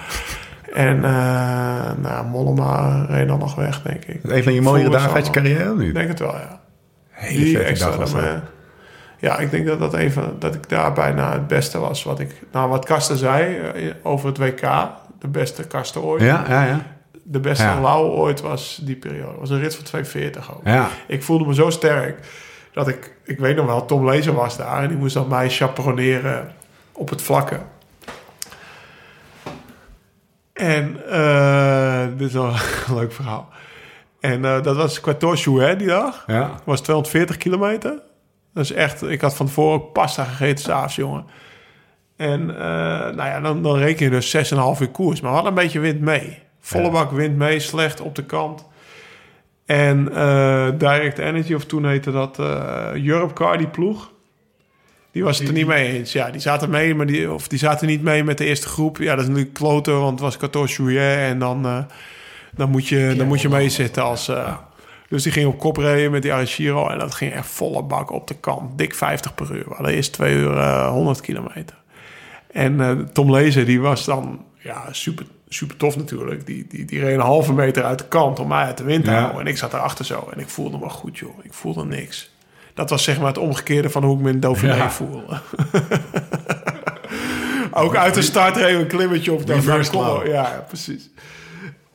En 0.74 1.04
eh 1.04 1.90
nou, 1.96 2.26
Mollema 2.26 3.04
reed 3.08 3.28
dan 3.28 3.38
nog 3.38 3.54
weg, 3.54 3.82
denk 3.82 4.04
ik. 4.04 4.20
Een 4.22 4.42
van 4.42 4.52
je 4.52 4.62
mooiere 4.62 4.82
Voelde 4.82 4.98
dagen 4.98 5.14
uit 5.14 5.26
je 5.26 5.32
carrière, 5.32 5.70
Ik 5.70 5.76
niet? 5.76 5.94
denk 5.94 6.08
het 6.08 6.18
wel, 6.18 6.36
ja. 6.36 6.60
Hele 7.10 7.44
Die 7.44 7.62
extra 7.62 7.96
dag 7.96 8.10
dan, 8.10 8.40
Ja, 9.18 9.38
ik 9.38 9.50
denk 9.50 9.66
dat 9.66 9.78
dat 9.78 9.94
een 9.94 10.12
van, 10.12 10.36
dat 10.38 10.54
ik 10.54 10.68
daar 10.68 10.92
bijna 10.92 11.32
het 11.32 11.46
beste 11.46 11.78
was. 11.78 12.02
Wat 12.02 12.20
ik, 12.20 12.42
nou, 12.52 12.68
wat 12.68 12.84
Karsten 12.84 13.16
zei 13.16 13.56
eh, 13.56 13.90
over 14.02 14.28
het 14.28 14.38
WK, 14.38 14.60
de 15.18 15.28
beste 15.28 15.66
Karsten 15.66 16.02
ooit. 16.02 16.22
Ja, 16.22 16.44
ja, 16.48 16.64
ja. 16.64 16.80
De 17.26 17.40
beste 17.40 17.64
Ja. 17.64 17.80
Lau 17.80 18.10
ooit 18.10 18.40
was 18.40 18.80
die 18.82 18.96
periode. 18.96 19.38
was 19.38 19.50
een 19.50 19.60
rit 19.60 19.74
van 19.74 19.84
240 19.84 20.54
ook. 20.54 20.60
Ja, 20.64 20.88
Ik 21.06 21.22
voelde 21.22 21.46
me 21.46 21.54
zo 21.54 21.70
sterk 21.70 22.26
dat 22.72 22.88
ik, 22.88 23.16
ik 23.24 23.38
weet 23.38 23.56
nog 23.56 23.66
wel, 23.66 23.84
Tom 23.84 24.04
Lezer 24.04 24.34
was 24.34 24.56
daar 24.56 24.82
en 24.82 24.88
die 24.88 24.96
moest 24.98 25.14
dan 25.14 25.28
mij 25.28 25.50
chaperoneren 25.50 26.52
op 26.92 27.08
het 27.10 27.22
vlakke. 27.22 27.60
En 30.52 31.10
eh, 31.10 32.06
dit 32.16 32.28
is 32.28 32.32
wel 32.34 32.46
een 32.88 32.94
leuk 32.94 33.12
verhaal. 33.12 33.48
En 34.20 34.44
eh, 34.44 34.62
dat 34.62 34.76
was 34.76 35.00
Quatorze 35.00 35.50
hè, 35.50 35.76
die 35.76 35.86
dag. 35.86 36.24
ja. 36.26 36.40
Dat 36.40 36.62
was 36.64 36.80
240 36.80 37.36
kilometer. 37.36 38.02
Dat 38.54 38.64
is 38.64 38.72
echt, 38.72 39.02
ik 39.02 39.20
had 39.20 39.34
van 39.36 39.46
tevoren 39.46 39.74
ook 39.82 39.92
pasta 39.92 40.24
gegeten 40.24 40.64
s'avonds, 40.64 40.96
jongen. 40.96 41.24
En 42.16 42.50
eh, 42.50 42.56
nou 43.14 43.28
ja, 43.28 43.40
dan, 43.40 43.62
dan 43.62 43.76
reken 43.76 44.04
je 44.04 44.10
dus 44.10 44.36
6,5 44.36 44.80
uur 44.80 44.88
koers. 44.88 45.20
Maar 45.20 45.30
we 45.30 45.36
hadden 45.36 45.56
een 45.56 45.62
beetje 45.62 45.80
wind 45.80 46.00
mee. 46.00 46.42
Volle 46.64 46.90
bak 46.90 47.10
wind 47.10 47.36
mee, 47.36 47.60
slecht 47.60 48.00
op 48.00 48.14
de 48.14 48.24
kant. 48.24 48.64
En 49.66 50.14
eh, 50.14 50.68
Direct 50.78 51.18
Energy, 51.18 51.54
of 51.54 51.64
toen 51.64 51.86
heette 51.86 52.10
dat 52.10 52.38
eh 52.38 53.06
Europe 53.06 53.32
Car, 53.32 53.58
die 53.58 53.68
ploeg. 53.68 54.12
Die 55.10 55.24
was 55.24 55.38
het 55.38 55.48
er 55.48 55.54
niet 55.54 55.66
mee 55.66 55.92
eens. 55.92 56.12
Ja, 56.12 56.30
die 56.30 56.40
zaten 56.40 56.70
mee, 56.70 56.94
maar 56.94 57.06
die, 57.06 57.32
of 57.32 57.48
die 57.48 57.58
zaten 57.58 57.86
niet 57.86 58.02
mee 58.02 58.24
met 58.24 58.38
de 58.38 58.44
eerste 58.44 58.68
groep. 58.68 58.98
Ja, 58.98 59.14
dat 59.14 59.22
is 59.22 59.28
natuurlijk 59.28 59.54
kloten, 59.54 60.00
want 60.00 60.20
het 60.20 60.20
was 60.20 60.36
14 60.36 60.90
juillet. 60.92 61.18
En 61.18 61.38
dan, 61.38 61.66
eh, 61.66 61.78
dan, 62.54 62.70
moet 62.70 62.88
je, 62.88 63.14
dan 63.16 63.26
moet 63.26 63.40
je 63.40 63.48
meezitten 63.48 64.02
als... 64.02 64.30
dus 65.08 65.22
die 65.22 65.32
ging 65.32 65.46
op 65.46 65.58
kop 65.58 65.76
rijden 65.76 66.10
met 66.10 66.22
die 66.22 66.32
Arashiro. 66.32 66.88
En 66.88 66.98
dat 66.98 67.14
ging 67.14 67.32
echt 67.32 67.46
volle 67.46 67.82
bak 67.82 68.10
op 68.10 68.28
de 68.28 68.36
kant. 68.40 68.78
Dik 68.78 68.94
50 68.94 69.34
per 69.34 69.50
uur. 69.54 69.64
We 69.68 69.74
hadden 69.74 69.94
eerst 69.94 70.12
2 70.12 70.34
uur 70.34 70.56
eh, 70.56 70.88
100 70.88 71.20
kilometer. 71.20 71.76
En 72.50 73.08
Tom 73.12 73.30
Lezer, 73.30 73.64
die 73.64 73.80
was 73.80 74.04
dan 74.04 74.44
ja, 74.58 74.82
super, 74.90 75.26
super 75.48 75.76
tof 75.76 75.96
natuurlijk. 75.96 76.46
Die, 76.46 76.66
die, 76.68 76.84
die 76.84 77.00
reed 77.00 77.14
een 77.14 77.20
halve 77.20 77.52
meter 77.52 77.84
uit 77.84 77.98
de 77.98 78.08
kant 78.08 78.38
om 78.38 78.48
mij 78.48 78.64
uit 78.64 78.78
de 78.78 78.84
wind 78.84 79.04
te 79.04 79.10
Ja. 79.10 79.18
houden. 79.20 79.40
En 79.40 79.46
ik 79.46 79.56
zat 79.56 79.72
erachter 79.72 80.04
zo. 80.04 80.28
En 80.32 80.40
ik 80.40 80.48
voelde 80.48 80.78
me 80.78 80.88
goed, 80.88 81.18
joh. 81.18 81.38
Ik 81.44 81.52
voelde 81.54 81.84
niks. 81.84 82.32
Dat 82.74 82.90
was 82.90 83.02
zeg 83.04 83.18
maar 83.18 83.26
het 83.28 83.38
omgekeerde 83.38 83.90
van 83.90 84.04
hoe 84.04 84.16
ik 84.16 84.22
me 84.22 84.30
in 84.30 84.40
Dauphiné 84.40 84.74
Ja. 84.76 84.90
voel. 84.90 85.22
Ook 87.70 87.96
uit 87.96 88.14
de 88.14 88.22
start 88.22 88.56
reed 88.56 88.74
een 88.80 88.86
klimmetje 88.86 89.32
op. 89.32 89.46
maar. 89.92 90.28
Ja, 90.28 90.64
precies. 90.68 91.10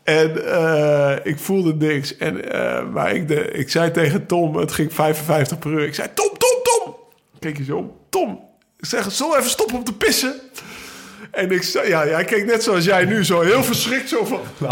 En 0.04 0.46
eh, 0.54 1.16
ik 1.24 1.40
voelde 1.40 1.76
niks. 1.76 2.18
En, 2.18 2.52
eh, 2.52 2.86
maar 2.90 3.12
ik, 3.14 3.28
de, 3.28 3.52
ik 3.52 3.70
zei 3.70 3.92
tegen 3.92 4.26
Tom, 4.26 4.56
het 4.56 4.72
ging 4.72 4.94
55 4.94 5.60
per 5.60 5.72
uur. 5.72 5.86
Ik 5.86 5.96
zei, 5.96 6.08
Tom, 6.14 6.30
Tom, 6.38 6.60
Tom. 6.64 6.96
Kijk 7.40 7.58
je 7.58 7.64
zo 7.64 7.78
om. 7.78 7.92
Tom, 8.10 8.40
ik 8.78 8.86
zeg, 8.86 9.12
zullen 9.12 9.32
we 9.32 9.38
even 9.38 9.50
stoppen 9.52 9.76
om 9.78 9.84
te 9.84 9.94
pissen? 9.94 10.34
En 11.32 11.52
ik 11.52 11.64
zei, 11.64 11.88
ja, 11.88 12.08
jij 12.08 12.24
keek 12.24 12.46
net 12.46 12.64
zoals 12.64 12.86
jij 12.86 13.06
nu, 13.06 13.26
zo 13.26 13.42
heel 13.42 13.64
verschrikt. 13.64 14.10
Zo 14.10 14.26
van, 14.26 14.42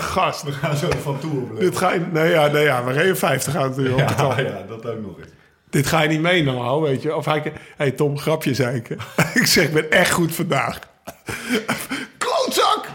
gast, 0.00 0.42
We 0.42 0.52
gaan 0.52 0.76
zo 0.76 0.88
van 1.02 1.18
toe 1.20 1.58
dit 1.58 1.76
ga 1.76 1.92
je... 1.92 2.00
Nee, 2.12 2.30
ja, 2.30 2.46
nee, 2.46 2.64
ja, 2.64 2.84
we 2.84 2.92
reden 2.92 3.16
50 3.16 3.56
aan 3.56 3.68
natuurlijk 3.68 4.00
op 4.00 4.08
de 4.08 4.14
kant. 4.14 4.36
ja, 4.36 4.64
dat 4.68 4.86
ook 4.86 5.02
nog 5.02 5.18
eens. 5.18 5.28
Dit 5.70 5.86
ga 5.86 6.02
je 6.02 6.08
niet 6.08 6.20
mee 6.20 6.42
nou, 6.42 6.82
weet 6.82 7.02
je. 7.02 7.16
Of 7.16 7.24
hij... 7.24 7.52
hey 7.76 7.90
Tom, 7.90 8.18
grapje, 8.18 8.54
zei 8.54 8.76
ik. 8.76 8.88
ik 9.40 9.46
zeg, 9.46 9.64
ik 9.64 9.72
ben 9.72 9.90
echt 9.90 10.10
goed 10.10 10.34
vandaag. 10.34 10.78
Klootzak! 12.18 12.88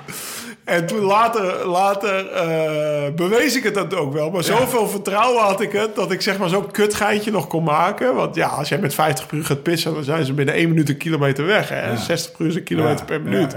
En 0.72 0.86
toen 0.86 1.00
later, 1.00 1.66
later 1.66 2.32
eh, 2.32 3.14
bewees 3.16 3.56
ik 3.56 3.64
het 3.64 3.74
dat 3.74 3.96
ook 3.96 4.14
wel. 4.14 4.30
Maar 4.30 4.44
zoveel 4.44 4.88
vertrouwen 4.88 5.44
had 5.44 5.62
ik 5.62 5.72
het... 5.72 5.96
dat 5.96 6.12
ik 6.12 6.22
zeg 6.22 6.38
maar 6.38 6.50
zo'n 6.50 6.72
kutgeintje 6.72 7.32
nog 7.32 7.48
kon 7.48 7.64
maken. 7.64 8.16
Want 8.16 8.36
ja, 8.36 8.48
als 8.48 8.70
jij 8.70 8.78
met 8.78 8.94
50 8.94 9.28
per 9.28 9.38
uur 9.38 9.46
gaat 9.46 9.64
pissen... 9.64 9.94
dan 9.94 10.04
zijn 10.04 10.26
ze 10.26 10.34
binnen 10.34 10.56
1 10.56 10.70
minuut 10.70 10.90
een 10.90 10.98
kilometer 10.98 11.46
weg. 11.46 11.70
Hè? 11.70 11.98
60 11.98 12.32
per 12.32 12.42
uur 12.42 12.52
is 12.52 12.56
een 12.56 12.64
kilometer 12.64 13.06
per 13.06 13.22
minuut. 13.22 13.56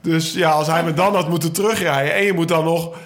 Dus 0.00 0.32
ja, 0.32 0.50
als 0.50 0.66
hij 0.66 0.84
me 0.84 0.94
dan 0.94 1.14
had 1.14 1.28
moeten 1.28 1.52
terugrijden... 1.52 2.14
en 2.14 2.24
je 2.24 2.32
moet 2.32 2.48
dan 2.48 2.64
nog 2.64 2.96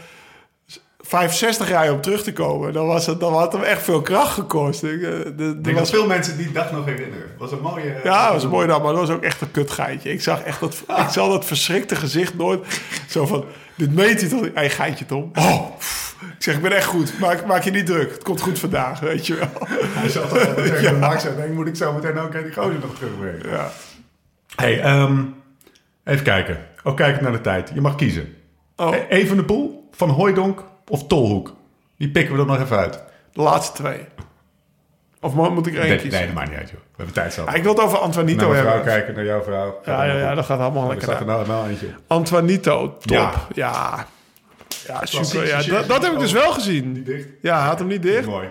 65 1.08 1.68
rijden 1.68 1.94
om 1.94 2.00
terug 2.00 2.22
te 2.22 2.32
komen... 2.32 2.72
dan, 2.72 2.86
was 2.86 3.06
het, 3.06 3.20
dan 3.20 3.32
had 3.32 3.42
het 3.42 3.52
hem 3.52 3.62
echt 3.70 3.82
veel 3.82 4.02
kracht 4.02 4.32
gekost. 4.32 4.82
Ik, 4.82 4.90
eh, 5.02 5.08
de- 5.10 5.34
de- 5.36 5.44
Ik 5.56 5.64
denk 5.64 5.76
dat 5.76 5.90
veel 5.90 6.06
mensen 6.06 6.36
die 6.36 6.52
dag 6.52 6.72
nog 6.72 6.84
herinneren. 6.84 7.26
Was 7.38 7.52
een 7.52 7.60
mooie... 7.60 8.00
ja, 8.04 8.24
dat 8.32 8.42
was 8.42 8.50
mooi 8.52 8.66
dan, 8.66 8.82
maar 8.82 8.92
dat 8.92 9.00
was 9.06 9.10
ook 9.16 9.22
echt 9.22 9.40
een 9.40 9.50
kutgeitje. 9.50 10.10
Ik 10.12 10.22
zag 10.22 10.42
echt 10.42 10.60
dat, 10.60 10.82
ik 10.86 11.08
zal 11.10 11.28
dat 11.28 11.44
verschrikte 11.44 11.96
gezicht 11.96 12.34
nooit 12.34 12.80
zo 13.08 13.26
van, 13.26 13.44
dit 13.74 13.94
meent 13.94 14.20
hij 14.20 14.28
toch? 14.30 14.42
niet? 14.42 14.54
Hey, 14.54 14.70
geitje 14.70 15.06
Tom. 15.06 15.30
Oh, 15.34 15.66
ik 16.36 16.42
zeg, 16.42 16.54
ik 16.56 16.62
ben 16.62 16.72
echt 16.76 16.86
goed. 16.86 17.18
Maak, 17.18 17.46
maak 17.46 17.62
je 17.62 17.70
niet 17.70 17.86
druk. 17.86 18.10
Het 18.12 18.22
komt 18.22 18.40
goed 18.40 18.58
vandaag, 18.58 19.00
weet 19.00 19.26
je 19.26 19.34
wel. 19.34 19.48
Hij 19.68 20.08
zat 20.08 20.32
al 20.32 20.54
tegen 20.54 20.82
de 20.82 20.98
max 21.06 21.26
en 21.26 21.36
denk, 21.36 21.52
moet 21.54 21.68
ik 21.68 21.76
zo 21.76 21.92
meteen 21.92 22.18
ook 22.18 22.32
die 22.32 22.52
gozer 22.52 22.80
nog 22.80 22.94
terugbrengen. 22.98 23.48
Ja. 23.50 23.70
Hey, 24.56 24.80
ehm, 24.80 25.22
even 26.04 26.24
kijken. 26.24 26.58
Ook 26.82 26.96
kijken 26.96 27.22
naar 27.22 27.32
de 27.32 27.40
tijd. 27.40 27.70
Je 27.74 27.80
mag 27.80 27.94
kiezen. 27.94 28.34
Oh, 28.76 28.94
E- 28.94 29.06
Even 29.08 29.36
de 29.36 29.44
Poel, 29.44 29.88
Van 29.92 30.08
Hooijdonk 30.10 30.64
of 30.88 31.06
Tolhoek. 31.06 31.54
Die 31.96 32.08
pikken 32.10 32.34
we 32.34 32.40
er 32.40 32.46
nog 32.46 32.60
even 32.60 32.76
uit. 32.78 33.02
de 33.32 33.42
laatste 33.42 33.82
twee. 33.82 34.00
Of 35.20 35.34
mo- 35.34 35.50
moet 35.50 35.66
ik 35.66 35.74
er 35.74 35.80
één 35.80 35.88
Nee, 35.88 35.98
kiezen? 35.98 36.18
nee, 36.18 36.26
dat 36.28 36.36
maakt 36.36 36.50
niet 36.50 36.58
uit, 36.58 36.70
joh. 36.70 36.78
We 36.80 36.86
hebben 36.96 37.14
tijd 37.14 37.32
zo. 37.32 37.44
Ja, 37.44 37.54
ik 37.54 37.62
wil 37.62 37.72
het 37.72 37.80
over 37.82 37.92
naar 37.92 38.04
Antoinito 38.06 38.48
vrouw 38.50 38.64
hebben. 38.64 38.82
kijken, 38.84 39.14
naar 39.14 39.24
jouw 39.24 39.42
vrouw. 39.42 39.80
Ja, 39.84 40.04
ja, 40.04 40.14
ja, 40.18 40.34
dat 40.34 40.44
gaat 40.44 40.60
allemaal 40.60 40.82
Er 40.82 40.88
lekker 40.88 41.08
er 41.08 41.24
nou, 41.24 41.46
nou 41.46 41.68
eentje. 41.68 41.86
Antoinito, 42.06 42.88
top. 42.98 43.10
Ja. 43.16 43.32
Ja, 43.54 44.06
ja, 44.86 45.00
super. 45.06 45.46
Ja, 45.46 45.62
dat, 45.62 45.88
dat 45.88 46.02
heb 46.02 46.12
ik 46.12 46.18
dus 46.18 46.32
wel 46.32 46.52
gezien. 46.52 47.04
dicht. 47.04 47.26
Ja, 47.42 47.66
had 47.66 47.78
hem 47.78 47.88
niet 47.88 48.02
dicht. 48.02 48.26
Mooi. 48.26 48.48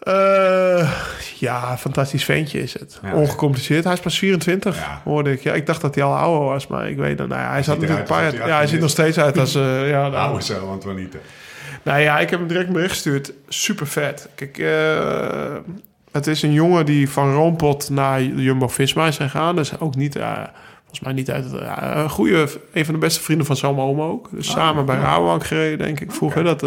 Eh, 0.00 0.90
ja, 1.38 1.76
fantastisch 1.78 2.24
ventje 2.24 2.62
is 2.62 2.78
het. 2.78 3.00
Ja. 3.02 3.12
Ongecompliceerd. 3.14 3.84
Hij 3.84 3.92
is 3.92 4.00
pas 4.00 4.18
24, 4.18 4.76
Ja. 4.76 5.00
hoorde 5.04 5.32
ik. 5.32 5.42
Ja, 5.42 5.52
ik 5.52 5.66
dacht 5.66 5.80
dat 5.80 5.94
hij 5.94 6.04
al 6.04 6.16
ouder 6.16 6.48
was, 6.48 6.66
maar 6.66 6.88
ik 6.90 6.96
weet 6.96 7.18
dat. 7.18 7.28
Nou 7.28 7.40
ja, 7.40 7.50
hij 7.50 7.62
zat 7.62 7.74
natuurlijk 7.74 8.08
een 8.08 8.14
paar 8.16 8.22
jaar. 8.22 8.32
Ja, 8.34 8.40
hij 8.42 8.50
18 8.52 8.68
ziet 8.68 8.80
nog 8.80 8.90
steeds 8.90 9.18
uit 9.18 9.38
als. 9.38 9.54
eh 9.54 9.88
ja, 9.90 10.00
nou, 10.08 10.14
Oude 10.14 10.44
zo, 10.44 10.70
Antoinette. 10.70 11.18
Nou 11.82 12.00
ja, 12.00 12.18
ik 12.18 12.30
heb 12.30 12.38
hem 12.38 12.48
direct 12.48 12.66
een 12.66 12.72
bericht 12.72 12.92
gestuurd. 12.92 13.32
Super 13.48 13.86
vet. 13.86 14.28
Kijk, 14.34 14.58
eh, 14.58 15.54
het 16.12 16.26
is 16.26 16.42
een 16.42 16.52
jongen 16.52 16.86
die 16.86 17.10
van 17.10 17.32
Roompot 17.34 17.90
naar 17.90 18.22
Jumbo-Visma 18.22 19.06
is 19.06 19.16
gegaan. 19.16 19.56
Dus 19.56 19.80
ook 19.80 19.94
niet, 19.96 20.12
volgens 20.78 21.00
mij 21.02 21.12
niet 21.12 21.30
uit... 21.30 21.44
het- 21.50 22.10
goede, 22.10 22.48
een 22.72 22.84
van 22.84 22.94
de 22.94 23.00
beste 23.00 23.20
vrienden 23.22 23.46
van 23.46 23.56
Sam 23.56 23.80
Oom 23.80 24.00
ook. 24.00 24.28
Dus 24.32 24.50
samen 24.50 24.84
bij 24.86 24.96
Rabobank 24.96 25.44
gereden, 25.44 25.78
denk 25.78 26.00
ik, 26.00 26.12
vroeger. 26.12 26.44
Dat 26.44 26.64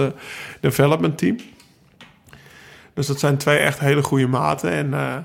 development 0.59 1.17
team. 1.17 1.35
Dus 2.93 3.07
dat 3.07 3.19
zijn 3.19 3.37
twee 3.37 3.57
echt 3.57 3.79
hele 3.79 4.03
goede 4.03 4.27
maten. 4.27 4.71
En 4.71 4.93
eh, 4.93 5.15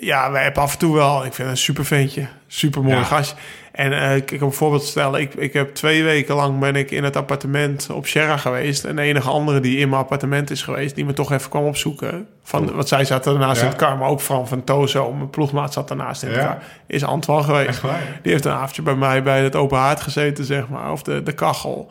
ja, 0.00 0.30
wij 0.30 0.42
hebben 0.42 0.62
af 0.62 0.72
en 0.72 0.78
toe 0.78 0.94
wel... 0.94 1.24
Ik 1.24 1.34
vind 1.34 1.48
een 1.48 1.56
super 1.56 1.84
ventje. 1.84 2.26
Super 2.46 2.82
mooi 2.82 2.96
Ja. 2.96 3.02
gast. 3.02 3.34
En 3.72 3.92
eh, 4.00 4.16
ik 4.16 4.26
kan 4.26 4.40
een 4.42 4.52
voorbeeld 4.52 4.84
stellen. 4.84 5.20
Ik, 5.20 5.34
ik 5.34 5.52
heb 5.52 5.74
twee 5.74 6.02
weken 6.04 6.34
lang 6.34 6.58
ben 6.58 6.76
ik 6.76 6.90
in 6.90 7.04
het 7.04 7.16
appartement 7.16 7.90
op 7.90 8.06
Sierra 8.06 8.36
geweest. 8.36 8.84
En 8.84 8.96
de 8.96 9.02
enige 9.02 9.28
andere 9.28 9.60
die 9.60 9.78
in 9.78 9.88
mijn 9.88 10.00
appartement 10.00 10.50
is 10.50 10.62
geweest... 10.62 10.94
die 10.94 11.04
me 11.04 11.12
toch 11.12 11.32
even 11.32 11.50
kwam 11.50 11.64
opzoeken. 11.64 12.26
Van, 12.42 12.74
want 12.74 12.88
zij 12.88 13.04
zat 13.04 13.24
Ja. 13.24 13.30
in 13.32 13.40
het 13.40 13.76
kar. 13.76 13.96
Maar 13.96 14.08
ook 14.08 14.20
Fran 14.20 14.48
van 14.48 14.64
Tozo, 14.64 15.12
mijn 15.12 15.30
ploegmaat, 15.30 15.72
zat 15.72 15.90
ernaast 15.90 16.22
in 16.22 16.28
het 16.28 16.36
Ja. 16.38 16.44
kar. 16.46 16.62
Is 16.86 17.04
Antwan 17.04 17.44
geweest. 17.44 17.80
Die 18.22 18.32
heeft 18.32 18.44
een 18.44 18.52
avondje 18.52 18.82
bij 18.82 18.94
mij 18.94 19.22
bij 19.22 19.42
het 19.42 19.56
open 19.56 19.78
haard 19.78 20.00
gezeten, 20.00 20.44
zeg 20.44 20.68
maar. 20.68 20.92
Of 20.92 21.02
de, 21.02 21.22
de 21.22 21.32
kachel. 21.32 21.90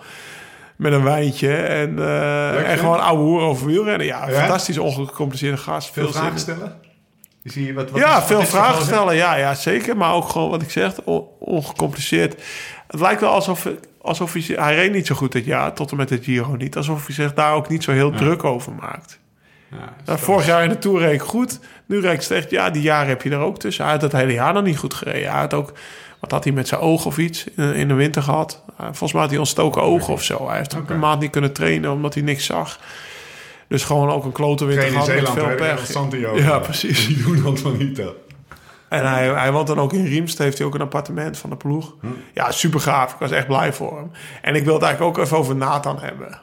Met 0.75 0.93
een 0.93 1.03
wijntje. 1.03 1.55
En, 1.55 1.99
eh, 1.99 2.71
en 2.71 2.77
gewoon 2.77 2.99
ouwe 3.01 3.21
hoer 3.23 3.41
over 3.41 3.67
wielrennen. 3.67 4.05
Ja, 4.07 4.29
Ja? 4.29 4.39
fantastisch 4.39 4.77
ongecompliceerde 4.77 5.57
gast. 5.57 5.89
Veel 5.93 6.11
vragen 6.11 6.39
stellen? 6.39 6.75
Zie 7.43 7.65
je 7.65 7.73
wat, 7.73 7.91
wat 7.91 8.01
Ja, 8.01 8.17
is- 8.17 8.23
veel 8.25 8.41
vragen 8.43 8.81
stellen. 8.85 9.15
Ja, 9.15 9.35
ja, 9.35 9.53
zeker. 9.53 9.97
Maar 9.97 10.13
ook 10.13 10.29
gewoon 10.29 10.49
wat 10.49 10.61
ik 10.61 10.71
zeg, 10.71 10.93
on- 11.03 11.25
ongecompliceerd. 11.39 12.41
Het 12.87 12.99
lijkt 12.99 13.21
wel 13.21 13.29
alsof, 13.31 13.67
alsof 14.01 14.33
hij... 14.33 14.43
Hij 14.55 14.75
reed 14.75 14.91
niet 14.93 15.07
zo 15.07 15.15
goed 15.15 15.31
dit 15.31 15.45
jaar, 15.45 15.73
tot 15.73 15.91
en 15.91 15.97
met 15.97 16.09
het 16.09 16.23
Giro 16.23 16.55
niet. 16.55 16.77
Alsof 16.77 17.05
hij 17.05 17.15
zich 17.15 17.33
daar 17.33 17.53
ook 17.53 17.69
niet 17.69 17.83
zo 17.83 17.91
heel 17.91 18.11
druk 18.11 18.43
over 18.43 18.73
maakt. 18.81 19.19
Ja, 19.71 19.93
Nou, 20.05 20.19
vorig 20.19 20.45
jaar 20.45 20.63
in 20.63 20.69
de 20.69 20.77
Tour 20.77 20.99
reed 20.99 21.13
ik 21.13 21.21
goed. 21.21 21.59
Nu 21.85 21.99
reed 21.99 22.13
ik 22.13 22.21
slecht. 22.21 22.49
Ja, 22.49 22.69
die 22.69 22.81
jaren 22.81 23.07
heb 23.07 23.21
je 23.21 23.29
er 23.29 23.37
ook 23.39 23.59
tussen. 23.59 23.83
Hij 23.83 23.93
had 23.93 24.01
het 24.01 24.11
hele 24.11 24.33
jaar 24.33 24.53
nog 24.53 24.63
niet 24.63 24.77
goed 24.77 24.93
gereden. 24.93 25.31
Hij 25.31 25.39
had 25.39 25.53
ook... 25.53 25.73
Wat 26.25 26.33
had 26.33 26.43
hij 26.43 26.53
met 26.53 26.67
zijn 26.67 26.81
oog 26.81 27.05
of 27.05 27.17
iets 27.17 27.47
in, 27.55 27.87
de 27.87 27.93
winter 27.93 28.23
gehad? 28.23 28.63
Uh, 28.71 28.85
volgens 28.85 29.11
mij 29.11 29.21
had 29.21 29.29
hij 29.29 29.39
ontstoken 29.39 29.81
ogen 29.81 30.13
of 30.13 30.23
zo. 30.23 30.47
Hij 30.47 30.57
heeft 30.57 30.75
ook 30.75 30.89
een 30.89 30.99
maand 30.99 31.19
niet 31.19 31.31
kunnen 31.31 31.53
trainen 31.53 31.91
omdat 31.91 32.13
hij 32.13 32.23
niks 32.23 32.45
zag. 32.45 32.79
Dus 33.67 33.83
gewoon 33.83 34.09
ook 34.09 34.25
een 34.25 34.31
klote 34.31 34.65
winter 34.65 34.87
gehad 34.87 35.07
met 35.07 35.29
veel 35.29 35.55
pech. 35.55 35.85
Santiago. 35.85 36.37
Ja, 36.37 36.59
precies. 36.59 37.07
Die 37.07 37.21
doen 37.23 37.45
Antoinette. 37.45 38.15
En 38.89 39.09
hij, 39.09 39.27
hij 39.27 39.51
woont 39.51 39.67
dan 39.67 39.79
ook 39.79 39.93
in 39.93 40.05
Riemst. 40.05 40.37
Heeft 40.37 40.57
hij 40.57 40.67
ook 40.67 40.73
een 40.73 40.81
appartement 40.81 41.37
van 41.37 41.49
de 41.49 41.55
ploeg. 41.55 41.95
Hm. 41.99 42.07
Ja, 42.33 42.51
super 42.51 42.79
gaaf. 42.79 43.13
Ik 43.13 43.19
was 43.19 43.31
echt 43.31 43.47
blij 43.47 43.73
voor 43.73 43.97
hem. 43.97 44.11
En 44.41 44.55
ik 44.55 44.63
wil 44.65 44.73
het 44.73 44.83
eigenlijk 44.83 45.17
ook 45.17 45.25
even 45.25 45.37
over 45.37 45.55
Nathan 45.55 45.99
hebben. 45.99 46.39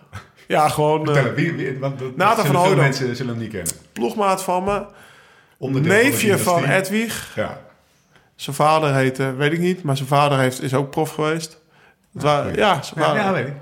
Ja, 0.48 0.68
gewoon 0.68 1.08
uh, 1.08 1.14
Vertel, 1.14 1.34
wie, 1.34 1.52
wie, 1.52 1.78
want 1.78 1.98
dat, 1.98 2.16
Nathan 2.16 2.46
van 2.46 2.76
mensen 2.76 3.16
zullen 3.16 3.32
hem 3.32 3.42
niet 3.42 3.52
kennen. 3.52 3.72
ploegmaat 3.92 4.42
van 4.42 4.64
me. 4.64 4.82
Onderdeel 5.58 5.92
Neefje 5.92 6.38
van 6.38 6.62
dynastie. 6.62 6.94
Edwig. 6.94 7.32
Ja. 7.36 7.70
Zijn 8.36 8.56
vader 8.56 8.94
heet, 8.94 9.18
eh, 9.18 9.26
weet 9.36 9.52
ik 9.52 9.58
niet, 9.58 9.82
maar 9.82 9.96
zijn 9.96 10.08
vader 10.08 10.38
heeft, 10.38 10.62
is 10.62 10.74
ook 10.74 10.90
prof 10.90 11.10
geweest. 11.14 11.60
Weet 12.10 12.24
ik. 12.24 12.56
ja, 12.56 12.82
zijn 12.82 13.00
Ja, 13.00 13.04
vader. 13.06 13.22
ja, 13.22 13.32
weet 13.32 13.46
ik. 13.46 13.54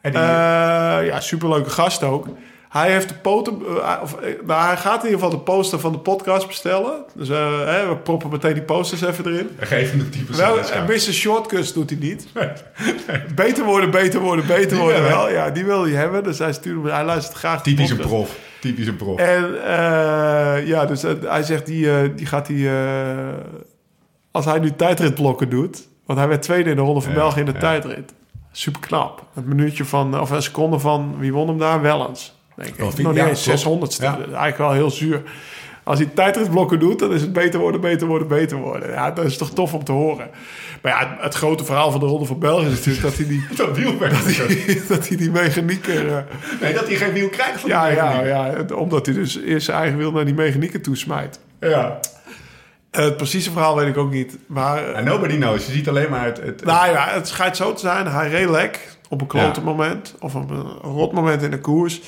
En 0.00 0.10
die, 0.10 0.20
Eh, 0.20 1.06
ja, 1.06 1.20
superleuke 1.20 1.70
gast 1.70 2.02
ook. 2.02 2.26
Hij 2.68 2.90
heeft 2.90 3.08
de 3.08 3.14
poten, 3.14 3.58
eh, 3.82 3.98
of, 4.02 4.14
eh, 4.14 4.28
nou, 4.46 4.66
hij 4.66 4.76
gaat 4.76 4.98
in 5.04 5.10
ieder 5.10 5.22
geval 5.24 5.30
de 5.38 5.44
poster 5.44 5.80
van 5.80 5.92
de 5.92 5.98
podcast 5.98 6.46
bestellen. 6.46 7.04
Dus 7.14 7.28
hè, 7.28 7.88
we 7.88 7.96
proppen 8.02 8.30
meteen 8.30 8.52
die 8.54 8.62
posters 8.62 9.02
even 9.02 9.26
erin. 9.26 9.48
we 9.58 9.66
geven 9.66 10.00
een 10.00 10.10
type 10.10 10.36
Wel, 10.36 10.58
en. 10.70 10.84
Mr. 10.84 10.98
Shortcuts 10.98 11.72
doet 11.72 11.90
hij 11.90 11.98
niet. 11.98 12.26
beter 13.34 13.64
worden, 13.64 13.90
beter 13.90 14.20
worden, 14.20 14.46
beter 14.46 14.68
Die 14.68 14.78
worden 14.78 15.02
wel. 15.02 15.30
Ja, 15.30 15.50
die 15.50 15.64
wil 15.64 15.82
hij 15.82 15.92
hebben. 15.92 16.22
Dus 16.24 16.38
hij, 16.38 16.52
stuurt, 16.52 16.90
hij 16.90 17.04
luistert 17.04 17.36
graag 17.36 17.62
de 17.62 17.70
Typisch 17.70 17.90
een 17.90 17.96
podcast. 17.96 18.14
prof. 18.14 18.38
Typisch 18.60 18.86
een 18.86 18.96
prof. 18.96 19.18
En 19.18 19.54
ja, 20.66 20.84
dus 20.86 21.02
hij 21.26 21.42
zegt, 21.42 21.66
die, 21.66 22.14
die 22.14 22.26
gaat 22.26 22.48
hij... 22.48 22.70
eh, 24.34 24.40
als 24.40 24.44
hij 24.44 24.58
nu 24.58 24.72
tijdritblokken 24.76 25.50
doet... 25.50 25.88
Want 26.06 26.18
hij 26.18 26.28
werd 26.28 26.42
tweede 26.42 26.70
in 26.70 26.76
de 26.76 26.82
Ronde 26.82 27.00
van 27.00 27.12
Ja, 27.12 27.18
België 27.18 27.40
in 27.40 27.46
de 27.46 27.52
ja. 27.52 27.58
tijdrit. 27.58 28.12
Super 28.52 28.80
knap. 28.80 29.24
Een 29.34 29.48
minuutje 29.48 29.84
van... 29.84 30.20
Of 30.20 30.30
een 30.30 30.42
seconde 30.42 30.78
van... 30.78 31.14
Wie 31.18 31.32
won 31.32 31.48
hem 31.48 31.58
daar? 31.58 31.80
Wellens. 31.82 32.34
Denk 32.56 32.68
ik. 32.68 32.74
Vind- 32.74 32.98
Nog 32.98 33.12
niet 33.12 33.22
eens 33.24 33.42
klopt. 33.42 33.58
600 33.60 33.96
Ja. 33.96 34.16
Eigenlijk 34.18 34.56
wel 34.58 34.72
heel 34.72 34.90
zuur. 34.90 35.22
Als 35.84 35.98
hij 35.98 36.08
tijdritblokken 36.14 36.78
doet, 36.78 36.98
dan 36.98 37.12
is 37.12 37.20
het 37.20 37.32
beter 37.32 37.60
worden, 37.60 37.80
beter 37.80 38.06
worden, 38.06 38.28
beter 38.28 38.56
worden. 38.56 38.90
Ja, 38.90 39.10
dat 39.10 39.24
is 39.24 39.36
toch 39.36 39.50
tof 39.50 39.74
om 39.74 39.84
te 39.84 39.92
horen. 39.92 40.30
Maar 40.82 40.92
ja, 40.92 41.16
het, 41.20 41.34
grote 41.34 41.64
verhaal 41.64 41.90
van 41.90 42.00
de 42.00 42.06
Ronde 42.06 42.26
van 42.26 42.38
België 42.38 42.66
is 42.66 42.72
natuurlijk 42.72 43.02
dat 43.02 43.16
hij 43.16 43.26
die, 43.26 43.46
Dat 43.56 43.76
dat 44.88 45.08
hij 45.08 45.16
die 45.16 45.30
mechanieker... 45.30 46.08
eh, 46.16 46.22
Nee, 46.60 46.74
dat 46.74 46.86
hij 46.86 46.96
geen 46.96 47.12
wiel 47.12 47.28
krijgt 47.28 47.60
van 47.60 47.70
ja, 47.70 47.86
ja, 47.86 48.24
ja, 48.24 48.64
omdat 48.74 49.06
hij 49.06 49.14
dus 49.14 49.40
eerst 49.40 49.64
zijn 49.66 49.78
eigen 49.78 49.98
wiel 49.98 50.12
naar 50.12 50.24
die 50.24 50.34
mechanieker 50.34 50.80
toesmijt. 50.80 51.40
ja. 51.60 51.98
Eh, 52.94 53.04
het 53.04 53.16
precieze 53.16 53.50
verhaal 53.52 53.76
weet 53.76 53.88
ik 53.88 53.96
ook 53.96 54.10
niet. 54.10 54.38
Maar 54.46 55.02
nobody 55.02 55.36
knows. 55.36 55.66
Je 55.66 55.72
ziet 55.72 55.88
alleen 55.88 56.10
maar 56.10 56.24
het... 56.24 56.40
het 56.42 56.64
nou 56.64 56.90
ja, 56.90 57.08
het 57.08 57.28
schijnt 57.28 57.56
zo 57.56 57.72
te 57.72 57.80
zijn. 57.80 58.06
Hij 58.06 58.28
reed 58.28 58.48
lek 58.48 58.96
op 59.08 59.20
een 59.20 59.26
klote 59.26 59.60
Ja. 59.60 59.66
moment. 59.66 60.14
Of 60.20 60.34
op 60.34 60.50
een 60.50 60.66
rot 60.82 61.12
moment 61.12 61.42
in 61.42 61.50
de 61.50 61.60
koers. 61.60 62.00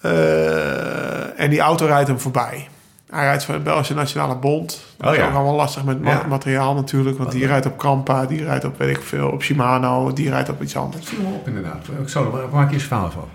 Eh, 0.00 1.40
en 1.40 1.50
die 1.50 1.60
auto 1.60 1.86
rijdt 1.86 2.08
hem 2.08 2.20
voorbij. 2.20 2.68
Hij 3.10 3.24
rijdt 3.24 3.44
voor 3.44 3.54
de 3.54 3.60
Belgische 3.60 3.94
Nationale 3.94 4.36
Bond. 4.36 4.84
Dat 4.96 5.06
Oh 5.08 5.12
is 5.14 5.18
ja. 5.20 5.26
ook 5.28 5.34
allemaal 5.34 5.54
lastig 5.54 5.84
met 5.84 6.00
ma- 6.02 6.10
Ja. 6.10 6.22
materiaal 6.28 6.74
natuurlijk. 6.74 7.18
Want 7.18 7.32
die 7.32 7.46
rijdt 7.46 7.66
op 7.66 7.78
Kampa, 7.78 8.26
die 8.26 8.44
rijdt 8.44 8.64
op 8.64 8.78
weet 8.78 8.96
ik 8.96 9.02
veel, 9.02 9.28
op 9.28 9.42
Shimano. 9.42 10.12
Die 10.12 10.30
rijdt 10.30 10.48
op 10.48 10.62
iets 10.62 10.76
anders. 10.76 11.06
Zie 11.06 11.18
hem 11.18 11.32
op 11.34 11.46
inderdaad. 11.46 11.86
Ik 12.02 12.08
zal 12.08 12.24
er 12.38 12.48
maak 12.52 12.68
je 12.68 12.74
eens 12.74 12.84
verhaal 12.84 13.10
van. 13.10 13.28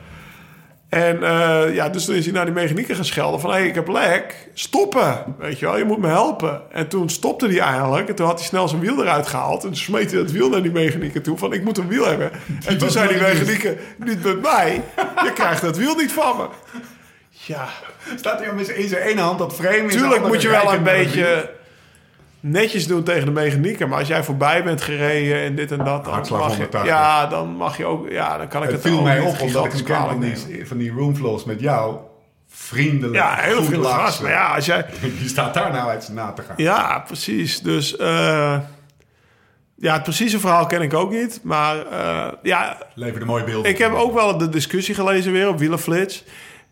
En 0.96 1.24
eh, 1.24 1.76
ja, 1.76 1.89
dus 1.89 2.06
toen 2.06 2.16
is 2.16 2.26
hij 2.26 2.34
naar 2.34 2.46
die 2.46 2.54
mechanieker 2.54 2.96
gaan 2.96 3.06
schelden 3.06 3.39
van... 3.39 3.50
hé, 3.50 3.58
hey, 3.58 3.68
ik 3.68 3.76
heb 3.76 3.88
lek, 3.88 4.50
stoppen, 4.54 5.36
weet 5.38 5.60
je 5.60 5.66
wel, 5.66 5.78
je 5.78 5.84
moet 5.84 5.98
me 5.98 6.08
helpen. 6.08 6.62
En 6.72 6.88
toen 6.88 7.10
stopte 7.10 7.48
hij 7.48 7.60
eindelijk 7.60 8.10
en 8.10 8.16
toen 8.16 8.26
had 8.26 8.39
hij 8.39 8.48
snel 8.48 8.68
zijn 8.68 8.82
wiel 8.82 9.02
eruit 9.02 9.28
gehaald... 9.28 9.64
en 9.64 9.70
toen 9.70 9.78
smeet 9.78 10.12
hij 10.12 10.20
het 10.20 10.32
wiel 10.32 10.50
naar 10.50 10.62
die 10.62 10.72
mechanieker 10.72 11.22
toe 11.22 11.38
van... 11.38 11.54
ik 11.54 11.64
moet 11.64 11.78
een 11.78 11.88
wiel 11.88 12.06
hebben. 12.06 12.32
En 12.66 12.78
toen 12.78 12.89
zei 12.89 13.08
die 13.08 13.18
nooit 13.18 13.48
niet. 13.98 14.24
met 14.24 14.41
mij, 14.41 14.82
je 15.24 15.32
krijgt 15.34 15.62
dat 15.62 15.78
wiel 15.78 15.96
niet 15.96 16.12
van 16.12 16.38
me. 16.38 16.48
Ja, 17.30 17.68
Staat 18.16 18.39
hij 18.39 18.54
met 18.54 18.68
in 18.68 18.88
zijn 18.88 19.02
ene 19.02 19.22
hand 19.22 19.39
dat 19.39 19.56
frame 19.56 19.88
tuurlijk 19.88 20.28
moet 20.28 20.41
je 20.41 20.50
wel 20.50 20.74
een 20.74 20.84
beetje 20.84 21.50
netjes 22.52 22.88
doen 22.88 23.04
tegen 23.04 23.26
de 23.26 23.32
mechanieker... 23.32 23.88
maar 23.89 24.00
als 24.00 24.08
jij 24.08 24.24
voorbij 24.24 24.64
bent 24.64 24.82
gereden 24.82 25.41
en 25.41 25.56
dit 25.56 25.72
en 25.72 25.78
dat... 25.78 26.04
dan 26.04 26.14
Hartslag 26.14 26.39
mag 26.39 26.50
je, 26.50 26.56
180. 26.56 26.91
ja, 26.91 27.28
dan 27.28 27.56
mag 27.56 27.78
je 27.78 27.86
ook... 27.86 28.10
Ja, 28.10 28.38
dan 28.38 28.48
kan 28.48 28.64
ik 28.64 28.70
Het 28.70 28.78
het, 28.78 28.88
viel 28.88 28.98
ook 28.98 29.04
mij 29.04 29.20
op 29.20 29.41
omdat 29.41 29.66
ik 29.66 29.84
ken 29.84 30.08
van 30.08 30.20
die, 30.20 30.68
van 30.68 30.78
die 30.78 30.91
roomflows 30.91 31.43
met 31.43 31.60
jou. 31.60 31.98
Vriendelijk. 32.48 33.16
Ja, 33.16 33.36
heel 33.36 33.80
lachen. 33.80 34.00
gast. 34.00 34.22
Maar 34.22 34.32
ja, 34.32 34.56
als 34.56 34.66
jij... 34.66 34.86
Die 35.20 35.28
staat 35.28 35.54
daar 35.54 35.72
nou 35.72 35.89
uit 35.89 36.10
na 36.14 36.32
te 36.32 36.41
gaan. 36.41 36.56
Ja, 36.58 37.00
precies. 37.00 37.62
Dus 37.62 37.96
eh, 37.96 38.60
ja, 39.76 39.93
het 39.93 40.04
precieze 40.04 40.39
verhaal 40.39 40.66
ken 40.66 40.82
ik 40.82 40.93
ook 40.93 41.12
niet. 41.12 41.39
Maar 41.43 41.86
eh, 41.86 42.32
ja, 42.43 42.78
Leverde 42.93 43.26
mooie 43.26 43.43
beelden. 43.43 43.72
ik 43.72 43.78
heb 43.78 43.93
ook 43.93 44.14
wel 44.14 44.38
de 44.38 44.50
discussie 44.50 44.96
gelezen 44.96 45.32
weer 45.32 45.48
op 45.48 45.60
Wielerflits. 45.60 46.24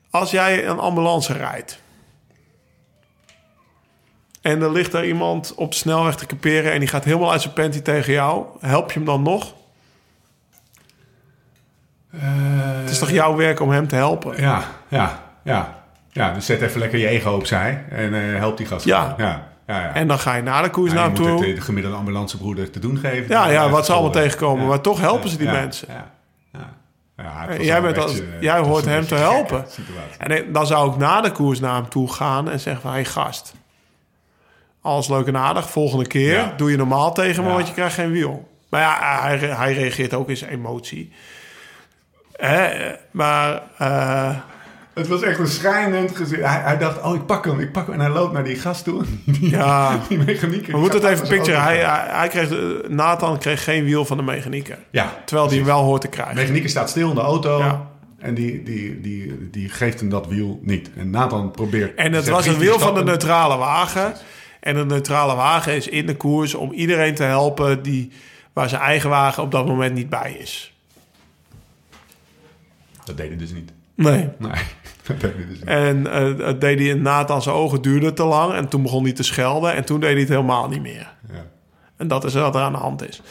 Als 0.09 0.32
jij 0.32 0.67
een 0.67 0.80
ambulance 0.80 1.34
rijdt... 1.34 1.82
en 4.43 4.61
er 4.61 4.71
ligt 4.71 4.91
daar 4.91 5.05
iemand 5.05 5.53
op 5.55 5.71
de 5.71 5.77
snelweg 5.77 6.15
te 6.15 6.25
kaperen... 6.25 6.71
en 6.73 6.79
die 6.79 6.87
gaat 6.87 7.03
helemaal 7.03 7.31
uit 7.31 7.41
zijn 7.41 7.53
panty 7.53 7.81
tegen 7.81 8.13
jou... 8.13 8.45
help 8.59 8.87
je 8.91 8.93
hem 8.97 9.05
dan 9.05 9.21
nog? 9.21 9.53
Het 12.17 12.89
is 12.89 12.99
toch 12.99 13.09
jouw 13.11 13.35
werk 13.35 13.59
om 13.59 13.69
hem 13.69 13.87
te 13.87 13.95
helpen? 13.95 14.41
Ja, 14.41 14.63
ja, 14.87 15.19
ja. 15.43 15.81
Ja, 16.09 16.33
dus 16.33 16.45
zet 16.45 16.61
even 16.61 16.79
lekker 16.79 16.99
je 16.99 17.07
ego 17.07 17.31
opzij 17.31 17.83
en 17.89 18.13
eh 18.13 18.37
help 18.39 18.57
die 18.57 18.65
gast. 18.65 18.85
Ja. 18.85 19.13
ja, 19.17 19.47
ja, 19.67 19.79
ja. 19.81 19.93
En 19.93 20.07
dan 20.07 20.19
ga 20.19 20.33
je 20.35 20.41
na 20.41 20.61
de 20.61 20.69
koers 20.69 20.91
Ja, 20.91 20.95
naar 20.97 21.09
je 21.09 21.11
hem 21.13 21.21
moet 21.21 21.37
toe. 21.37 21.47
het 21.47 21.55
de 21.55 21.61
gemiddelde 21.61 21.97
ambulancebroeder 21.97 22.69
te 22.69 22.79
doen 22.79 22.97
geven. 22.97 23.25
Ja, 23.29 23.47
ja, 23.49 23.69
wat 23.69 23.85
ze 23.85 23.91
allemaal 23.93 24.11
tegenkomen. 24.11 24.67
Maar 24.67 24.81
toch 24.81 24.99
helpen 24.99 25.29
ze 25.29 25.37
die 25.37 25.47
mensen. 25.49 25.87
Ja, 27.17 27.55
jij 27.59 27.81
bent 27.81 27.95
een 27.97 28.03
als- 28.03 28.11
beetje, 28.11 28.27
eh, 28.35 28.41
jij 28.41 28.59
hoort 28.59 28.85
hem 28.85 29.05
te 29.05 29.15
helpen. 29.15 29.65
situatie. 29.67 30.17
En 30.45 30.51
dan 30.53 30.67
zou 30.67 30.91
ik 30.91 30.97
na 30.97 31.21
de 31.21 31.31
koers 31.31 31.59
naar 31.59 31.75
hem 31.75 31.89
toe 31.89 32.13
gaan 32.13 32.49
en 32.49 32.59
zeggen 32.59 32.81
van... 32.81 32.91
Hey 32.91 33.05
gast, 33.05 33.53
alles 34.84 35.07
leuk 35.07 35.27
en 35.27 35.38
aardig. 35.38 35.69
Volgende 35.69 36.07
keer 36.07 36.34
Ja. 36.34 36.53
doe 36.57 36.71
je 36.71 36.77
normaal 36.77 37.13
tegen 37.13 37.43
me, 37.43 37.49
Ja. 37.49 37.55
want 37.55 37.67
je 37.67 37.73
krijgt 37.73 37.95
geen 37.95 38.11
wiel. 38.11 38.47
Maar 38.69 38.81
ja, 38.81 39.19
hij, 39.21 39.38
hij 39.38 39.73
reageert 39.73 40.13
ook 40.13 40.29
in 40.29 40.38
zijn 40.38 40.51
emotie. 40.51 41.11
Hè, 42.38 42.91
maar 43.11 43.61
eh, 43.77 44.36
Het 44.93 45.07
was 45.07 45.21
echt 45.21 45.39
een 45.39 45.47
schrijnend 45.47 46.15
gezicht. 46.15 46.41
Hij, 46.41 46.59
hij 46.63 46.77
dacht, 46.77 47.01
oh, 47.01 47.15
ik 47.15 47.25
pak 47.25 47.45
hem, 47.45 47.59
ik 47.59 47.71
pak 47.71 47.86
hem. 47.86 47.93
En 47.95 47.99
hij 47.99 48.09
loopt 48.09 48.34
naar 48.34 48.43
die 48.43 48.55
gast 48.55 48.84
toe. 48.84 49.03
Die, 49.25 49.49
ja, 49.49 49.99
die 50.09 50.17
mechanieker. 50.17 50.73
we 50.73 50.79
moeten 50.79 51.01
het 51.01 51.09
even 51.09 51.27
picture. 51.27 51.57
Hij, 51.57 51.77
hij, 51.77 52.03
hij 52.07 52.27
kreeg, 52.27 52.51
eh, 52.51 52.89
Nathan 52.89 53.38
kreeg 53.39 53.63
geen 53.63 53.84
wiel 53.84 54.05
van 54.05 54.17
de 54.17 54.23
mechanieker. 54.23 54.77
Ja, 54.91 55.13
Terwijl 55.25 55.47
hij 55.47 55.57
hem 55.57 55.65
wel 55.65 55.84
hoort 55.84 56.01
te 56.01 56.07
krijgen. 56.07 56.36
De 56.36 56.39
mechanieker 56.41 56.69
staat 56.69 56.89
stil 56.89 57.09
in 57.09 57.15
de 57.15 57.21
auto. 57.21 57.57
Ja. 57.59 57.88
En 58.19 58.34
die, 58.34 58.63
die, 58.63 59.01
die, 59.01 59.49
die 59.51 59.69
geeft 59.69 59.99
hem 59.99 60.09
dat 60.09 60.27
wiel 60.27 60.59
niet. 60.61 60.89
En 60.97 61.09
Nathan 61.09 61.51
probeert... 61.51 61.95
En 61.97 62.13
het 62.13 62.29
was 62.29 62.45
een 62.45 62.51
"Giet 62.51 62.59
die 62.61 62.69
wiel 62.69 62.79
van 62.79 62.88
de 62.93 62.99
stappen." 62.99 63.05
neutrale 63.05 63.57
wagen. 63.57 64.13
En 64.64 64.76
de 64.76 64.86
neutrale 64.86 65.36
wagen 65.36 65.76
is 65.76 65.88
in 65.88 66.05
de 66.05 66.16
koers 66.16 66.53
om 66.53 66.72
iedereen 66.72 67.16
te 67.16 67.24
helpen 67.24 67.82
die, 67.84 68.11
waar 68.53 68.70
zijn 68.70 68.82
eigen 68.82 69.09
wagen 69.09 69.43
op 69.43 69.51
dat 69.51 69.66
moment 69.66 69.93
niet 69.93 70.09
bij 70.09 70.34
is. 70.39 70.74
Dat 73.05 73.18
deed 73.18 73.28
hij 73.28 73.38
dus 73.38 73.51
niet. 73.51 73.72
Nee. 73.95 74.30
Nee, 74.38 74.51
dat 75.07 75.20
deed 75.20 75.34
hij 75.34 75.45
dus 75.47 75.57
niet. 75.59 75.64
En 75.68 76.05
het 76.45 76.61
deed 76.61 76.80
hij 76.80 77.05
aan 77.28 77.41
zijn 77.41 77.55
ogen 77.55 77.82
duurde 77.82 78.14
te 78.14 78.24
lang. 78.24 78.53
En 78.53 78.68
toen 78.68 78.82
begon 78.82 79.03
hij 79.03 79.14
te 79.14 79.24
schelden. 79.24 79.74
En 79.74 79.86
toen 79.86 79.99
deed 79.99 80.11
hij 80.11 80.20
het 80.20 80.30
helemaal 80.30 80.70
niet 80.70 80.82
meer. 80.82 81.14
Ja. 81.32 81.45
En 81.97 82.07
dat 82.07 82.24
is 82.24 82.34
wat 82.34 82.55
er 82.55 82.61
aan 82.61 82.72
de 82.72 82.78
hand 82.78 83.07
is. 83.07 83.22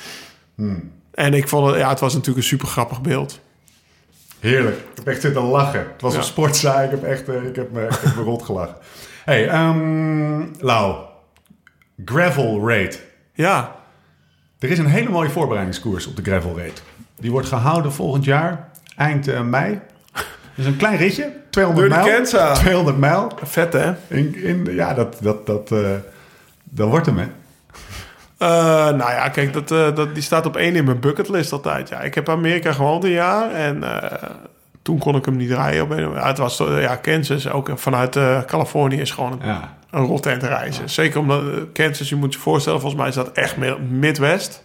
En 1.14 1.35
ik 1.35 1.49
vond 1.49 1.66
het, 1.70 1.76
ja, 1.78 1.89
het 1.89 2.01
was 2.01 2.12
natuurlijk 2.12 2.39
een 2.39 2.49
super 2.51 2.68
grappig 2.68 3.01
beeld. 3.01 3.41
Heerlijk. 4.39 4.76
Ik 4.76 4.85
heb 4.97 5.07
echt 5.07 5.20
zitten 5.20 5.43
lachen. 5.43 5.80
Het 5.93 6.01
was 6.01 6.12
Ja. 6.12 6.18
een 6.18 6.24
sportzaai. 6.24 6.85
Ik 6.85 6.91
heb 6.91 7.03
echt 7.05 7.28
eh, 7.28 7.45
ik 7.45 7.57
heb 7.57 7.72
me, 7.72 7.83
ik 7.85 7.99
heb 8.01 8.16
me 8.16 8.22
rot 8.22 8.43
gelachen. 8.43 8.76
hey, 9.24 9.49
ehm 9.49 10.45
Lau. 10.59 11.11
Gravel 12.05 12.68
Raid. 12.68 13.03
Ja, 13.34 13.74
Er 14.59 14.70
is 14.70 14.78
een 14.78 14.86
hele 14.86 15.09
mooie 15.11 15.30
voorbereidingskoers 15.30 16.07
op 16.07 16.16
de 16.16 16.22
Gravel 16.22 16.59
Raid. 16.59 16.82
Die 17.20 17.30
wordt 17.30 17.48
gehouden 17.48 17.92
volgend 17.92 18.24
jaar, 18.24 18.68
eind 18.96 19.28
eh, 19.28 19.40
mei. 19.40 19.80
Dus 20.55 20.66
een 20.66 20.76
klein 20.76 20.96
ritje, 20.96 21.32
200 21.50 21.88
Door 21.88 21.98
de 21.98 22.05
mijl. 22.05 22.16
Kenza. 22.16 22.53
200 22.55 22.98
mijl. 22.98 23.32
vet 23.42 23.72
hè? 23.72 23.92
In, 24.09 24.34
in, 24.34 24.64
ja, 24.74 24.94
dat, 24.94 25.16
dat, 25.20 25.46
dat, 25.46 25.68
dat 26.64 26.88
wordt 26.88 27.07
hem, 27.07 27.18
hè? 27.18 27.26
Eh, 28.38 28.48
nou 28.96 29.11
ja, 29.11 29.28
kijk, 29.28 29.53
dat, 29.53 29.68
dat, 29.96 30.14
die 30.14 30.22
staat 30.22 30.46
op 30.46 30.57
één 30.57 30.76
in 30.76 30.84
mijn 30.84 31.00
bucketlist 31.00 31.53
altijd. 31.53 31.88
Ja, 31.88 32.00
ik 32.00 32.14
heb 32.14 32.28
Amerika 32.28 32.72
gewoond 32.72 33.05
een 33.05 33.11
jaar 33.11 33.50
en 33.50 33.82
toen 34.82 34.98
kon 34.98 35.16
ik 35.16 35.24
hem 35.24 35.36
niet 35.36 35.50
rijden. 35.50 35.82
Op 35.82 35.90
een, 35.90 36.12
het 36.16 36.38
was 36.38 36.59
ja, 36.59 36.96
Kansas, 36.96 37.50
ook 37.50 37.70
vanuit 37.74 38.18
Californië, 38.46 39.00
is 39.00 39.11
gewoon 39.11 39.32
een, 39.32 39.48
Ja. 39.48 39.76
Een 39.93 40.05
rot 40.05 40.26
eind 40.26 40.43
reizen. 40.43 40.90
Zeker 40.90 41.20
omdat 41.20 41.43
eh, 41.43 41.49
Kansas, 41.72 42.09
je 42.09 42.16
moet 42.16 42.32
je 42.34 42.38
voorstellen, 42.40 42.80
volgens 42.80 43.01
mij 43.01 43.11
is 43.11 43.16
dat 43.16 43.32
echt 43.32 43.57
meer 43.57 43.80
Midwest. 43.80 44.62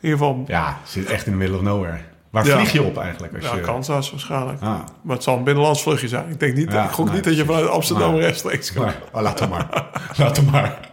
In 0.00 0.04
ieder 0.08 0.18
geval, 0.18 0.44
Ja, 0.46 0.78
zit 0.84 1.06
echt 1.06 1.26
in 1.26 1.32
the 1.32 1.38
middle 1.38 1.56
of 1.56 1.62
nowhere. 1.62 1.98
Waar 2.30 2.46
Ja. 2.46 2.56
vlieg 2.56 2.72
je 2.72 2.82
op 2.82 2.98
eigenlijk? 2.98 3.34
Als 3.34 3.44
ja, 3.44 3.54
je... 3.54 3.60
Kansas 3.60 4.10
waarschijnlijk. 4.10 4.60
Ah. 4.62 4.78
Maar 5.02 5.14
het 5.14 5.22
zal 5.24 5.36
een 5.36 5.44
binnenlands 5.44 5.82
vluchtje 5.82 6.08
zijn. 6.08 6.28
Ik 6.30 6.40
denk 6.40 6.54
niet, 6.56 6.72
Ja, 6.72 6.84
ik 6.84 6.90
gok 6.90 7.04
nee, 7.06 7.14
niet 7.14 7.24
dat 7.24 7.36
je 7.36 7.44
vanuit 7.44 7.68
Amsterdam 7.68 8.16
rechtstreeks 8.16 8.72
kan. 8.72 8.90
Oh, 9.12 9.22
laat 9.22 9.40
hem 9.40 9.48
maar. 9.48 9.68
laat 10.18 10.36
hem 10.36 10.50
maar. 10.50 10.78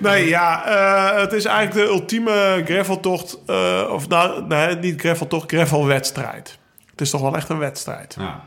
Nee, 0.00 0.28
ja, 0.28 0.64
eh, 0.66 1.20
het 1.20 1.32
is 1.32 1.44
eigenlijk 1.44 1.86
de 1.86 1.92
ultieme 1.94 2.62
graveltocht. 2.64 3.38
eh 3.46 3.82
of 3.90 4.08
nou, 4.08 4.46
nee, 4.46 4.76
niet 4.76 5.00
graveltocht, 5.00 5.52
gravelwedstrijd. 5.52 6.58
Het 6.90 7.00
is 7.00 7.10
toch 7.10 7.20
wel 7.20 7.36
echt 7.36 7.48
een 7.48 7.58
wedstrijd. 7.58 8.16
Ja. 8.18 8.44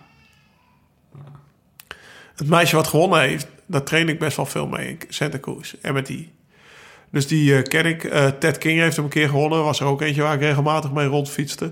Het 2.39 2.47
meisje 2.49 2.75
wat 2.75 2.87
gewonnen 2.87 3.19
heeft, 3.19 3.47
daar 3.65 3.83
train 3.83 4.09
ik 4.09 4.19
best 4.19 4.37
wel 4.37 4.45
veel 4.45 4.67
mee 4.67 4.87
in 4.87 4.99
Santa 5.09 5.39
Cruz. 5.39 5.73
Die. 6.03 6.31
Dus 7.11 7.27
die 7.27 7.55
eh, 7.55 7.63
ken 7.63 7.85
ik. 7.85 8.03
Eh, 8.03 8.27
Ted 8.27 8.57
King 8.57 8.79
heeft 8.79 8.95
hem 8.95 9.05
een 9.05 9.11
keer 9.11 9.29
gewonnen. 9.29 9.63
Was 9.63 9.79
er 9.79 9.85
ook 9.85 10.01
eentje 10.01 10.21
waar 10.21 10.33
ik 10.33 10.39
regelmatig 10.41 10.91
mee 10.91 11.05
rondfietste. 11.07 11.71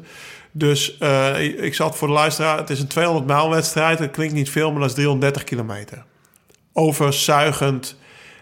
Dus 0.51 0.97
eh, 0.97 1.63
ik- 1.63 1.73
zat 1.75 1.97
voor 1.97 2.07
de 2.07 2.13
luisteraar. 2.13 2.57
Het 2.57 2.69
is 2.69 2.79
een 2.79 2.87
200 2.87 3.25
mijl 3.27 3.49
wedstrijd. 3.49 3.97
Dat 3.97 4.11
klinkt 4.11 4.33
niet 4.33 4.49
veel, 4.49 4.71
maar 4.71 4.79
dat 4.79 4.89
is 4.89 4.95
330 4.95 5.43
kilometer. 5.43 6.03
Overzuigend. 6.73 7.95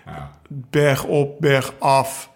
Ja. 0.06 0.32
berg 0.50 1.04
op, 1.04 1.40
berg 1.40 1.74
af, 1.80 2.30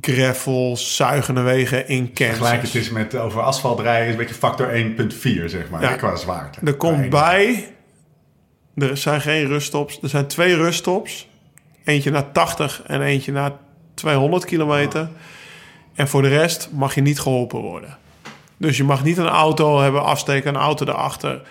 gravel, 0.00 0.76
zuigende 0.76 1.40
wegen 1.40 1.88
in 1.88 2.12
Kansas. 2.12 2.36
Gelijk 2.36 2.62
het 2.62 2.74
is 2.74 2.90
met 2.90 3.16
over 3.16 3.40
asfalt 3.42 3.80
rijden, 3.80 4.06
is 4.06 4.12
een 4.12 4.18
beetje 4.18 4.34
factor 4.34 4.68
1.4, 4.68 5.44
zeg 5.44 5.70
maar. 5.70 5.82
Ja. 5.82 5.94
Qua 5.96 6.16
zwaarte. 6.16 6.58
Er 6.64 6.74
komt 6.74 7.10
bij, 7.10 7.74
er 8.74 8.96
zijn 8.96 9.20
geen 9.20 9.46
ruststops. 9.46 9.98
Er 10.02 10.08
zijn 10.08 10.26
twee 10.26 10.56
ruststops. 10.56 11.28
Eentje 11.84 12.10
naar 12.10 12.32
80 12.32 12.82
en 12.86 13.02
eentje 13.02 13.32
naar 13.32 13.52
200 13.94 14.44
kilometer. 14.44 15.08
En 15.94 16.08
voor 16.08 16.22
de 16.22 16.28
rest 16.28 16.68
mag 16.72 16.94
je 16.94 17.00
niet 17.00 17.20
geholpen 17.20 17.60
worden. 17.60 17.98
Dus 18.56 18.76
je 18.76 18.84
mag 18.84 19.04
niet 19.04 19.18
een 19.18 19.28
auto 19.28 19.80
hebben 19.80 20.04
afsteken, 20.04 20.54
een 20.54 20.60
auto 20.60 20.86
erachter. 20.86 21.42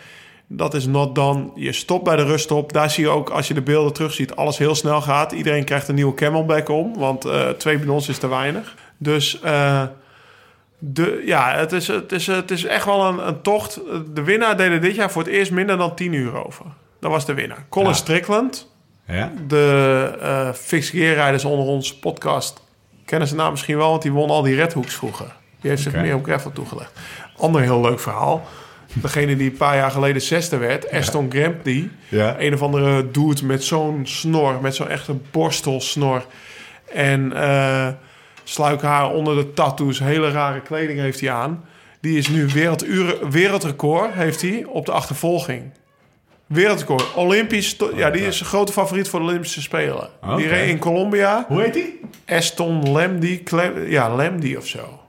Dat 0.47 0.74
is 0.74 0.86
not 0.86 1.15
done. 1.15 1.49
Je 1.55 1.72
stopt 1.72 2.03
bij 2.03 2.15
de 2.15 2.24
ruststop. 2.24 2.74
Daar 2.74 2.89
zie 2.89 3.03
je 3.03 3.09
ook, 3.09 3.30
als 3.30 3.47
je 3.47 3.53
de 3.53 3.61
beelden 3.61 3.93
terugziet, 3.93 4.36
alles 4.36 4.57
heel 4.57 4.76
snel 4.76 5.01
gaat. 5.01 5.32
Iedereen 5.32 5.63
krijgt 5.63 5.88
een 5.88 5.95
nieuwe 5.95 6.13
camelback 6.13 6.69
om, 6.69 6.97
want 6.97 7.26
eh, 7.26 7.49
twee 7.49 7.78
bidons 7.78 8.09
is 8.09 8.17
te 8.17 8.28
weinig. 8.28 8.76
Dus 8.97 9.39
eh, 9.39 9.84
de, 10.78 11.24
ja, 11.26 11.55
het 11.55 11.72
is, 11.72 11.88
het, 11.88 12.11
is, 12.11 12.28
het 12.28 12.51
is 12.51 12.65
echt 12.65 12.86
wel 12.86 13.05
een, 13.05 13.28
een 13.28 13.41
tocht. 13.41 13.80
De 14.13 14.24
winnaar 14.24 14.57
deed 14.57 14.72
er 14.72 14.82
dit 14.82 14.95
jaar 14.95 15.11
voor 15.11 15.24
het 15.24 15.32
eerst 15.32 15.51
minder 15.51 15.78
dan 15.78 15.95
10 15.95 16.13
uur 16.13 16.45
over. 16.45 16.65
Dat 17.02 17.12
was 17.12 17.26
de 17.26 17.34
winnaar. 17.34 17.66
Colin 17.70 17.88
Ja. 17.89 17.93
Strickland, 17.93 18.72
Ja? 19.08 19.32
de 19.47 20.18
eh 20.22 20.54
fixed 20.54 20.95
gear 20.95 21.14
rijders 21.14 21.45
onder 21.45 21.66
ons 21.66 21.95
podcast 21.99 22.62
kennen 23.06 23.28
ze 23.28 23.36
naam 23.36 23.52
misschien 23.52 23.78
wel, 23.78 23.89
want 23.89 24.02
die 24.02 24.12
won 24.12 24.30
al 24.30 24.41
die 24.41 24.56
redhoeks 24.56 24.95
vroeger. 24.95 25.36
Die 25.62 25.70
heeft 25.70 25.82
zich 25.82 25.93
meer 25.95 26.16
op 26.16 26.24
gravel 26.24 26.52
toegelegd. 26.52 26.99
Ander 27.38 27.62
heel 27.62 27.82
leuk 27.82 27.99
verhaal. 27.99 28.45
Degene 28.93 29.36
die 29.36 29.49
een 29.52 29.58
paar 29.58 29.76
jaar 29.76 29.91
geleden 29.91 30.22
zesde 30.22 30.58
werd, 30.58 30.91
Aston 30.91 31.32
Grampy. 31.32 31.88
Ja. 32.10 32.36
Een 32.39 32.54
of 32.54 32.62
andere 32.62 33.12
dude 33.12 33.45
met 33.45 33.64
zo'n 33.64 34.02
snor, 34.04 34.62
met 34.62 34.76
zo'n 34.76 34.88
echte 34.89 35.14
borstelsnor. 35.32 36.26
En 36.93 37.34
eh 37.34 37.88
sluikhaar 38.43 39.10
onder 39.10 39.36
de 39.36 39.54
tattoos, 39.54 39.99
hele 39.99 40.32
rare 40.32 40.62
kleding 40.62 40.99
heeft 40.99 41.20
hij 41.20 41.32
aan. 41.32 41.66
Die 42.02 42.18
is 42.18 42.28
nu 42.28 42.47
werelduren, 42.47 43.30
wereldrecord 43.32 44.14
heeft 44.14 44.41
hij 44.41 44.64
op 44.68 44.86
de 44.86 44.91
achtervolging. 44.91 45.72
Wereldrecord. 46.52 47.14
Olympisch. 47.16 47.76
to- 47.76 47.91
Ja, 47.95 48.10
die 48.10 48.26
is 48.26 48.39
een 48.39 48.45
grote 48.45 48.72
favoriet 48.72 49.10
voor 49.10 49.20
de 49.20 49.26
Olympische 49.26 49.62
Spelen. 49.62 50.10
Oké. 50.24 50.36
Die 50.36 50.47
reed 50.47 50.70
in 50.70 50.80
Colombia. 50.80 51.45
Hoe 51.47 51.62
heet 51.62 51.74
die? 51.74 51.99
Aston 52.28 52.91
Lemdy. 52.91 53.43
Ja, 53.88 54.16
Lemdy 54.16 54.56
of 54.56 54.68
zo. 54.68 54.99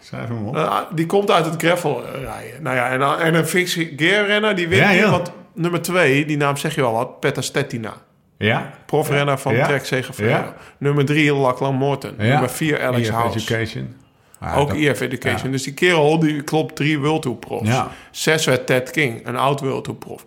Schrijf 0.00 0.28
hem 0.28 0.46
op. 0.46 0.56
Eh, 0.56 0.78
die 0.94 1.06
komt 1.06 1.30
uit 1.30 1.44
het 1.44 1.62
gravel 1.62 2.04
eh, 2.06 2.20
rijden. 2.22 2.62
Nou 2.62 2.76
ja, 2.76 2.88
en, 2.90 2.98
dan- 2.98 3.18
en 3.18 3.34
een 3.34 3.46
fixie 3.46 3.92
gear 3.96 4.26
renner 4.26 4.54
die 4.56 4.68
wint 4.68 4.82
Ja, 4.82 4.88
hier. 4.90 5.00
ja. 5.00 5.10
Want 5.10 5.32
nummer 5.54 5.82
twee, 5.82 6.24
die 6.26 6.36
naam 6.36 6.56
zeg 6.56 6.74
je 6.74 6.80
wel 6.80 6.92
wat, 6.92 7.20
Petter 7.20 7.42
Stettina. 7.42 7.92
ja? 8.38 8.70
Profrenner 8.86 9.38
van 9.38 9.54
Ja. 9.54 9.66
Trek 9.66 9.84
Segafredo. 9.84 10.30
Ja. 10.30 10.54
Nummer 10.78 11.04
drie, 11.04 11.34
Lachlan 11.34 11.74
Morton. 11.74 12.14
Ja. 12.18 12.24
Nummer 12.24 12.50
vier, 12.50 12.82
Alex 12.86 13.08
EF 13.08 13.14
House. 13.14 13.38
Education. 13.38 13.96
Ah, 14.40 14.56
Ook 14.58 14.68
dat- 14.68 14.76
EF 14.76 15.00
Education. 15.00 15.44
ja. 15.44 15.50
Dus 15.50 15.62
die 15.62 15.74
kerel 15.74 16.18
die 16.18 16.42
klopt 16.42 16.76
drie 16.76 16.98
World 16.98 17.22
Tour 17.22 17.36
profs. 17.36 17.68
Ja. 17.68 17.88
Zes 18.10 18.44
werd 18.44 18.66
Ted 18.66 18.90
King, 18.90 19.26
een 19.26 19.36
oud 19.36 19.60
World 19.60 19.84
Tour 19.84 19.98
prof. 19.98 20.24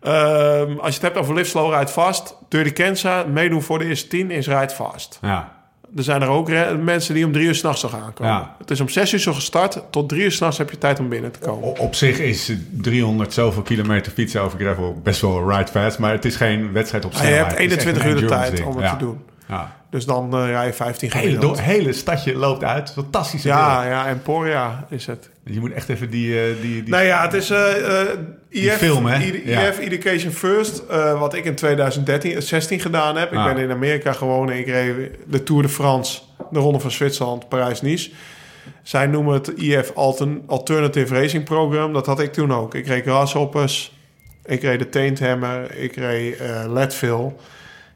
Ehm, 0.00 0.78
als 0.78 0.86
je 0.88 0.92
het 0.94 1.02
hebt 1.02 1.16
over 1.16 1.34
Live 1.34 1.48
Slow, 1.50 1.74
Ride 1.74 1.90
Fast. 1.90 2.36
Dirty 2.48 2.70
Kenza, 2.72 3.24
meedoen 3.32 3.62
voor 3.62 3.78
de 3.78 3.84
eerste 3.84 4.08
tien 4.08 4.30
is 4.30 4.46
Ride 4.46 4.74
Fast. 4.74 5.18
Ja. 5.22 5.52
Er 5.96 6.02
zijn 6.02 6.22
er 6.22 6.28
ook 6.28 6.48
mensen 6.82 7.14
die 7.14 7.24
om 7.26 7.32
drie 7.32 7.46
uur 7.46 7.54
s'nachts 7.54 7.82
nog 7.82 7.94
aankomen. 7.94 8.32
Ja. 8.32 8.54
Het 8.58 8.70
is 8.70 8.80
om 8.80 8.88
zes 8.88 9.12
uur 9.12 9.18
zo 9.18 9.32
gestart. 9.32 9.82
Tot 9.90 10.08
drie 10.08 10.22
uur 10.22 10.32
s'nachts 10.32 10.58
heb 10.58 10.70
je 10.70 10.78
tijd 10.78 10.98
om 11.00 11.08
binnen 11.08 11.30
te 11.30 11.38
komen. 11.38 11.78
Op 11.78 11.94
zich 11.94 12.18
is 12.18 12.52
300 12.70 13.32
zoveel 13.32 13.62
kilometer 13.62 14.12
fietsen 14.12 14.40
over 14.42 14.58
gravel 14.58 15.00
best 15.02 15.20
wel 15.20 15.50
ride 15.50 15.70
fast, 15.70 15.98
maar 15.98 16.12
het 16.12 16.24
is 16.24 16.36
geen 16.36 16.72
wedstrijd 16.72 17.04
op 17.04 17.10
je 17.12 17.16
snelheid. 17.18 17.38
hebt 17.46 17.58
Het 17.58 17.70
is 17.70 17.76
echt 17.76 17.86
21 17.86 18.04
een 18.04 18.10
uur 18.10 18.20
de 18.20 18.26
tijd 18.26 18.64
om 18.66 18.76
het 18.82 18.90
te 18.98 19.04
doen. 19.04 19.20
Ja. 19.48 19.76
Dus 19.94 20.04
dan 20.04 20.34
eh 20.34 20.46
rij 20.46 20.66
je 20.66 20.72
15 20.72 21.08
Het 21.08 21.16
hele, 21.16 21.26
gemiddeld. 21.28 21.56
do- 21.56 21.62
hele 21.62 21.92
stadje 21.92 22.34
loopt 22.36 22.64
uit. 22.64 22.90
Fantastische 22.92 23.48
Ja, 23.48 23.84
ja, 23.86 24.06
Emporia 24.08 24.86
is 24.90 25.06
het. 25.06 25.30
Je 25.44 25.60
moet 25.60 25.72
echt 25.72 25.88
even 25.88 26.10
die... 26.10 26.40
eh, 26.40 26.46
die, 26.60 26.82
die 26.82 26.90
Nou 26.90 27.04
ja, 27.04 27.22
het 27.22 27.32
is 27.32 27.50
eh 27.50 28.00
eh, 28.00 28.18
IF, 28.48 28.76
film, 28.76 29.06
hè? 29.06 29.18
I- 29.24 29.42
Ja. 29.44 29.60
IF 29.68 29.78
Education 29.78 30.32
First, 30.32 30.82
wat 31.18 31.34
ik 31.34 31.44
in 31.44 31.54
2013, 31.54 32.42
16 32.42 32.80
gedaan 32.80 33.16
heb. 33.16 33.32
Ik 33.32 33.38
Ah. 33.38 33.44
ben 33.44 33.56
in 33.56 33.70
Amerika 33.70 34.12
gewoond 34.12 34.50
en 34.50 34.56
ik 34.58 34.66
reed 34.66 35.10
de 35.26 35.42
Tour 35.42 35.62
de 35.62 35.68
France, 35.68 36.20
de 36.50 36.58
Ronde 36.58 36.80
van 36.80 36.90
Zwitserland, 36.90 37.48
Parijs-Nice. 37.48 38.10
Zij 38.82 39.06
noemen 39.06 39.34
het 39.34 39.48
IF 39.56 39.92
Altern- 39.94 40.42
Alternative 40.46 41.14
Racing 41.20 41.44
Program. 41.44 41.92
Dat 41.92 42.06
had 42.06 42.20
ik 42.20 42.32
toen 42.32 42.52
ook. 42.52 42.74
Ik 42.74 42.86
reed 42.86 43.02
Grasshoppers, 43.02 43.92
ik 44.44 44.62
reed 44.62 44.78
de 44.78 44.88
Tainthammer, 44.88 45.76
ik 45.78 45.96
reed 45.96 46.38
Leadville. 46.68 47.32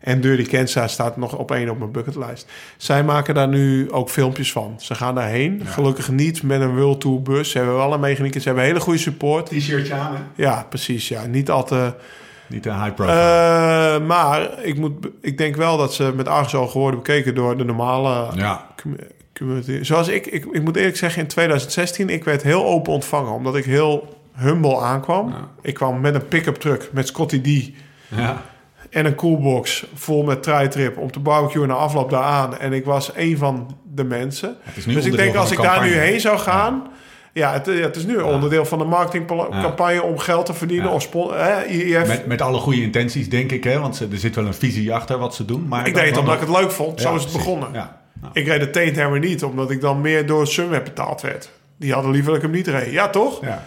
En 0.00 0.20
Dirty 0.20 0.50
Kansas 0.50 0.92
staat 0.92 1.16
nog 1.16 1.36
op 1.36 1.50
één 1.50 1.70
op 1.70 1.78
mijn 1.78 1.92
bucketlijst. 1.92 2.46
Zij 2.76 3.04
maken 3.04 3.34
daar 3.34 3.48
nu 3.48 3.92
ook 3.92 4.10
filmpjes 4.10 4.52
van. 4.52 4.74
Ze 4.80 4.94
gaan 4.94 5.14
daarheen. 5.14 5.62
Gelukkig 5.64 6.10
niet 6.10 6.42
met 6.42 6.60
een 6.60 6.76
World 6.76 7.00
Tour 7.00 7.22
bus. 7.22 7.50
Ze 7.50 7.58
hebben 7.58 7.76
wel 7.76 7.92
een 7.92 8.00
mechaniek. 8.00 8.32
Ze 8.32 8.40
hebben 8.42 8.64
hele 8.64 8.80
goede 8.80 8.98
support. 8.98 9.46
t-shirtje 9.46 9.94
aan, 9.94 10.14
hè? 10.14 10.20
Ja, 10.34 10.66
precies. 10.68 11.08
Ja. 11.08 11.26
Niet 11.26 11.50
al 11.50 11.64
te... 11.64 11.92
Niet 12.46 12.66
een 12.66 12.82
high 12.82 12.94
profile. 12.94 13.18
Eh, 13.18 14.06
maar 14.06 14.64
ik, 14.64 14.78
moet, 14.78 15.06
ik 15.20 15.38
denk 15.38 15.56
wel 15.56 15.76
dat 15.76 15.94
ze 15.94 16.12
met 16.16 16.28
argusogen 16.28 16.80
worden 16.80 17.00
bekeken 17.00 17.34
door 17.34 17.56
de 17.56 17.64
normale 17.64 18.36
ja. 18.36 18.66
com- 18.82 18.96
community. 19.34 19.82
Zoals 19.82 20.08
ik, 20.08 20.26
ik, 20.26 20.44
ik 20.52 20.62
moet 20.62 20.76
eerlijk 20.76 20.96
zeggen, 20.96 21.22
in 21.22 21.28
2016, 21.28 22.08
ik 22.08 22.24
werd 22.24 22.42
heel 22.42 22.64
open 22.64 22.92
ontvangen. 22.92 23.32
Omdat 23.32 23.56
ik 23.56 23.64
heel 23.64 24.16
humble 24.34 24.80
aankwam. 24.80 25.28
Ja. 25.28 25.48
Ik 25.62 25.74
kwam 25.74 26.00
met 26.00 26.14
een 26.14 26.28
pick-up 26.28 26.56
truck 26.56 26.88
met 26.92 27.06
Scotty 27.06 27.40
D 27.40 27.70
ja. 28.16 28.42
En 28.90 29.06
een 29.06 29.14
coolbox 29.14 29.86
vol 29.94 30.22
met 30.22 30.42
traitrip 30.42 30.98
om 30.98 31.12
te 31.12 31.20
barbecuen 31.20 31.68
na 31.68 31.74
afloop 31.74 32.10
daar 32.10 32.22
aan. 32.22 32.58
En 32.58 32.72
ik 32.72 32.84
was 32.84 33.10
een 33.14 33.38
van 33.38 33.76
de 33.94 34.04
mensen. 34.04 34.56
dus 34.74 35.04
ik 35.04 35.16
denk 35.16 35.34
als 35.36 35.50
ik 35.50 35.62
daar 35.62 35.82
nu 35.82 35.92
heen 35.92 36.20
zou 36.20 36.38
gaan... 36.38 36.82
Ja, 37.32 37.52
het, 37.52 37.66
ja, 37.66 37.72
het 37.72 37.96
is 37.96 38.06
nu 38.06 38.16
onderdeel 38.16 38.64
van 38.64 38.78
de 38.78 38.84
marketingcampagne 38.84 40.02
om 40.02 40.18
geld 40.18 40.46
te 40.46 40.54
verdienen. 40.54 40.86
Ja. 40.88 40.94
Of 40.94 41.02
spon- 41.02 41.34
hè. 41.34 42.06
Met, 42.06 42.26
met 42.26 42.42
alle 42.42 42.58
goede 42.58 42.82
intenties, 42.82 43.28
denk 43.28 43.52
ik, 43.52 43.64
hè? 43.64 43.78
Want 43.78 43.96
ze, 43.96 44.08
er 44.12 44.18
zit 44.18 44.34
wel 44.34 44.46
een 44.46 44.54
visie 44.54 44.94
achter 44.94 45.18
wat 45.18 45.34
ze 45.34 45.44
doen. 45.44 45.68
Maar 45.68 45.86
ik 45.86 45.94
deed 45.94 46.06
het 46.08 46.16
omdat 46.18 46.34
ik 46.34 46.40
het 46.40 46.48
leuk 46.60 46.70
vond. 46.70 47.00
Zo 47.00 47.14
is 47.14 47.22
het 47.22 47.32
begonnen. 47.32 47.72
Ik 48.32 48.46
reed 48.46 48.60
de 48.60 48.70
Tainthammer 48.70 49.18
niet, 49.18 49.44
omdat 49.44 49.70
ik 49.70 49.80
dan 49.80 50.00
meer 50.00 50.26
door 50.26 50.46
Sunweb 50.46 50.84
betaald 50.84 51.20
werd. 51.20 51.50
Die 51.76 51.92
hadden 51.92 52.10
liever 52.10 52.28
dat 52.32 52.36
ik 52.36 52.46
hem 52.46 52.56
niet 52.56 52.66
reed. 52.66 52.92
Ja, 52.92 53.08
toch? 53.08 53.40
ja. 53.42 53.62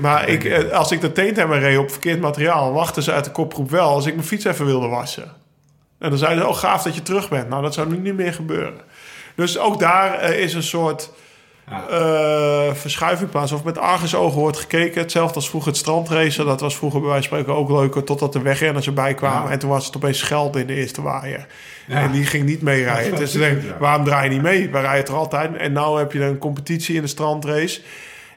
Maar 0.00 0.28
ik, 0.28 0.70
als 0.72 0.92
ik 0.92 1.00
de 1.00 1.12
Tainthammer 1.12 1.58
reed 1.58 1.78
op 1.78 1.90
verkeerd 1.90 2.20
materiaal... 2.20 2.72
wachten 2.72 3.02
ze 3.02 3.12
uit 3.12 3.24
de 3.24 3.30
kopgroep 3.30 3.70
wel 3.70 3.88
als 3.88 4.06
ik 4.06 4.14
mijn 4.14 4.26
fiets 4.26 4.44
even 4.44 4.66
wilde 4.66 4.86
wassen. 4.88 5.32
En 5.98 6.10
dan 6.10 6.18
zeiden 6.18 6.42
ze, 6.42 6.48
oh 6.48 6.56
gaaf 6.56 6.82
dat 6.82 6.94
je 6.94 7.02
terug 7.02 7.28
bent. 7.28 7.48
Nou, 7.48 7.62
dat 7.62 7.74
zou 7.74 7.88
nu 7.88 7.96
niet 7.96 8.14
meer 8.14 8.32
gebeuren. 8.34 8.80
Dus 9.34 9.58
ook 9.58 9.78
daar 9.80 10.14
eh, 10.14 10.38
is 10.38 10.54
een 10.54 10.62
soort 10.62 11.10
Ja. 11.70 11.86
eh, 11.88 12.74
verschuiving 12.74 13.30
plaats. 13.30 13.52
Of 13.52 13.64
met 13.64 13.78
argusogen 13.78 14.40
wordt 14.40 14.58
gekeken. 14.58 15.00
Hetzelfde 15.00 15.34
als 15.34 15.48
vroeger 15.48 15.70
het 15.70 15.78
strandracen. 15.78 16.46
Dat 16.46 16.60
was 16.60 16.76
vroeger 16.76 17.00
bij 17.00 17.08
wijze 17.08 17.28
van 17.28 17.38
spreken 17.38 17.60
ook 17.60 17.70
leuker... 17.70 18.04
totdat 18.04 18.32
de 18.32 18.42
wegrenners 18.42 18.86
erbij 18.86 19.14
kwamen. 19.14 19.46
Ja. 19.46 19.50
En 19.50 19.58
toen 19.58 19.70
was 19.70 19.86
het 19.86 19.96
opeens 19.96 20.18
Schelden 20.18 20.60
in 20.60 20.66
de 20.66 20.74
eerste 20.74 21.02
waaier. 21.02 21.46
Ja. 21.86 22.00
En 22.00 22.12
die 22.12 22.26
ging 22.26 22.44
niet 22.44 22.62
meerijden. 22.62 23.12
Ja, 23.12 23.18
dus 23.18 23.32
denk, 23.32 23.62
waarom 23.78 24.04
draai 24.04 24.28
je 24.28 24.34
niet 24.34 24.42
mee? 24.42 24.70
We 24.70 24.80
rijden 24.80 25.06
er 25.06 25.18
altijd. 25.18 25.56
En 25.56 25.72
nou 25.72 25.98
heb 25.98 26.12
je 26.12 26.24
een 26.24 26.38
competitie 26.38 26.94
in 26.94 27.02
de 27.02 27.08
strandrace. 27.08 27.80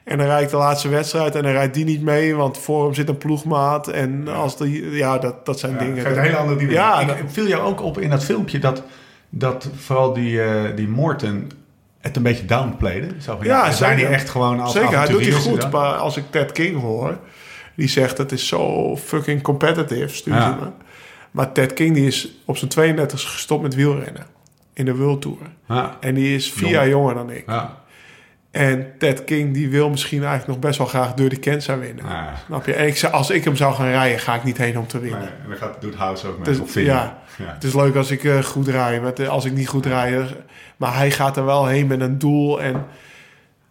En 0.08 0.18
dan 0.18 0.26
rijd 0.26 0.44
ik 0.44 0.50
de 0.50 0.56
laatste 0.56 0.88
wedstrijd 0.88 1.34
en 1.34 1.42
dan 1.42 1.52
rijdt 1.52 1.74
die 1.74 1.84
niet 1.84 2.02
mee, 2.02 2.34
want 2.34 2.58
voor 2.58 2.84
hem 2.84 2.94
zit 2.94 3.08
een 3.08 3.18
ploegmaat. 3.18 3.88
En 3.88 4.28
als 4.28 4.56
die, 4.56 4.90
ja, 4.90 5.18
dat, 5.18 5.46
dat 5.46 5.58
zijn 5.58 5.72
Ja, 5.72 5.78
dingen. 5.78 6.06
een 6.06 6.18
hele 6.22 6.36
andere 6.36 6.58
dynamiek. 6.58 6.76
Ja, 6.78 7.00
ik, 7.00 7.06
dat- 7.06 7.16
viel 7.26 7.46
jou 7.46 7.62
ook 7.62 7.82
op 7.82 7.98
in 7.98 8.10
dat 8.10 8.24
filmpje 8.24 8.58
dat, 8.58 8.82
dat 9.30 9.68
vooral 9.76 10.12
die, 10.12 10.42
eh, 10.42 10.76
die 10.76 10.88
Morton 10.88 11.50
het 12.00 12.16
een 12.16 12.22
beetje 12.22 12.44
downplayde. 12.44 13.06
Zo 13.20 13.36
van, 13.36 13.46
Ja, 13.46 13.66
ja, 13.66 13.72
zijn 13.72 13.96
die 13.96 14.06
echt 14.06 14.28
gewoon 14.30 14.60
als 14.60 14.72
Zeker, 14.72 14.98
hij 14.98 15.08
doet 15.08 15.20
hij 15.22 15.32
goed. 15.32 15.70
Maar 15.70 15.94
als 15.94 16.16
ik 16.16 16.24
Ted 16.30 16.52
King 16.52 16.80
hoor, 16.80 17.18
die 17.76 17.88
zegt 17.88 18.18
het 18.18 18.32
is 18.32 18.46
zo 18.46 18.96
fucking 18.96 19.42
competitive, 19.42 20.08
stuurt 20.14 20.36
Ja. 20.36 20.56
me. 20.60 20.66
Maar 21.30 21.52
Ted 21.52 21.72
King 21.74 21.94
die 21.94 22.06
is 22.06 22.28
op 22.44 22.56
zijn 22.56 22.70
32 22.70 23.20
gestopt 23.32 23.62
met 23.62 23.74
wielrennen 23.74 24.26
in 24.72 24.84
de 24.84 24.94
World 24.96 25.22
Tour. 25.22 25.36
Ja, 25.68 25.96
En 26.00 26.14
die 26.14 26.34
is 26.34 26.52
vier 26.52 26.68
jaar 26.70 26.88
jonger 26.88 27.14
dan 27.14 27.30
ik. 27.30 27.42
ja. 27.46 27.76
En 28.50 28.92
Ted 28.98 29.24
King 29.24 29.54
die 29.54 29.68
wil 29.68 29.90
misschien 29.90 30.18
eigenlijk 30.24 30.48
nog 30.48 30.58
best 30.58 30.78
wel 30.78 30.86
graag 30.86 31.14
Dirty 31.14 31.38
Kansas 31.38 31.78
winnen. 31.78 32.04
Ja. 32.06 32.34
Snap 32.46 32.66
je? 32.66 32.74
En 32.74 32.86
ik, 32.86 33.04
als 33.04 33.30
ik 33.30 33.44
hem 33.44 33.56
zou 33.56 33.74
gaan 33.74 33.88
rijden, 33.88 34.18
ga 34.18 34.34
ik 34.34 34.44
niet 34.44 34.56
heen 34.58 34.78
om 34.78 34.86
te 34.86 34.98
winnen. 35.00 35.20
Nee, 35.20 35.28
en 35.28 35.48
dan 35.48 35.56
gaat, 35.58 35.80
doet 35.80 35.94
House 35.94 36.26
ook 36.26 36.34
mee. 36.36 36.44
Dus, 36.44 36.58
of 36.58 36.70
vinden. 36.70 36.92
ja. 36.94 37.18
Ja. 37.38 37.44
Het 37.54 37.64
is 37.64 37.74
leuk 37.74 37.94
als 37.96 38.10
ik 38.10 38.24
eh, 38.24 38.38
goed 38.42 38.68
rij. 38.68 38.94
Het- 38.98 39.28
als 39.28 39.44
ik 39.44 39.52
niet 39.52 39.68
goed 39.68 39.86
rijd... 39.86 40.14
eh, 40.14 40.26
Maar 40.76 40.96
hij 40.96 41.10
gaat 41.10 41.36
er 41.36 41.44
wel 41.44 41.66
heen 41.66 41.86
met 41.86 42.00
een 42.00 42.18
doel. 42.18 42.62
En 42.62 42.86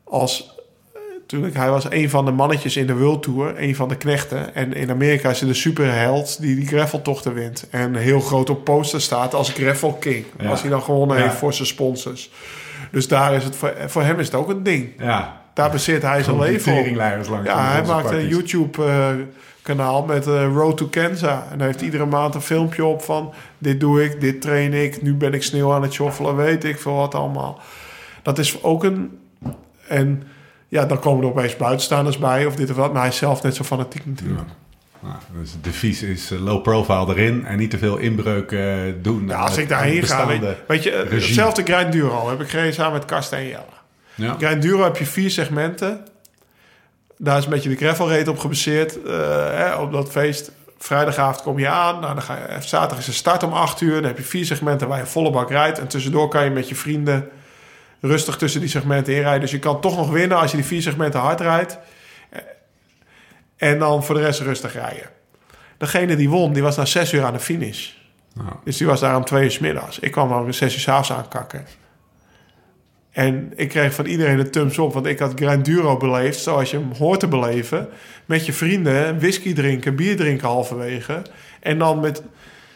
als... 0.03 0.55
eh, 0.93 0.99
Toen 1.28 1.49
hij 1.53 1.69
was 1.69 1.91
een 1.91 2.09
van 2.09 2.25
de 2.25 2.32
mannetjes 2.32 2.78
in 2.78 2.88
de 2.88 2.95
World 2.95 3.23
Tour. 3.23 3.53
Een 3.61 3.75
van 3.75 3.88
de 3.89 3.95
knechten. 3.97 4.55
En 4.55 4.73
in 4.73 4.89
Amerika 4.91 5.30
is 5.30 5.39
hij 5.39 5.49
de 5.49 5.55
superheld 5.55 6.41
die 6.41 6.55
die 6.55 6.67
graveltochten 6.67 7.34
wint. 7.34 7.67
En 7.71 7.95
heel 7.95 8.19
groot 8.19 8.49
op 8.49 8.63
poster 8.63 9.01
staat 9.01 9.34
als 9.34 9.49
Gravel 9.51 9.93
King. 9.93 10.25
Als 10.47 10.61
hij 10.61 10.69
dan 10.69 10.82
gewonnen 10.82 11.17
heeft 11.21 11.36
voor 11.36 11.53
zijn 11.53 11.67
sponsors. 11.67 12.30
Dus 12.91 13.07
daar 13.07 13.33
is 13.33 13.43
het 13.43 13.55
voor, 13.55 13.73
voor 13.88 14.01
hem 14.03 14.19
is 14.19 14.25
het 14.25 14.35
ook 14.35 14.49
een 14.49 14.63
ding. 14.63 14.89
ja. 14.99 15.45
Daar 15.57 15.71
baseert 15.71 16.01
hij 16.01 16.23
zijn 16.23 16.39
leven 16.39 16.77
op. 16.77 16.95
langs 16.95 17.27
Ja, 17.43 17.71
hij 17.71 17.83
maakt 17.83 18.11
een. 18.11 18.27
YouTube-kanaal 18.27 20.03
met 20.05 20.27
eh, 20.27 20.53
Road 20.53 20.77
to 20.77 20.85
Kansas. 20.85 21.39
En 21.51 21.57
hij 21.57 21.67
heeft 21.67 21.81
iedere 21.81 22.05
maand 22.05 22.35
een 22.35 22.41
filmpje 22.41 22.85
op 22.85 23.01
van... 23.01 23.33
dit 23.57 23.79
doe 23.79 24.03
ik, 24.03 24.21
dit 24.21 24.41
train 24.41 24.73
ik, 24.73 25.01
nu 25.01 25.13
ben 25.13 25.33
ik 25.33 25.43
sneeuw 25.43 25.73
aan 25.73 25.81
het 25.81 25.93
shoffelen, 25.93 26.35
weet 26.35 26.63
ik 26.63 26.79
veel 26.79 26.95
wat 26.95 27.15
allemaal. 27.15 27.59
Dat 28.21 28.38
is 28.38 28.63
ook 28.63 28.83
een... 28.83 29.19
En 29.88 30.23
ja, 30.67 30.85
dan 30.85 30.99
komen 30.99 31.23
er 31.23 31.29
opeens 31.29 31.55
buitenstaanders 31.55 32.17
bij 32.17 32.45
of 32.45 32.55
dit 32.55 32.69
of 32.69 32.75
dat. 32.75 32.91
Maar 32.91 33.01
hij 33.01 33.09
is 33.09 33.17
zelf 33.17 33.43
net 33.43 33.55
zo 33.55 33.63
fanatiek 33.63 34.05
natuurlijk. 34.05 34.49
Nou, 35.07 35.19
dus 35.41 35.51
het 35.51 35.63
devies 35.63 36.03
is 36.03 36.31
eh, 36.31 36.39
low 36.39 36.61
profile 36.61 37.07
erin 37.07 37.45
en 37.45 37.57
niet 37.57 37.69
te 37.69 37.77
veel 37.77 37.97
inbreuk 37.97 38.51
eh, 38.51 38.75
doen. 39.01 39.31
Als 39.31 39.57
ik 39.57 39.69
daarheen 39.69 40.03
ga... 40.03 40.27
Weet, 40.67 40.83
je, 40.83 40.91
eh, 40.91 41.01
regime. 41.01 41.21
hetzelfde 41.21 41.63
Grind 41.63 41.91
Duro 41.91 42.29
heb 42.29 42.41
ik 42.41 42.49
gereden 42.49 42.73
samen 42.73 42.93
met 42.93 43.05
Karsten 43.05 43.37
en 43.37 43.47
Jelle. 43.47 44.35
Ja. 44.39 44.55
Duro 44.55 44.83
heb 44.83 44.97
je 44.97 45.05
vier 45.05 45.31
segmenten. 45.31 46.05
Daar 47.17 47.37
is 47.37 47.43
een 47.43 47.49
beetje 47.49 47.69
de 47.69 47.75
gravel 47.75 48.09
rate 48.09 48.29
op 48.29 48.39
gebaseerd. 48.39 48.97
hè, 49.05 49.75
op 49.75 49.91
dat 49.91 50.11
feest. 50.11 50.51
Vrijdagavond 50.77 51.41
kom 51.41 51.59
je 51.59 51.67
aan. 51.67 51.99
Nou, 51.99 52.13
dan 52.13 52.23
ga 52.23 52.35
je, 52.35 52.61
zaterdag 52.61 52.97
is 52.97 53.05
de 53.05 53.11
start 53.11 53.43
om 53.43 53.53
8 53.53 53.81
uur. 53.81 53.93
Dan 53.93 54.03
heb 54.03 54.17
je 54.17 54.23
vier 54.23 54.45
segmenten 54.45 54.87
waar 54.87 54.99
je 54.99 55.05
volle 55.05 55.31
bak 55.31 55.49
rijdt. 55.49 55.79
En 55.79 55.87
tussendoor 55.87 56.27
kan 56.27 56.43
je 56.43 56.49
met 56.49 56.69
je 56.69 56.75
vrienden 56.75 57.29
rustig 58.01 58.37
tussen 58.37 58.59
die 58.59 58.69
segmenten 58.69 59.13
inrijden. 59.13 59.41
Dus 59.41 59.51
je 59.51 59.59
kan 59.59 59.81
toch 59.81 59.97
nog 59.97 60.09
winnen 60.09 60.37
als 60.37 60.51
je 60.51 60.57
die 60.57 60.65
vier 60.65 60.81
segmenten 60.81 61.19
hard 61.19 61.41
rijdt. 61.41 61.77
En 63.57 63.79
dan 63.79 64.03
voor 64.03 64.15
de 64.15 64.21
rest 64.21 64.39
rustig 64.39 64.73
rijden. 64.73 65.09
Degene 65.77 66.15
die 66.15 66.29
won, 66.29 66.53
die 66.53 66.63
was 66.63 66.75
na 66.75 66.85
6 66.85 67.13
uur 67.13 67.23
aan 67.23 67.33
de 67.33 67.39
finish. 67.39 67.89
Nou, 68.33 68.55
Dus 68.63 68.77
die 68.77 68.87
was 68.87 68.99
daar 68.99 69.15
om 69.15 69.25
twee 69.25 69.43
uur 69.43 69.51
's 69.51 69.59
middags. 69.59 69.99
Ik 69.99 70.11
kwam 70.11 70.31
om 70.31 70.51
zes 70.51 70.73
uur 70.73 70.79
's 70.79 70.87
avonds 70.87 71.11
aankakken. 71.11 71.65
En 73.11 73.53
ik 73.55 73.69
kreeg 73.69 73.93
van 73.93 74.05
iedereen 74.05 74.39
een 74.39 74.51
thumbs 74.51 74.77
op, 74.77 74.93
want 74.93 75.05
ik 75.05 75.19
had 75.19 75.31
Grand 75.35 75.65
Duro 75.65 75.97
beleefd 75.97 76.39
zoals 76.39 76.71
je 76.71 76.77
hem 76.77 76.91
hoort 76.91 77.19
te 77.19 77.27
beleven. 77.27 77.89
Met 78.25 78.45
je 78.45 78.53
vrienden, 78.53 79.19
whisky 79.19 79.53
drinken, 79.53 79.95
bier 79.95 80.15
drinken 80.15 80.47
halverwege. 80.47 81.21
En 81.59 81.77
dan 81.77 81.99
met, 81.99 82.23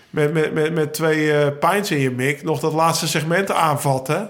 met, 0.09 0.34
met, 0.34 0.53
met, 0.53 0.73
met 0.73 0.93
twee 0.93 1.32
eh 1.34 1.47
pints 1.59 1.91
in 1.91 1.99
je 1.99 2.11
mik 2.11 2.43
nog 2.43 2.59
dat 2.59 2.73
laatste 2.73 3.07
segment 3.07 3.51
aanvatten. 3.51 4.29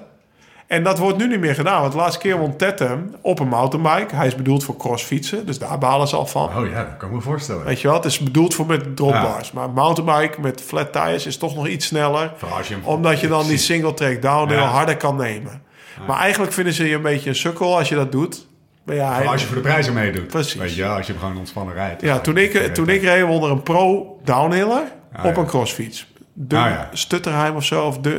En 0.72 0.84
dat 0.84 0.98
wordt 0.98 1.18
nu 1.18 1.28
niet 1.28 1.40
meer 1.40 1.56
gedaan. 1.56 1.82
Want 1.82 1.92
de 1.92 1.98
laatste 1.98 2.20
keer 2.20 2.38
won 2.38 2.56
Ted 2.56 2.80
hem 2.80 3.16
op 3.22 3.40
een 3.40 3.48
mountainbike. 3.48 4.16
Hij 4.16 4.28
is 4.28 4.36
bedoeld 4.36 4.64
voor 4.64 4.78
crossfietsen, 4.78 5.46
dus 5.46 5.60
daar 5.60 5.78
balen 5.78 6.08
ze 6.08 6.16
al 6.16 6.26
van. 6.26 6.50
oh 6.58 6.70
ja, 6.70 6.84
dat 6.84 6.98
kan 6.98 7.10
ik 7.10 7.16
me 7.16 7.22
voorstellen. 7.22 7.66
Weet 7.66 7.82
je 7.82 7.88
wel, 7.88 7.96
het 7.98 8.06
is 8.06 8.20
bedoeld 8.20 8.54
voor 8.54 8.66
met 8.66 8.96
dropbars. 8.96 9.52
Maar 9.52 9.70
mountainbike 9.70 10.42
met 10.42 10.62
flat 10.62 10.92
tires 10.94 11.26
is 11.26 11.38
toch 11.38 11.56
nog 11.56 11.68
iets 11.68 11.86
sneller. 11.86 12.32
Je 12.68 12.76
Omdat 12.84 13.20
je 13.20 13.28
dan 13.28 13.48
die 13.48 13.58
single 13.58 13.94
track 13.94 14.22
downhill 14.22 14.58
Ja. 14.58 14.66
harder 14.66 14.98
kan 14.98 15.16
nemen. 15.16 15.62
Maar 16.08 16.18
eigenlijk 16.20 16.54
vinden 16.54 16.74
ze 16.74 16.88
je 16.88 16.96
een 16.96 17.02
beetje 17.02 17.30
een 17.30 17.36
sukkel 17.36 17.78
als 17.78 17.90
je 17.90 17.96
dat 17.96 18.12
doet. 18.12 18.48
Maar 18.84 18.96
ja, 18.96 19.14
hij- 19.14 19.28
als 19.28 19.42
je 19.42 19.48
voor 19.48 19.56
de 19.56 19.62
prijzen 19.62 19.94
meedoet. 19.94 20.28
Precies. 20.28 20.56
Weet 20.62 20.76
je, 20.76 20.86
als 20.88 21.08
je 21.08 21.14
gewoon 21.14 21.38
ontspannen 21.38 21.74
rijdt. 21.74 22.02
ja 22.02 22.20
toen, 22.20 22.38
ik, 22.38 22.74
toen 22.74 22.90
ik 22.90 23.02
reed 23.02 23.26
won 23.26 23.44
er 23.44 23.52
een 23.52 23.64
pro 23.64 24.18
downhiller 24.24 24.84
Ah, 25.14 25.26
op 25.26 25.36
ja. 25.36 25.42
een 25.42 25.48
crossfiets. 25.48 26.10
Dun, 26.34 26.60
Ah, 26.60 26.70
ja. 26.70 26.90
Stutterheim 26.94 27.56
of 27.56 27.64
zo. 27.66 27.86
Of 27.86 27.98
eh, 27.98 28.12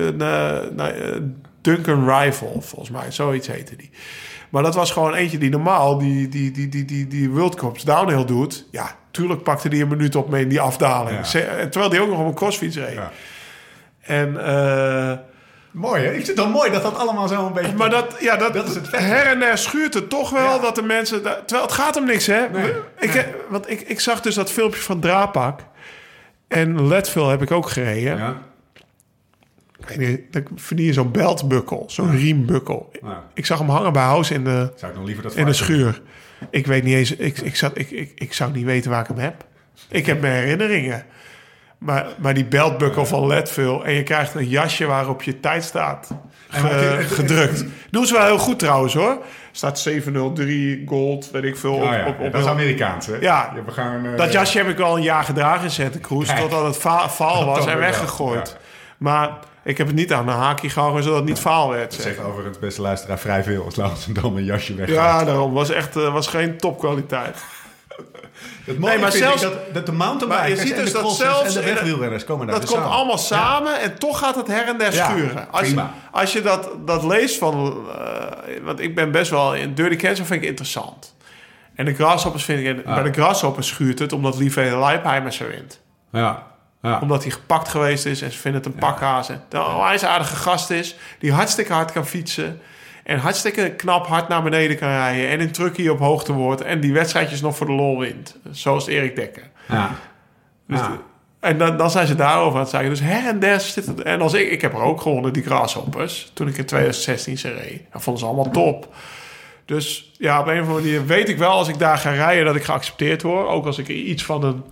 nee, 0.77 0.91
eh, 0.91 1.21
Duncan 1.63 2.09
Rifle, 2.19 2.61
volgens 2.61 2.91
mij. 2.91 3.11
Zoiets 3.11 3.47
heette 3.47 3.77
die. 3.77 3.91
Maar 4.51 4.63
dat 4.63 4.75
was 4.75 4.91
gewoon 4.91 5.15
eentje 5.15 5.39
die 5.39 5.51
normaal 5.51 5.99
die, 5.99 6.29
die, 6.29 6.51
die, 6.51 6.69
die, 6.69 6.85
die, 6.85 7.07
die 7.07 7.31
World 7.31 7.55
Cups 7.55 7.83
downhill 7.83 8.25
doet. 8.25 8.67
Ja, 8.71 8.97
tuurlijk 9.11 9.43
pakte 9.43 9.69
die 9.69 9.83
een 9.83 9.89
minuut 9.89 10.17
op 10.17 10.31
mee 10.31 10.43
in 10.43 10.49
die 10.49 10.61
afdaling. 10.61 11.19
Ja. 11.33 11.41
Terwijl 11.69 11.89
die 11.89 12.01
ook 12.01 12.09
nog 12.09 12.19
op 12.19 12.27
een 12.27 12.35
crossfiets 12.35 12.77
reed. 12.77 12.95
Ja. 12.95 13.11
En... 14.01 14.45
eh, 14.47 15.19
Mooi, 15.71 16.03
hè? 16.03 16.09
Ik 16.09 16.15
vind 16.15 16.27
het 16.27 16.37
dan 16.37 16.51
mooi 16.51 16.71
dat 16.71 16.83
dat 16.83 16.97
allemaal 16.97 17.29
zo 17.29 17.47
een 17.47 17.53
beetje... 17.53 17.73
Maar 17.77 17.91
dat, 17.91 18.17
ja, 18.21 18.37
dat, 18.37 18.53
Dat 18.55 18.69
is 18.69 18.75
het 18.75 18.91
her 18.91 19.27
en 19.27 19.39
der 19.39 19.59
schuurt 19.59 19.95
het 19.95 20.09
toch 20.09 20.31
wel 20.31 20.55
Ja. 20.55 20.59
dat 20.59 20.75
de 20.75 20.83
mensen... 20.83 21.23
terwijl 21.23 21.63
het 21.63 21.73
gaat 21.73 21.97
om 21.97 22.05
niks, 22.07 22.27
hè? 22.27 22.49
Nee, 22.49 22.73
ik, 22.99 23.15
eh, 23.15 23.23
Want 23.49 23.71
ik, 23.71 23.81
ik 23.81 24.01
zag 24.01 24.21
dus 24.21 24.35
dat 24.35 24.51
filmpje 24.51 24.81
van 24.81 25.01
Draapak. 25.01 25.61
En 26.49 26.89
Leadville 26.89 27.31
heb 27.31 27.43
ik 27.43 27.51
ook 27.51 27.69
gereden. 27.69 28.17
Ja. 28.17 28.37
Dan 30.31 30.43
verdien 30.55 30.87
je 30.87 30.93
zo'n 30.93 31.11
beltbukkel, 31.11 31.85
zo'n 31.87 32.11
riembukkel. 32.17 32.91
Ja. 33.03 33.25
Ik 33.35 33.47
zag 33.47 33.59
hem 33.59 33.69
hangen 33.69 33.93
bij 33.93 34.03
House 34.03 34.35
in 34.35 34.45
de, 34.45 34.73
Zou 34.77 34.93
ik 34.93 34.99
nog 34.99 35.07
liever 35.07 35.23
dat 35.23 35.35
in 35.35 35.47
de 35.47 35.53
schuur. 35.53 36.03
Ik 36.51 36.67
weet 36.67 36.85
niet 36.85 36.95
eens... 36.95 37.17
Ik, 37.17 37.39
ik, 37.39 37.57
zat, 37.57 37.79
ik, 37.79 37.91
ik, 37.91 38.13
ik 38.15 38.33
zou 38.33 38.53
niet 38.53 38.65
weten 38.65 38.91
waar 38.91 39.01
ik 39.01 39.07
hem 39.07 39.19
heb. 39.19 39.45
Ik 39.89 40.07
heb 40.07 40.21
mijn 40.21 40.33
herinneringen. 40.35 41.05
Maar, 41.79 42.07
maar 42.19 42.35
die 42.35 42.45
beltbukkel 42.45 43.07
van 43.07 43.27
Leadville... 43.27 43.85
en 43.85 43.93
je 43.93 44.03
krijgt 44.03 44.35
een 44.35 44.49
jasje 44.49 44.87
waarop 44.87 45.23
je 45.23 45.41
tijd 45.41 45.65
staat 45.65 46.11
ge- 46.49 47.05
gedrukt. 47.09 47.65
Doen 47.91 48.07
ze 48.07 48.13
wel 48.15 48.25
heel 48.25 48.39
goed 48.39 48.59
trouwens 48.59 48.95
hoor. 48.95 49.19
Staat 49.53 49.79
703 49.79 50.83
gold, 50.87 51.31
weet 51.31 51.45
ik 51.45 51.57
veel. 51.57 51.75
Oh, 51.75 51.83
op, 51.83 51.93
ja. 51.93 52.07
op, 52.07 52.21
op, 52.21 52.33
dat 52.33 52.41
is 52.41 52.47
Amerikaans, 52.47 53.07
hè? 53.07 53.17
Ja. 53.21 53.53
we 53.67 53.73
gaan, 53.73 54.07
eh, 54.07 54.17
dat 54.17 54.33
jasje 54.33 54.59
heb 54.59 54.69
ik 54.69 54.77
wel 54.77 54.97
een 54.97 55.03
jaar 55.03 55.25
gedragen 55.25 55.65
in 55.65 55.71
Santa 55.71 55.99
Cruz... 55.99 56.35
Totdat 56.35 56.65
het 56.65 56.77
faal 57.13 57.45
was 57.55 57.67
en 57.67 57.79
weggegooid. 57.79 58.57
Maar 58.99 59.39
ik 59.65 59.79
heb 59.79 59.87
het 59.87 59.97
niet 59.97 60.13
aan 60.13 60.29
een 60.29 60.35
haakje 60.35 60.69
gehangen... 60.71 61.03
zodat 61.03 61.19
het 61.19 61.29
niet 61.29 61.39
faal 61.39 61.71
werd. 61.71 61.95
zeg. 61.95 62.03
Zeg 62.15 62.25
overigens, 62.25 62.59
beste 62.59 62.83
luisteraar, 62.83 63.19
vrij 63.19 63.43
veel 63.43 63.65
als 63.65 63.77
Laurens 63.77 64.07
een 64.07 64.13
domme 64.15 64.45
jasje 64.45 64.75
weg. 64.75 64.89
Ja, 64.89 65.25
daarom. 65.25 65.53
Was 65.53 65.71
echt 65.71 65.97
eh, 65.97 66.13
was 66.13 66.27
geen 66.27 66.59
topkwaliteit. 66.59 67.37
Het 68.65 68.79
Nee, 68.79 68.99
maar 68.99 69.13
zelfs- 69.13 69.43
dat, 69.43 69.75
dat 69.75 69.87
de 69.87 69.93
mountainbikers 69.93 70.61
je 70.61 70.67
ziet 70.67 70.77
en 70.77 70.85
dus 70.85 70.93
de 70.93 71.01
dat 71.03 71.15
zelfs 71.17 71.57
en 71.57 71.63
de 71.65 71.73
wegwielrenners 71.73 72.25
komen 72.25 72.47
daar 72.47 72.61
Dat 72.61 72.69
komt 72.69 72.81
samen. 72.81 72.97
allemaal 72.97 73.19
samen 73.19 73.81
en 73.81 73.99
toch 73.99 74.19
gaat 74.19 74.35
het 74.35 74.47
her 74.47 74.67
en 74.69 74.79
der 74.79 74.95
Ja, 74.95 75.09
schuren. 75.11 75.53
Als, 75.53 75.69
je, 75.71 75.83
als 76.11 76.33
je 76.33 76.43
dat, 76.43 76.71
dat 76.87 77.03
leest 77.05 77.39
van... 77.39 77.77
eh, 77.99 78.63
want 78.63 78.81
ik 78.81 78.95
ben 78.95 79.11
best 79.11 79.31
wel... 79.31 79.55
In 79.55 79.75
Dirty 79.75 79.97
Cancer 79.97 80.25
vind 80.27 80.43
ik 80.43 80.49
interessant. 80.49 81.15
En 81.75 81.85
de 81.85 81.95
Grasshoppers 81.95 82.45
vind 82.45 82.67
ik... 82.79 82.85
Bij 82.85 83.03
de 83.03 83.13
Grasshoppers 83.13 83.67
schuurt 83.69 83.99
het 83.99 84.13
omdat 84.13 84.37
Lieve 84.37 84.77
Leipheimer 84.81 85.33
ze 85.33 85.47
wint. 85.47 85.81
Ja. 86.13 86.47
Ja. 86.83 86.99
Omdat 87.03 87.23
hij 87.23 87.33
gepakt 87.33 87.69
geweest 87.69 88.07
is 88.07 88.23
en 88.23 88.31
ze 88.33 88.39
vinden 88.39 88.63
het 88.63 88.73
een 88.73 88.79
pakhaas. 88.79 89.29
En 89.29 89.43
een 89.51 89.65
onwijs 89.65 90.05
aardige 90.05 90.37
gast 90.37 90.71
is. 90.71 90.97
Die 91.19 91.33
hartstikke 91.33 91.73
hard 91.73 91.93
kan 91.93 92.07
fietsen. 92.07 92.61
En 93.05 93.19
hartstikke 93.19 93.71
knap 93.71 94.07
hard 94.07 94.29
naar 94.29 94.43
beneden 94.43 94.77
kan 94.79 94.89
rijden. 94.89 95.29
En 95.29 95.41
in 95.41 95.53
truckie 95.53 95.93
op 95.93 95.99
hoogte 95.99 96.33
wordt. 96.33 96.61
En 96.61 96.81
die 96.81 96.93
wedstrijdjes 96.93 97.41
nog 97.41 97.57
voor 97.57 97.67
de 97.67 97.73
lol 97.73 97.99
wint. 97.99 98.37
Zoals 98.51 98.87
Erik 98.87 99.17
Dekker. 99.17 99.43
Ja. 99.69 99.91
Dus 100.69 100.79
Ja. 100.79 100.89
de- 100.89 100.99
en 101.41 101.59
dan, 101.59 101.77
dan 101.77 101.91
zijn 101.91 102.07
ze 102.07 102.15
daarover 102.15 102.55
aan 102.55 102.61
het 102.61 102.71
zeggen. 102.71 102.91
Dus 102.91 103.01
her 103.01 103.27
en 103.27 103.39
der 103.39 103.61
zit 103.61 103.87
het. 103.87 104.03
En 104.03 104.21
als 104.21 104.33
ik, 104.35 104.51
ik 104.51 104.61
heb 104.61 104.73
er 104.75 104.81
ook 104.83 105.01
gewonnen, 105.01 105.33
die 105.33 105.43
Grasshoppers. 105.43 106.31
Toen 106.35 106.49
ik 106.49 106.57
in 106.57 106.65
2016 106.67 107.39
ze 107.39 107.53
reed. 107.53 107.83
Dat 107.93 108.03
vonden 108.03 108.23
ze 108.23 108.29
allemaal 108.29 108.51
top. 108.53 108.95
Dus 109.65 110.13
ja, 110.19 110.41
op 110.41 110.47
een 110.47 110.61
of 110.61 110.67
andere 110.69 110.81
manier 110.85 111.07
weet 111.07 111.29
ik 111.29 111.39
wel 111.39 111.51
als 111.51 111.69
ik 111.69 111.79
daar 111.79 111.99
ga 111.99 112.11
rijden 112.11 112.45
dat 112.45 112.57
ik 112.57 112.65
geaccepteerd 112.65 113.23
word. 113.23 113.47
Ook 113.49 113.67
als 113.67 113.79
ik 113.79 113.89
iets 113.89 114.25
van 114.25 114.45
een, 114.45 114.65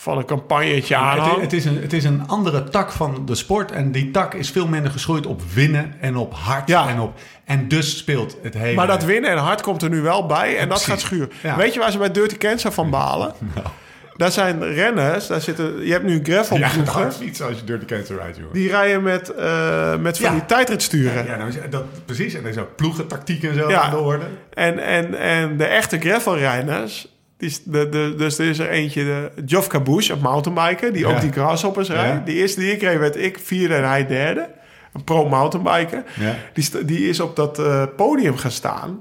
van 0.00 0.18
een 0.18 0.24
campagnetje 0.24 0.94
Het, 0.94 1.04
aanhang. 1.04 1.36
is- 1.36 1.42
het, 1.42 1.52
is 1.52 1.64
een, 1.64 1.82
het 1.82 1.92
is 1.92 2.04
een 2.04 2.22
andere 2.26 2.64
tak 2.64 2.92
van 2.92 3.22
de 3.26 3.34
sport. 3.34 3.72
En 3.72 3.92
die 3.92 4.10
tak 4.10 4.34
is 4.34 4.50
veel 4.50 4.66
minder 4.68 4.90
geschroeid 4.90 5.26
op 5.26 5.42
winnen 5.54 5.94
en 6.00 6.16
op 6.16 6.34
hard. 6.34 6.68
Ja. 6.68 6.88
En, 6.88 7.00
op, 7.00 7.18
en 7.44 7.68
dus 7.68 7.98
speelt 7.98 8.36
het 8.42 8.54
hele... 8.54 8.74
Maar 8.74 8.86
dat 8.86 9.04
winnen 9.04 9.30
en 9.30 9.36
hard 9.38 9.60
komt 9.62 9.82
er 9.82 9.88
nu 9.90 10.00
wel 10.00 10.26
bij. 10.26 10.56
En 10.58 10.68
dat 10.68 10.82
gaat. 10.82 11.10
Ja. 11.42 11.56
Weet 11.56 11.74
je 11.74 11.80
waar 11.80 11.90
ze 11.90 11.98
bij 11.98 12.10
Dirty 12.10 12.36
Cancer 12.36 12.72
van 12.72 12.90
balen? 12.90 13.32
Daar 14.16 14.30
zijn 14.32 14.64
renners. 14.74 15.26
Daar 15.26 15.40
zitten, 15.40 15.84
je 15.86 15.92
hebt 15.92 16.04
nu 16.04 16.14
Ja, 16.14 16.20
gravelploegen. 16.22 16.84
dat 16.84 16.94
hard 16.94 17.16
fietsen 17.16 17.46
als 17.46 17.58
je 17.58 17.64
Dirty 17.64 17.84
Cancer 17.84 18.16
rijdt, 18.16 18.36
jongen. 18.36 18.52
die 18.52 18.68
rijden 18.68 19.02
met, 19.02 19.34
eh, 19.34 19.96
met 19.96 20.18
van 20.18 20.26
Ja. 20.26 20.32
die 20.32 20.46
tijdritsturen. 20.46 21.26
Ja, 21.26 21.36
nou, 21.36 21.52
dat, 21.70 21.84
precies. 22.04 22.34
En 22.34 22.42
er 22.44 22.48
is 22.50 22.58
ook 22.58 22.76
ploegentactiek 22.76 23.42
en 23.42 23.54
zo 23.54 23.68
Ja. 23.70 23.80
aan 23.80 23.90
de 23.90 23.96
orde. 23.98 24.24
En, 24.54 24.78
en, 24.78 25.14
en 25.18 25.56
de 25.56 25.64
echte 25.64 25.98
gravelrijders... 25.98 27.17
Die, 27.38 27.56
de, 27.64 27.88
de, 27.88 28.14
dus 28.16 28.38
er 28.38 28.46
is 28.48 28.58
er 28.58 28.68
eentje, 28.68 29.04
de 29.04 29.30
Geoff 29.46 29.66
Cabouche, 29.66 30.12
een 30.12 30.20
mountainbiker... 30.20 30.92
die 30.92 31.06
Ja. 31.06 31.14
ook 31.14 31.20
die 31.20 31.32
grasshoppers 31.32 31.88
rijdt. 31.88 32.18
Ja. 32.18 32.22
Die 32.24 32.34
eerste 32.36 32.60
die 32.60 32.72
ik 32.72 32.80
reed, 32.82 32.98
werd 32.98 33.16
ik 33.16 33.38
vierde 33.42 33.74
en 33.74 33.88
hij 33.88 34.06
derde. 34.06 34.48
Een 34.92 35.04
pro-mountainbiker. 35.04 36.04
Ja. 36.20 36.34
Die, 36.52 36.84
die 36.84 37.08
is 37.08 37.20
op 37.20 37.36
dat 37.36 37.58
eh, 37.58 37.82
podium 37.96 38.36
gaan 38.36 38.50
staan... 38.50 39.00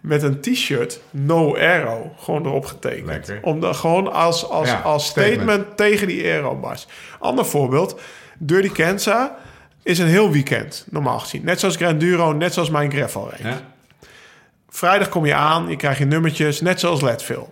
met 0.00 0.22
een 0.22 0.40
t-shirt, 0.40 1.00
no 1.10 1.56
arrow, 1.56 2.06
gewoon 2.18 2.46
erop 2.46 2.64
getekend. 2.66 3.06
Lekker. 3.06 3.38
Om 3.42 3.60
de, 3.60 3.74
gewoon 3.74 4.12
als, 4.12 4.48
als, 4.48 4.68
Ja, 4.68 4.80
als 4.80 5.06
statement, 5.06 5.40
statement. 5.42 5.76
tegen 5.76 6.06
die 6.06 6.24
aerobars. 6.24 6.86
Ander 7.18 7.44
voorbeeld, 7.46 8.00
Dirty 8.38 8.68
Kansa 8.70 9.36
is 9.82 9.98
een 9.98 10.06
heel 10.06 10.30
weekend, 10.30 10.86
normaal 10.90 11.18
gezien. 11.18 11.44
Net 11.44 11.60
zoals 11.60 11.76
Granduro, 11.76 12.32
net 12.32 12.52
zoals 12.54 12.70
mijn 12.70 12.92
gravel 12.92 13.30
race. 13.30 13.42
Ja. 13.48 13.60
Vrijdag 14.68 15.08
kom 15.08 15.26
je 15.26 15.34
aan, 15.34 15.68
je 15.68 15.76
krijgt 15.76 15.98
je 15.98 16.04
nummertjes, 16.04 16.60
net 16.60 16.80
zoals 16.80 17.00
Leadville, 17.00 17.46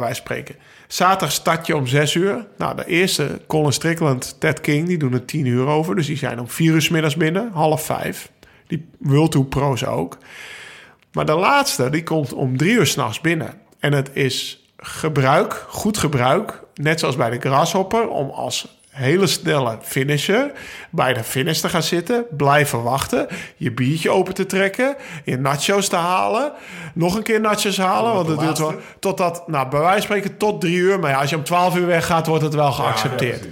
van 0.00 0.14
spreken. 0.14 0.54
Zaterdag 0.86 1.32
start 1.32 1.66
je 1.66 1.76
om 1.76 1.86
6 1.86 2.14
uur. 2.14 2.46
Nou, 2.58 2.76
de 2.76 2.86
eerste, 2.86 3.40
Colin 3.46 3.72
Strickland, 3.72 4.36
Ted 4.40 4.60
King, 4.60 4.86
die 4.86 4.98
doen 4.98 5.12
er 5.12 5.24
10 5.24 5.46
uur 5.46 5.66
over. 5.66 5.96
Dus 5.96 6.06
die 6.06 6.16
zijn 6.16 6.40
om 6.40 6.48
4 6.48 6.72
uur 6.72 6.88
middags 6.90 7.16
binnen, 7.16 7.50
half 7.52 7.84
5. 7.84 8.30
Die 8.66 8.88
World 8.98 9.32
Tour 9.32 9.46
Pro's 9.46 9.84
ook. 9.84 10.18
Maar 11.12 11.26
de 11.26 11.34
laatste, 11.34 11.90
die 11.90 12.02
komt 12.02 12.32
om 12.32 12.56
3 12.56 12.72
uur 12.72 12.86
s'nachts 12.86 13.20
binnen. 13.20 13.60
En 13.78 13.92
het 13.92 14.10
is 14.12 14.66
gebruik, 14.76 15.64
goed 15.68 15.98
gebruik, 15.98 16.62
net 16.74 17.00
zoals 17.00 17.16
bij 17.16 17.30
de 17.30 17.48
Grasshopper, 17.48 18.08
om 18.08 18.30
als 18.30 18.78
hele 18.96 19.26
snelle 19.26 19.78
finisher 19.82 20.50
bij 20.90 21.12
de 21.14 21.24
finish 21.24 21.60
te 21.60 21.68
gaan 21.68 21.82
zitten, 21.82 22.24
blijven 22.30 22.82
wachten, 22.82 23.26
je 23.56 23.72
biertje 23.72 24.10
open 24.10 24.34
te 24.34 24.46
trekken, 24.46 24.96
je 25.24 25.36
nachos 25.38 25.88
te 25.88 25.96
halen, 25.96 26.52
nog 26.94 27.16
een 27.16 27.22
keer 27.22 27.40
nachos 27.40 27.76
halen, 27.78 28.12
want 28.14 28.28
het 28.28 28.38
duurt 28.38 28.58
wel 28.58 28.74
totdat, 29.00 29.48
nou, 29.48 29.68
bij 29.68 29.80
wijze 29.80 29.92
van 29.94 30.02
spreken 30.02 30.36
tot 30.36 30.60
drie 30.60 30.76
uur, 30.76 30.98
maar 30.98 31.10
ja, 31.10 31.20
als 31.20 31.30
je 31.30 31.36
om 31.36 31.44
12 31.44 31.76
uur 31.76 31.86
weggaat, 31.86 32.26
wordt 32.26 32.42
het 32.44 32.54
wel 32.54 32.72
geaccepteerd. 32.72 33.46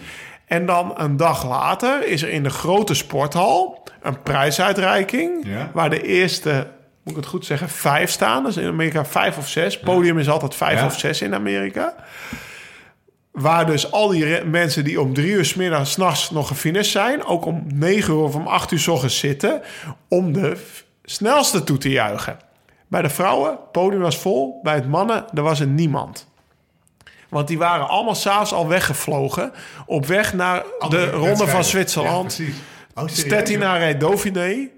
en 0.47 0.67
dan 0.67 0.93
een 0.97 1.17
dag 1.17 1.49
later 1.49 2.07
is 2.07 2.23
er 2.23 2.29
in 2.29 2.43
de 2.43 2.51
grote 2.51 2.95
sporthal 2.95 3.83
een 4.03 4.23
prijsuitreiking, 4.23 5.47
Ja. 5.47 5.71
waar 5.73 5.91
de 5.91 6.03
eerste 6.03 6.67
moet 7.03 7.13
ik 7.17 7.21
het 7.21 7.31
goed 7.31 7.47
zeggen, 7.47 7.69
vijf 7.69 8.11
staan. 8.11 8.45
Dus 8.45 8.57
in 8.57 8.67
Amerika 8.69 9.05
vijf 9.05 9.39
of 9.39 9.49
zes. 9.49 9.79
Podium 9.81 10.19
is 10.19 10.29
altijd 10.29 10.55
vijf 10.55 10.85
of 10.85 10.99
zes 10.99 11.23
in 11.23 11.35
Amerika. 11.35 11.95
Waar 13.35 13.67
dus 13.67 13.91
al 13.91 14.09
die 14.09 14.45
mensen 14.45 14.85
die 14.85 15.01
om 15.01 15.15
drie 15.15 15.33
uur 15.33 15.45
's 15.45 15.55
middags, 15.55 15.91
's 15.91 15.97
nachts 15.97 16.31
nog 16.31 16.49
gefinished 16.49 16.93
zijn... 16.93 17.25
ook 17.25 17.45
om 17.45 17.65
negen 17.75 18.15
uur 18.15 18.21
of 18.21 18.35
om 18.35 18.47
acht 18.47 18.71
uur 18.71 18.79
's 18.79 18.89
ochtends 18.89 19.19
zitten... 19.19 19.63
om 20.09 20.33
de 20.33 20.57
snelste 21.05 21.65
toe 21.65 21.79
te 21.79 21.91
juichen. 21.91 22.39
Bij 22.89 23.03
de 23.03 23.09
vrouwen, 23.09 23.59
podium 23.73 24.01
was 24.01 24.19
vol. 24.19 24.61
Bij 24.63 24.75
het 24.75 24.89
mannen, 24.89 25.25
er 25.35 25.43
was 25.43 25.61
er 25.61 25.67
niemand. 25.67 26.29
Want 27.29 27.49
die 27.49 27.59
waren 27.59 27.89
allemaal 27.89 28.15
s'avonds 28.15 28.53
al 28.53 28.69
weggevlogen... 28.69 29.53
op 29.87 30.07
weg 30.07 30.35
naar 30.35 30.65
de 30.89 31.11
Ronde 31.11 31.47
van 31.47 31.65
Zwitserland. 31.65 32.37
Ja. 32.37 32.45
Oh? 33.03 33.09
Stettina 33.09 33.77
reed 33.77 34.01
Dauphiné. 34.01 34.69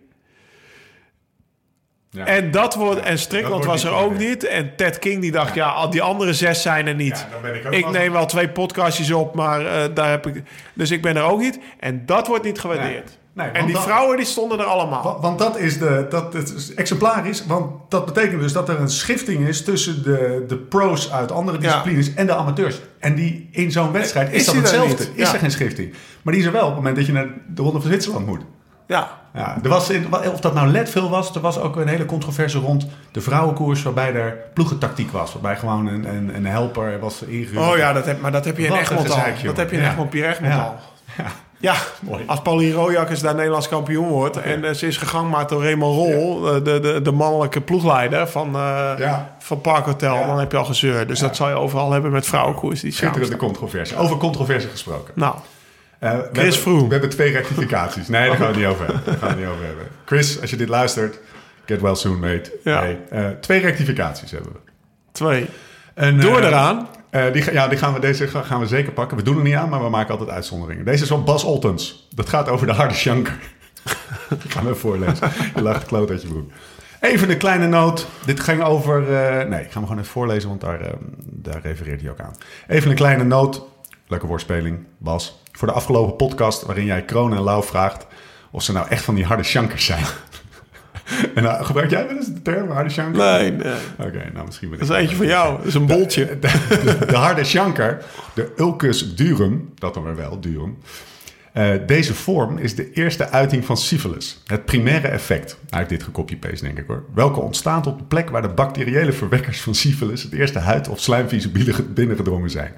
Ja. 2.16 2.24
En 2.26 2.50
dat 2.50 2.74
wordt 2.74 3.00
en 3.00 3.18
Strickland 3.18 3.64
was 3.64 3.84
er 3.84 3.92
ook 3.92 4.18
niet. 4.18 4.44
En 4.44 4.76
Ted 4.76 4.98
King 4.98 5.20
die 5.20 5.32
dacht, 5.32 5.54
ja, 5.54 5.68
al 5.68 5.90
die 5.90 6.02
andere 6.02 6.32
zes 6.34 6.62
zijn 6.62 6.86
er 6.86 6.94
niet. 6.94 7.18
Ja, 7.18 7.28
dan 7.32 7.42
ben 7.42 7.54
ik 7.54 7.66
ook 7.66 7.72
ik 7.72 7.90
neem 7.90 8.12
wel 8.12 8.26
twee 8.26 8.48
podcastjes 8.48 9.10
op, 9.10 9.34
maar 9.34 9.66
eh, 9.66 9.82
daar 9.94 10.10
heb 10.10 10.26
ik. 10.26 10.42
Dus 10.74 10.90
ik 10.90 11.02
ben 11.02 11.16
er 11.16 11.22
ook 11.22 11.40
niet. 11.40 11.58
En 11.80 12.02
dat 12.06 12.26
wordt 12.26 12.44
niet 12.44 12.60
gewaardeerd. 12.60 13.18
Nee. 13.32 13.48
En 13.48 13.64
die 13.64 13.74
dat- 13.74 13.82
vrouwen 13.82 14.16
die 14.16 14.26
stonden 14.26 14.58
er 14.58 14.64
allemaal. 14.64 15.02
Wa- 15.02 15.20
Want 15.20 15.38
dat 15.38 15.58
is, 15.58 15.78
de, 15.78 16.06
dat 16.10 16.32
het 16.32 16.54
is 16.56 16.74
exemplarisch, 16.74 17.46
want 17.46 17.70
dat 17.88 18.04
betekent 18.06 18.40
dus 18.40 18.52
dat 18.52 18.68
er 18.68 18.80
een 18.80 18.90
schifting 18.90 19.46
is 19.48 19.64
tussen 19.64 20.02
de, 20.02 20.44
de 20.48 20.56
pros 20.56 21.12
uit 21.12 21.32
andere 21.32 21.56
Ja. 21.60 21.62
disciplines 21.62 22.14
en 22.14 22.26
de 22.26 22.34
amateurs. 22.34 22.80
En 22.98 23.14
die 23.14 23.48
in 23.50 23.70
zo'n 23.72 23.92
wedstrijd 23.92 24.32
is, 24.32 24.38
Is 24.40 24.46
dat 24.46 24.54
hetzelfde. 24.54 25.04
Is 25.14 25.26
Ja. 25.28 25.32
er 25.32 25.38
geen 25.38 25.50
schifting. 25.50 25.94
Maar 26.22 26.32
die 26.32 26.42
is 26.42 26.48
er 26.48 26.54
wel 26.54 26.62
op 26.62 26.66
het 26.68 26.76
moment 26.76 26.96
dat 26.96 27.06
je 27.06 27.12
naar 27.12 27.26
de 27.54 27.62
Ronde 27.62 27.80
van 27.80 27.88
Zwitserland 27.90 28.26
moet. 28.26 28.40
Ja, 28.86 29.20
Ja, 29.36 29.58
er 29.62 29.68
was 29.68 29.90
in, 29.90 30.06
of 30.32 30.40
dat 30.40 30.54
nou 30.54 30.68
Leadville 30.68 31.08
was, 31.08 31.34
er 31.34 31.40
was 31.40 31.58
ook 31.58 31.76
een 31.76 31.88
hele 31.88 32.06
controverse 32.06 32.58
rond 32.58 32.86
de 33.12 33.20
vrouwenkoers 33.20 33.82
waarbij 33.82 34.14
er 34.14 34.36
ploegentactiek 34.54 35.10
was. 35.10 35.32
Waarbij 35.32 35.56
gewoon 35.56 35.86
een, 35.86 36.08
een, 36.08 36.36
een 36.36 36.46
helper 36.46 36.98
was 37.00 37.22
ingehuurd. 37.22 37.66
oh 37.72 37.76
ja, 37.76 37.92
dat 37.92 38.06
heb, 38.06 38.20
maar 38.20 38.32
dat 38.32 38.44
heb 38.44 38.56
je 38.58 38.66
in 38.66 38.72
Egmond 38.72 39.08
al. 39.08 39.14
gezeik, 39.14 39.44
Dat 39.44 39.56
heb 39.56 39.70
je 39.70 39.76
in 39.76 39.82
Ja. 39.82 39.88
Egmond, 39.90 40.10
Pierre 40.10 40.32
Egmond 40.32 40.52
Ja. 40.54 40.60
al. 40.62 40.74
Ja, 41.58 41.74
Mooi. 42.00 42.22
als 42.26 42.40
Pauline 42.42 42.74
Rojakkers 42.74 43.20
daar 43.20 43.34
Nederlands 43.34 43.68
kampioen 43.68 44.08
wordt... 44.08 44.36
en 44.36 44.64
eh, 44.64 44.72
ze 44.74 44.86
is 44.86 44.96
gegangmaakt 44.96 45.48
door 45.48 45.62
Raymond 45.62 45.94
Rol, 45.94 46.48
eh, 46.48 46.54
de, 46.64 46.80
de, 46.80 47.02
de 47.02 47.12
mannelijke 47.12 47.60
ploegleider 47.60 48.28
van, 48.28 48.50
Ja. 48.98 49.36
van 49.38 49.60
Park 49.60 49.84
Hotel... 49.84 50.14
Ja. 50.14 50.26
dan 50.26 50.38
heb 50.38 50.50
je 50.52 50.58
al 50.58 50.64
gezeur. 50.64 51.06
Dus 51.06 51.18
dat 51.18 51.36
zal 51.36 51.48
je 51.48 51.54
overal 51.54 51.90
hebben 51.92 52.10
met 52.10 52.26
vrouwenkoers. 52.26 52.80
Die 52.80 52.92
Schitterende 52.92 53.36
controverse. 53.36 53.96
Over 53.96 54.16
controverse 54.16 54.68
gesproken. 54.68 55.12
Nou, 55.16 55.34
Eh, 55.98 56.10
we 56.10 56.16
Chris 56.18 56.36
hebben- 56.36 56.52
Froome. 56.52 56.84
We 56.86 56.92
hebben 56.92 57.10
twee 57.10 57.32
rectificaties. 57.32 58.08
Nee, 58.08 58.26
daar 58.28 58.36
gaan 58.36 58.46
we 58.46 58.52
het 58.52 58.56
niet 58.56 58.66
over 58.66 58.84
hebben. 58.86 59.02
Daar 59.04 59.14
gaan 59.16 59.28
we 59.28 59.34
het 59.34 59.38
niet 59.44 59.48
over 59.54 59.64
hebben. 59.66 59.84
Chris, 60.04 60.40
als 60.40 60.50
je 60.50 60.56
dit 60.56 60.68
luistert, 60.68 61.18
get 61.66 61.80
well 61.80 61.94
soon, 61.94 62.18
mate. 62.20 62.52
Ja. 62.64 62.80
Nee, 62.82 62.98
eh, 63.10 63.28
twee 63.40 63.60
rectificaties 63.60 64.30
hebben 64.30 64.52
we. 64.52 64.58
twee. 65.12 65.46
En, 65.94 66.20
Door 66.20 66.38
eh, 66.40 66.46
eraan. 66.46 66.88
eh, 67.10 67.32
die, 67.32 67.52
ja, 67.52 67.68
die 67.68 67.78
gaan 67.78 67.92
we, 67.92 68.00
deze 68.00 68.28
ga- 68.28 68.42
gaan 68.42 68.60
we 68.60 68.66
zeker 68.66 68.92
pakken. 68.92 69.16
We 69.16 69.22
doen 69.22 69.36
er 69.36 69.42
niet 69.42 69.54
aan, 69.54 69.68
maar 69.68 69.82
we 69.82 69.88
maken 69.90 70.10
altijd 70.10 70.30
uitzonderingen. 70.30 70.84
Deze 70.84 71.02
is 71.02 71.08
van 71.08 71.24
Bas 71.24 71.44
Oltens. 71.44 72.08
Dat 72.14 72.28
gaat 72.28 72.48
over 72.48 72.66
de 72.66 72.72
harde 72.72 72.94
shanker. 72.94 73.38
ik 74.44 74.50
ga 74.52 74.62
hem 74.62 74.74
voorlezen. 74.76 75.30
Je 75.54 75.62
lacht 75.62 75.84
kloot 75.84 76.10
uit 76.10 76.22
je 76.22 76.28
broek. 76.28 76.50
Even 77.00 77.30
een 77.30 77.36
kleine 77.38 77.66
noot. 77.66 78.06
Dit 78.24 78.40
ging 78.40 78.62
over... 78.62 79.00
nee, 79.48 79.60
ik 79.60 79.66
ga 79.70 79.72
hem 79.78 79.82
gewoon 79.82 79.98
even 79.98 80.04
voorlezen, 80.10 80.48
want 80.48 80.60
daar, 80.60 80.80
eh, 80.80 80.92
daar 81.22 81.60
refereert 81.62 82.00
hij 82.00 82.10
ook 82.10 82.20
aan. 82.20 82.34
Even 82.68 82.90
een 82.90 82.96
kleine 82.96 83.24
noot. 83.24 83.62
Leuke 84.08 84.26
woordspeling, 84.26 84.78
Bas. 84.98 85.42
Voor 85.52 85.68
de 85.68 85.74
afgelopen 85.74 86.16
podcast 86.16 86.62
waarin 86.62 86.84
jij 86.84 87.04
Kroon 87.04 87.34
en 87.34 87.40
Lau 87.40 87.64
vraagt... 87.64 88.06
of 88.50 88.62
ze 88.62 88.72
nou 88.72 88.88
echt 88.88 89.04
van 89.04 89.14
die 89.14 89.24
harde 89.24 89.42
shankers 89.42 89.84
zijn. 89.84 90.04
en 91.34 91.42
nou, 91.42 91.64
gebruik 91.64 91.90
jij 91.90 92.06
wel 92.06 92.16
eens 92.16 92.32
de 92.32 92.42
term 92.42 92.70
harde 92.70 92.90
shanker? 92.90 93.24
Nee, 93.24 93.52
nee. 93.52 93.74
Oké, 93.98 94.30
nou 94.32 94.46
misschien... 94.46 94.70
Dat 94.70 94.80
is 94.80 94.88
eentje 94.88 95.16
van 95.16 95.26
jou. 95.26 95.56
Dat 95.56 95.66
is 95.66 95.74
een 95.74 95.86
boltje. 95.86 96.38
de, 96.38 96.96
de 97.06 97.16
harde 97.16 97.44
shanker, 97.44 98.04
de 98.34 98.52
Ulcus 98.56 99.14
durum, 99.14 99.72
dat 99.74 99.94
dan 99.94 100.02
weer 100.02 100.16
wel, 100.16 100.40
durum. 100.40 100.78
Eh, 101.52 101.70
deze 101.86 102.14
vorm 102.14 102.58
is 102.58 102.74
de 102.74 102.92
eerste 102.92 103.28
uiting 103.30 103.64
van 103.64 103.76
syphilis. 103.76 104.42
Het 104.46 104.64
primaire 104.64 105.08
effect. 105.08 105.58
Hij 105.68 105.78
heeft 105.78 105.90
dit 105.90 106.02
gecopy-paste, 106.02 106.64
denk 106.64 106.78
ik 106.78 106.86
hoor. 106.86 107.04
Welke 107.14 107.40
ontstaat 107.40 107.86
op 107.86 107.98
de 107.98 108.04
plek 108.04 108.30
waar 108.30 108.42
de 108.42 108.48
bacteriële 108.48 109.12
verwekkers 109.12 109.60
van 109.60 109.74
syphilis... 109.74 110.22
het 110.22 110.32
eerste 110.32 110.58
huid- 110.58 110.88
of 110.88 111.00
slijmvisibiele 111.00 111.82
binnengedrongen 111.82 112.50
zijn. 112.50 112.72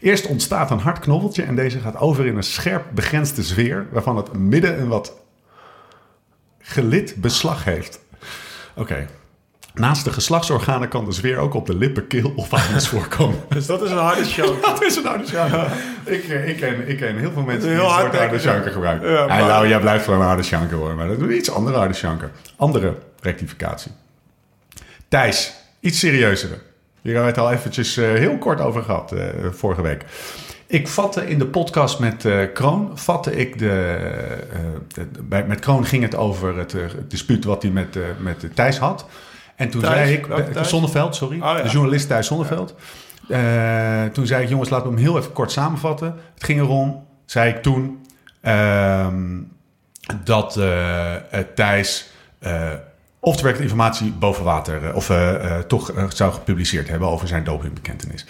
Eerst 0.00 0.26
ontstaat 0.26 0.70
een 0.70 0.78
hard 0.78 0.98
knobbeltje 0.98 1.42
en 1.42 1.56
deze 1.56 1.78
gaat 1.78 1.96
over 1.96 2.26
in 2.26 2.36
een 2.36 2.42
scherp 2.42 2.84
begrensde 2.94 3.42
sfeer... 3.42 3.86
waarvan 3.90 4.16
het 4.16 4.32
midden 4.32 4.80
een 4.80 4.88
wat 4.88 5.12
gelid 6.58 7.14
beslag 7.16 7.64
heeft. 7.64 8.00
Oké. 8.74 9.06
Naast 9.74 10.04
de 10.04 10.12
geslachtsorganen 10.12 10.88
kan 10.88 11.04
de 11.04 11.12
zweer 11.12 11.36
ook 11.38 11.54
op 11.54 11.66
de 11.66 11.74
lippen, 11.74 12.06
keel 12.06 12.32
of 12.36 12.52
anus 12.52 12.88
voorkomen. 12.98 13.40
Dus 13.48 13.66
dat 13.66 13.82
is 13.82 13.90
een 13.90 13.96
harde 13.96 14.24
show. 14.34 14.62
Dat 14.62 14.82
is 14.82 14.96
een 14.96 15.04
harde 15.06 15.26
sjanker. 15.26 15.70
Ik, 16.04 16.24
eh, 16.28 16.48
ik, 16.48 16.56
ken, 16.56 16.88
ik 16.88 16.96
ken 16.96 17.16
heel 17.18 17.32
veel 17.32 17.42
mensen 17.42 17.68
die 17.68 17.78
Heel 17.78 17.88
soort 17.90 18.16
harde 18.16 18.38
sjanker 18.38 18.66
ja. 18.66 18.72
gebruiken. 18.72 19.10
Ja, 19.10 19.26
maar- 19.26 19.38
nou, 19.40 19.68
jij 19.68 19.80
blijft 19.80 20.04
gewoon 20.04 20.20
een 20.20 20.26
harde 20.26 20.42
sjanker 20.42 20.76
hoor. 20.76 20.94
Maar 20.94 21.08
dat 21.08 21.20
is 21.20 21.36
iets 21.36 21.50
andere 21.50 21.76
harde 21.76 21.94
sjanker. 21.94 22.30
Andere 22.56 22.94
rectificatie. 23.20 23.92
Thijs, 25.08 25.54
iets 25.80 25.98
serieuzere. 25.98 26.58
Hier 27.06 27.14
hebben 27.14 27.32
we 27.34 27.40
het 27.40 27.48
al 27.50 27.56
eventjes 27.56 27.96
eh, 27.96 28.04
heel 28.12 28.38
kort 28.38 28.60
over 28.60 28.82
gehad 28.82 29.12
eh, 29.12 29.24
vorige 29.50 29.82
week. 29.82 30.04
Ik 30.66 30.88
vatte 30.88 31.28
in 31.28 31.38
de 31.38 31.46
podcast 31.46 31.98
met 31.98 32.24
eh, 32.24 32.38
Kroon, 32.54 32.90
vatte 32.94 33.36
ik 33.36 33.58
de, 33.58 33.98
de- 34.94 35.22
bij, 35.22 35.46
met 35.46 35.60
Kroon 35.60 35.84
ging 35.84 36.02
het 36.02 36.16
over 36.16 36.56
het, 36.56 36.72
het 36.72 37.10
dispuut 37.10 37.44
wat 37.44 37.62
hij 37.62 37.70
met, 37.70 37.98
met 38.18 38.46
Thijs 38.54 38.78
had. 38.78 39.06
En 39.56 39.70
toen 39.70 39.80
Thijs? 39.80 39.94
zei 39.94 40.12
ik? 40.12 40.64
Zonneveld, 40.64 41.14
sorry, 41.14 41.36
Oh, 41.40 41.42
ja. 41.56 41.62
de 41.62 41.68
journalist 41.68 42.08
Thijs 42.08 42.26
Zonneveld. 42.26 42.74
Toen 44.12 44.26
zei 44.26 44.42
ik, 44.42 44.48
jongens, 44.48 44.68
laten 44.70 44.86
we 44.88 44.94
hem 44.94 45.02
heel 45.04 45.18
even 45.18 45.32
kort 45.32 45.52
samenvatten. 45.52 46.14
Het 46.34 46.44
ging 46.44 46.60
erom, 46.60 47.06
zei 47.24 47.50
ik 47.50 47.62
toen, 47.62 48.06
ehm, 48.40 49.40
dat 50.24 50.60
Thijs 51.54 52.10
off 53.26 53.36
the 53.36 53.42
record 53.42 53.62
informatie 53.62 54.12
boven 54.12 54.44
water, 54.44 54.84
eh, 54.84 54.94
of 54.94 55.10
eh, 55.10 55.34
eh, 55.34 55.64
toch 55.64 55.92
zou 56.08 56.32
gepubliceerd 56.32 56.88
hebben 56.88 57.08
over 57.08 57.28
zijn 57.28 57.44
dopingbekentenis. 57.44 58.26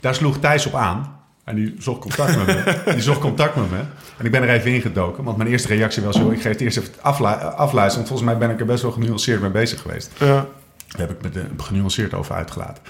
Daar 0.00 0.14
sloeg 0.14 0.38
Thijs 0.38 0.66
op 0.66 0.74
aan. 0.74 1.20
En 1.44 1.54
die 1.54 1.74
zocht 1.78 2.00
contact 2.00 2.36
met 2.36 2.46
me. 2.46 2.80
Die 2.92 3.02
zocht 3.02 3.20
contact 3.20 3.56
met 3.56 3.70
me. 3.70 3.78
En 4.18 4.24
ik 4.24 4.30
ben 4.30 4.42
er 4.42 4.48
even 4.48 4.74
ingedoken. 4.74 5.24
Want 5.24 5.36
mijn 5.36 5.48
eerste 5.48 5.68
reactie 5.68 6.02
was... 6.02 6.16
Joh, 6.16 6.32
ik 6.32 6.42
ga 6.42 6.48
het 6.48 6.60
eerst 6.60 6.76
even 6.76 6.92
aflu 7.00 7.26
afluisteren. 7.26 7.94
Want 7.94 8.08
volgens 8.08 8.28
mij 8.28 8.38
ben 8.38 8.50
ik 8.50 8.60
er 8.60 8.66
best 8.66 8.82
wel 8.82 8.92
genuanceerd 8.92 9.40
mee 9.40 9.50
bezig 9.50 9.80
geweest. 9.80 10.10
Ja. 10.18 10.26
Daar 10.26 11.06
heb 11.08 11.10
ik 11.10 11.22
me 11.22 11.30
de, 11.30 11.46
genuanceerd 11.56 12.14
over 12.14 12.34
uitgelaten. 12.34 12.82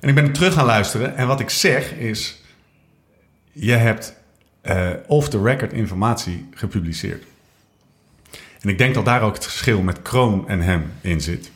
En 0.00 0.08
ik 0.08 0.14
ben 0.14 0.24
er 0.24 0.32
terug 0.32 0.54
gaan 0.54 0.66
luisteren. 0.66 1.16
En 1.16 1.26
wat 1.26 1.40
ik 1.40 1.50
zeg 1.50 1.92
is... 1.92 2.42
Je 3.52 3.72
hebt 3.72 4.14
uh, 4.62 4.88
off-the-record 5.06 5.72
informatie 5.72 6.48
gepubliceerd. 6.54 7.24
En 8.66 8.72
ik 8.72 8.78
denk 8.78 8.94
dat 8.94 9.04
daar 9.04 9.22
ook 9.22 9.34
het 9.34 9.44
verschil 9.44 9.82
met 9.82 10.02
Kroon 10.02 10.48
en 10.48 10.60
hem 10.60 10.92
in 11.00 11.20
zit. 11.20 11.50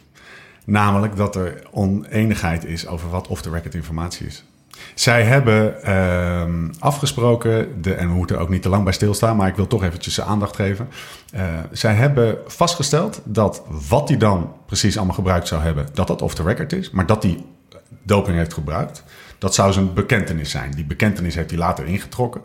Namelijk 0.65 1.17
dat 1.17 1.37
er 1.37 1.63
oneenigheid 1.71 2.65
is 2.65 2.87
over 2.87 3.11
wat 3.11 3.29
off-the-record 3.29 3.75
informatie 3.75 4.27
is. 4.27 4.45
Zij 4.95 5.23
hebben 5.23 5.75
uh, 5.85 6.69
afgesproken, 6.79 7.83
de, 7.83 7.95
en 7.95 8.09
we 8.09 8.15
moeten 8.15 8.39
ook 8.39 8.49
niet 8.49 8.63
te 8.63 8.69
lang 8.69 8.85
bij 8.85 8.93
stilstaan, 8.93 9.37
maar 9.37 9.49
ik 9.49 9.57
wil 9.57 9.67
toch 9.67 9.83
eventjes 9.83 10.21
aandacht 10.21 10.57
geven. 10.57 10.89
Uh, 11.35 11.43
zij 11.73 11.95
hebben 11.95 12.39
vastgesteld 12.47 13.21
dat 13.25 13.63
wat 13.89 14.09
hij 14.09 14.19
dan 14.19 14.53
precies 14.67 14.97
allemaal 14.97 15.15
gebruikt 15.15 15.49
zou 15.49 15.63
hebben, 15.63 15.87
dat 15.93 16.07
dat 16.07 16.23
off 16.23 16.35
the 16.35 16.43
record 16.43 16.73
is, 16.73 16.91
maar 16.91 17.07
dat 17.07 17.23
hij 17.23 17.45
doping 18.03 18.37
heeft 18.37 18.55
gebruikt, 18.55 19.05
dat 19.39 19.55
zou 19.55 19.73
zijn 19.73 19.95
bekentenis 19.95 20.51
zijn. 20.51 20.71
Die 20.71 20.85
bekentenis 20.85 21.35
heeft 21.35 21.51
hij 21.51 21.59
later 21.59 21.87
ingetrokken. 21.87 22.41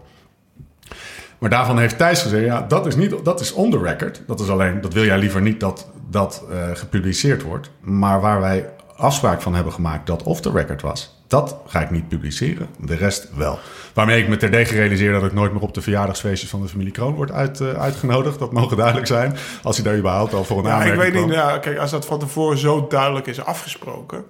Maar 1.37 1.49
daarvan 1.49 1.79
heeft 1.79 1.97
Thijs 1.97 2.21
gezegd, 2.21 2.45
ja, 2.45 2.65
dat 2.67 2.85
is, 2.85 2.95
niet, 2.95 3.25
dat 3.25 3.39
is 3.39 3.53
on 3.53 3.71
the 3.71 3.79
record. 3.79 4.21
Dat 4.27 4.39
is 4.39 4.49
alleen, 4.49 4.81
dat 4.81 4.93
wil 4.93 5.03
jij 5.05 5.17
liever 5.17 5.41
niet 5.41 5.59
dat 5.59 5.87
dat 6.09 6.43
uh, 6.51 6.57
gepubliceerd 6.73 7.43
wordt. 7.43 7.69
Maar 7.79 8.21
waar 8.21 8.41
wij 8.41 8.69
afspraak 8.95 9.41
van 9.41 9.55
hebben 9.55 9.73
gemaakt 9.73 10.07
dat 10.07 10.23
off 10.23 10.41
the 10.41 10.51
record 10.51 10.81
was, 10.81 11.23
dat 11.27 11.57
ga 11.67 11.81
ik 11.81 11.91
niet 11.91 12.07
publiceren. 12.07 12.67
De 12.79 12.95
rest 12.95 13.27
wel. 13.35 13.59
Waarmee 13.93 14.21
ik 14.21 14.27
me 14.27 14.37
terdege 14.37 14.75
realiseer 14.75 15.11
dat 15.11 15.23
ik 15.23 15.33
nooit 15.33 15.53
meer 15.53 15.61
op 15.61 15.73
de 15.73 15.81
verjaardagsfeestjes 15.81 16.49
van 16.49 16.61
de 16.61 16.67
familie 16.67 16.91
Kroon 16.91 17.13
word 17.15 17.31
uit, 17.31 17.59
uh, 17.59 17.73
uitgenodigd. 17.73 18.39
Dat 18.39 18.51
mogen 18.51 18.77
duidelijk 18.77 19.07
zijn. 19.07 19.35
Als 19.63 19.75
hij 19.77 19.85
daar 19.85 19.97
überhaupt 19.97 20.33
al 20.33 20.43
voor 20.43 20.57
een 20.57 20.65
ja, 20.65 20.71
aanmerking 20.71 21.03
Ik 21.03 21.13
weet 21.13 21.25
niet, 21.25 21.59
kijk, 21.59 21.77
als 21.77 21.91
dat 21.91 22.05
van 22.05 22.19
tevoren 22.19 22.57
zo 22.57 22.87
duidelijk 22.89 23.27
is 23.27 23.43
afgesproken. 23.45 24.23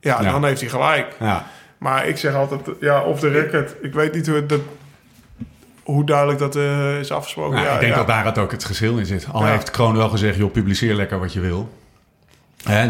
Ja, 0.00 0.22
Ja. 0.22 0.30
dan 0.30 0.44
heeft 0.44 0.60
hij 0.60 0.70
gelijk. 0.70 1.16
Ja, 1.20 1.46
Maar 1.78 2.06
ik 2.06 2.16
zeg 2.16 2.34
altijd, 2.34 2.60
ja, 2.80 3.02
off 3.02 3.20
the 3.20 3.28
record. 3.28 3.74
Ik 3.80 3.92
weet 3.92 4.14
niet 4.14 4.26
hoe, 4.26 4.46
dat, 4.46 4.60
hoe 5.94 6.04
duidelijk 6.04 6.38
dat 6.38 6.56
eh, 6.56 6.98
is 6.98 7.10
afgesproken. 7.10 7.54
Nou, 7.54 7.66
ja, 7.66 7.74
ik 7.74 7.80
denk 7.80 7.92
ja. 7.92 7.98
dat 7.98 8.06
daar 8.06 8.24
het 8.24 8.38
ook 8.38 8.50
het 8.50 8.64
geschil 8.64 8.98
in 8.98 9.06
zit. 9.06 9.26
Al 9.32 9.44
Ja. 9.44 9.50
heeft 9.50 9.70
Kroon 9.70 9.96
wel 9.96 10.08
gezegd, 10.08 10.36
joh, 10.36 10.52
publiceer 10.52 10.94
lekker 10.94 11.18
wat 11.18 11.32
je 11.32 11.40
wil. 11.40 11.68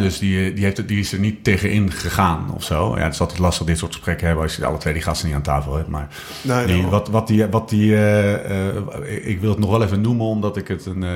Dus 0.01 0.19
die, 0.19 0.53
die, 0.53 0.65
heeft, 0.65 0.89
die 0.89 0.99
is 0.99 1.13
er 1.13 1.19
niet 1.19 1.45
tegenin 1.45 1.93
gegaan 1.93 2.51
of 2.55 2.63
zo. 2.63 2.97
Ja, 2.97 3.03
het 3.03 3.13
is 3.15 3.21
altijd 3.21 3.39
lastig 3.39 3.67
dit 3.67 3.79
soort 3.79 3.93
gesprekken 3.95 4.27
hebben 4.27 4.45
als 4.45 4.57
je 4.57 4.65
alle 4.67 4.79
twee 4.79 4.93
die 4.93 5.03
gasten 5.03 5.27
niet 5.27 5.37
aan 5.37 5.43
tafel 5.43 5.77
hebt. 5.77 5.89
Maar 5.89 6.09
Nee, 6.43 6.67
die, 6.67 6.87
wat, 6.87 7.09
wat 7.09 7.27
die, 7.27 7.47
wat 7.47 7.69
die 7.69 7.95
eh, 7.95 8.35
eh, 8.69 9.27
ik 9.27 9.41
wil 9.41 9.51
het 9.51 9.59
nog 9.59 9.71
wel 9.71 9.83
even 9.83 10.01
noemen 10.01 10.27
omdat 10.27 10.57
ik 10.57 10.69
het 10.69 10.87
een. 10.87 11.03
eh, 11.03 11.09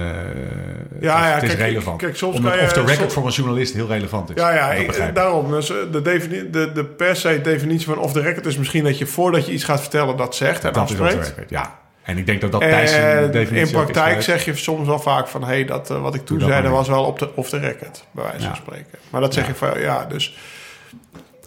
Ja, 1.01 1.27
ja, 1.29 1.35
het 1.35 1.43
is 1.43 1.49
kijk, 1.49 1.61
relevant. 1.61 1.99
kijk, 1.99 2.17
soms 2.17 2.37
omdat 2.37 2.51
kan 2.53 2.61
je- 2.61 2.67
off 2.67 2.73
the 2.75 2.81
record 2.81 2.99
soms- 2.99 3.13
voor 3.13 3.27
een 3.27 3.33
journalist 3.33 3.75
heel 3.75 3.87
relevant 3.87 4.31
is. 4.31 4.37
Ja, 4.43 4.55
ja, 4.55 4.73
ik- 4.73 5.15
daarom. 5.15 5.51
Dus 5.51 5.71
eh, 5.71 5.77
de, 5.93 6.03
defini- 6.03 6.51
de, 6.51 6.71
de 6.75 6.85
per 6.85 7.17
se 7.17 7.41
definitie 7.43 7.87
van 7.87 7.99
off 7.99 8.13
the 8.13 8.21
record 8.21 8.47
is 8.47 8.57
misschien 8.57 8.85
dat 8.85 8.99
je 8.99 9.07
voordat 9.07 9.47
je 9.47 9.53
iets 9.53 9.65
gaat 9.65 9.81
vertellen 9.81 10.17
dat 10.17 10.35
zegt 10.37 10.65
en 10.65 10.73
dat 10.73 10.91
is 10.91 11.01
afspreekt. 11.01 11.29
record, 11.29 11.51
ja. 11.51 11.81
En 12.03 12.19
ik 12.19 12.27
denk 12.27 12.41
dat 12.41 12.53
dat 12.53 12.61
Thijs 12.61 12.91
definitie 13.33 13.57
in 13.57 13.63
is 13.63 13.71
praktijk 13.71 14.23
zeg 14.23 14.45
je 14.45 14.57
soms 14.57 14.87
wel 14.87 14.99
vaak 14.99 15.29
van... 15.29 15.41
hé, 15.43 15.47
hey, 15.49 15.65
dat, 15.65 15.91
eh, 15.91 16.01
wat 16.03 16.15
ik 16.15 16.25
toen 16.27 16.41
zei, 16.41 16.63
dat 16.63 16.71
was 16.71 16.89
wel 16.89 17.05
op 17.05 17.19
de, 17.19 17.31
off 17.37 17.49
the 17.49 17.59
record, 17.59 18.05
bij 18.11 18.25
wijze 18.25 18.41
Ja. 18.41 18.47
van 18.47 18.57
spreken. 18.57 18.99
Maar 19.11 19.21
dat 19.21 19.35
zeg 19.35 19.47
je 19.47 19.55
van, 19.55 19.81
ja, 19.81 20.05
dus... 20.05 20.37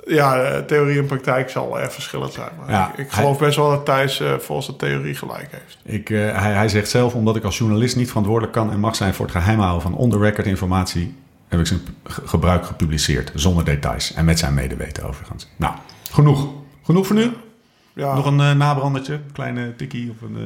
Ja, 0.07 0.41
eh, 0.43 0.59
theorie 0.59 0.99
en 0.99 1.05
praktijk 1.05 1.49
zal 1.49 1.79
erg 1.79 1.93
verschillend 1.93 2.33
zijn. 2.33 2.49
Maar 2.59 2.69
Ja, 2.71 2.87
ik, 2.87 2.97
ik 2.97 2.97
hij- 2.97 3.07
geloof 3.21 3.37
best 3.39 3.55
wel 3.55 3.69
dat 3.69 3.85
Thijs 3.85 4.19
eh, 4.19 4.33
volgens 4.37 4.67
de 4.67 4.75
theorie 4.75 5.15
gelijk 5.15 5.47
heeft. 5.51 5.77
Ik, 5.83 6.09
eh, 6.09 6.17
hij, 6.41 6.51
hij 6.53 6.67
zegt 6.67 6.89
zelf, 6.89 7.13
omdat 7.13 7.35
ik 7.35 7.43
als 7.43 7.57
journalist 7.57 7.95
niet 7.95 8.07
verantwoordelijk 8.07 8.53
kan 8.53 8.71
en 8.71 8.79
mag 8.79 8.95
zijn 8.95 9.13
voor 9.13 9.25
het 9.25 9.35
geheim 9.35 9.59
houden 9.59 9.81
van 9.81 9.95
on-the-record 9.95 10.45
informatie, 10.47 11.15
heb 11.47 11.59
ik 11.59 11.65
zijn 11.67 11.79
gebruik 12.03 12.65
gepubliceerd, 12.65 13.31
zonder 13.33 13.65
details 13.65 14.13
en 14.13 14.25
met 14.25 14.39
zijn 14.39 14.53
medeweten 14.53 15.03
overigens. 15.07 15.47
Nou, 15.55 15.73
genoeg. 16.11 16.47
Genoeg 16.83 17.07
voor 17.07 17.15
nu? 17.15 17.31
Ja, 17.95 18.15
Nog 18.15 18.25
een 18.25 18.39
eh, 18.39 18.51
nabrandertje? 18.51 19.19
Kleine 19.33 19.75
tikkie 19.75 20.11
of 20.11 20.21
een... 20.29 20.37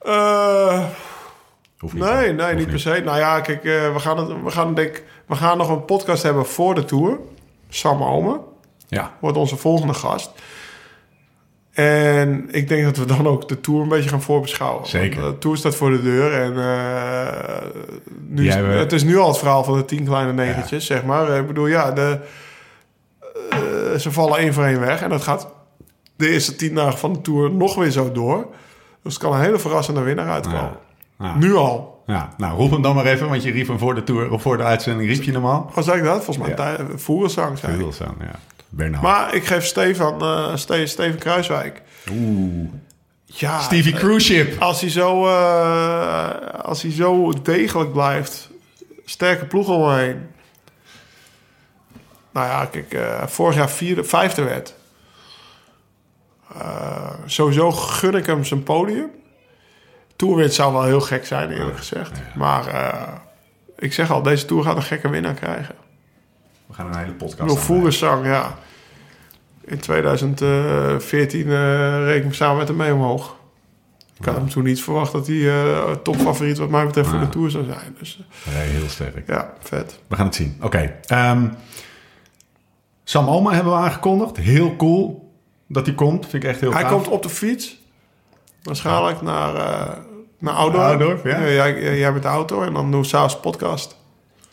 eh, 0.00 0.12
Eh, 0.14 0.84
niet, 1.80 1.92
nee, 1.94 2.32
nee, 2.32 2.54
niet 2.54 2.68
per 2.70 2.80
se. 2.80 3.02
Nou 3.04 3.18
ja, 3.18 3.40
kijk, 3.40 3.64
eh, 3.64 3.92
we, 3.92 3.98
gaan 3.98 4.18
het, 4.18 4.42
we, 4.44 4.50
gaan, 4.50 4.74
denk, 4.74 5.02
we 5.26 5.34
gaan 5.34 5.58
nog 5.58 5.68
een 5.68 5.84
podcast 5.84 6.22
hebben 6.22 6.46
voor 6.46 6.74
de 6.74 6.84
Tour. 6.84 7.18
Sam 7.68 8.02
Omen 8.02 8.40
Ja, 8.88 9.12
wordt 9.20 9.36
onze 9.36 9.56
volgende 9.56 9.94
gast. 9.94 10.30
En 11.72 12.48
ik 12.50 12.68
denk 12.68 12.84
dat 12.84 12.96
we 12.96 13.04
dan 13.04 13.26
ook 13.26 13.48
de 13.48 13.60
Tour 13.60 13.82
een 13.82 13.88
beetje 13.88 14.08
gaan 14.10 14.22
voorbeschouwen. 14.22 14.86
Zeker. 14.86 15.20
Want 15.20 15.32
de 15.32 15.38
Tour 15.38 15.56
staat 15.56 15.74
voor 15.74 15.90
de 15.90 16.02
deur. 16.02 16.32
En 16.32 16.58
eh, 16.58 17.66
nu 18.20 18.36
Die 18.36 18.48
is, 18.48 18.54
hebben- 18.54 18.78
het 18.78 18.92
is 18.92 19.04
nu 19.04 19.18
al 19.18 19.28
het 19.28 19.38
verhaal 19.38 19.64
van 19.64 19.76
de 19.76 19.84
tien 19.84 20.04
kleine 20.04 20.32
negentjes, 20.32 20.86
zeg 20.86 21.04
maar. 21.04 21.38
Ik 21.38 21.46
bedoel, 21.46 21.66
ja, 21.66 21.90
de, 21.92 22.18
ze 23.98 24.12
vallen 24.12 24.38
één 24.38 24.54
voor 24.54 24.64
één 24.64 24.80
weg. 24.80 25.02
En 25.02 25.08
dat 25.10 25.22
gaat 25.22 25.48
de 26.18 26.28
eerste 26.30 26.56
tien 26.56 26.74
dagen 26.74 26.98
van 26.98 27.12
de 27.12 27.20
Tour 27.20 27.50
nog 27.50 27.74
weer 27.74 27.90
zo 27.90 28.12
door. 28.12 28.46
Dus 29.02 29.12
het 29.14 29.22
kan 29.22 29.32
een 29.32 29.40
hele 29.40 29.58
verrassende 29.58 30.00
winnaar 30.00 30.30
uitkomen. 30.30 30.76
Ja. 31.18 31.26
Ja. 31.26 31.36
Nu 31.36 31.54
al. 31.54 32.02
ja. 32.06 32.34
Nou, 32.36 32.56
roep 32.56 32.70
hem 32.70 32.82
dan 32.82 32.94
maar 32.94 33.06
even, 33.06 33.28
want 33.28 33.42
je 33.42 33.50
riep 33.50 33.68
hem 33.68 33.78
voor 33.78 33.94
de, 33.94 34.04
tour, 34.04 34.30
of 34.32 34.42
voor 34.42 34.56
de 34.56 34.62
uitzending, 34.62 35.08
riep 35.10 35.22
je 35.22 35.32
hem 35.32 35.46
al? 35.46 35.70
Wat 35.74 35.84
zei 35.84 35.98
ik 35.98 36.04
dat? 36.04 36.24
Volgens 36.24 36.46
mij 36.46 36.48
Ja. 37.70 37.76
Wilson, 37.76 38.14
ja. 38.20 38.38
Bernard. 38.68 39.02
Maar 39.02 39.34
ik 39.34 39.44
geef 39.46 39.64
Stefan, 39.64 40.58
Ste- 40.58 40.86
Steven 40.86 41.18
Kruiswijk. 41.18 41.82
Oeh. 42.12 42.68
Ja, 43.24 43.60
Stevie 43.60 43.92
eh, 43.92 43.98
Cruise 43.98 44.26
Ship. 44.34 44.60
Als 44.62 44.80
hij 44.80 44.90
zo, 44.90 45.26
eh, 45.26 46.30
als 46.62 46.82
hij 46.82 46.92
zo 46.92 47.32
degelijk 47.42 47.92
blijft, 47.92 48.50
sterke 49.04 49.44
ploeg 49.44 49.68
om 49.68 49.82
hem 49.88 49.98
heen. 49.98 50.26
Nou 52.32 52.46
ja, 52.46 52.64
kijk, 52.64 52.96
vorig 53.30 53.56
jaar 53.56 53.70
vierde, 53.70 54.04
vijfde 54.04 54.42
werd. 54.42 54.74
Eh, 56.54 57.10
sowieso 57.26 57.70
gun 57.70 58.14
ik 58.14 58.26
hem 58.26 58.44
zijn 58.44 58.62
podium. 58.62 59.10
Tourwit 60.16 60.54
zou 60.54 60.72
wel 60.72 60.84
heel 60.84 61.00
gek 61.00 61.26
zijn, 61.26 61.50
eerlijk 61.50 61.76
gezegd. 61.76 62.20
Maar 62.34 62.66
eh, 62.66 63.12
ik 63.78 63.92
zeg 63.92 64.10
al, 64.10 64.22
deze 64.22 64.44
Tour 64.44 64.62
gaat 64.62 64.76
een 64.76 64.82
gekke 64.82 65.08
winnaar 65.08 65.34
krijgen. 65.34 65.74
We 66.66 66.74
gaan 66.74 66.86
een 66.86 66.98
hele 66.98 67.12
podcast 67.12 67.50
aan, 67.50 67.56
Voerensang, 67.56 68.26
ja. 68.26 68.58
In 69.64 69.78
2014 69.78 71.40
uh, 71.40 72.04
reed 72.04 72.16
ik 72.16 72.22
hem 72.22 72.32
samen 72.32 72.56
met 72.56 72.68
hem 72.68 72.76
mee 72.76 72.92
omhoog. 72.94 73.36
Ik 74.18 74.24
had 74.24 74.34
hem 74.34 74.48
toen 74.48 74.64
niet 74.64 74.82
verwacht 74.82 75.12
dat 75.12 75.26
hij 75.26 75.48
eh, 75.48 75.90
topfavoriet 75.92 76.58
wat 76.58 76.70
mij 76.70 76.86
betreft 76.86 77.08
voor 77.08 77.20
de 77.20 77.28
Tour 77.28 77.50
zou 77.50 77.64
zijn. 77.64 77.96
Dus 77.98 78.20
heel 78.48 78.88
sterk. 78.88 79.26
ja, 79.26 79.52
vet. 79.60 80.00
We 80.06 80.16
gaan 80.16 80.26
het 80.26 80.34
zien. 80.34 80.56
Oké. 80.60 80.94
ehm, 81.06 81.48
Sam 83.04 83.28
Oma 83.28 83.52
hebben 83.52 83.72
we 83.72 83.78
aangekondigd. 83.78 84.36
Heel 84.36 84.76
cool 84.76 85.27
dat 85.68 85.86
hij 85.86 85.94
komt. 85.94 86.26
Vind 86.26 86.42
ik 86.44 86.48
echt 86.50 86.60
heel 86.60 86.72
Hij 86.72 86.82
gaaf. 86.82 86.90
komt 86.92 87.08
op 87.08 87.22
de 87.22 87.28
fiets. 87.28 87.76
Waarschijnlijk 88.62 89.22
naar, 89.22 89.54
eh 89.54 89.96
naar 90.38 90.54
Oudorp. 90.54 90.82
Oudorp, 90.84 91.24
ja. 91.24 91.32
Eh, 91.36 91.54
jij, 91.54 91.98
jij 91.98 92.12
met 92.12 92.22
de 92.22 92.28
auto 92.28 92.62
en 92.62 92.72
dan 92.72 92.90
doen 92.90 93.00
we 93.00 93.06
s'avonds 93.06 93.40
podcast. 93.40 93.96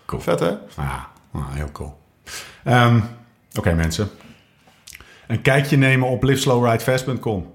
Cool. 0.05 0.21
Vet, 0.21 0.39
hè? 0.39 0.51
Ah, 0.75 1.03
ah, 1.33 1.41
heel 1.53 1.71
cool. 1.71 1.97
Ehm, 2.63 2.99
Oké 3.57 3.73
mensen. 3.73 4.09
Een 5.27 5.41
kijkje 5.41 5.77
nemen 5.77 6.07
op 6.09 6.23
liveslowridefast.com. 6.23 7.53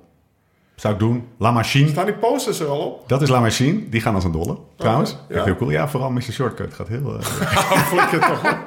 Zou 0.81 0.95
ik 0.95 1.01
doen. 1.01 1.29
La 1.39 1.51
Machine. 1.51 1.89
Staan 1.89 2.05
die 2.05 2.15
posters 2.15 2.61
er 2.61 2.67
al 2.67 2.79
op? 2.79 3.09
Dat 3.09 3.23
is 3.23 3.29
La 3.29 3.41
Machine. 3.41 3.89
Die 3.89 4.01
gaan 4.01 4.15
als 4.15 4.25
een 4.25 4.33
dolle. 4.33 4.57
Trouwens. 4.77 5.17
ja. 5.29 5.35
Echt 5.35 5.45
heel 5.45 5.57
cool. 5.57 5.71
Ja, 5.71 5.89
vooral 5.89 6.13
je 6.13 6.33
shortcut. 6.33 6.75
Gaat 6.75 6.89
heel... 6.89 7.17
eh, 7.19 7.25
Flikker 7.91 8.21
toch 8.21 8.45
op. 8.45 8.59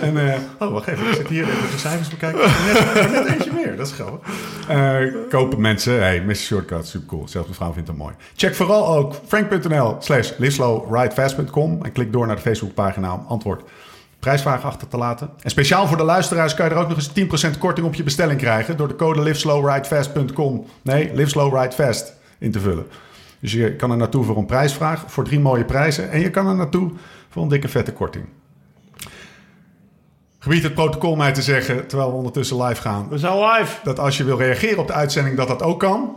En, 0.00 0.32
eh, 0.32 0.38
oh, 0.58 0.72
wacht 0.72 0.86
even. 0.86 1.06
Ik 1.08 1.14
zit 1.14 1.28
hier 1.28 1.44
even 1.44 1.70
de 1.70 1.78
cijfers 1.78 2.08
bekijken. 2.08 2.40
Net, 2.40 3.10
net 3.12 3.26
eentje 3.26 3.52
meer. 3.52 3.76
Dat 3.76 3.86
is 3.86 3.92
grappig. 3.92 4.32
Eh, 4.68 4.98
kopen 5.28 5.60
mensen. 5.60 5.98
Hey, 5.98 6.20
Mr. 6.20 6.34
Shortcut. 6.34 6.86
Super 6.86 7.08
cool. 7.08 7.28
Zelfs 7.28 7.46
mijn 7.46 7.58
vrouw 7.58 7.72
vindt 7.72 7.88
het 7.88 7.96
mooi. 7.96 8.14
Check 8.36 8.54
vooral 8.54 8.96
ook 8.96 9.14
frank.nl 9.26 9.96
slash 9.98 10.30
liveslowridefast.com. 10.38 11.78
En 11.84 11.92
klik 11.92 12.12
door 12.12 12.26
naar 12.26 12.36
de 12.36 12.42
Facebookpagina 12.42 13.14
om 13.14 13.24
antwoord 13.28 13.62
prijsvraag 14.22 14.64
achter 14.64 14.88
te 14.88 14.96
laten. 14.96 15.30
En 15.40 15.50
speciaal 15.50 15.86
voor 15.86 15.96
de 15.96 16.02
luisteraars 16.02 16.54
kan 16.54 16.64
je 16.64 16.70
er 16.74 16.78
ook 16.78 16.88
nog 16.88 16.96
eens 16.96 17.54
10% 17.54 17.58
korting 17.58 17.86
op 17.86 17.94
je 17.94 18.02
bestelling 18.02 18.38
krijgen... 18.38 18.76
door 18.76 18.88
de 18.88 18.96
code 18.96 19.22
liveslowridefast.com, 19.22 20.66
nee, 20.82 21.14
liveslowridefast 21.14 22.12
in 22.38 22.50
te 22.50 22.60
vullen. 22.60 22.86
Dus 23.40 23.52
je 23.52 23.76
kan 23.76 23.90
er 23.90 23.96
naartoe 23.96 24.24
voor 24.24 24.36
een 24.36 24.46
prijsvraag, 24.46 25.04
voor 25.06 25.24
drie 25.24 25.40
mooie 25.40 25.64
prijzen... 25.64 26.10
en 26.10 26.20
je 26.20 26.30
kan 26.30 26.48
er 26.48 26.54
naartoe 26.54 26.90
voor 27.28 27.42
een 27.42 27.48
dikke 27.48 27.68
vette 27.68 27.92
korting. 27.92 28.24
Gebied 30.38 30.62
het 30.62 30.74
protocol 30.74 31.16
mij 31.16 31.32
te 31.32 31.42
zeggen, 31.42 31.86
terwijl 31.86 32.10
we 32.10 32.16
ondertussen 32.16 32.62
live 32.62 32.80
gaan... 32.80 33.08
We 33.08 33.18
zijn 33.18 33.38
live. 33.38 33.76
dat 33.84 33.98
als 33.98 34.16
je 34.16 34.24
wil 34.24 34.38
reageren 34.38 34.78
op 34.78 34.86
de 34.86 34.92
uitzending, 34.92 35.36
dat 35.36 35.48
dat 35.48 35.62
ook 35.62 35.80
kan. 35.80 36.16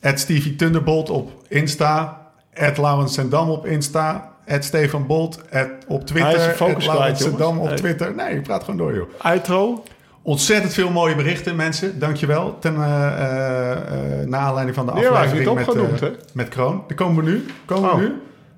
At 0.00 0.20
Stevie 0.20 0.56
Thunderbolt 0.56 1.10
op 1.10 1.30
Insta. 1.48 2.26
At 2.54 2.78
Laurens 2.78 3.14
Sendam 3.14 3.50
op 3.50 3.66
Insta. 3.66 4.35
At 4.48 4.64
Stefan 4.64 5.06
Bolt 5.06 5.40
at, 5.52 5.68
op 5.86 6.06
Twitter. 6.06 6.40
Hij 6.40 6.54
focus 6.54 6.88
op. 6.88 7.76
Twitter. 7.76 8.14
Nee, 8.14 8.34
ik 8.34 8.42
praat 8.42 8.64
gewoon 8.64 8.76
door, 8.76 8.94
joh. 8.94 9.08
Outro. 9.18 9.84
Ontzettend 10.22 10.74
veel 10.74 10.90
mooie 10.90 11.14
berichten, 11.14 11.56
mensen. 11.56 11.98
Dankjewel. 11.98 12.58
Ten, 12.58 12.74
eh 12.74 13.06
eh, 13.06 13.70
eh, 13.72 14.28
na 14.28 14.38
aanleiding 14.38 14.76
van 14.76 14.86
de 14.86 14.92
aflevering 14.92 15.54
met, 16.00 16.34
met 16.34 16.48
Kroon. 16.48 16.84
Die 16.86 16.96
komen 16.96 17.24
we 17.24 17.30
nu. 17.30 17.46
Komen 17.64 17.90
Oh. 17.90 17.96
we 17.96 18.00
nu. 18.00 18.12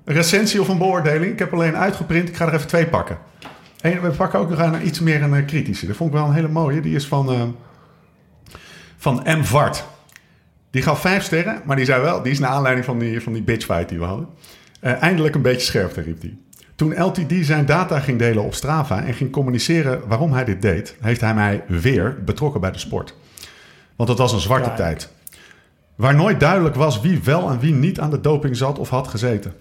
Een 0.05 0.15
recensie 0.15 0.61
of 0.61 0.67
een 0.67 0.77
beoordeling. 0.77 1.31
Ik 1.31 1.39
heb 1.39 1.53
alleen 1.53 1.75
uitgeprint. 1.77 2.29
Ik 2.29 2.35
ga 2.35 2.47
er 2.47 2.53
even 2.53 2.67
twee 2.67 2.87
pakken. 2.87 3.17
En 3.81 4.01
we 4.01 4.09
pakken 4.09 4.39
ook 4.39 4.49
nog 4.49 4.59
een, 4.59 4.87
iets 4.87 4.99
meer 4.99 5.21
een 5.23 5.45
kritische. 5.45 5.87
Dat 5.87 5.95
vond 5.95 6.09
ik 6.09 6.15
wel 6.15 6.25
een 6.27 6.33
hele 6.33 6.47
mooie. 6.47 6.81
Die 6.81 6.95
is 6.95 7.07
van, 7.07 7.55
van 8.97 9.21
M. 9.25 9.43
Vart. 9.43 9.83
Die 10.71 10.81
gaf 10.81 10.99
vijf 11.01 11.23
sterren, 11.23 11.61
maar 11.65 11.75
die 11.75 11.85
zei 11.85 12.01
wel... 12.01 12.21
Die 12.21 12.31
is 12.31 12.39
naar 12.39 12.49
aanleiding 12.49 12.85
van 12.85 12.99
die, 12.99 13.21
van 13.21 13.33
die 13.33 13.41
bitchfight 13.41 13.89
die 13.89 13.99
we 13.99 14.05
hadden. 14.05 14.27
Eh, 14.79 15.01
eindelijk 15.01 15.35
een 15.35 15.41
beetje 15.41 15.65
scherpte, 15.65 16.01
riep 16.01 16.21
hij. 16.21 16.37
Toen 16.75 17.01
LTD 17.03 17.33
zijn 17.41 17.65
data 17.65 17.99
ging 17.99 18.19
delen 18.19 18.43
op 18.43 18.53
Strava 18.53 19.03
en 19.03 19.13
ging 19.13 19.31
communiceren 19.31 20.01
waarom 20.07 20.33
hij 20.33 20.45
dit 20.45 20.61
deed, 20.61 20.95
heeft 21.01 21.21
hij 21.21 21.33
mij 21.33 21.63
weer 21.67 22.17
betrokken 22.25 22.61
bij 22.61 22.71
de 22.71 22.77
sport. 22.79 23.15
Want 23.95 24.09
het 24.09 24.17
was 24.17 24.33
een 24.33 24.39
zwarte 24.39 24.69
Ja. 24.69 24.75
tijd. 24.75 25.09
Waar 25.95 26.15
nooit 26.15 26.39
duidelijk 26.39 26.75
was 26.75 27.01
wie 27.01 27.19
wel 27.23 27.49
en 27.49 27.59
wie 27.59 27.73
niet 27.73 27.99
aan 27.99 28.09
de 28.09 28.21
doping 28.21 28.57
zat 28.57 28.79
of 28.79 28.89
had 28.89 29.07
gezeten. 29.07 29.53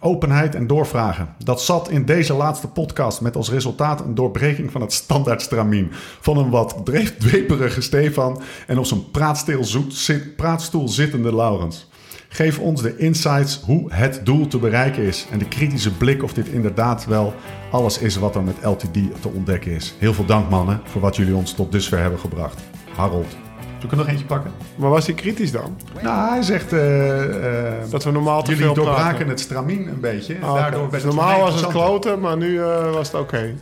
Openheid 0.00 0.54
en 0.54 0.66
doorvragen. 0.66 1.34
Dat 1.44 1.62
zat 1.62 1.90
in 1.90 2.04
deze 2.04 2.34
laatste 2.34 2.66
podcast 2.68 3.20
met 3.20 3.36
als 3.36 3.50
resultaat 3.50 4.00
een 4.00 4.14
doorbreking 4.14 4.70
van 4.72 4.80
het 4.80 4.92
standaardstramien. 4.92 5.88
Van 6.20 6.36
een 6.36 6.50
wat 6.50 6.76
dweperige 7.18 7.80
Stefan 7.80 8.40
en 8.66 8.78
op 8.78 8.84
zijn 8.84 9.10
praatstil 9.10 9.64
zoet- 9.64 9.94
zit- 9.94 10.36
praatstoel 10.36 10.88
zittende 10.88 11.34
Laurens. 11.34 11.87
Geef 12.28 12.58
ons 12.58 12.82
de 12.82 12.96
insights 12.96 13.60
hoe 13.64 13.92
het 13.92 14.20
doel 14.24 14.46
te 14.46 14.58
bereiken 14.58 15.02
is. 15.02 15.26
En 15.30 15.38
de 15.38 15.48
kritische 15.48 15.92
blik 15.96 16.22
of 16.22 16.32
dit 16.32 16.48
inderdaad 16.48 17.06
wel 17.06 17.34
alles 17.70 17.98
is 17.98 18.16
wat 18.16 18.34
er 18.34 18.42
met 18.42 18.54
LTD 18.62 18.92
te 19.20 19.28
ontdekken 19.34 19.70
is. 19.72 19.94
Heel 19.98 20.14
veel 20.14 20.24
dank 20.24 20.50
mannen 20.50 20.80
voor 20.84 21.00
wat 21.00 21.16
jullie 21.16 21.34
ons 21.34 21.52
tot 21.52 21.72
dusver 21.72 21.98
hebben 21.98 22.18
gebracht. 22.20 22.60
Harold. 22.96 23.36
Ik 23.84 23.90
er 23.90 23.96
nog 23.96 24.08
eentje 24.08 24.24
pakken? 24.24 24.50
Maar 24.76 24.90
was 24.90 25.06
hij 25.06 25.14
kritisch 25.14 25.52
dan? 25.52 25.76
Nou, 26.02 26.28
hij 26.30 26.42
zegt... 26.42 26.72
eh, 26.72 27.66
eh, 27.66 27.72
Dat 27.90 28.04
we 28.04 28.10
normaal 28.10 28.42
te 28.42 28.50
Jullie 28.50 28.64
veel 28.64 28.74
doorbraken 28.74 29.08
praten. 29.08 29.28
het 29.28 29.40
stramien 29.40 29.88
een 29.88 30.00
beetje. 30.00 30.36
Ah. 30.42 30.54
Daardoor 30.54 30.82
Dus 30.82 30.90
werd 30.90 31.02
het 31.02 31.14
normaal 31.14 31.40
was 31.40 31.60
het 31.60 31.66
kloten, 31.70 32.20
maar 32.20 32.36
nu 32.36 32.60
eh, 32.62 32.92
was 32.92 33.12
het 33.12 33.20
oké. 33.20 33.40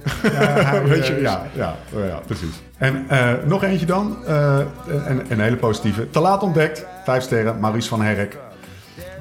Weet 0.89 1.07
je 1.07 1.19
ja, 1.21 1.47
ja, 1.55 1.77
oh 1.95 2.05
ja, 2.07 2.21
precies. 2.27 2.63
En 2.79 3.05
eh, 3.09 3.33
nog 3.47 3.63
eentje 3.63 3.87
dan. 3.87 4.17
eh, 4.27 4.59
een, 4.87 5.23
een 5.29 5.41
hele 5.41 5.57
positieve. 5.57 6.11
Te 6.11 6.21
laat 6.21 6.43
ontdekt. 6.43 6.87
Vijf 7.05 7.23
sterren. 7.23 7.61
Maurice 7.61 7.89
van 7.89 8.03
Herk. 8.03 8.37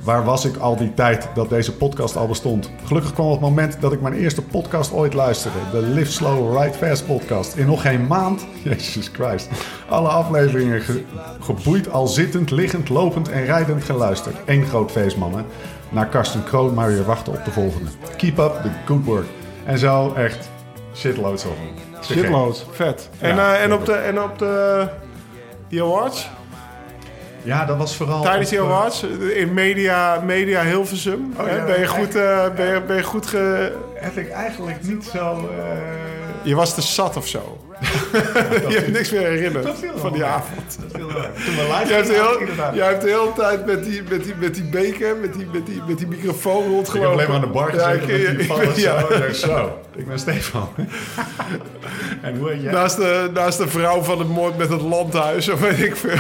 Waar 0.06 0.24
was 0.24 0.46
ik 0.46 0.58
al 0.58 0.76
die 0.76 0.94
tijd 0.94 1.28
dat 1.34 1.50
deze 1.50 1.74
podcast 1.76 2.16
al 2.16 2.28
bestond? 2.28 2.70
Gelukkig 2.86 3.14
kwam 3.14 3.32
het 3.32 3.40
moment 3.40 3.78
dat 3.82 3.92
ik 3.92 4.02
mijn 4.02 4.14
eerste 4.14 4.42
podcast 4.42 4.94
ooit 4.94 5.14
luisterde. 5.14 5.58
De 5.72 5.82
Live 5.82 6.12
Slow 6.12 6.58
Ride 6.62 6.74
Fast 6.78 7.06
podcast. 7.06 7.56
In 7.56 7.66
nog 7.66 7.82
geen 7.82 8.08
maand, 8.08 8.46
Jesus 8.64 9.10
Christ, 9.14 9.50
alle 9.90 10.08
afleveringen 10.08 10.82
ge- 10.82 11.04
geboeid 11.40 11.92
al 11.92 12.08
zittend, 12.08 12.52
liggend, 12.52 12.90
lopend 12.90 13.30
en 13.30 13.46
rijdend 13.46 13.84
geluisterd. 13.84 14.36
Eén 14.46 14.66
groot 14.66 14.92
feest, 14.92 15.18
mannen. 15.18 15.46
Naar 15.90 16.08
Karsten 16.08 16.44
Kroon 16.44 16.74
maar 16.74 16.88
weer 16.88 17.06
wachten 17.06 17.34
op 17.34 17.46
de 17.46 17.52
volgende. 17.52 17.90
Keep 18.18 18.38
up 18.38 18.60
the 18.64 18.70
good 18.86 19.06
work. 19.06 19.26
En 19.66 19.78
zo 19.80 20.14
echt 20.14 20.50
shitloads 20.96 21.46
of. 21.46 21.54
Shitloads. 22.02 22.66
Vet. 22.72 23.10
En, 23.20 23.38
eh, 23.40 23.64
en 23.64 23.74
op 23.74 23.86
de, 23.86 23.94
en 23.94 24.22
op 24.22 24.40
de 24.40 24.88
die 25.70 25.82
awards? 25.84 26.30
Ja, 27.46 27.66
dat 27.66 27.78
was 27.78 27.96
vooral... 27.96 28.22
Tijdens 28.22 28.50
die 28.50 28.60
eh, 28.60 28.66
awards? 28.66 29.04
In 29.36 29.54
media, 29.54 30.20
media 30.20 30.64
Hilversum? 30.64 31.34
Oh, 31.38 31.46
hè? 31.46 31.56
ja, 31.56 31.66
ben, 31.66 31.80
je 31.80 31.88
goed, 31.88 32.16
eh, 32.16 32.50
ben, 32.56 32.74
je, 32.74 32.82
ben 32.82 32.96
je 32.96 33.04
goed 33.04 33.28
ge... 33.28 33.72
Heb 33.94 34.18
ik 34.18 34.30
eigenlijk 34.30 34.82
niet 34.82 35.04
zo... 35.04 35.50
eh, 35.58 36.15
Je 36.46 36.56
was 36.56 36.74
te 36.74 36.82
zat 36.82 37.18
of 37.18 37.28
zo. 37.28 37.58
je 38.70 38.76
hebt 38.76 38.92
niks 38.92 39.12
meer 39.12 39.22
herinnerd 39.22 39.68
van 39.96 40.14
die 40.14 40.24
avond. 40.24 40.78
Dat 40.82 40.92
viel 40.94 41.08
wel. 41.08 41.24
Toen 41.46 41.56
Jij 41.88 41.96
hebt, 41.96 42.08
de 42.08 42.70
jij 42.74 42.88
hebt 42.88 43.02
de 43.02 43.08
hele 43.10 43.32
tijd 43.36 43.66
met 43.66 43.84
die, 43.84 44.02
met 44.10 44.24
die, 44.24 44.34
met 44.40 44.54
die 44.56 44.64
beker, 44.64 45.16
met 45.18 45.34
die, 45.34 45.48
met 45.54 45.66
die, 45.66 45.82
met 45.88 45.98
die 45.98 46.08
microfoon 46.08 46.64
Ik 46.64 46.70
rondgelopen. 46.70 47.10
heb 47.20 47.20
alleen 47.20 47.28
maar 47.28 47.36
aan 47.36 47.54
de 47.54 47.60
bar 47.60 47.70
gezeten 47.72 48.40
ik- 48.40 48.48
met 48.48 48.76
die 48.76 48.84
ik- 48.86 48.92
ja. 48.92 49.00
zo. 49.00 49.24
Ik 49.24 49.34
zo, 49.36 49.78
ik 49.96 50.08
ben 50.08 50.20
Stefan. 50.20 50.70
en 52.22 52.38
hoe 52.38 52.50
heet 52.50 52.62
jij? 52.62 52.72
Naast 52.72 52.96
de, 52.98 53.30
naast 53.34 53.58
de 53.58 53.68
vrouw 53.68 54.02
van 54.02 54.20
het 54.20 54.28
moord 54.30 54.58
met 54.58 54.70
het 54.70 54.82
landhuis, 54.82 55.50
of 55.50 55.60
weet 55.60 55.80
ik 55.80 55.96
veel. 55.96 56.18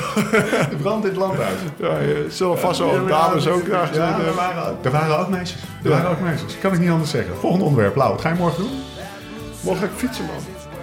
de 0.69 0.75
brand 0.81 1.03
in 1.03 1.09
het 1.09 1.19
landhuis. 1.19 1.55
Ja, 1.77 1.97
je 1.99 2.25
zullen 2.29 2.59
vast 2.59 2.79
wel 2.79 3.05
dames 3.07 3.47
ook 3.47 3.63
graag 3.65 3.87
gezeten 3.87 4.07
er 4.07 4.15
hebben. 4.15 4.35
waren, 4.35 4.71
ook- 4.71 4.85
er 4.85 4.91
waren 4.91 5.19
ook 5.19 5.29
meisjes. 5.29 5.59
Er 5.83 5.89
waren 5.89 6.09
ook 6.09 6.19
meisjes. 6.19 6.57
Kan 6.61 6.73
ik 6.73 6.79
niet 6.79 6.89
anders 6.89 7.09
zeggen. 7.11 7.35
Volgende 7.37 7.65
onderwerp, 7.65 7.95
Lau. 7.95 8.11
Wat 8.11 8.21
ga 8.21 8.29
je 8.29 8.35
morgen 8.35 8.63
doen? 8.63 8.71
Morgen 9.65 9.87
ga 9.87 9.93
ik 9.93 9.99
fietsen, 9.99 10.25
man. 10.25 10.35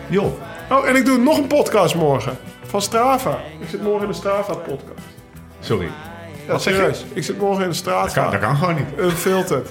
Joh. 0.09 0.33
Oh, 0.71 0.89
en 0.89 0.97
ik 0.97 1.05
doe 1.05 1.19
nog 1.19 1.39
een 1.39 1.47
podcast 1.47 1.95
morgen. 1.95 2.37
Van 2.67 2.83
Strava. 2.83 3.39
Ik 3.61 3.69
zit 3.69 3.83
morgen 3.83 4.03
in 4.03 4.09
de 4.09 4.15
Strava-podcast. 4.15 5.07
Sorry. 5.61 5.89
Ja, 6.47 6.53
Wat 6.53 6.63
zeg 6.63 6.73
je? 6.75 6.79
serieus. 6.81 7.05
Ik 7.13 7.25
zit 7.25 7.39
morgen 7.39 7.65
in 7.65 7.71
de 7.71 7.83
Dat 7.85 7.95
kan, 7.95 8.09
Strava. 8.11 8.31
dat 8.31 8.41
kan 8.41 8.57
gewoon 8.57 8.75
niet. 8.75 8.87
Unfiltered. 8.99 9.71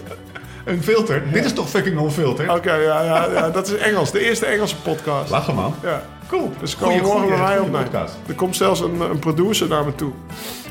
Een 0.66 0.84
filter. 0.84 1.24
Dit 1.32 1.46
is 1.46 1.54
toch 1.54 1.70
fucking 1.70 1.98
onfilter? 2.00 2.52
Oké, 2.56 2.74
ja, 2.74 3.02
ja, 3.04 3.28
ja, 3.34 3.50
dat 3.50 3.68
is 3.68 3.76
Engels. 3.78 4.12
De 4.12 4.20
eerste 4.20 4.46
Engelse 4.46 4.76
podcast. 4.76 5.30
Lachen 5.30 5.56
man. 5.56 5.74
Ja. 5.84 6.02
Cool. 6.28 6.52
Dus 6.60 6.74
Goeie, 6.74 7.02
kom 7.02 7.12
morgen 7.22 7.30
bij 7.30 7.70
mij 7.70 7.82
podcast. 7.84 8.16
Er 8.28 8.34
komt 8.36 8.56
zelfs 8.56 8.80
een, 8.80 9.00
een 9.02 9.20
producer 9.20 9.68
naar 9.68 9.86
me 9.86 9.96
toe. 9.96 10.12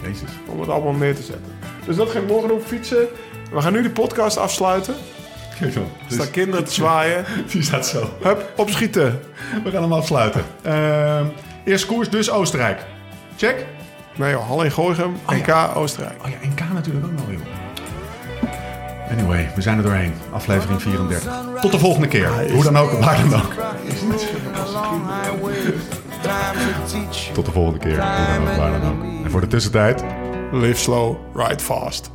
Jezus. 0.03 0.29
Om 0.47 0.61
het 0.61 0.69
allemaal 0.69 0.93
neer 0.93 1.15
te 1.15 1.23
zetten. 1.23 1.45
Dus 1.87 1.97
dat 1.97 2.11
ga 2.11 2.19
ik 2.19 2.27
morgen 2.27 2.49
doen, 2.49 2.61
fietsen. 2.61 3.07
We 3.53 3.61
gaan 3.61 3.73
nu 3.73 3.83
de 3.83 3.91
podcast 3.91 4.37
afsluiten. 4.37 4.95
Er 6.09 6.15
staan 6.15 6.31
kinderen 6.31 6.65
te 6.65 6.73
zwaaien. 6.73 7.25
Die 7.53 7.63
staat 7.63 7.87
zo. 7.87 8.11
Hup, 8.23 8.53
opschieten. 8.57 9.21
We 9.65 9.71
gaan 9.71 9.83
hem 9.83 9.93
afsluiten. 9.93 10.45
Ehm 10.63 11.25
eerst 11.65 11.87
koers, 11.87 12.11
dus 12.11 12.31
Oostenrijk. 12.31 12.85
Check. 13.37 13.67
Nee 14.17 14.31
joh, 14.31 14.49
Hal 14.49 14.63
in 14.63 14.71
Gooichem, 14.71 15.17
Oh, 15.27 15.35
NK 15.35 15.77
Oostenrijk. 15.77 16.23
Oh 16.25 16.31
ja, 16.31 16.37
NK 16.49 16.61
natuurlijk 16.73 17.07
ook 17.07 17.13
nog, 17.13 17.31
joh. 17.31 17.41
Anyway, 19.11 19.51
we 19.55 19.63
zijn 19.63 19.77
er 19.77 19.83
doorheen. 19.83 20.13
Aflevering 20.33 20.83
34. 20.83 21.33
Tot 21.61 21.73
de 21.73 21.79
volgende 21.79 22.09
keer. 22.09 22.51
Hoe 22.53 22.63
dan 22.63 22.77
ook, 22.77 22.91
waar 22.91 23.21
dan 23.31 23.41
ook. 23.43 23.53
Tot 27.33 27.45
de 27.47 27.53
volgende 27.53 27.79
keer. 27.79 28.01
Hoe 28.01 28.37
dan 28.37 28.49
ook, 28.49 28.57
waar 28.57 28.81
dan 28.81 28.91
ook. 28.91 29.25
En 29.25 29.31
voor 29.31 29.41
de 29.41 29.47
tussentijd... 29.47 30.05
Live 30.53 30.81
slow, 30.81 31.17
ride 31.35 31.63
fast. 31.63 32.11